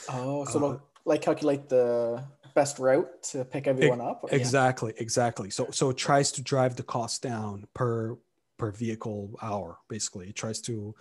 Oh, 0.09 0.43
so 0.45 0.59
Uh, 0.65 0.77
like 1.05 1.21
calculate 1.21 1.69
the 1.69 2.23
best 2.55 2.79
route 2.79 3.23
to 3.23 3.45
pick 3.45 3.67
everyone 3.67 4.01
up. 4.01 4.23
or- 4.23 4.29
yeah. 4.29 4.37
Exactly, 4.37 4.93
exactly. 4.97 5.49
So 5.49 5.67
so 5.71 5.89
it 5.89 5.97
tries 5.97 6.31
to 6.33 6.41
drive 6.41 6.75
the 6.75 6.83
cost 6.83 7.21
down 7.21 7.67
per 7.73 8.17
per 8.57 8.71
vehicle 8.71 9.37
hour. 9.41 9.77
Basically, 9.89 10.29
it 10.29 10.35
tries 10.35 10.61
to 10.61 10.95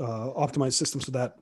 uh, 0.00 0.30
optimize 0.36 0.74
systems 0.74 1.06
so 1.06 1.12
that 1.12 1.36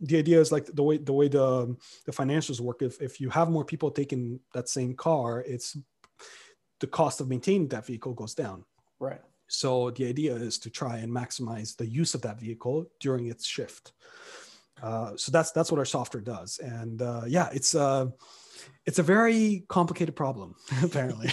the 0.00 0.16
idea 0.16 0.40
is 0.40 0.52
like 0.52 0.66
the 0.66 0.82
way 0.82 0.96
the 0.98 1.12
way 1.12 1.28
the 1.28 1.76
the 2.06 2.12
financials 2.12 2.60
work. 2.60 2.82
If 2.82 3.00
if 3.02 3.20
you 3.20 3.30
have 3.30 3.50
more 3.50 3.64
people 3.64 3.90
taking 3.90 4.40
that 4.54 4.68
same 4.68 4.94
car, 4.94 5.40
it's 5.40 5.76
the 6.80 6.86
cost 6.86 7.20
of 7.20 7.28
maintaining 7.28 7.68
that 7.68 7.86
vehicle 7.86 8.14
goes 8.14 8.34
down. 8.34 8.64
Right. 9.00 9.20
So 9.48 9.90
the 9.90 10.06
idea 10.06 10.34
is 10.36 10.58
to 10.60 10.70
try 10.70 10.98
and 10.98 11.10
maximize 11.10 11.74
the 11.76 11.86
use 11.86 12.14
of 12.14 12.22
that 12.22 12.38
vehicle 12.38 12.86
during 13.00 13.26
its 13.26 13.46
shift. 13.46 13.92
Uh, 14.82 15.16
so 15.16 15.32
that's 15.32 15.50
that's 15.52 15.70
what 15.70 15.78
our 15.78 15.84
software 15.84 16.22
does, 16.22 16.58
and 16.58 17.02
uh, 17.02 17.22
yeah, 17.26 17.48
it's 17.52 17.74
uh, 17.74 18.06
it's 18.86 18.98
a 18.98 19.02
very 19.02 19.64
complicated 19.68 20.14
problem. 20.14 20.54
Apparently, 20.82 21.30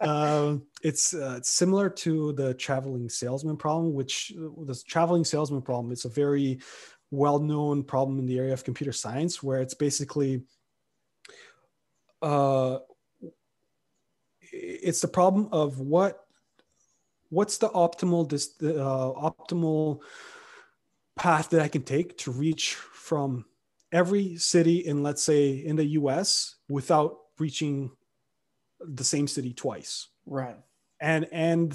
uh, 0.00 0.56
it's 0.82 1.14
uh, 1.14 1.34
it's 1.38 1.50
similar 1.50 1.90
to 1.90 2.32
the 2.32 2.54
traveling 2.54 3.08
salesman 3.08 3.56
problem, 3.56 3.94
which 3.94 4.32
uh, 4.38 4.64
the 4.64 4.80
traveling 4.86 5.24
salesman 5.24 5.62
problem. 5.62 5.92
It's 5.92 6.04
a 6.04 6.10
very 6.10 6.60
well-known 7.10 7.84
problem 7.84 8.18
in 8.18 8.26
the 8.26 8.38
area 8.38 8.52
of 8.52 8.64
computer 8.64 8.92
science, 8.92 9.42
where 9.42 9.60
it's 9.60 9.74
basically 9.74 10.42
uh, 12.22 12.78
it's 14.40 15.00
the 15.00 15.08
problem 15.08 15.48
of 15.52 15.80
what 15.80 16.24
what's 17.30 17.58
the 17.58 17.68
optimal 17.68 18.28
this 18.28 18.54
uh, 18.62 19.12
optimal 19.12 20.00
path 21.16 21.50
that 21.50 21.60
I 21.60 21.68
can 21.68 21.82
take 21.82 22.16
to 22.18 22.30
reach 22.30 22.74
from 22.74 23.46
every 23.92 24.36
city 24.36 24.78
in 24.86 25.02
let's 25.02 25.22
say 25.22 25.50
in 25.50 25.76
the 25.76 25.86
US 26.00 26.56
without 26.68 27.16
reaching 27.38 27.90
the 28.80 29.04
same 29.04 29.26
city 29.26 29.52
twice. 29.52 30.08
Right. 30.26 30.56
And 31.00 31.26
and 31.32 31.72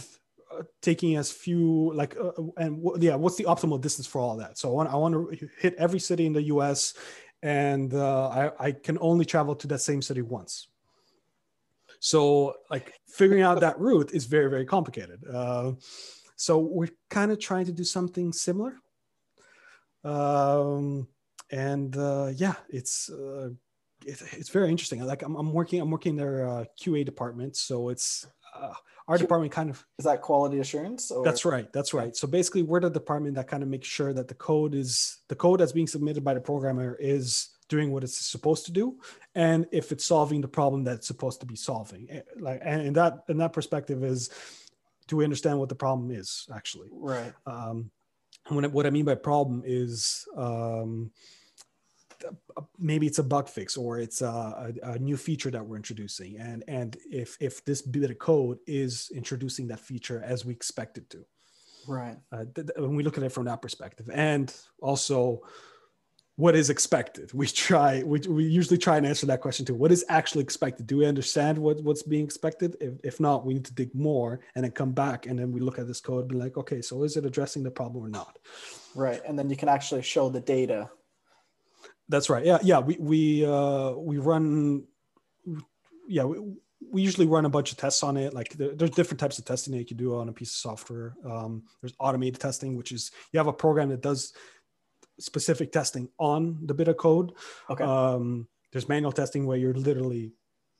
uh, 0.55 0.63
taking 0.81 1.15
as 1.15 1.31
few 1.31 1.91
like 1.93 2.15
uh, 2.17 2.31
and 2.57 2.83
w- 2.83 2.97
yeah 2.99 3.15
what's 3.15 3.35
the 3.35 3.45
optimal 3.45 3.81
distance 3.81 4.07
for 4.07 4.21
all 4.21 4.37
that? 4.37 4.57
So 4.57 4.69
I 4.69 4.73
want 4.73 4.89
I 4.89 4.95
want 4.95 5.39
to 5.39 5.49
hit 5.59 5.75
every 5.77 5.99
city 5.99 6.25
in 6.25 6.33
the 6.33 6.43
US 6.43 6.93
and 7.41 7.93
uh, 7.93 8.27
I, 8.29 8.67
I 8.67 8.71
can 8.71 8.97
only 9.01 9.25
travel 9.25 9.55
to 9.55 9.67
that 9.67 9.81
same 9.81 10.01
city 10.01 10.21
once. 10.21 10.67
So 11.99 12.55
like 12.69 12.93
figuring 13.07 13.41
out 13.41 13.59
that 13.61 13.79
route 13.79 14.11
is 14.13 14.25
very 14.25 14.49
very 14.49 14.65
complicated. 14.65 15.23
Uh, 15.27 15.73
so 16.35 16.59
we're 16.59 16.89
kind 17.09 17.31
of 17.31 17.39
trying 17.39 17.65
to 17.65 17.71
do 17.71 17.83
something 17.83 18.33
similar 18.33 18.75
um, 20.03 21.07
and 21.51 21.95
uh, 21.97 22.31
yeah, 22.35 22.55
it's 22.69 23.09
uh, 23.09 23.49
it, 24.05 24.21
it's 24.33 24.49
very 24.49 24.69
interesting. 24.69 25.03
Like 25.05 25.21
I'm, 25.21 25.35
I'm 25.35 25.53
working 25.53 25.81
I'm 25.81 25.91
working 25.91 26.11
in 26.11 26.15
their 26.17 26.47
uh, 26.47 26.65
QA 26.81 27.05
department, 27.05 27.55
so 27.55 27.89
it's 27.89 28.25
uh, 28.55 28.73
our 29.07 29.17
department 29.17 29.51
kind 29.51 29.69
of 29.69 29.85
is 29.99 30.05
that 30.05 30.21
quality 30.21 30.59
assurance 30.59 31.11
or? 31.11 31.23
That's 31.23 31.45
right. 31.45 31.71
That's 31.73 31.93
right. 31.93 32.15
So 32.15 32.27
basically 32.27 32.63
we're 32.63 32.79
the 32.79 32.89
department 32.89 33.35
that 33.35 33.47
kind 33.47 33.63
of 33.63 33.69
makes 33.69 33.87
sure 33.87 34.13
that 34.13 34.27
the 34.27 34.33
code 34.33 34.75
is 34.75 35.19
the 35.27 35.35
code 35.35 35.59
that's 35.59 35.71
being 35.71 35.87
submitted 35.87 36.23
by 36.23 36.33
the 36.33 36.41
programmer 36.41 36.95
is 36.99 37.49
doing 37.67 37.91
what 37.91 38.03
it's 38.03 38.17
supposed 38.17 38.65
to 38.65 38.71
do. 38.71 38.99
And 39.35 39.65
if 39.71 39.91
it's 39.91 40.05
solving 40.05 40.41
the 40.41 40.47
problem 40.47 40.83
that 40.85 40.95
it's 40.95 41.07
supposed 41.07 41.39
to 41.41 41.45
be 41.45 41.55
solving 41.55 42.07
Eh, 42.09 42.21
like 42.39 42.61
and 42.63 42.81
in 42.81 42.93
that 42.93 43.23
in 43.27 43.37
that 43.37 43.53
perspective 43.53 44.03
is 44.03 44.29
do 45.07 45.17
we 45.17 45.23
understand 45.23 45.59
what 45.59 45.69
the 45.69 45.75
problem 45.75 46.11
is 46.11 46.47
actually? 46.53 46.89
Right. 46.91 47.33
Um, 47.45 47.91
and 48.47 48.55
when, 48.55 48.71
what 48.71 48.85
I 48.85 48.89
mean 48.89 49.05
by 49.05 49.15
problem 49.15 49.63
is 49.65 50.25
um, 50.35 51.11
maybe 52.77 53.07
it's 53.07 53.19
a 53.19 53.23
bug 53.23 53.47
fix 53.47 53.77
or 53.77 53.99
it's 53.99 54.21
a, 54.21 54.73
a, 54.83 54.91
a, 54.91 54.99
new 54.99 55.17
feature 55.17 55.51
that 55.51 55.65
we're 55.65 55.75
introducing, 55.75 56.37
and 56.37 56.63
and 56.67 56.97
if 57.09 57.37
if 57.39 57.63
this 57.65 57.81
bit 57.81 58.09
of 58.09 58.19
code 58.19 58.57
is 58.67 59.11
introducing 59.13 59.67
that 59.67 59.79
feature 59.79 60.21
as 60.23 60.45
we 60.45 60.53
expect 60.53 60.97
it 60.97 61.09
to, 61.09 61.25
right. 61.87 62.17
Uh, 62.31 62.45
th- 62.55 62.67
th- 62.67 62.77
when 62.77 62.95
we 62.95 63.03
look 63.03 63.17
at 63.17 63.23
it 63.23 63.31
from 63.31 63.45
that 63.45 63.61
perspective, 63.61 64.09
and 64.13 64.53
also 64.81 65.41
what 66.41 66.55
is 66.55 66.71
expected. 66.71 67.31
We 67.33 67.45
try 67.45 68.01
we, 68.01 68.19
we 68.21 68.43
usually 68.45 68.79
try 68.79 68.97
and 68.97 69.05
answer 69.05 69.27
that 69.27 69.41
question 69.41 69.63
too. 69.63 69.75
What 69.75 69.91
is 69.91 70.03
actually 70.09 70.41
expected? 70.41 70.87
Do 70.87 70.97
we 70.97 71.05
understand 71.05 71.55
what, 71.55 71.79
what's 71.83 72.01
being 72.01 72.25
expected? 72.25 72.75
If, 72.81 72.93
if 73.03 73.19
not 73.19 73.45
we 73.45 73.53
need 73.53 73.65
to 73.65 73.73
dig 73.75 73.93
more 73.93 74.39
and 74.55 74.63
then 74.63 74.71
come 74.71 74.91
back 74.91 75.27
and 75.27 75.37
then 75.37 75.51
we 75.51 75.59
look 75.59 75.77
at 75.77 75.85
this 75.85 76.01
code 76.01 76.21
and 76.21 76.29
be 76.29 76.37
like 76.37 76.57
okay 76.57 76.81
so 76.81 77.03
is 77.03 77.15
it 77.15 77.27
addressing 77.27 77.61
the 77.61 77.69
problem 77.69 78.03
or 78.03 78.09
not? 78.09 78.39
Right 78.95 79.21
and 79.27 79.37
then 79.37 79.51
you 79.51 79.55
can 79.55 79.69
actually 79.69 80.01
show 80.01 80.29
the 80.29 80.39
data. 80.39 80.89
That's 82.09 82.27
right. 82.27 82.43
Yeah 82.43 82.57
yeah 82.63 82.79
we 82.79 82.97
we 82.99 83.45
uh 83.45 83.91
we 83.91 84.17
run 84.17 84.85
yeah 86.07 86.23
we, 86.23 86.37
we 86.91 87.03
usually 87.03 87.27
run 87.27 87.45
a 87.45 87.49
bunch 87.49 87.71
of 87.71 87.77
tests 87.77 88.01
on 88.01 88.17
it. 88.17 88.33
Like 88.33 88.53
there, 88.53 88.73
there's 88.73 88.89
different 88.89 89.19
types 89.19 89.37
of 89.37 89.45
testing 89.45 89.73
that 89.73 89.79
you 89.79 89.85
can 89.85 89.97
do 89.97 90.15
on 90.15 90.27
a 90.27 90.33
piece 90.33 90.49
of 90.49 90.55
software. 90.55 91.13
Um, 91.23 91.63
there's 91.81 91.93
automated 91.99 92.41
testing 92.41 92.75
which 92.75 92.91
is 92.91 93.11
you 93.31 93.37
have 93.37 93.45
a 93.45 93.53
program 93.53 93.89
that 93.89 94.01
does 94.01 94.33
specific 95.21 95.71
testing 95.71 96.09
on 96.19 96.59
the 96.65 96.73
bit 96.73 96.87
of 96.87 96.97
code. 96.97 97.33
Okay. 97.69 97.83
Um, 97.83 98.47
there's 98.71 98.89
manual 98.89 99.11
testing 99.11 99.45
where 99.45 99.57
you're 99.57 99.73
literally 99.73 100.33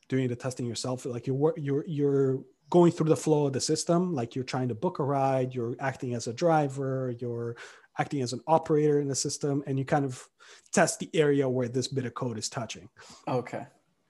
doing 0.09 0.27
the 0.27 0.35
testing 0.35 0.65
yourself. 0.65 1.05
Like 1.05 1.27
you're 1.27 1.53
you're 1.57 1.85
you're 1.87 2.39
going 2.69 2.91
through 2.91 3.09
the 3.09 3.15
flow 3.15 3.47
of 3.47 3.53
the 3.53 3.61
system. 3.61 4.13
Like 4.13 4.35
you're 4.35 4.43
trying 4.43 4.69
to 4.69 4.75
book 4.75 4.99
a 4.99 5.03
ride. 5.03 5.53
You're 5.53 5.75
acting 5.79 6.15
as 6.15 6.27
a 6.27 6.33
driver. 6.33 7.13
You're 7.19 7.55
acting 7.99 8.21
as 8.21 8.33
an 8.33 8.41
operator 8.47 8.99
in 8.99 9.07
the 9.07 9.15
system, 9.15 9.63
and 9.67 9.77
you 9.77 9.85
kind 9.85 10.05
of 10.05 10.27
test 10.71 10.99
the 10.99 11.09
area 11.13 11.47
where 11.47 11.67
this 11.67 11.87
bit 11.87 12.05
of 12.05 12.13
code 12.13 12.37
is 12.37 12.49
touching. 12.49 12.89
Okay. 13.27 13.65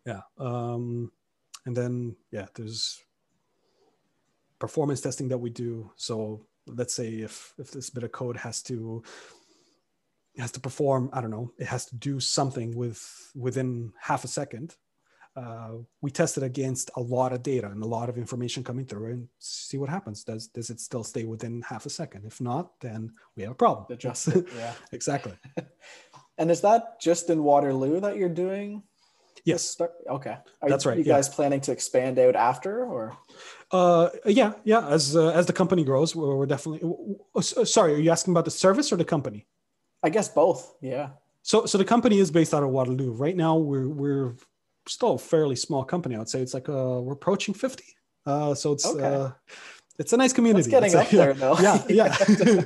Yeah. 0.05 0.21
Um, 0.37 1.11
and 1.65 1.75
then 1.75 2.15
yeah, 2.31 2.47
there's 2.55 2.99
performance 4.59 5.01
testing 5.01 5.29
that 5.29 5.39
we 5.39 5.49
do. 5.49 5.91
So 5.95 6.45
let's 6.67 6.93
say 6.93 7.09
if 7.15 7.53
if 7.57 7.71
this 7.71 7.89
bit 7.89 8.03
of 8.03 8.11
code 8.11 8.37
has 8.37 8.61
to 8.63 9.03
has 10.39 10.51
to 10.51 10.59
perform 10.59 11.09
i 11.13 11.19
don't 11.21 11.31
know 11.31 11.51
it 11.57 11.67
has 11.67 11.85
to 11.85 11.95
do 11.95 12.19
something 12.19 12.75
with 12.75 13.31
within 13.35 13.91
half 13.99 14.23
a 14.23 14.27
second. 14.27 14.75
Uh, 15.33 15.75
we 16.01 16.11
test 16.11 16.35
it 16.35 16.43
against 16.43 16.91
a 16.97 16.99
lot 16.99 17.31
of 17.31 17.41
data 17.41 17.67
and 17.67 17.81
a 17.81 17.87
lot 17.87 18.09
of 18.09 18.17
information 18.17 18.65
coming 18.65 18.85
through 18.85 19.11
and 19.11 19.27
see 19.39 19.77
what 19.77 19.87
happens. 19.89 20.25
Does 20.25 20.47
does 20.47 20.69
it 20.69 20.81
still 20.81 21.05
stay 21.05 21.23
within 21.23 21.61
half 21.61 21.85
a 21.85 21.89
second? 21.89 22.25
If 22.25 22.41
not 22.41 22.77
then 22.81 23.13
we 23.37 23.43
have 23.43 23.53
a 23.53 23.55
problem. 23.55 23.85
Adjust 23.89 24.27
it, 24.27 24.45
yeah. 24.57 24.73
Exactly. 24.91 25.33
And 26.37 26.49
is 26.49 26.61
that 26.61 26.99
just 26.99 27.29
in 27.29 27.43
waterloo 27.43 27.99
that 27.99 28.17
you're 28.17 28.27
doing? 28.27 28.83
Yes. 29.45 29.79
Okay. 30.09 30.37
Are 30.61 30.69
That's 30.69 30.85
you, 30.85 30.89
right, 30.89 30.97
you 30.97 31.03
yeah. 31.05 31.13
guys 31.15 31.29
planning 31.29 31.61
to 31.61 31.71
expand 31.71 32.17
out 32.19 32.35
after 32.35 32.83
or? 32.83 33.15
Uh 33.71 34.09
yeah 34.25 34.53
yeah. 34.63 34.87
As 34.87 35.15
uh, 35.15 35.29
as 35.29 35.45
the 35.45 35.53
company 35.53 35.83
grows 35.83 36.15
we're, 36.15 36.35
we're 36.35 36.45
definitely 36.45 36.81
oh, 36.83 37.19
s- 37.37 37.71
sorry 37.71 37.93
are 37.93 37.99
you 37.99 38.11
asking 38.11 38.33
about 38.33 38.45
the 38.45 38.51
service 38.51 38.91
or 38.91 38.97
the 38.97 39.05
company 39.05 39.47
i 40.03 40.09
guess 40.09 40.27
both 40.29 40.75
yeah 40.81 41.09
So, 41.43 41.65
so 41.65 41.77
the 41.77 41.85
company 41.85 42.19
is 42.19 42.29
based 42.31 42.53
out 42.53 42.63
of 42.63 42.69
Waterloo. 42.69 43.11
Right 43.25 43.35
now, 43.35 43.57
we're 43.57 43.89
we're 44.01 44.35
still 44.87 45.13
a 45.15 45.17
fairly 45.17 45.55
small 45.55 45.83
company. 45.83 46.13
I 46.15 46.19
would 46.19 46.29
say 46.29 46.39
it's 46.41 46.53
like 46.53 46.69
uh, 46.69 47.01
we're 47.03 47.13
approaching 47.21 47.55
fifty. 47.55 47.89
Uh, 48.25 48.53
so 48.53 48.73
it's 48.73 48.85
Okay. 48.85 49.03
uh, 49.15 49.29
it's 49.97 50.13
a 50.13 50.17
nice 50.17 50.33
community. 50.33 50.69
getting 50.69 50.93
It's 50.93 50.95
a- 50.95 51.01
up 51.01 51.09
there, 51.09 51.33
though. 51.33 51.57
Yeah, 51.67 51.77
yeah. 51.89 52.13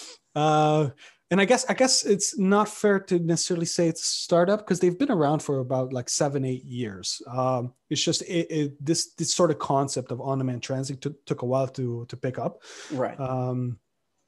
uh, 0.40 0.90
and 1.32 1.40
I 1.40 1.44
guess 1.44 1.64
I 1.68 1.74
guess 1.74 2.04
it's 2.06 2.38
not 2.38 2.68
fair 2.68 2.98
to 3.08 3.18
necessarily 3.18 3.66
say 3.66 3.88
it's 3.88 4.02
a 4.02 4.12
startup 4.26 4.58
because 4.60 4.80
they've 4.80 4.98
been 4.98 5.10
around 5.12 5.42
for 5.42 5.58
about 5.58 5.92
like 5.92 6.08
seven, 6.08 6.44
eight 6.44 6.64
years. 6.64 7.22
Um, 7.26 7.72
it's 7.90 8.04
just 8.04 8.22
it, 8.22 8.46
it, 8.50 8.84
this 8.84 9.14
this 9.18 9.34
sort 9.34 9.50
of 9.50 9.58
concept 9.58 10.12
of 10.12 10.20
on-demand 10.20 10.62
transit 10.62 11.00
took 11.00 11.16
took 11.26 11.42
a 11.42 11.46
while 11.46 11.68
to 11.68 12.04
to 12.06 12.16
pick 12.16 12.38
up. 12.38 12.62
right 12.92 13.18
Um, 13.20 13.78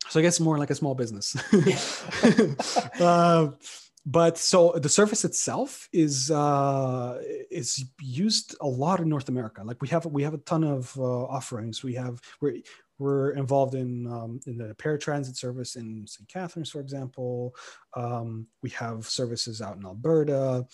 so 0.08 0.20
I 0.20 0.22
guess 0.22 0.40
more 0.40 0.58
like 0.58 0.70
a 0.70 0.74
small 0.74 0.94
business. 0.94 1.36
uh, 3.00 3.48
but 4.06 4.36
so 4.36 4.72
the 4.72 4.88
service 4.88 5.24
itself 5.24 5.88
is 5.92 6.30
uh, 6.30 7.20
is 7.50 7.84
used 8.00 8.56
a 8.60 8.66
lot 8.66 9.00
in 9.00 9.08
North 9.08 9.28
America. 9.28 9.62
Like 9.64 9.80
we 9.80 9.88
have 9.88 10.06
we 10.06 10.22
have 10.22 10.34
a 10.34 10.38
ton 10.38 10.64
of 10.64 10.92
uh, 10.98 11.02
offerings. 11.02 11.82
We 11.82 11.94
have 11.94 12.20
we're 12.40 12.58
we're 12.98 13.30
involved 13.30 13.74
in 13.74 14.06
um, 14.06 14.40
in 14.46 14.58
the 14.58 14.74
paratransit 14.74 15.36
service 15.36 15.76
in 15.76 16.06
St. 16.06 16.28
Catharines, 16.28 16.70
for 16.70 16.80
example. 16.80 17.54
Um, 17.94 18.46
we 18.62 18.70
have 18.70 19.06
services 19.06 19.62
out 19.62 19.76
in 19.76 19.84
Alberta. 19.84 20.66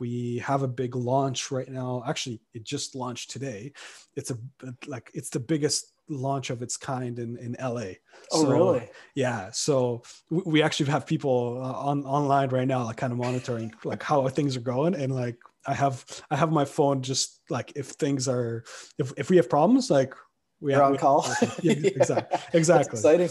We 0.00 0.38
have 0.38 0.62
a 0.62 0.68
big 0.68 0.96
launch 0.96 1.50
right 1.50 1.68
now. 1.68 2.02
Actually, 2.06 2.40
it 2.54 2.64
just 2.64 2.94
launched 2.96 3.30
today. 3.30 3.72
It's 4.16 4.30
a 4.30 4.38
like 4.86 5.10
it's 5.14 5.30
the 5.30 5.40
biggest 5.40 5.92
launch 6.20 6.50
of 6.50 6.62
its 6.62 6.76
kind 6.76 7.18
in 7.18 7.36
in 7.38 7.56
LA. 7.60 7.92
oh 8.32 8.42
So, 8.42 8.50
really 8.50 8.88
yeah 9.14 9.50
so 9.52 10.02
we, 10.30 10.42
we 10.46 10.62
actually 10.62 10.90
have 10.90 11.06
people 11.06 11.60
uh, 11.62 11.88
on 11.88 12.04
online 12.04 12.48
right 12.50 12.68
now 12.68 12.84
like 12.84 12.96
kind 12.96 13.12
of 13.12 13.18
monitoring 13.18 13.72
like 13.84 14.02
how 14.02 14.26
things 14.28 14.56
are 14.56 14.60
going 14.60 14.94
and 14.94 15.14
like 15.14 15.38
i 15.66 15.74
have 15.74 16.04
i 16.30 16.36
have 16.36 16.50
my 16.50 16.64
phone 16.64 17.02
just 17.02 17.40
like 17.50 17.72
if 17.76 17.88
things 17.88 18.28
are 18.28 18.64
if, 18.98 19.12
if 19.16 19.30
we 19.30 19.36
have 19.36 19.48
problems 19.50 19.90
like 19.90 20.14
we 20.62 20.72
You're 20.72 20.82
on 20.82 20.92
we- 20.92 20.98
call. 20.98 21.26
yeah, 21.62 21.72
exactly 22.00 22.38
exactly 22.54 22.98
exciting. 22.98 23.30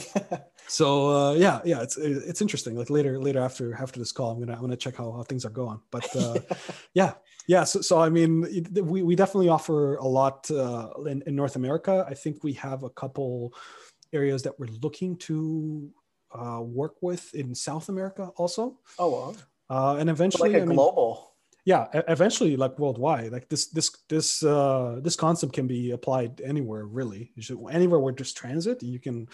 so 0.68 1.10
uh, 1.10 1.34
yeah 1.34 1.60
yeah 1.66 1.82
it's 1.82 1.98
it's 1.98 2.41
interesting 2.41 2.76
like 2.76 2.90
later 2.90 3.18
later 3.20 3.40
after 3.40 3.74
after 3.76 3.99
this 3.99 4.12
call 4.12 4.32
i'm 4.32 4.40
gonna 4.40 4.53
i'm 4.53 4.62
gonna 4.62 4.76
check 4.76 4.95
how, 4.95 5.12
how 5.12 5.24
things 5.24 5.45
are 5.45 5.49
going 5.49 5.80
but 5.91 6.06
uh 6.16 6.38
yeah 6.94 7.14
yeah 7.48 7.64
so, 7.64 7.82
so 7.82 7.99
i 7.99 8.10
mean 8.10 8.45
it- 8.49 8.86
we, 8.86 9.02
we 9.02 9.16
definitely 9.16 9.49
offer 9.49 9.95
a 9.95 10.08
lot 10.08 10.49
uh, 10.52 10.90
in, 11.08 11.24
in 11.26 11.36
north 11.36 11.56
america 11.56 12.06
i 12.08 12.14
think 12.14 12.44
we 12.44 12.53
have 12.53 12.84
a 12.84 12.90
couple 12.90 13.53
areas 14.14 14.44
that 14.44 14.58
we're 14.60 14.74
looking 14.82 15.16
to 15.18 15.90
uh, 16.38 16.62
work 16.62 16.95
with 17.02 17.34
in 17.34 17.56
south 17.56 17.90
america 17.90 18.30
also 18.36 18.78
oh 18.99 19.10
well. 19.10 19.36
uh, 19.70 19.95
and 19.99 20.10
eventually 20.10 20.49
like 20.52 20.60
a 20.60 20.64
I 20.64 20.66
mean, 20.66 20.76
global. 20.76 21.31
Yeah 21.65 21.88
eventually 22.07 22.57
like 22.57 22.79
worldwide 22.79 23.31
like 23.31 23.47
this 23.49 23.67
this 23.67 23.89
this 24.09 24.43
uh 24.43 24.99
this 25.03 25.15
concept 25.15 25.53
can 25.53 25.67
be 25.67 25.91
applied 25.91 26.41
anywhere 26.41 26.85
really 26.85 27.31
You 27.35 27.43
should- 27.43 27.59
anywhere 27.71 27.99
where 27.99 28.13
there's 28.13 28.33
transit 28.33 28.81
you 28.81 28.99
can 28.99 29.27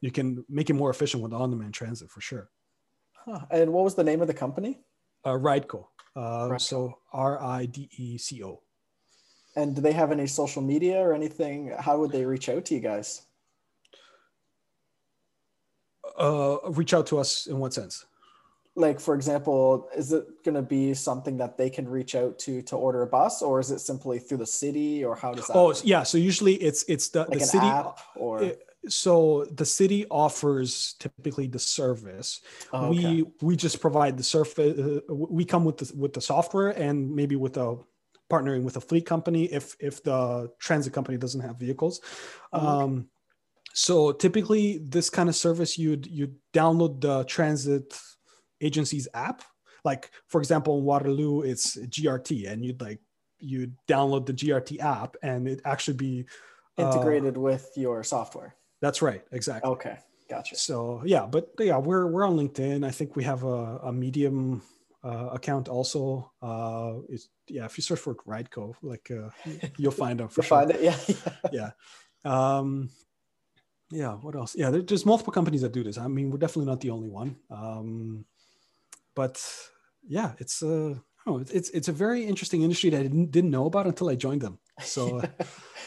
you 0.00 0.10
can 0.10 0.44
make 0.48 0.68
it 0.70 0.74
more 0.74 0.90
efficient 0.90 1.22
with 1.22 1.32
on-demand 1.32 1.74
transit 1.74 2.10
for 2.10 2.20
sure 2.20 2.50
Huh. 3.26 3.40
And 3.50 3.70
what 3.74 3.84
was 3.84 3.94
the 3.94 4.02
name 4.04 4.22
of 4.22 4.28
the 4.28 4.34
company? 4.34 4.80
uh 5.24 5.36
rideco 5.36 5.84
uh 6.16 6.48
Rideco. 6.48 6.60
so 6.60 6.78
r-i-d-e-c-o 7.12 8.62
And 9.56 9.74
do 9.76 9.80
they 9.82 9.92
have 9.92 10.10
any 10.12 10.26
social 10.26 10.62
media 10.62 10.96
or 11.04 11.12
anything? 11.12 11.58
How 11.86 11.98
would 12.00 12.12
they 12.12 12.24
reach 12.24 12.48
out 12.48 12.64
to 12.66 12.74
you 12.74 12.80
guys? 12.80 13.08
uh 16.18 16.56
reach 16.70 16.92
out 16.94 17.06
to 17.06 17.18
us 17.18 17.46
in 17.46 17.58
what 17.58 17.72
sense 17.74 18.04
Like, 18.76 19.00
for 19.00 19.14
example, 19.14 19.88
is 19.96 20.12
it 20.12 20.24
going 20.44 20.54
to 20.54 20.62
be 20.62 20.94
something 20.94 21.36
that 21.38 21.58
they 21.58 21.70
can 21.70 21.88
reach 21.88 22.14
out 22.14 22.38
to 22.40 22.62
to 22.62 22.76
order 22.76 23.02
a 23.02 23.06
bus, 23.06 23.42
or 23.42 23.58
is 23.60 23.70
it 23.70 23.80
simply 23.80 24.18
through 24.20 24.38
the 24.38 24.46
city, 24.46 25.04
or 25.04 25.16
how 25.16 25.32
does 25.34 25.46
that? 25.48 25.56
oh 25.56 25.66
work? 25.68 25.80
yeah 25.84 26.02
so 26.04 26.16
usually 26.18 26.54
it's 26.54 26.84
it's 26.88 27.08
the, 27.08 27.20
like 27.20 27.38
the 27.40 27.44
city 27.44 27.66
app 27.66 27.98
or 28.16 28.42
it- 28.42 28.62
so 28.88 29.44
the 29.56 29.64
city 29.66 30.06
offers 30.10 30.94
typically 30.98 31.46
the 31.46 31.58
service 31.58 32.40
Oh, 32.72 32.86
okay. 32.86 33.22
we 33.22 33.24
we 33.42 33.54
just 33.54 33.78
provide 33.78 34.16
the 34.16 34.22
surface 34.22 34.72
uh, 34.80 35.00
we 35.14 35.44
come 35.44 35.64
with 35.66 35.76
the 35.76 35.92
with 35.94 36.14
the 36.14 36.20
software 36.22 36.70
and 36.70 37.14
maybe 37.14 37.36
with 37.36 37.58
a 37.58 37.76
partnering 38.30 38.62
with 38.62 38.76
a 38.78 38.80
fleet 38.80 39.04
company 39.04 39.44
if 39.52 39.76
if 39.80 40.02
the 40.02 40.48
transit 40.58 40.94
company 40.94 41.18
doesn't 41.18 41.42
have 41.42 41.58
vehicles 41.58 42.00
Oh, 42.54 42.58
okay. 42.58 42.84
um 42.84 43.08
so 43.74 44.12
typically 44.12 44.78
this 44.78 45.10
kind 45.10 45.28
of 45.28 45.36
service 45.36 45.76
you'd 45.76 46.06
you 46.06 46.36
download 46.54 47.02
the 47.02 47.24
transit 47.24 48.00
agency's 48.60 49.08
app. 49.14 49.42
Like 49.84 50.10
for 50.26 50.40
example 50.40 50.78
in 50.78 50.84
waterloo 50.84 51.42
it's 51.42 51.76
grt 51.76 52.50
and 52.50 52.64
you'd 52.64 52.80
like 52.80 53.00
you 53.38 53.72
download 53.88 54.26
the 54.26 54.34
grt 54.34 54.78
app 54.80 55.16
and 55.22 55.48
it 55.48 55.60
actually 55.64 55.96
be 55.96 56.26
uh, 56.78 56.82
integrated 56.82 57.36
with 57.36 57.70
your 57.76 58.04
software. 58.04 58.54
that's 58.80 59.00
right 59.02 59.22
exactly. 59.32 59.70
Okay, 59.70 59.96
gotcha. 60.28 60.56
so 60.56 61.02
yeah 61.04 61.24
but 61.26 61.50
yeah 61.58 61.78
we're 61.78 62.06
we're 62.06 62.26
on 62.26 62.36
linkedin. 62.36 62.84
I 62.84 62.90
think 62.90 63.16
we 63.16 63.24
have 63.24 63.44
a, 63.44 63.78
a 63.84 63.92
medium 63.92 64.62
uh, 65.02 65.30
account 65.32 65.68
also. 65.68 66.30
Uh 66.42 67.00
it's 67.08 67.28
yeah 67.48 67.64
if 67.64 67.78
you 67.78 67.82
search 67.82 68.00
for 68.00 68.14
rideco 68.26 68.74
like 68.82 69.10
uh 69.10 69.30
you'll 69.78 69.92
find 69.92 70.20
them 70.20 70.28
for 70.28 70.42
sure 70.42 70.58
find 70.58 70.70
it, 70.70 70.82
yeah. 70.82 70.98
yeah. 71.52 71.70
Um 72.24 72.90
yeah 73.90 74.12
what 74.12 74.34
else? 74.36 74.54
Yeah 74.54 74.70
there, 74.70 74.82
there's 74.82 75.06
multiple 75.06 75.32
companies 75.32 75.62
that 75.62 75.72
do 75.72 75.82
this. 75.82 75.96
I 75.98 76.06
mean 76.06 76.30
we're 76.30 76.38
definitely 76.38 76.66
not 76.66 76.80
the 76.80 76.90
only 76.90 77.08
one. 77.08 77.36
Um 77.50 78.26
but 79.20 79.36
yeah 80.16 80.30
it's 80.42 80.56
uh 80.62 80.94
oh, 81.26 81.36
it's, 81.42 81.52
it's 81.58 81.70
it's 81.78 81.88
a 81.88 81.96
very 82.04 82.22
interesting 82.30 82.60
industry 82.66 82.88
that 82.90 83.00
i 83.00 83.02
didn't, 83.02 83.30
didn't 83.36 83.52
know 83.56 83.66
about 83.66 83.86
until 83.86 84.08
i 84.08 84.14
joined 84.26 84.42
them 84.46 84.56
so 84.94 85.02
uh, 85.18 85.26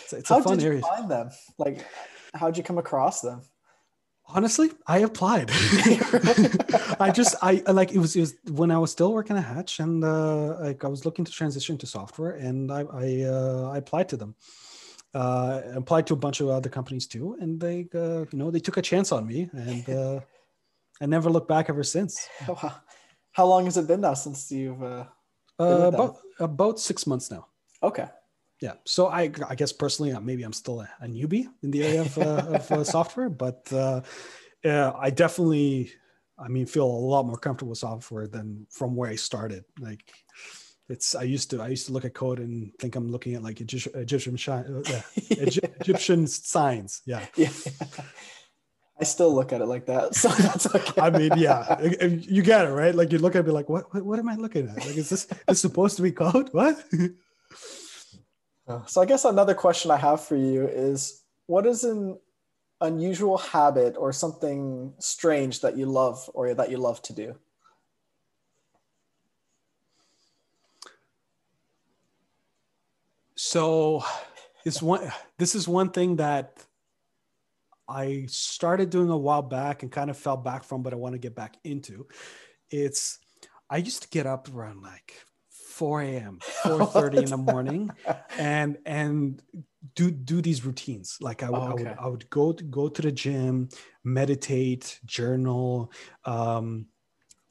it's, 0.04 0.14
it's 0.20 0.30
How 0.30 0.40
a 0.40 0.44
fun 0.44 0.58
did 0.58 0.64
you 0.64 0.70
area 0.70 0.82
find 0.82 1.10
them? 1.10 1.28
Like, 1.58 1.78
how'd 2.40 2.56
you 2.58 2.64
come 2.70 2.78
across 2.86 3.22
them? 3.22 3.42
honestly 4.36 4.70
i 4.96 5.00
applied 5.10 5.48
i 7.06 7.12
just 7.20 7.34
i 7.50 7.52
like 7.80 7.92
it 7.98 8.02
was 8.04 8.16
it 8.16 8.22
was 8.26 8.34
when 8.62 8.72
i 8.72 8.80
was 8.84 8.92
still 8.98 9.12
working 9.18 9.36
at 9.42 9.44
hatch 9.44 9.74
and 9.84 9.96
uh 10.16 10.50
like 10.68 10.80
i 10.88 10.90
was 10.96 11.02
looking 11.06 11.26
to 11.26 11.32
transition 11.40 11.78
to 11.78 11.86
software 11.98 12.34
and 12.48 12.72
i 12.72 12.82
i 13.04 13.08
uh 13.36 13.64
i 13.74 13.78
applied 13.84 14.08
to 14.08 14.18
them 14.22 14.32
uh 15.14 15.62
applied 15.82 16.06
to 16.08 16.14
a 16.14 16.22
bunch 16.26 16.40
of 16.40 16.48
other 16.58 16.72
companies 16.78 17.06
too 17.14 17.28
and 17.42 17.60
they 17.60 17.78
uh 18.04 18.22
you 18.32 18.38
know 18.40 18.50
they 18.50 18.64
took 18.68 18.78
a 18.78 18.86
chance 18.92 19.12
on 19.12 19.28
me 19.32 19.40
and 19.68 19.84
uh 19.90 20.20
i 21.02 21.06
never 21.16 21.30
looked 21.30 21.50
back 21.56 21.66
ever 21.74 21.84
since 21.96 22.14
Wow. 22.48 22.76
How 23.34 23.46
long 23.46 23.66
has 23.66 23.78
it 23.78 23.88
been 23.88 24.02
now 24.02 24.14
since 24.14 24.52
you've? 24.52 24.82
Uh... 24.82 25.06
uh, 25.60 25.92
about 25.94 26.18
about 26.40 26.80
six 26.80 27.06
months 27.06 27.30
now 27.30 27.46
Okay. 27.82 28.08
yeah 28.62 28.76
so 28.86 29.08
i 29.08 29.30
i 29.50 29.56
guess 29.56 29.72
personally 29.72 30.12
uh, 30.12 30.20
maybe 30.20 30.44
i'm 30.44 30.54
still 30.64 30.82
a, 30.82 30.90
a 31.06 31.08
newbie 31.08 31.46
in 31.64 31.70
the 31.72 31.82
area 31.84 32.02
of, 32.02 32.18
uh, 32.18 32.58
of 32.58 32.72
uh, 32.72 32.84
software 32.84 33.30
but 33.30 33.62
uh, 33.72 34.02
i 35.06 35.10
definitely 35.12 35.92
i 36.46 36.48
mean 36.48 36.66
feel 36.66 36.86
a 36.86 37.02
lot 37.14 37.24
more 37.30 37.38
comfortable 37.38 37.70
with 37.70 37.80
software 37.80 38.28
than 38.28 38.66
from 38.78 38.96
where 38.98 39.12
i 39.12 39.16
started 39.16 39.64
like 39.80 40.02
it's 40.90 41.14
i 41.14 41.26
used 41.36 41.50
to 41.52 41.62
i 41.62 41.70
used 41.76 41.86
to 41.88 41.94
look 41.94 42.06
at 42.06 42.14
code 42.14 42.40
and 42.40 42.72
think 42.80 42.96
i'm 42.96 43.10
looking 43.14 43.36
at 43.36 43.44
like 43.44 43.62
egyptian 43.62 43.94
egyptian, 44.02 44.34
egyptian 45.82 46.28
signs 46.28 47.02
yeah 47.06 47.24
Yeah. 47.38 47.54
I 49.00 49.06
still 49.06 49.34
look 49.34 49.52
at 49.52 49.62
it 49.62 49.66
like 49.66 49.86
that, 49.88 50.16
so 50.22 50.30
that's 50.30 50.68
okay. 50.74 51.02
i 51.02 51.10
mean 51.10 51.32
yeah 51.36 51.82
you 51.82 52.42
get 52.44 52.66
it 52.66 52.70
right 52.70 52.94
like 52.96 53.12
you 53.12 53.18
look 53.18 53.36
at 53.36 53.46
me 53.46 53.52
like 53.52 53.68
what, 53.68 53.92
what 53.94 54.04
what 54.06 54.20
am 54.20 54.30
i 54.30 54.36
looking 54.36 54.70
at 54.70 54.78
like 54.78 54.96
is 54.96 55.10
this 55.10 55.26
this 55.48 55.60
supposed 55.60 55.96
to 55.98 56.04
be 56.04 56.12
code 56.12 56.50
what 56.54 56.78
So 58.88 59.02
I 59.02 59.06
guess 59.06 59.26
another 59.26 59.54
question 59.54 59.92
I 59.92 59.98
have 59.98 60.24
for 60.24 60.38
you 60.38 60.68
is 60.68 61.24
what 61.48 61.66
is 61.66 61.84
an 61.84 62.18
unusual 62.80 63.38
habit 63.38 63.96
or 63.98 64.14
something 64.14 64.94
strange 65.00 65.62
that 65.62 65.78
you 65.78 65.86
love 65.86 66.30
or 66.34 66.54
that 66.54 66.72
you 66.72 66.78
love 66.78 67.02
to 67.04 67.14
do? 67.14 67.36
So 73.36 74.04
this 74.64 74.82
one 74.82 75.12
this 75.38 75.56
is 75.56 75.68
one 75.68 75.90
thing 75.90 76.16
that 76.18 76.66
I 77.88 78.26
started 78.28 78.90
doing 78.90 79.10
a 79.10 79.18
while 79.18 79.42
back 79.42 79.84
and 79.84 79.92
kind 79.92 80.10
of 80.10 80.18
fell 80.18 80.38
back 80.38 80.64
from, 80.64 80.84
but 80.84 80.94
I 80.94 80.98
want 80.98 81.14
to 81.14 81.20
get 81.20 81.36
back 81.36 81.58
into. 81.64 82.08
It's 82.70 83.20
I 83.70 83.78
used 83.78 84.04
to 84.04 84.10
get 84.10 84.26
up 84.26 84.54
around 84.54 84.82
like 84.82 85.14
4 85.50 86.02
a.m., 86.02 86.42
4:30 86.66 87.22
in 87.24 87.30
the 87.32 87.38
morning 87.38 87.96
and 88.38 88.78
and 88.86 89.42
do 89.96 90.12
do 90.12 90.42
these 90.42 90.66
routines. 90.66 91.18
Like 91.22 91.44
I 91.44 91.50
would, 91.50 91.64
Oh, 91.64 91.68
I 91.68 91.74
would. 91.74 91.96
I 92.00 92.08
would 92.08 92.30
go 92.30 92.54
to, 92.54 92.64
go 92.64 92.90
to 92.90 93.02
the 93.02 93.12
gym, 93.12 93.70
meditate, 94.04 95.00
journal, 95.06 95.92
um, 96.26 96.88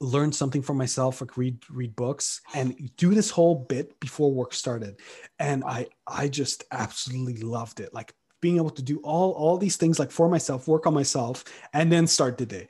learn 0.01 0.33
something 0.33 0.63
for 0.63 0.75
myself, 0.75 1.21
like 1.21 1.37
read 1.37 1.63
read 1.71 1.95
books, 1.97 2.41
and 2.55 2.91
do 2.97 3.15
this 3.15 3.31
whole 3.31 3.55
bit 3.55 3.99
before 4.01 4.33
work 4.33 4.53
started. 4.55 5.01
And 5.39 5.65
I 5.65 5.89
I 6.07 6.29
just 6.29 6.65
absolutely 6.73 7.43
loved 7.43 7.81
it. 7.81 7.95
Like 7.95 8.15
being 8.43 8.57
able 8.57 8.71
to 8.71 8.83
do 8.83 8.99
all 8.99 9.33
all 9.33 9.57
these 9.57 9.77
things 9.79 9.99
like 9.99 10.11
for 10.11 10.29
myself, 10.29 10.69
work 10.69 10.87
on 10.87 10.93
myself, 10.93 11.45
and 11.73 11.91
then 11.91 12.07
start 12.07 12.37
the 12.37 12.45
day. 12.45 12.69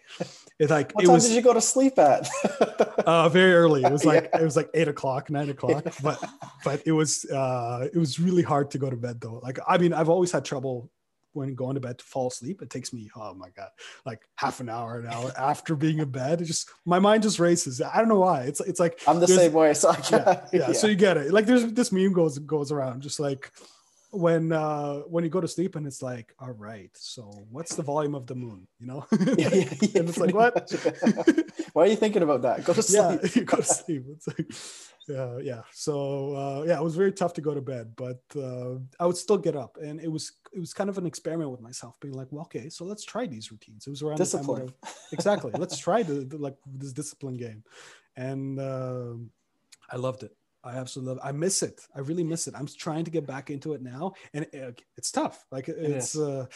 It's 0.61 0.70
like 0.70 0.93
What 0.94 1.03
it 1.03 1.07
time 1.09 1.15
was 1.15 1.27
did 1.27 1.35
you 1.35 1.43
go 1.43 1.55
to 1.55 1.61
sleep 1.61 1.99
at? 1.99 2.28
uh, 3.07 3.28
very 3.31 3.55
early. 3.55 3.82
It 3.82 3.90
was 3.90 4.05
like 4.12 4.31
Yeah. 4.32 4.43
it 4.43 4.44
was 4.44 4.55
like 4.55 4.70
eight 4.74 4.86
o'clock, 4.86 5.28
nine 5.31 5.51
o'clock. 5.51 5.85
But 6.03 6.23
but 6.62 6.82
it 6.86 6.93
was 6.93 7.24
uh, 7.24 7.89
it 7.93 7.99
was 7.99 8.20
really 8.20 8.43
hard 8.43 8.70
to 8.73 8.78
go 8.78 8.89
to 8.89 8.97
bed 8.97 9.20
though. 9.20 9.40
Like 9.43 9.59
I 9.66 9.78
mean, 9.78 9.93
I've 9.93 10.11
always 10.11 10.31
had 10.31 10.44
trouble 10.44 10.90
when 11.35 11.55
going 11.55 11.77
to 11.77 11.81
bed 11.81 11.97
to 11.99 12.05
fall 12.05 12.28
asleep. 12.28 12.61
It 12.61 12.69
takes 12.69 12.93
me 12.93 13.11
oh 13.16 13.32
my 13.32 13.49
god, 13.57 13.70
like 14.05 14.20
half 14.36 14.61
an 14.61 14.69
hour, 14.69 15.01
an 15.01 15.07
hour 15.07 15.32
after 15.39 15.74
being 15.74 15.99
in 16.01 16.11
bed. 16.11 16.43
It 16.43 16.44
just 16.44 16.69
my 16.85 16.99
mind 16.99 17.23
just 17.23 17.39
races. 17.39 17.81
I 17.81 17.97
don't 17.99 18.09
know 18.09 18.20
why. 18.20 18.43
It's 18.43 18.61
it's 18.61 18.78
like 18.78 19.01
I'm 19.09 19.20
the 19.20 19.27
same 19.27 19.55
way. 19.55 19.73
So 19.73 19.89
I 19.89 19.99
yeah, 20.12 20.47
yeah. 20.53 20.73
So 20.73 20.86
you 20.86 20.97
get 20.97 21.16
it. 21.16 21.32
Like 21.32 21.47
there's 21.47 21.65
this 21.73 21.90
meme 21.93 22.12
goes 22.12 22.39
goes 22.39 22.70
around, 22.70 23.01
just 23.01 23.19
like 23.19 23.51
when 24.12 24.52
uh 24.52 24.97
when 25.09 25.24
you 25.24 25.30
go 25.30 25.40
to 25.40 25.48
sleep 25.48 25.74
and 25.74 25.86
it's 25.86 26.02
like, 26.02 26.34
all 26.39 26.52
right, 26.52 26.90
so 26.94 27.22
what's 27.51 27.74
the 27.74 27.82
volume 27.82 28.14
of 28.14 28.26
the 28.26 28.34
moon? 28.34 28.68
You 28.78 28.86
know? 28.86 29.06
Yeah, 29.39 29.48
yeah, 29.52 29.64
yeah, 29.80 29.89
and 30.01 30.09
it's 30.09 30.18
like 30.18 30.34
what? 30.34 30.70
Why 31.72 31.84
are 31.84 31.86
you 31.86 31.97
thinking 31.97 32.22
about 32.22 32.43
that? 32.43 32.64
Go 32.64 32.74
to 32.74 32.82
sleep. 32.82 33.20
yeah, 33.22 33.30
you 33.34 33.44
go 33.44 33.56
to 33.56 33.62
sleep. 33.64 34.05
It's 34.10 34.28
like, 34.28 34.52
yeah, 35.09 35.39
yeah. 35.39 35.60
So 35.72 36.34
uh, 36.36 36.64
yeah, 36.66 36.76
it 36.78 36.82
was 36.82 36.94
very 36.94 37.12
tough 37.12 37.32
to 37.34 37.40
go 37.40 37.55
to 37.55 37.62
bed, 37.62 37.94
but 37.97 38.20
uh, 38.36 38.74
I 39.01 39.06
would 39.06 39.16
still 39.16 39.39
get 39.39 39.56
up, 39.56 39.78
and 39.80 39.98
it 39.98 40.12
was 40.12 40.32
it 40.52 40.60
was 40.60 40.74
kind 40.74 40.90
of 40.90 40.98
an 40.98 41.06
experiment 41.06 41.51
with 41.51 41.62
myself, 41.62 41.98
being 41.98 42.14
like, 42.14 42.28
well, 42.30 42.43
okay, 42.43 42.68
so 42.68 42.84
let's 42.84 43.05
try 43.05 43.26
these 43.26 43.51
routines. 43.51 43.86
It 43.86 43.90
was 43.90 44.02
around 44.02 44.18
the 44.18 44.26
time 44.26 44.47
when 44.47 44.66
Discipline. 44.66 44.74
I- 44.84 44.89
exactly. 45.12 45.52
let's 45.56 45.78
try 45.78 46.02
the, 46.02 46.24
the 46.24 46.36
like 46.36 46.56
this 46.66 46.93
discipline 46.93 47.39
game, 47.39 47.64
and 48.16 48.60
um 48.60 49.30
I 49.90 49.97
loved 49.97 50.22
it. 50.22 50.36
I 50.64 50.76
absolutely 50.76 51.14
love. 51.14 51.20
I 51.24 51.32
miss 51.32 51.62
it. 51.62 51.80
I 51.94 52.01
really 52.01 52.24
miss 52.24 52.47
it. 52.47 52.55
I'm 52.56 52.66
trying 52.66 53.05
to 53.05 53.10
get 53.10 53.26
back 53.26 53.51
into 53.51 53.72
it 53.74 53.82
now, 53.82 54.12
and 54.32 54.47
it, 54.52 54.82
it's 54.97 55.10
tough. 55.10 55.44
Like 55.51 55.68
it's 55.68 56.14
is. 56.14 56.20
uh, 56.20 56.47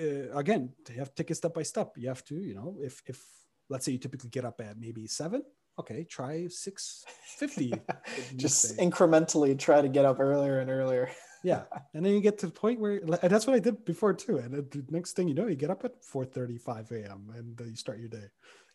uh, 0.00 0.36
again, 0.36 0.70
you 0.88 0.96
have 0.96 1.08
to 1.08 1.14
take 1.14 1.30
it 1.30 1.36
step 1.36 1.54
by 1.54 1.62
step. 1.62 1.94
You 1.96 2.08
have 2.08 2.24
to, 2.26 2.36
you 2.36 2.54
know, 2.54 2.76
if 2.80 3.02
if 3.06 3.22
let's 3.68 3.84
say 3.84 3.92
you 3.92 3.98
typically 3.98 4.30
get 4.30 4.44
up 4.44 4.60
at 4.60 4.78
maybe 4.78 5.06
seven, 5.06 5.42
okay, 5.78 6.04
try 6.04 6.46
six 6.48 7.04
fifty. 7.38 7.72
Just 8.36 8.78
incrementally 8.78 9.58
try 9.58 9.80
to 9.80 9.88
get 9.88 10.04
up 10.04 10.20
earlier 10.20 10.60
and 10.60 10.70
earlier. 10.70 11.10
yeah 11.42 11.62
and 11.94 12.04
then 12.04 12.12
you 12.12 12.20
get 12.20 12.38
to 12.38 12.46
the 12.46 12.52
point 12.52 12.78
where 12.78 12.96
and 12.96 13.30
that's 13.30 13.46
what 13.46 13.56
i 13.56 13.58
did 13.58 13.84
before 13.84 14.12
too 14.12 14.36
and 14.38 14.52
the 14.52 14.84
next 14.90 15.12
thing 15.12 15.28
you 15.28 15.34
know 15.34 15.46
you 15.46 15.56
get 15.56 15.70
up 15.70 15.84
at 15.84 16.04
four 16.04 16.24
thirty 16.24 16.58
five 16.58 16.90
a.m 16.92 17.32
and 17.34 17.60
uh, 17.60 17.64
you 17.64 17.76
start 17.76 17.98
your 17.98 18.08
day 18.08 18.26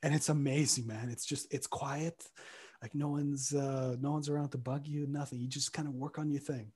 and 0.03 0.15
it's 0.15 0.29
amazing 0.29 0.87
man 0.87 1.09
it's 1.09 1.25
just 1.25 1.51
it's 1.53 1.67
quiet 1.67 2.27
like 2.81 2.93
no 2.93 3.09
one's 3.09 3.53
uh 3.53 3.95
no 3.99 4.11
one's 4.11 4.29
around 4.29 4.49
to 4.49 4.57
bug 4.57 4.87
you 4.87 5.07
nothing. 5.07 5.39
You 5.39 5.47
just 5.47 5.73
kind 5.73 5.87
of 5.87 5.93
work 5.93 6.19
on 6.19 6.29
your 6.29 6.41
thing. 6.41 6.71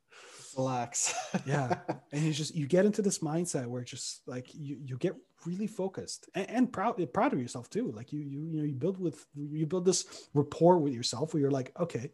Relax. 0.58 1.14
Yeah. 1.46 1.80
And 2.12 2.24
you 2.24 2.34
just 2.34 2.56
you 2.56 2.68
get 2.68 2.86
into 2.86 3.02
this 3.02 3.20
mindset 3.20 3.68
where 3.68 3.82
it's 3.82 3.92
just 3.92 4.22
like 4.28 4.48
you 4.54 4.78
you 4.84 4.98
get 4.98 5.16
really 5.46 5.68
focused 5.68 6.30
and, 6.36 6.50
and 6.50 6.74
proud 6.74 7.02
proud 7.14 7.34
of 7.34 7.40
yourself 7.40 7.70
too. 7.70 7.92
Like 7.96 8.12
you 8.12 8.20
you 8.20 8.46
you 8.46 8.58
know 8.60 8.66
you 8.66 8.76
build 8.76 9.00
with 9.00 9.26
you 9.36 9.66
build 9.66 9.86
this 9.86 10.28
rapport 10.34 10.80
with 10.80 10.94
yourself 10.94 11.34
where 11.34 11.42
you're 11.42 11.52
like 11.52 11.72
okay 11.80 12.12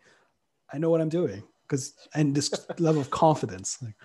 i 0.73 0.77
know 0.77 0.89
what 0.89 1.01
i'm 1.01 1.09
doing. 1.09 1.43
Because 1.67 1.93
and 2.13 2.35
this 2.35 2.51
level 2.77 3.01
of 3.01 3.09
confidence. 3.09 3.81
like, 3.81 3.95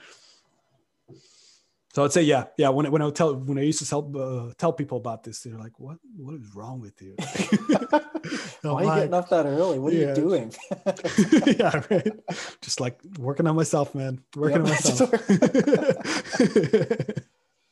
so 1.92 2.04
I'd 2.04 2.12
say, 2.12 2.22
yeah, 2.22 2.44
yeah. 2.56 2.68
When, 2.68 2.88
when 2.92 3.02
I 3.02 3.06
would 3.06 3.16
tell 3.16 3.34
when 3.34 3.58
I 3.58 3.62
used 3.62 3.80
to 3.80 3.88
tell 3.88 4.12
uh, 4.16 4.52
tell 4.56 4.72
people 4.72 4.98
about 4.98 5.24
this, 5.24 5.42
they're 5.42 5.58
like, 5.58 5.80
"What? 5.80 5.98
What 6.16 6.34
is 6.36 6.54
wrong 6.54 6.80
with 6.80 7.02
you? 7.02 7.16
Why 8.62 8.84
are 8.84 8.84
you 8.84 8.94
getting 8.94 9.14
up 9.14 9.28
that 9.30 9.44
early? 9.44 9.80
What 9.80 9.92
are 9.92 9.96
you 9.96 10.14
doing?" 10.14 10.54
yeah, 11.58 11.82
right. 11.90 12.12
Just 12.60 12.80
like 12.80 13.00
working 13.18 13.48
on 13.48 13.56
myself, 13.56 13.92
man. 13.92 14.22
Working 14.36 14.64
yep. 14.64 14.66
on 14.66 14.70
myself. 14.70 15.10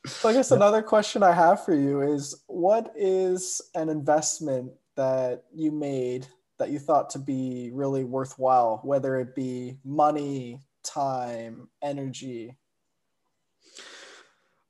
so 0.05 0.29
I 0.29 0.33
guess 0.33 0.51
another 0.51 0.81
question 0.81 1.23
I 1.23 1.31
have 1.31 1.63
for 1.63 1.73
you 1.73 2.01
is, 2.01 2.43
what 2.47 2.91
is 2.97 3.61
an 3.73 3.87
investment 3.87 4.73
that 4.97 5.45
you 5.55 5.71
made 5.71 6.27
that 6.57 6.71
you 6.71 6.79
thought 6.79 7.09
to 7.11 7.19
be 7.19 7.71
really 7.73 8.03
worthwhile, 8.03 8.81
whether 8.83 9.15
it 9.15 9.33
be 9.33 9.77
money, 9.85 10.59
time, 10.83 11.69
energy? 11.81 12.57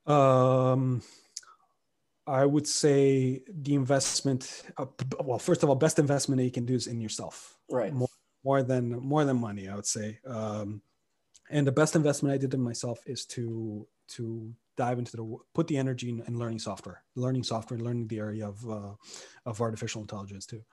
Um, 0.10 1.02
I 2.28 2.46
would 2.46 2.68
say 2.68 3.42
the 3.48 3.76
investment. 3.76 4.64
Uh, 4.78 4.86
well, 5.24 5.40
first 5.40 5.64
of 5.64 5.70
all, 5.70 5.76
best 5.76 6.00
investment 6.00 6.38
that 6.40 6.46
you 6.46 6.52
can 6.52 6.66
do 6.66 6.76
is 6.76 6.88
in 6.88 7.00
yourself. 7.00 7.58
Right. 7.70 7.94
More, 7.94 8.10
more 8.44 8.64
than 8.64 8.92
more 8.92 9.26
than 9.26 9.40
money, 9.40 9.68
I 9.68 9.76
would 9.76 9.86
say. 9.86 10.20
Um, 10.28 10.82
and 11.50 11.66
the 11.66 11.72
best 11.72 11.96
investment 11.96 12.34
I 12.34 12.38
did 12.38 12.54
in 12.54 12.62
myself 12.62 13.00
is 13.06 13.26
to 13.28 13.88
to 14.10 14.54
dive 14.78 15.00
into 15.00 15.18
the 15.18 15.38
put 15.54 15.68
the 15.68 15.78
energy 15.78 16.10
in, 16.10 16.22
in 16.28 16.38
learning 16.38 16.60
software, 16.60 17.04
learning 17.16 17.44
software, 17.44 17.78
and 17.78 17.86
learning 17.86 18.08
the 18.08 18.20
area 18.20 18.48
of 18.48 18.70
uh, 18.70 18.94
of 19.46 19.62
artificial 19.62 20.02
intelligence 20.02 20.46
too. 20.46 20.64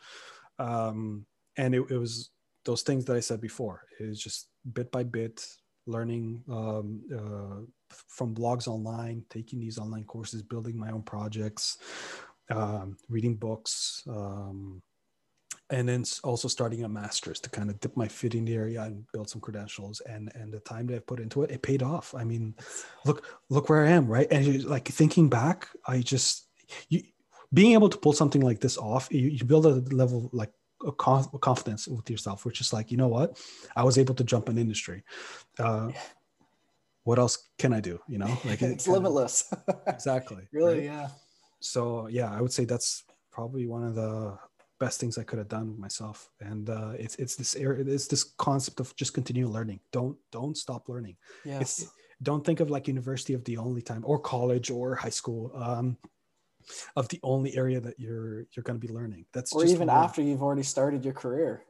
Um, 0.59 1.27
and 1.57 1.75
it, 1.75 1.83
it 1.91 1.97
was 1.97 2.31
those 2.65 2.83
things 2.83 3.05
that 3.07 3.17
I 3.17 3.21
said 3.21 3.41
before. 3.41 3.85
It 3.99 4.07
was 4.09 4.21
just 4.21 4.49
bit 4.73 4.91
by 4.93 5.05
bit 5.05 5.47
learning 5.87 6.43
um, 6.51 7.01
uh, 7.15 7.95
from 8.09 8.35
blogs 8.35 8.69
online, 8.69 9.25
taking 9.31 9.61
these 9.61 9.79
online 9.79 10.05
courses, 10.05 10.43
building 10.43 10.77
my 10.79 10.91
own 10.91 11.03
projects, 11.03 11.79
um, 12.51 12.97
reading 13.09 13.35
books, 13.35 14.03
um, 14.09 14.83
and 15.71 15.89
then 15.89 16.05
also 16.23 16.47
starting 16.47 16.85
a 16.85 16.89
master's 16.89 17.41
to 17.41 17.51
kind 17.51 17.71
of 17.71 17.81
dip 17.81 17.97
my 17.97 18.07
feet 18.07 18.35
in 18.35 18.45
the 18.45 18.55
area 18.55 18.83
and 18.83 19.05
build 19.13 19.29
some 19.29 19.41
credentials. 19.41 20.01
And 20.01 20.31
and 20.35 20.53
the 20.53 20.61
time 20.61 20.87
that 20.89 20.97
I 20.97 20.99
put 21.01 21.21
into 21.21 21.43
it, 21.43 21.51
it 21.51 21.63
paid 21.63 21.83
off. 21.83 22.15
I 22.15 22.25
mean, 22.25 22.55
look 23.05 23.27
look 23.51 23.69
where 23.69 23.85
I 23.85 23.91
am, 23.91 24.07
right? 24.07 24.29
And 24.31 24.65
like 24.65 24.87
thinking 24.87 25.29
back, 25.29 25.69
I 25.87 26.01
just 26.01 26.49
you 26.89 27.03
being 27.53 27.73
able 27.73 27.89
to 27.89 27.99
pull 27.99 28.13
something 28.13 28.43
like 28.43 28.61
this 28.61 28.77
off, 28.77 29.09
you, 29.11 29.29
you 29.29 29.45
build 29.45 29.67
a 29.67 29.83
level 29.95 30.31
like 30.33 30.51
confidence 31.41 31.89
with 31.89 32.11
yourself, 32.11 32.45
which 32.45 32.61
is 32.61 32.73
like, 32.73 32.91
you 32.91 32.97
know 32.97 33.09
what, 33.09 33.41
I 33.75 33.85
was 33.85 33.99
able 33.99 34.15
to 34.15 34.25
jump 34.25 34.49
an 34.49 34.59
industry. 34.59 35.03
Uh, 35.59 35.91
what 37.05 37.19
else 37.19 37.49
can 37.59 37.73
I 37.73 37.81
do? 37.81 38.01
You 38.09 38.19
know, 38.19 38.39
like 38.45 38.63
it's 38.63 38.89
limitless. 38.89 39.53
exactly. 39.87 40.49
Really, 40.53 40.75
right? 40.75 40.85
yeah. 40.85 41.09
So 41.61 42.09
yeah, 42.09 42.31
I 42.33 42.41
would 42.41 42.53
say 42.53 42.65
that's 42.65 43.05
probably 43.31 43.67
one 43.67 43.85
of 43.85 43.95
the 43.95 44.39
best 44.79 45.01
things 45.01 45.17
I 45.17 45.23
could 45.23 45.39
have 45.39 45.49
done 45.49 45.69
with 45.69 45.79
myself. 45.79 46.31
And 46.41 46.69
uh, 46.69 46.93
it's 46.99 47.17
it's 47.17 47.37
this 47.37 47.55
area, 47.57 47.85
it's 47.87 48.09
this 48.09 48.25
concept 48.25 48.81
of 48.81 48.95
just 48.97 49.15
continue 49.15 49.49
learning. 49.49 49.81
Don't 49.93 50.17
don't 50.33 50.57
stop 50.57 50.89
learning. 50.89 51.17
Yes. 51.45 51.61
It's, 51.61 51.91
don't 52.23 52.45
think 52.45 52.61
of 52.61 52.71
like 52.71 52.89
university 52.89 53.35
of 53.35 53.45
the 53.45 53.59
only 53.59 53.83
time 53.83 54.03
or 54.07 54.19
college 54.19 54.71
or 54.71 54.95
high 54.95 55.11
school. 55.11 55.53
Um, 55.55 55.99
of 56.95 57.09
the 57.09 57.21
only 57.23 57.57
area 57.57 57.81
that 57.81 57.99
you're 57.99 58.47
you're 58.53 58.63
going 58.65 58.79
to 58.79 58.87
be 58.87 58.93
learning. 58.93 59.27
That's 59.33 59.53
or 59.53 59.65
even 59.65 59.89
after 59.89 60.23
you've 60.23 60.43
already 60.43 60.63
started 60.63 61.05
your 61.05 61.15
career. 61.15 61.65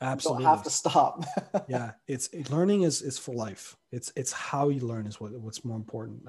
Absolutely, 0.00 0.44
you 0.44 0.48
don't 0.48 0.56
have 0.56 0.64
to 0.64 0.70
stop. 0.70 1.24
yeah, 1.68 1.92
it's 2.06 2.30
learning 2.50 2.82
is 2.82 3.02
is 3.02 3.18
for 3.18 3.34
life. 3.34 3.76
It's 3.92 4.12
it's 4.16 4.32
how 4.32 4.68
you 4.70 4.80
learn 4.80 5.06
is 5.06 5.20
what 5.20 5.32
what's 5.32 5.64
more 5.64 5.76
important. 5.76 6.24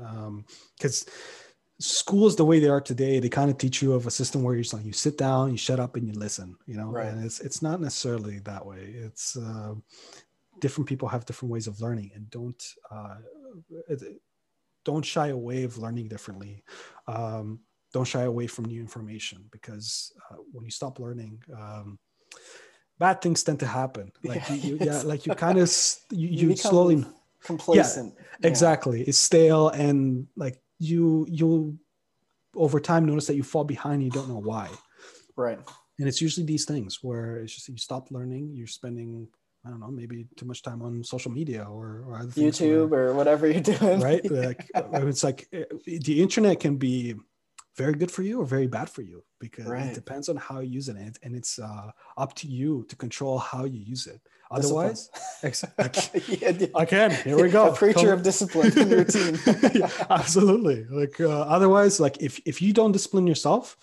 Because 0.77 1.07
um, 1.07 1.13
schools, 1.79 2.35
the 2.35 2.45
way 2.45 2.59
they 2.59 2.67
are 2.67 2.81
today, 2.81 3.19
they 3.19 3.29
kind 3.29 3.49
of 3.49 3.57
teach 3.57 3.81
you 3.81 3.93
of 3.93 4.07
a 4.07 4.11
system 4.11 4.43
where 4.43 4.55
you're 4.55 4.63
just 4.63 4.73
like 4.73 4.85
you 4.85 4.93
sit 4.93 5.17
down, 5.17 5.51
you 5.51 5.57
shut 5.57 5.79
up, 5.79 5.95
and 5.95 6.05
you 6.05 6.13
listen. 6.13 6.55
You 6.65 6.77
know, 6.77 6.91
right. 6.91 7.07
and 7.07 7.23
it's 7.23 7.39
it's 7.39 7.61
not 7.61 7.79
necessarily 7.79 8.39
that 8.39 8.65
way. 8.65 8.93
It's 8.93 9.37
uh, 9.37 9.75
different 10.59 10.89
people 10.89 11.07
have 11.07 11.25
different 11.25 11.51
ways 11.51 11.67
of 11.67 11.81
learning, 11.81 12.11
and 12.13 12.29
don't. 12.29 12.61
Uh, 12.89 13.15
don't 14.83 15.05
shy 15.05 15.27
away 15.27 15.63
of 15.63 15.77
learning 15.77 16.07
differently. 16.07 16.63
Um, 17.07 17.59
don't 17.93 18.05
shy 18.05 18.23
away 18.23 18.47
from 18.47 18.65
new 18.65 18.79
information 18.79 19.45
because 19.51 20.13
uh, 20.29 20.35
when 20.51 20.65
you 20.65 20.71
stop 20.71 20.99
learning, 20.99 21.41
um, 21.55 21.99
bad 22.99 23.21
things 23.21 23.43
tend 23.43 23.59
to 23.59 23.67
happen. 23.67 24.11
Like 24.23 24.47
yeah, 24.49 24.55
you, 24.55 24.77
yeah 24.79 25.01
like 25.03 25.25
you 25.25 25.33
kind 25.35 25.57
of 25.57 25.69
you, 26.11 26.27
you, 26.27 26.49
you 26.49 26.55
slowly 26.55 27.05
complacent. 27.43 28.13
Yeah, 28.15 28.25
yeah, 28.41 28.47
exactly. 28.47 29.01
It's 29.01 29.17
stale 29.17 29.69
and 29.69 30.27
like 30.35 30.61
you 30.79 31.25
you 31.29 31.77
over 32.55 32.79
time 32.79 33.05
notice 33.05 33.27
that 33.27 33.35
you 33.35 33.43
fall 33.43 33.63
behind. 33.63 34.03
you 34.03 34.11
don't 34.11 34.29
know 34.29 34.41
why. 34.41 34.69
Right. 35.35 35.59
And 35.99 36.07
it's 36.07 36.21
usually 36.21 36.45
these 36.45 36.65
things 36.65 36.99
where 37.01 37.37
it's 37.37 37.53
just 37.53 37.69
you 37.69 37.77
stop 37.77 38.11
learning. 38.11 38.53
You're 38.55 38.67
spending 38.67 39.27
I 39.65 39.69
don't 39.69 39.79
know, 39.79 39.91
maybe 39.91 40.25
too 40.37 40.45
much 40.45 40.63
time 40.63 40.81
on 40.81 41.03
social 41.03 41.31
media 41.31 41.63
or, 41.69 42.03
or 42.07 42.21
YouTube 42.33 42.89
where, 42.89 43.09
or 43.09 43.13
whatever 43.13 43.47
you're 43.47 43.61
doing. 43.61 43.99
Right. 43.99 44.25
Like 44.31 44.69
it's 44.73 45.23
like 45.23 45.47
eh, 45.53 45.65
the 45.85 46.21
internet 46.21 46.59
can 46.59 46.77
be 46.77 47.15
very 47.77 47.93
good 47.93 48.11
for 48.11 48.21
you 48.21 48.41
or 48.41 48.45
very 48.45 48.67
bad 48.67 48.89
for 48.89 49.01
you 49.01 49.23
because 49.39 49.65
right. 49.65 49.87
it 49.87 49.95
depends 49.95 50.27
on 50.29 50.35
how 50.35 50.59
you 50.59 50.69
use 50.69 50.89
it 50.89 50.97
and, 50.97 51.17
and 51.23 51.35
it's 51.35 51.57
uh, 51.57 51.91
up 52.17 52.33
to 52.35 52.47
you 52.47 52.85
to 52.89 52.95
control 52.95 53.37
how 53.37 53.63
you 53.63 53.79
use 53.79 54.07
it. 54.07 54.21
Otherwise 54.49 55.09
yeah, 56.27 56.51
again 56.75 57.11
here 57.23 57.41
we 57.41 57.49
go. 57.49 57.69
A 57.69 57.75
preacher 57.75 57.99
Come. 57.99 58.09
of 58.09 58.23
discipline 58.23 58.77
and 58.77 58.91
routine 58.91 59.39
yeah, 59.73 59.89
absolutely. 60.09 60.85
Like 60.85 61.19
uh, 61.21 61.41
otherwise 61.41 61.99
like 61.99 62.21
if, 62.21 62.41
if 62.45 62.61
you 62.61 62.73
don't 62.73 62.91
discipline 62.91 63.27
yourself 63.27 63.77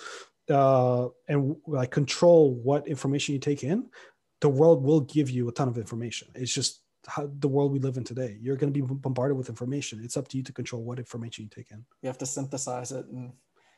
uh, 0.50 1.08
and 1.26 1.56
like 1.66 1.90
control 1.90 2.54
what 2.54 2.86
information 2.86 3.32
you 3.32 3.40
take 3.40 3.64
in 3.64 3.88
the 4.40 4.48
world 4.48 4.84
will 4.84 5.00
give 5.00 5.30
you 5.30 5.48
a 5.48 5.52
ton 5.52 5.68
of 5.68 5.78
information. 5.78 6.28
It's 6.34 6.52
just 6.52 6.82
how 7.06 7.28
the 7.40 7.48
world 7.48 7.72
we 7.72 7.78
live 7.78 7.96
in 7.96 8.04
today. 8.04 8.36
You're 8.40 8.56
going 8.56 8.72
to 8.72 8.80
be 8.80 8.86
bombarded 8.86 9.36
with 9.36 9.48
information. 9.48 10.00
It's 10.02 10.16
up 10.16 10.28
to 10.28 10.36
you 10.36 10.42
to 10.44 10.52
control 10.52 10.82
what 10.82 10.98
information 10.98 11.44
you 11.44 11.50
take 11.50 11.70
in. 11.70 11.84
You 12.02 12.08
have 12.08 12.18
to 12.18 12.26
synthesize 12.26 12.92
it 12.92 13.06
and 13.06 13.32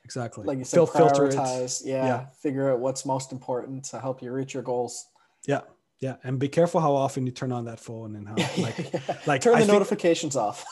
exactly. 0.04 0.44
Like 0.44 0.58
you 0.58 0.64
said 0.64 0.76
Fil- 0.76 0.88
prioritize 0.88 1.82
yeah, 1.84 2.06
yeah. 2.06 2.26
figure 2.42 2.72
out 2.72 2.80
what's 2.80 3.04
most 3.04 3.32
important 3.32 3.84
to 3.86 4.00
help 4.00 4.22
you 4.22 4.32
reach 4.32 4.54
your 4.54 4.62
goals. 4.62 5.06
Yeah 5.46 5.60
yeah, 6.00 6.16
and 6.24 6.38
be 6.38 6.48
careful 6.48 6.80
how 6.80 6.94
often 6.94 7.26
you 7.26 7.32
turn 7.32 7.52
on 7.52 7.66
that 7.66 7.78
phone 7.78 8.16
and 8.16 8.26
how 8.26 8.34
like 8.62 8.90
yeah. 8.90 9.16
like 9.26 9.42
turn 9.42 9.58
the 9.58 9.64
I 9.64 9.66
notifications 9.66 10.32
think, 10.32 10.42
off. 10.42 10.64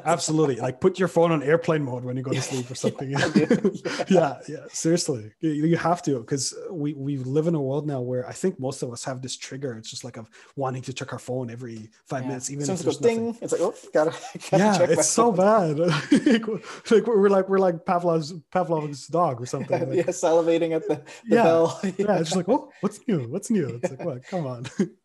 absolutely, 0.04 0.56
like 0.56 0.80
put 0.80 0.98
your 0.98 1.06
phone 1.06 1.30
on 1.30 1.40
airplane 1.40 1.84
mode 1.84 2.04
when 2.04 2.16
you 2.16 2.22
go 2.24 2.32
to 2.32 2.42
sleep 2.42 2.68
or 2.68 2.74
something. 2.84 3.08
yeah, 3.08 3.30
yeah. 3.36 4.04
yeah, 4.08 4.38
yeah, 4.48 4.56
seriously, 4.72 5.30
you 5.40 5.76
have 5.76 6.02
to 6.02 6.18
because 6.18 6.52
we 6.68 6.94
we 6.94 7.18
live 7.18 7.46
in 7.46 7.54
a 7.54 7.60
world 7.60 7.86
now 7.86 8.00
where 8.00 8.28
I 8.28 8.32
think 8.32 8.58
most 8.58 8.82
of 8.82 8.92
us 8.92 9.04
have 9.04 9.22
this 9.22 9.36
trigger. 9.36 9.74
It's 9.74 9.88
just 9.88 10.02
like 10.02 10.16
of 10.16 10.28
wanting 10.56 10.82
to 10.82 10.92
check 10.92 11.12
our 11.12 11.20
phone 11.20 11.48
every 11.48 11.88
five 12.06 12.26
minutes, 12.26 12.50
even 12.50 12.68
if 12.68 12.80
there's 12.80 12.96
ding. 12.96 13.26
Nothing. 13.26 13.42
It's 13.42 13.52
like 13.52 13.60
oh, 13.60 13.74
gotta. 13.94 14.10
gotta 14.50 14.58
yeah, 14.58 14.90
it's 14.90 15.08
so 15.08 15.30
bad. 15.30 15.78
like 15.78 17.06
we're 17.06 17.28
like 17.28 17.48
we're 17.48 17.60
like 17.60 17.86
Pavlov's 17.86 18.32
Pavlov's 18.50 19.06
dog 19.06 19.40
or 19.40 19.46
something. 19.46 19.90
Like, 19.90 19.96
yeah, 19.96 20.04
salivating 20.06 20.74
at 20.74 20.88
the, 20.88 20.96
the 21.28 21.36
yeah. 21.36 21.42
bell. 21.44 21.80
yeah, 21.84 22.18
it's 22.18 22.30
just 22.30 22.36
like 22.36 22.48
oh, 22.48 22.72
what's 22.80 22.98
new? 23.06 23.28
What's 23.28 23.48
new? 23.48 23.80
It's 23.80 23.90
like 23.92 24.04
what? 24.04 24.24
Come 24.24 24.44
on. 24.44 24.66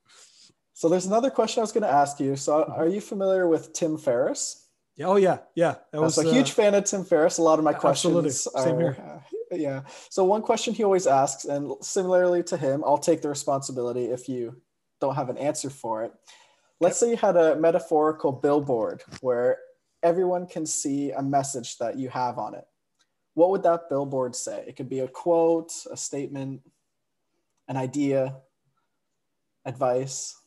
So 0.77 0.89
there's 0.89 1.07
another 1.07 1.31
question 1.31 1.61
I 1.61 1.63
was 1.63 1.71
going 1.71 1.85
to 1.85 1.91
ask 1.91 2.19
you. 2.19 2.35
So 2.35 2.63
are 2.65 2.87
you 2.87 3.01
familiar 3.01 3.47
with 3.47 3.73
Tim 3.73 3.97
Ferriss? 3.97 4.67
Yeah, 4.95 5.07
oh 5.07 5.15
yeah, 5.15 5.39
yeah. 5.55 5.77
I 5.91 5.97
was 5.97 6.19
a 6.19 6.31
huge 6.31 6.51
uh, 6.51 6.53
fan 6.53 6.75
of 6.75 6.83
Tim 6.83 7.03
Ferriss. 7.03 7.39
A 7.39 7.41
lot 7.41 7.57
of 7.57 7.65
my 7.65 7.73
questions 7.73 8.15
absolutely. 8.15 8.29
Same 8.29 8.75
are, 8.75 8.93
here. 8.93 9.23
Uh, 9.51 9.55
yeah. 9.55 9.81
So 10.11 10.23
one 10.23 10.43
question 10.43 10.75
he 10.75 10.83
always 10.83 11.07
asks, 11.07 11.45
and 11.45 11.71
similarly 11.81 12.43
to 12.43 12.57
him, 12.57 12.83
I'll 12.85 12.99
take 12.99 13.23
the 13.23 13.27
responsibility 13.27 14.05
if 14.05 14.29
you 14.29 14.61
don't 15.01 15.15
have 15.15 15.29
an 15.29 15.39
answer 15.39 15.71
for 15.71 16.03
it. 16.03 16.13
Let's 16.79 16.99
say 16.99 17.09
you 17.09 17.17
had 17.17 17.37
a 17.37 17.55
metaphorical 17.55 18.31
billboard 18.31 19.01
where 19.21 19.57
everyone 20.03 20.45
can 20.45 20.67
see 20.67 21.09
a 21.09 21.23
message 21.23 21.79
that 21.79 21.97
you 21.97 22.09
have 22.09 22.37
on 22.37 22.53
it. 22.53 22.65
What 23.33 23.49
would 23.49 23.63
that 23.63 23.89
billboard 23.89 24.35
say? 24.35 24.63
It 24.67 24.75
could 24.75 24.89
be 24.89 24.99
a 24.99 25.07
quote, 25.07 25.71
a 25.91 25.97
statement, 25.97 26.61
an 27.67 27.77
idea, 27.77 28.35
advice. 29.67 30.37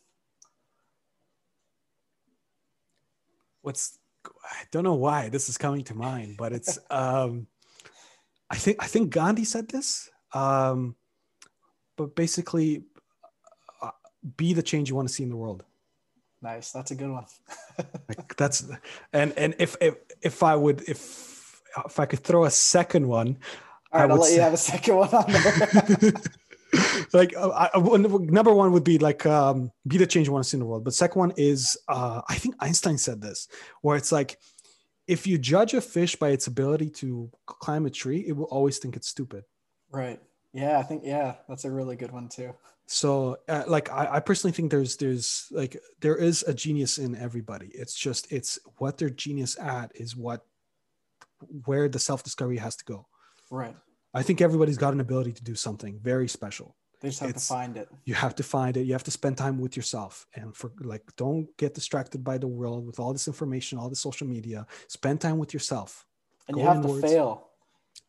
what's 3.62 3.98
I 4.24 4.64
don't 4.70 4.84
know 4.84 4.94
why 4.94 5.28
this 5.28 5.48
is 5.48 5.56
coming 5.56 5.84
to 5.84 5.94
mind, 5.94 6.36
but 6.38 6.52
it's 6.52 6.78
um, 6.90 7.46
I 8.48 8.56
think 8.56 8.78
I 8.80 8.86
think 8.86 9.10
Gandhi 9.10 9.44
said 9.44 9.68
this. 9.68 10.10
Um, 10.32 10.96
but 11.96 12.14
basically, 12.14 12.84
uh, 13.82 13.90
be 14.36 14.52
the 14.54 14.62
change 14.62 14.88
you 14.88 14.96
want 14.96 15.08
to 15.08 15.14
see 15.14 15.22
in 15.22 15.28
the 15.28 15.36
world. 15.36 15.64
Nice, 16.42 16.72
that's 16.72 16.90
a 16.90 16.94
good 16.94 17.10
one. 17.10 17.26
like 18.08 18.36
that's 18.36 18.64
and 19.12 19.32
and 19.36 19.54
if 19.58 19.76
if 19.80 19.96
if 20.22 20.42
I 20.42 20.56
would 20.56 20.82
if 20.88 21.60
if 21.86 22.00
I 22.00 22.06
could 22.06 22.20
throw 22.20 22.44
a 22.44 22.50
second 22.50 23.06
one, 23.06 23.38
all 23.92 24.00
right, 24.00 24.10
I'll 24.10 24.16
let 24.16 24.28
say, 24.28 24.36
you 24.36 24.40
have 24.40 24.54
a 24.54 24.56
second 24.56 24.96
one 24.96 25.08
on 25.10 25.32
there. 25.32 26.12
like 27.12 27.34
uh, 27.36 27.50
I, 27.50 27.78
number 27.78 28.52
one 28.52 28.72
would 28.72 28.84
be 28.84 28.98
like 28.98 29.26
um, 29.26 29.70
be 29.86 29.98
the 29.98 30.06
change 30.06 30.26
you 30.26 30.32
want 30.32 30.44
to 30.44 30.50
see 30.50 30.56
in 30.56 30.60
the 30.60 30.66
world. 30.66 30.84
But 30.84 30.94
second 30.94 31.18
one 31.18 31.32
is 31.36 31.76
uh, 31.88 32.22
i 32.28 32.34
think 32.34 32.54
einstein 32.60 32.98
said 32.98 33.20
this 33.20 33.48
where 33.82 33.96
it's 33.96 34.12
like 34.12 34.38
if 35.06 35.26
you 35.26 35.38
judge 35.38 35.74
a 35.74 35.80
fish 35.80 36.16
by 36.16 36.28
its 36.28 36.46
ability 36.46 36.90
to 36.90 37.30
climb 37.46 37.86
a 37.86 37.90
tree 37.90 38.24
it 38.26 38.32
will 38.32 38.44
always 38.44 38.78
think 38.78 38.96
it's 38.96 39.08
stupid. 39.08 39.44
Right. 39.90 40.20
Yeah 40.52 40.78
i 40.78 40.82
think 40.82 41.02
yeah 41.04 41.36
that's 41.48 41.64
a 41.64 41.70
really 41.70 41.96
good 41.96 42.12
one 42.12 42.28
too. 42.28 42.54
So 42.92 43.36
uh, 43.48 43.62
like 43.68 43.88
I, 43.92 44.16
I 44.16 44.20
personally 44.20 44.52
think 44.52 44.72
there's 44.72 44.96
there's 44.96 45.46
like 45.52 45.76
there 46.00 46.16
is 46.16 46.42
a 46.42 46.52
genius 46.52 46.98
in 46.98 47.14
everybody. 47.14 47.70
It's 47.72 47.94
just 47.94 48.32
it's 48.32 48.58
what 48.78 48.98
they're 48.98 49.10
genius 49.10 49.56
at 49.60 49.92
is 49.94 50.16
what 50.16 50.44
where 51.66 51.88
the 51.88 52.00
self-discovery 52.00 52.58
has 52.58 52.74
to 52.76 52.84
go. 52.84 53.06
Right. 53.48 53.76
I 54.12 54.22
think 54.22 54.40
everybody's 54.40 54.76
got 54.76 54.92
an 54.92 54.98
ability 55.00 55.32
to 55.34 55.44
do 55.44 55.54
something 55.54 56.00
very 56.02 56.28
special. 56.28 56.74
They 57.00 57.08
just 57.08 57.20
have 57.20 57.30
it's, 57.30 57.46
to 57.46 57.54
find 57.54 57.76
it. 57.76 57.88
You 58.04 58.14
have 58.14 58.34
to 58.36 58.42
find 58.42 58.76
it. 58.76 58.82
You 58.82 58.92
have 58.92 59.04
to 59.04 59.10
spend 59.10 59.38
time 59.38 59.58
with 59.58 59.76
yourself 59.76 60.26
and 60.34 60.54
for 60.54 60.70
like 60.80 61.02
don't 61.16 61.48
get 61.56 61.74
distracted 61.74 62.22
by 62.22 62.36
the 62.36 62.46
world 62.46 62.86
with 62.86 63.00
all 63.00 63.12
this 63.12 63.26
information, 63.26 63.78
all 63.78 63.88
the 63.88 63.96
social 63.96 64.26
media. 64.26 64.66
Spend 64.88 65.20
time 65.20 65.38
with 65.38 65.54
yourself. 65.54 66.06
And 66.46 66.54
Go 66.54 66.60
you 66.60 66.68
have 66.68 66.76
inwards. 66.76 67.02
to 67.02 67.08
fail. 67.08 67.46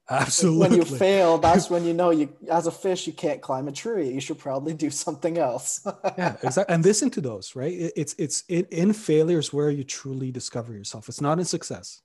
Absolutely. 0.09 0.59
When 0.59 0.77
you 0.77 0.84
fail, 0.84 1.38
that's 1.38 1.69
when 1.73 1.85
you 1.85 1.93
know 1.93 2.09
you 2.09 2.34
as 2.49 2.68
a 2.68 2.72
fish 2.72 3.07
you 3.07 3.13
can't 3.13 3.41
climb 3.41 3.69
a 3.69 3.72
tree. 3.72 4.09
You 4.09 4.19
should 4.19 4.39
probably 4.39 4.73
do 4.73 4.89
something 4.89 5.38
else. 5.38 5.88
yeah, 6.18 6.35
exactly. 6.43 6.73
And 6.73 6.84
listen 6.84 7.09
to 7.11 7.22
those, 7.22 7.55
right? 7.55 7.73
It's 7.95 8.13
it's 8.18 8.43
in, 8.49 8.65
in 8.72 8.91
failures 8.91 9.53
where 9.53 9.69
you 9.69 9.85
truly 9.85 10.31
discover 10.31 10.73
yourself. 10.73 11.07
It's 11.07 11.22
not 11.22 11.39
in 11.39 11.45
success. 11.45 12.01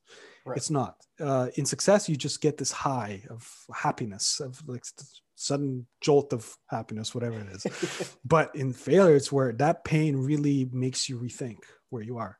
Right. 0.46 0.56
It's 0.56 0.70
not. 0.70 1.04
Uh, 1.20 1.48
in 1.56 1.66
success, 1.66 2.08
you 2.08 2.14
just 2.14 2.40
get 2.40 2.56
this 2.56 2.70
high 2.70 3.24
of 3.30 3.52
happiness, 3.74 4.38
of 4.38 4.62
like 4.68 4.84
sudden 5.34 5.86
jolt 6.00 6.32
of 6.32 6.56
happiness, 6.68 7.16
whatever 7.16 7.40
it 7.40 7.48
is. 7.48 8.16
but 8.24 8.54
in 8.54 8.72
failure, 8.72 9.16
it's 9.16 9.32
where 9.32 9.52
that 9.54 9.82
pain 9.84 10.16
really 10.16 10.68
makes 10.72 11.08
you 11.08 11.18
rethink 11.18 11.58
where 11.90 12.02
you 12.02 12.18
are. 12.18 12.38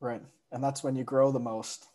Right. 0.00 0.22
And 0.50 0.64
that's 0.64 0.82
when 0.82 0.96
you 0.96 1.04
grow 1.04 1.30
the 1.30 1.38
most. 1.38 1.86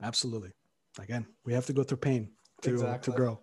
Absolutely. 0.00 0.52
Again, 1.00 1.26
we 1.44 1.54
have 1.54 1.66
to 1.66 1.72
go 1.72 1.82
through 1.82 1.98
pain 1.98 2.30
to, 2.62 2.70
exactly. 2.70 3.12
to 3.12 3.16
grow. 3.16 3.40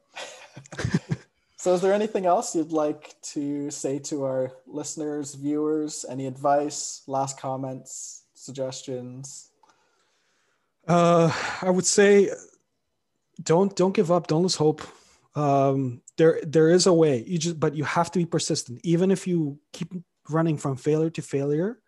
so, 1.58 1.74
is 1.74 1.82
there 1.82 1.94
anything 1.94 2.26
else 2.26 2.56
you'd 2.56 2.72
like 2.72 3.16
to 3.34 3.70
say 3.72 4.00
to 4.00 4.24
our 4.24 4.52
listeners, 4.68 5.36
viewers? 5.36 6.06
Any 6.08 6.28
advice, 6.28 7.02
last 7.08 7.40
comments, 7.40 8.24
suggestions? 8.34 9.49
Uh, 10.90 11.32
I 11.62 11.70
would 11.70 11.86
say 11.86 12.32
don't 13.42 13.76
don't 13.76 13.94
give 13.94 14.12
up. 14.12 14.28
Don't 14.28 14.42
lose 14.42 14.56
hope. 14.56 14.82
Um, 15.36 16.02
there 16.18 16.42
there 16.46 16.72
is 16.72 16.88
a 16.88 16.94
way. 16.94 17.24
You 17.28 17.38
just 17.38 17.60
but 17.60 17.76
you 17.76 17.84
have 17.84 18.12
to 18.12 18.20
be 18.20 18.26
persistent. 18.26 18.82
Even 18.84 19.12
if 19.12 19.28
you 19.28 19.60
keep 19.72 19.94
running 20.30 20.58
from 20.58 20.76
failure 20.76 21.12
to 21.12 21.22
failure, 21.22 21.80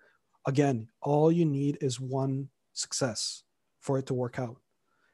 again, 0.46 0.88
all 1.02 1.32
you 1.32 1.46
need 1.46 1.80
is 1.82 2.00
one 2.00 2.50
success 2.74 3.44
for 3.80 3.98
it 3.98 4.06
to 4.06 4.14
work 4.14 4.38
out. 4.38 4.58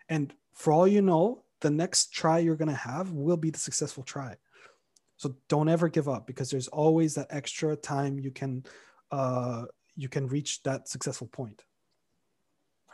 And 0.10 0.34
for 0.54 0.74
all 0.74 0.88
you 0.88 1.02
know, 1.02 1.44
the 1.62 1.70
next 1.70 2.12
try 2.12 2.40
you're 2.40 2.58
gonna 2.58 2.74
have 2.74 3.12
will 3.12 3.38
be 3.38 3.52
the 3.52 3.60
successful 3.60 4.04
try. 4.04 4.36
So 5.16 5.36
don't 5.48 5.70
ever 5.70 5.88
give 5.88 6.10
up 6.10 6.28
because 6.28 6.52
there's 6.52 6.68
always 6.68 7.16
that 7.16 7.28
extra 7.30 7.76
time 7.78 8.20
you 8.20 8.32
can 8.32 8.66
uh, 9.12 9.64
you 9.96 10.10
can 10.10 10.28
reach 10.28 10.62
that 10.64 10.90
successful 10.90 11.28
point. 11.28 11.64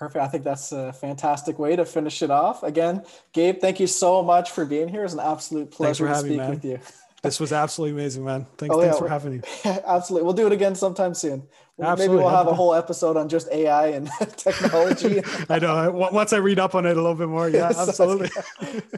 Perfect. 0.04 0.24
I 0.24 0.28
think 0.28 0.44
that's 0.44 0.72
a 0.72 0.94
fantastic 0.94 1.60
way 1.60 1.76
to 1.76 1.86
finish 1.86 2.22
it 2.22 2.32
off. 2.32 2.64
Again, 2.64 3.04
Gabe, 3.34 3.60
thank 3.60 3.80
you 3.80 3.88
so 3.88 4.22
much 4.22 4.52
for 4.52 4.66
being 4.66 4.88
here. 4.88 5.04
It's 5.04 5.14
an 5.14 5.20
absolute 5.20 5.72
pleasure 5.72 6.08
to 6.08 6.16
speak 6.16 6.40
me, 6.40 6.50
with 6.50 6.66
you. 6.66 6.80
This 7.22 7.40
was 7.40 7.54
absolutely 7.54 8.02
amazing, 8.02 8.26
man. 8.26 8.46
Thanks, 8.58 8.76
oh, 8.76 8.82
thanks 8.82 8.98
for 8.98 9.08
having 9.08 9.38
me. 9.38 9.42
absolutely. 9.66 10.26
We'll 10.26 10.34
do 10.34 10.46
it 10.46 10.52
again 10.52 10.76
sometime 10.76 11.14
soon. 11.14 11.48
Absolutely. 11.80 12.08
Maybe 12.08 12.24
we'll 12.24 12.36
have 12.36 12.48
a 12.48 12.54
whole 12.54 12.74
episode 12.74 13.16
on 13.18 13.30
just 13.30 13.50
AI 13.52 13.88
and 13.88 14.10
technology. 14.38 15.22
I 15.50 15.58
know. 15.58 16.10
Once 16.12 16.34
I 16.34 16.38
read 16.38 16.60
up 16.60 16.76
on 16.76 16.86
it 16.86 16.92
a 16.92 17.02
little 17.02 17.16
bit 17.16 17.30
more, 17.30 17.50
yeah, 17.50 17.72
absolutely. 17.76 18.30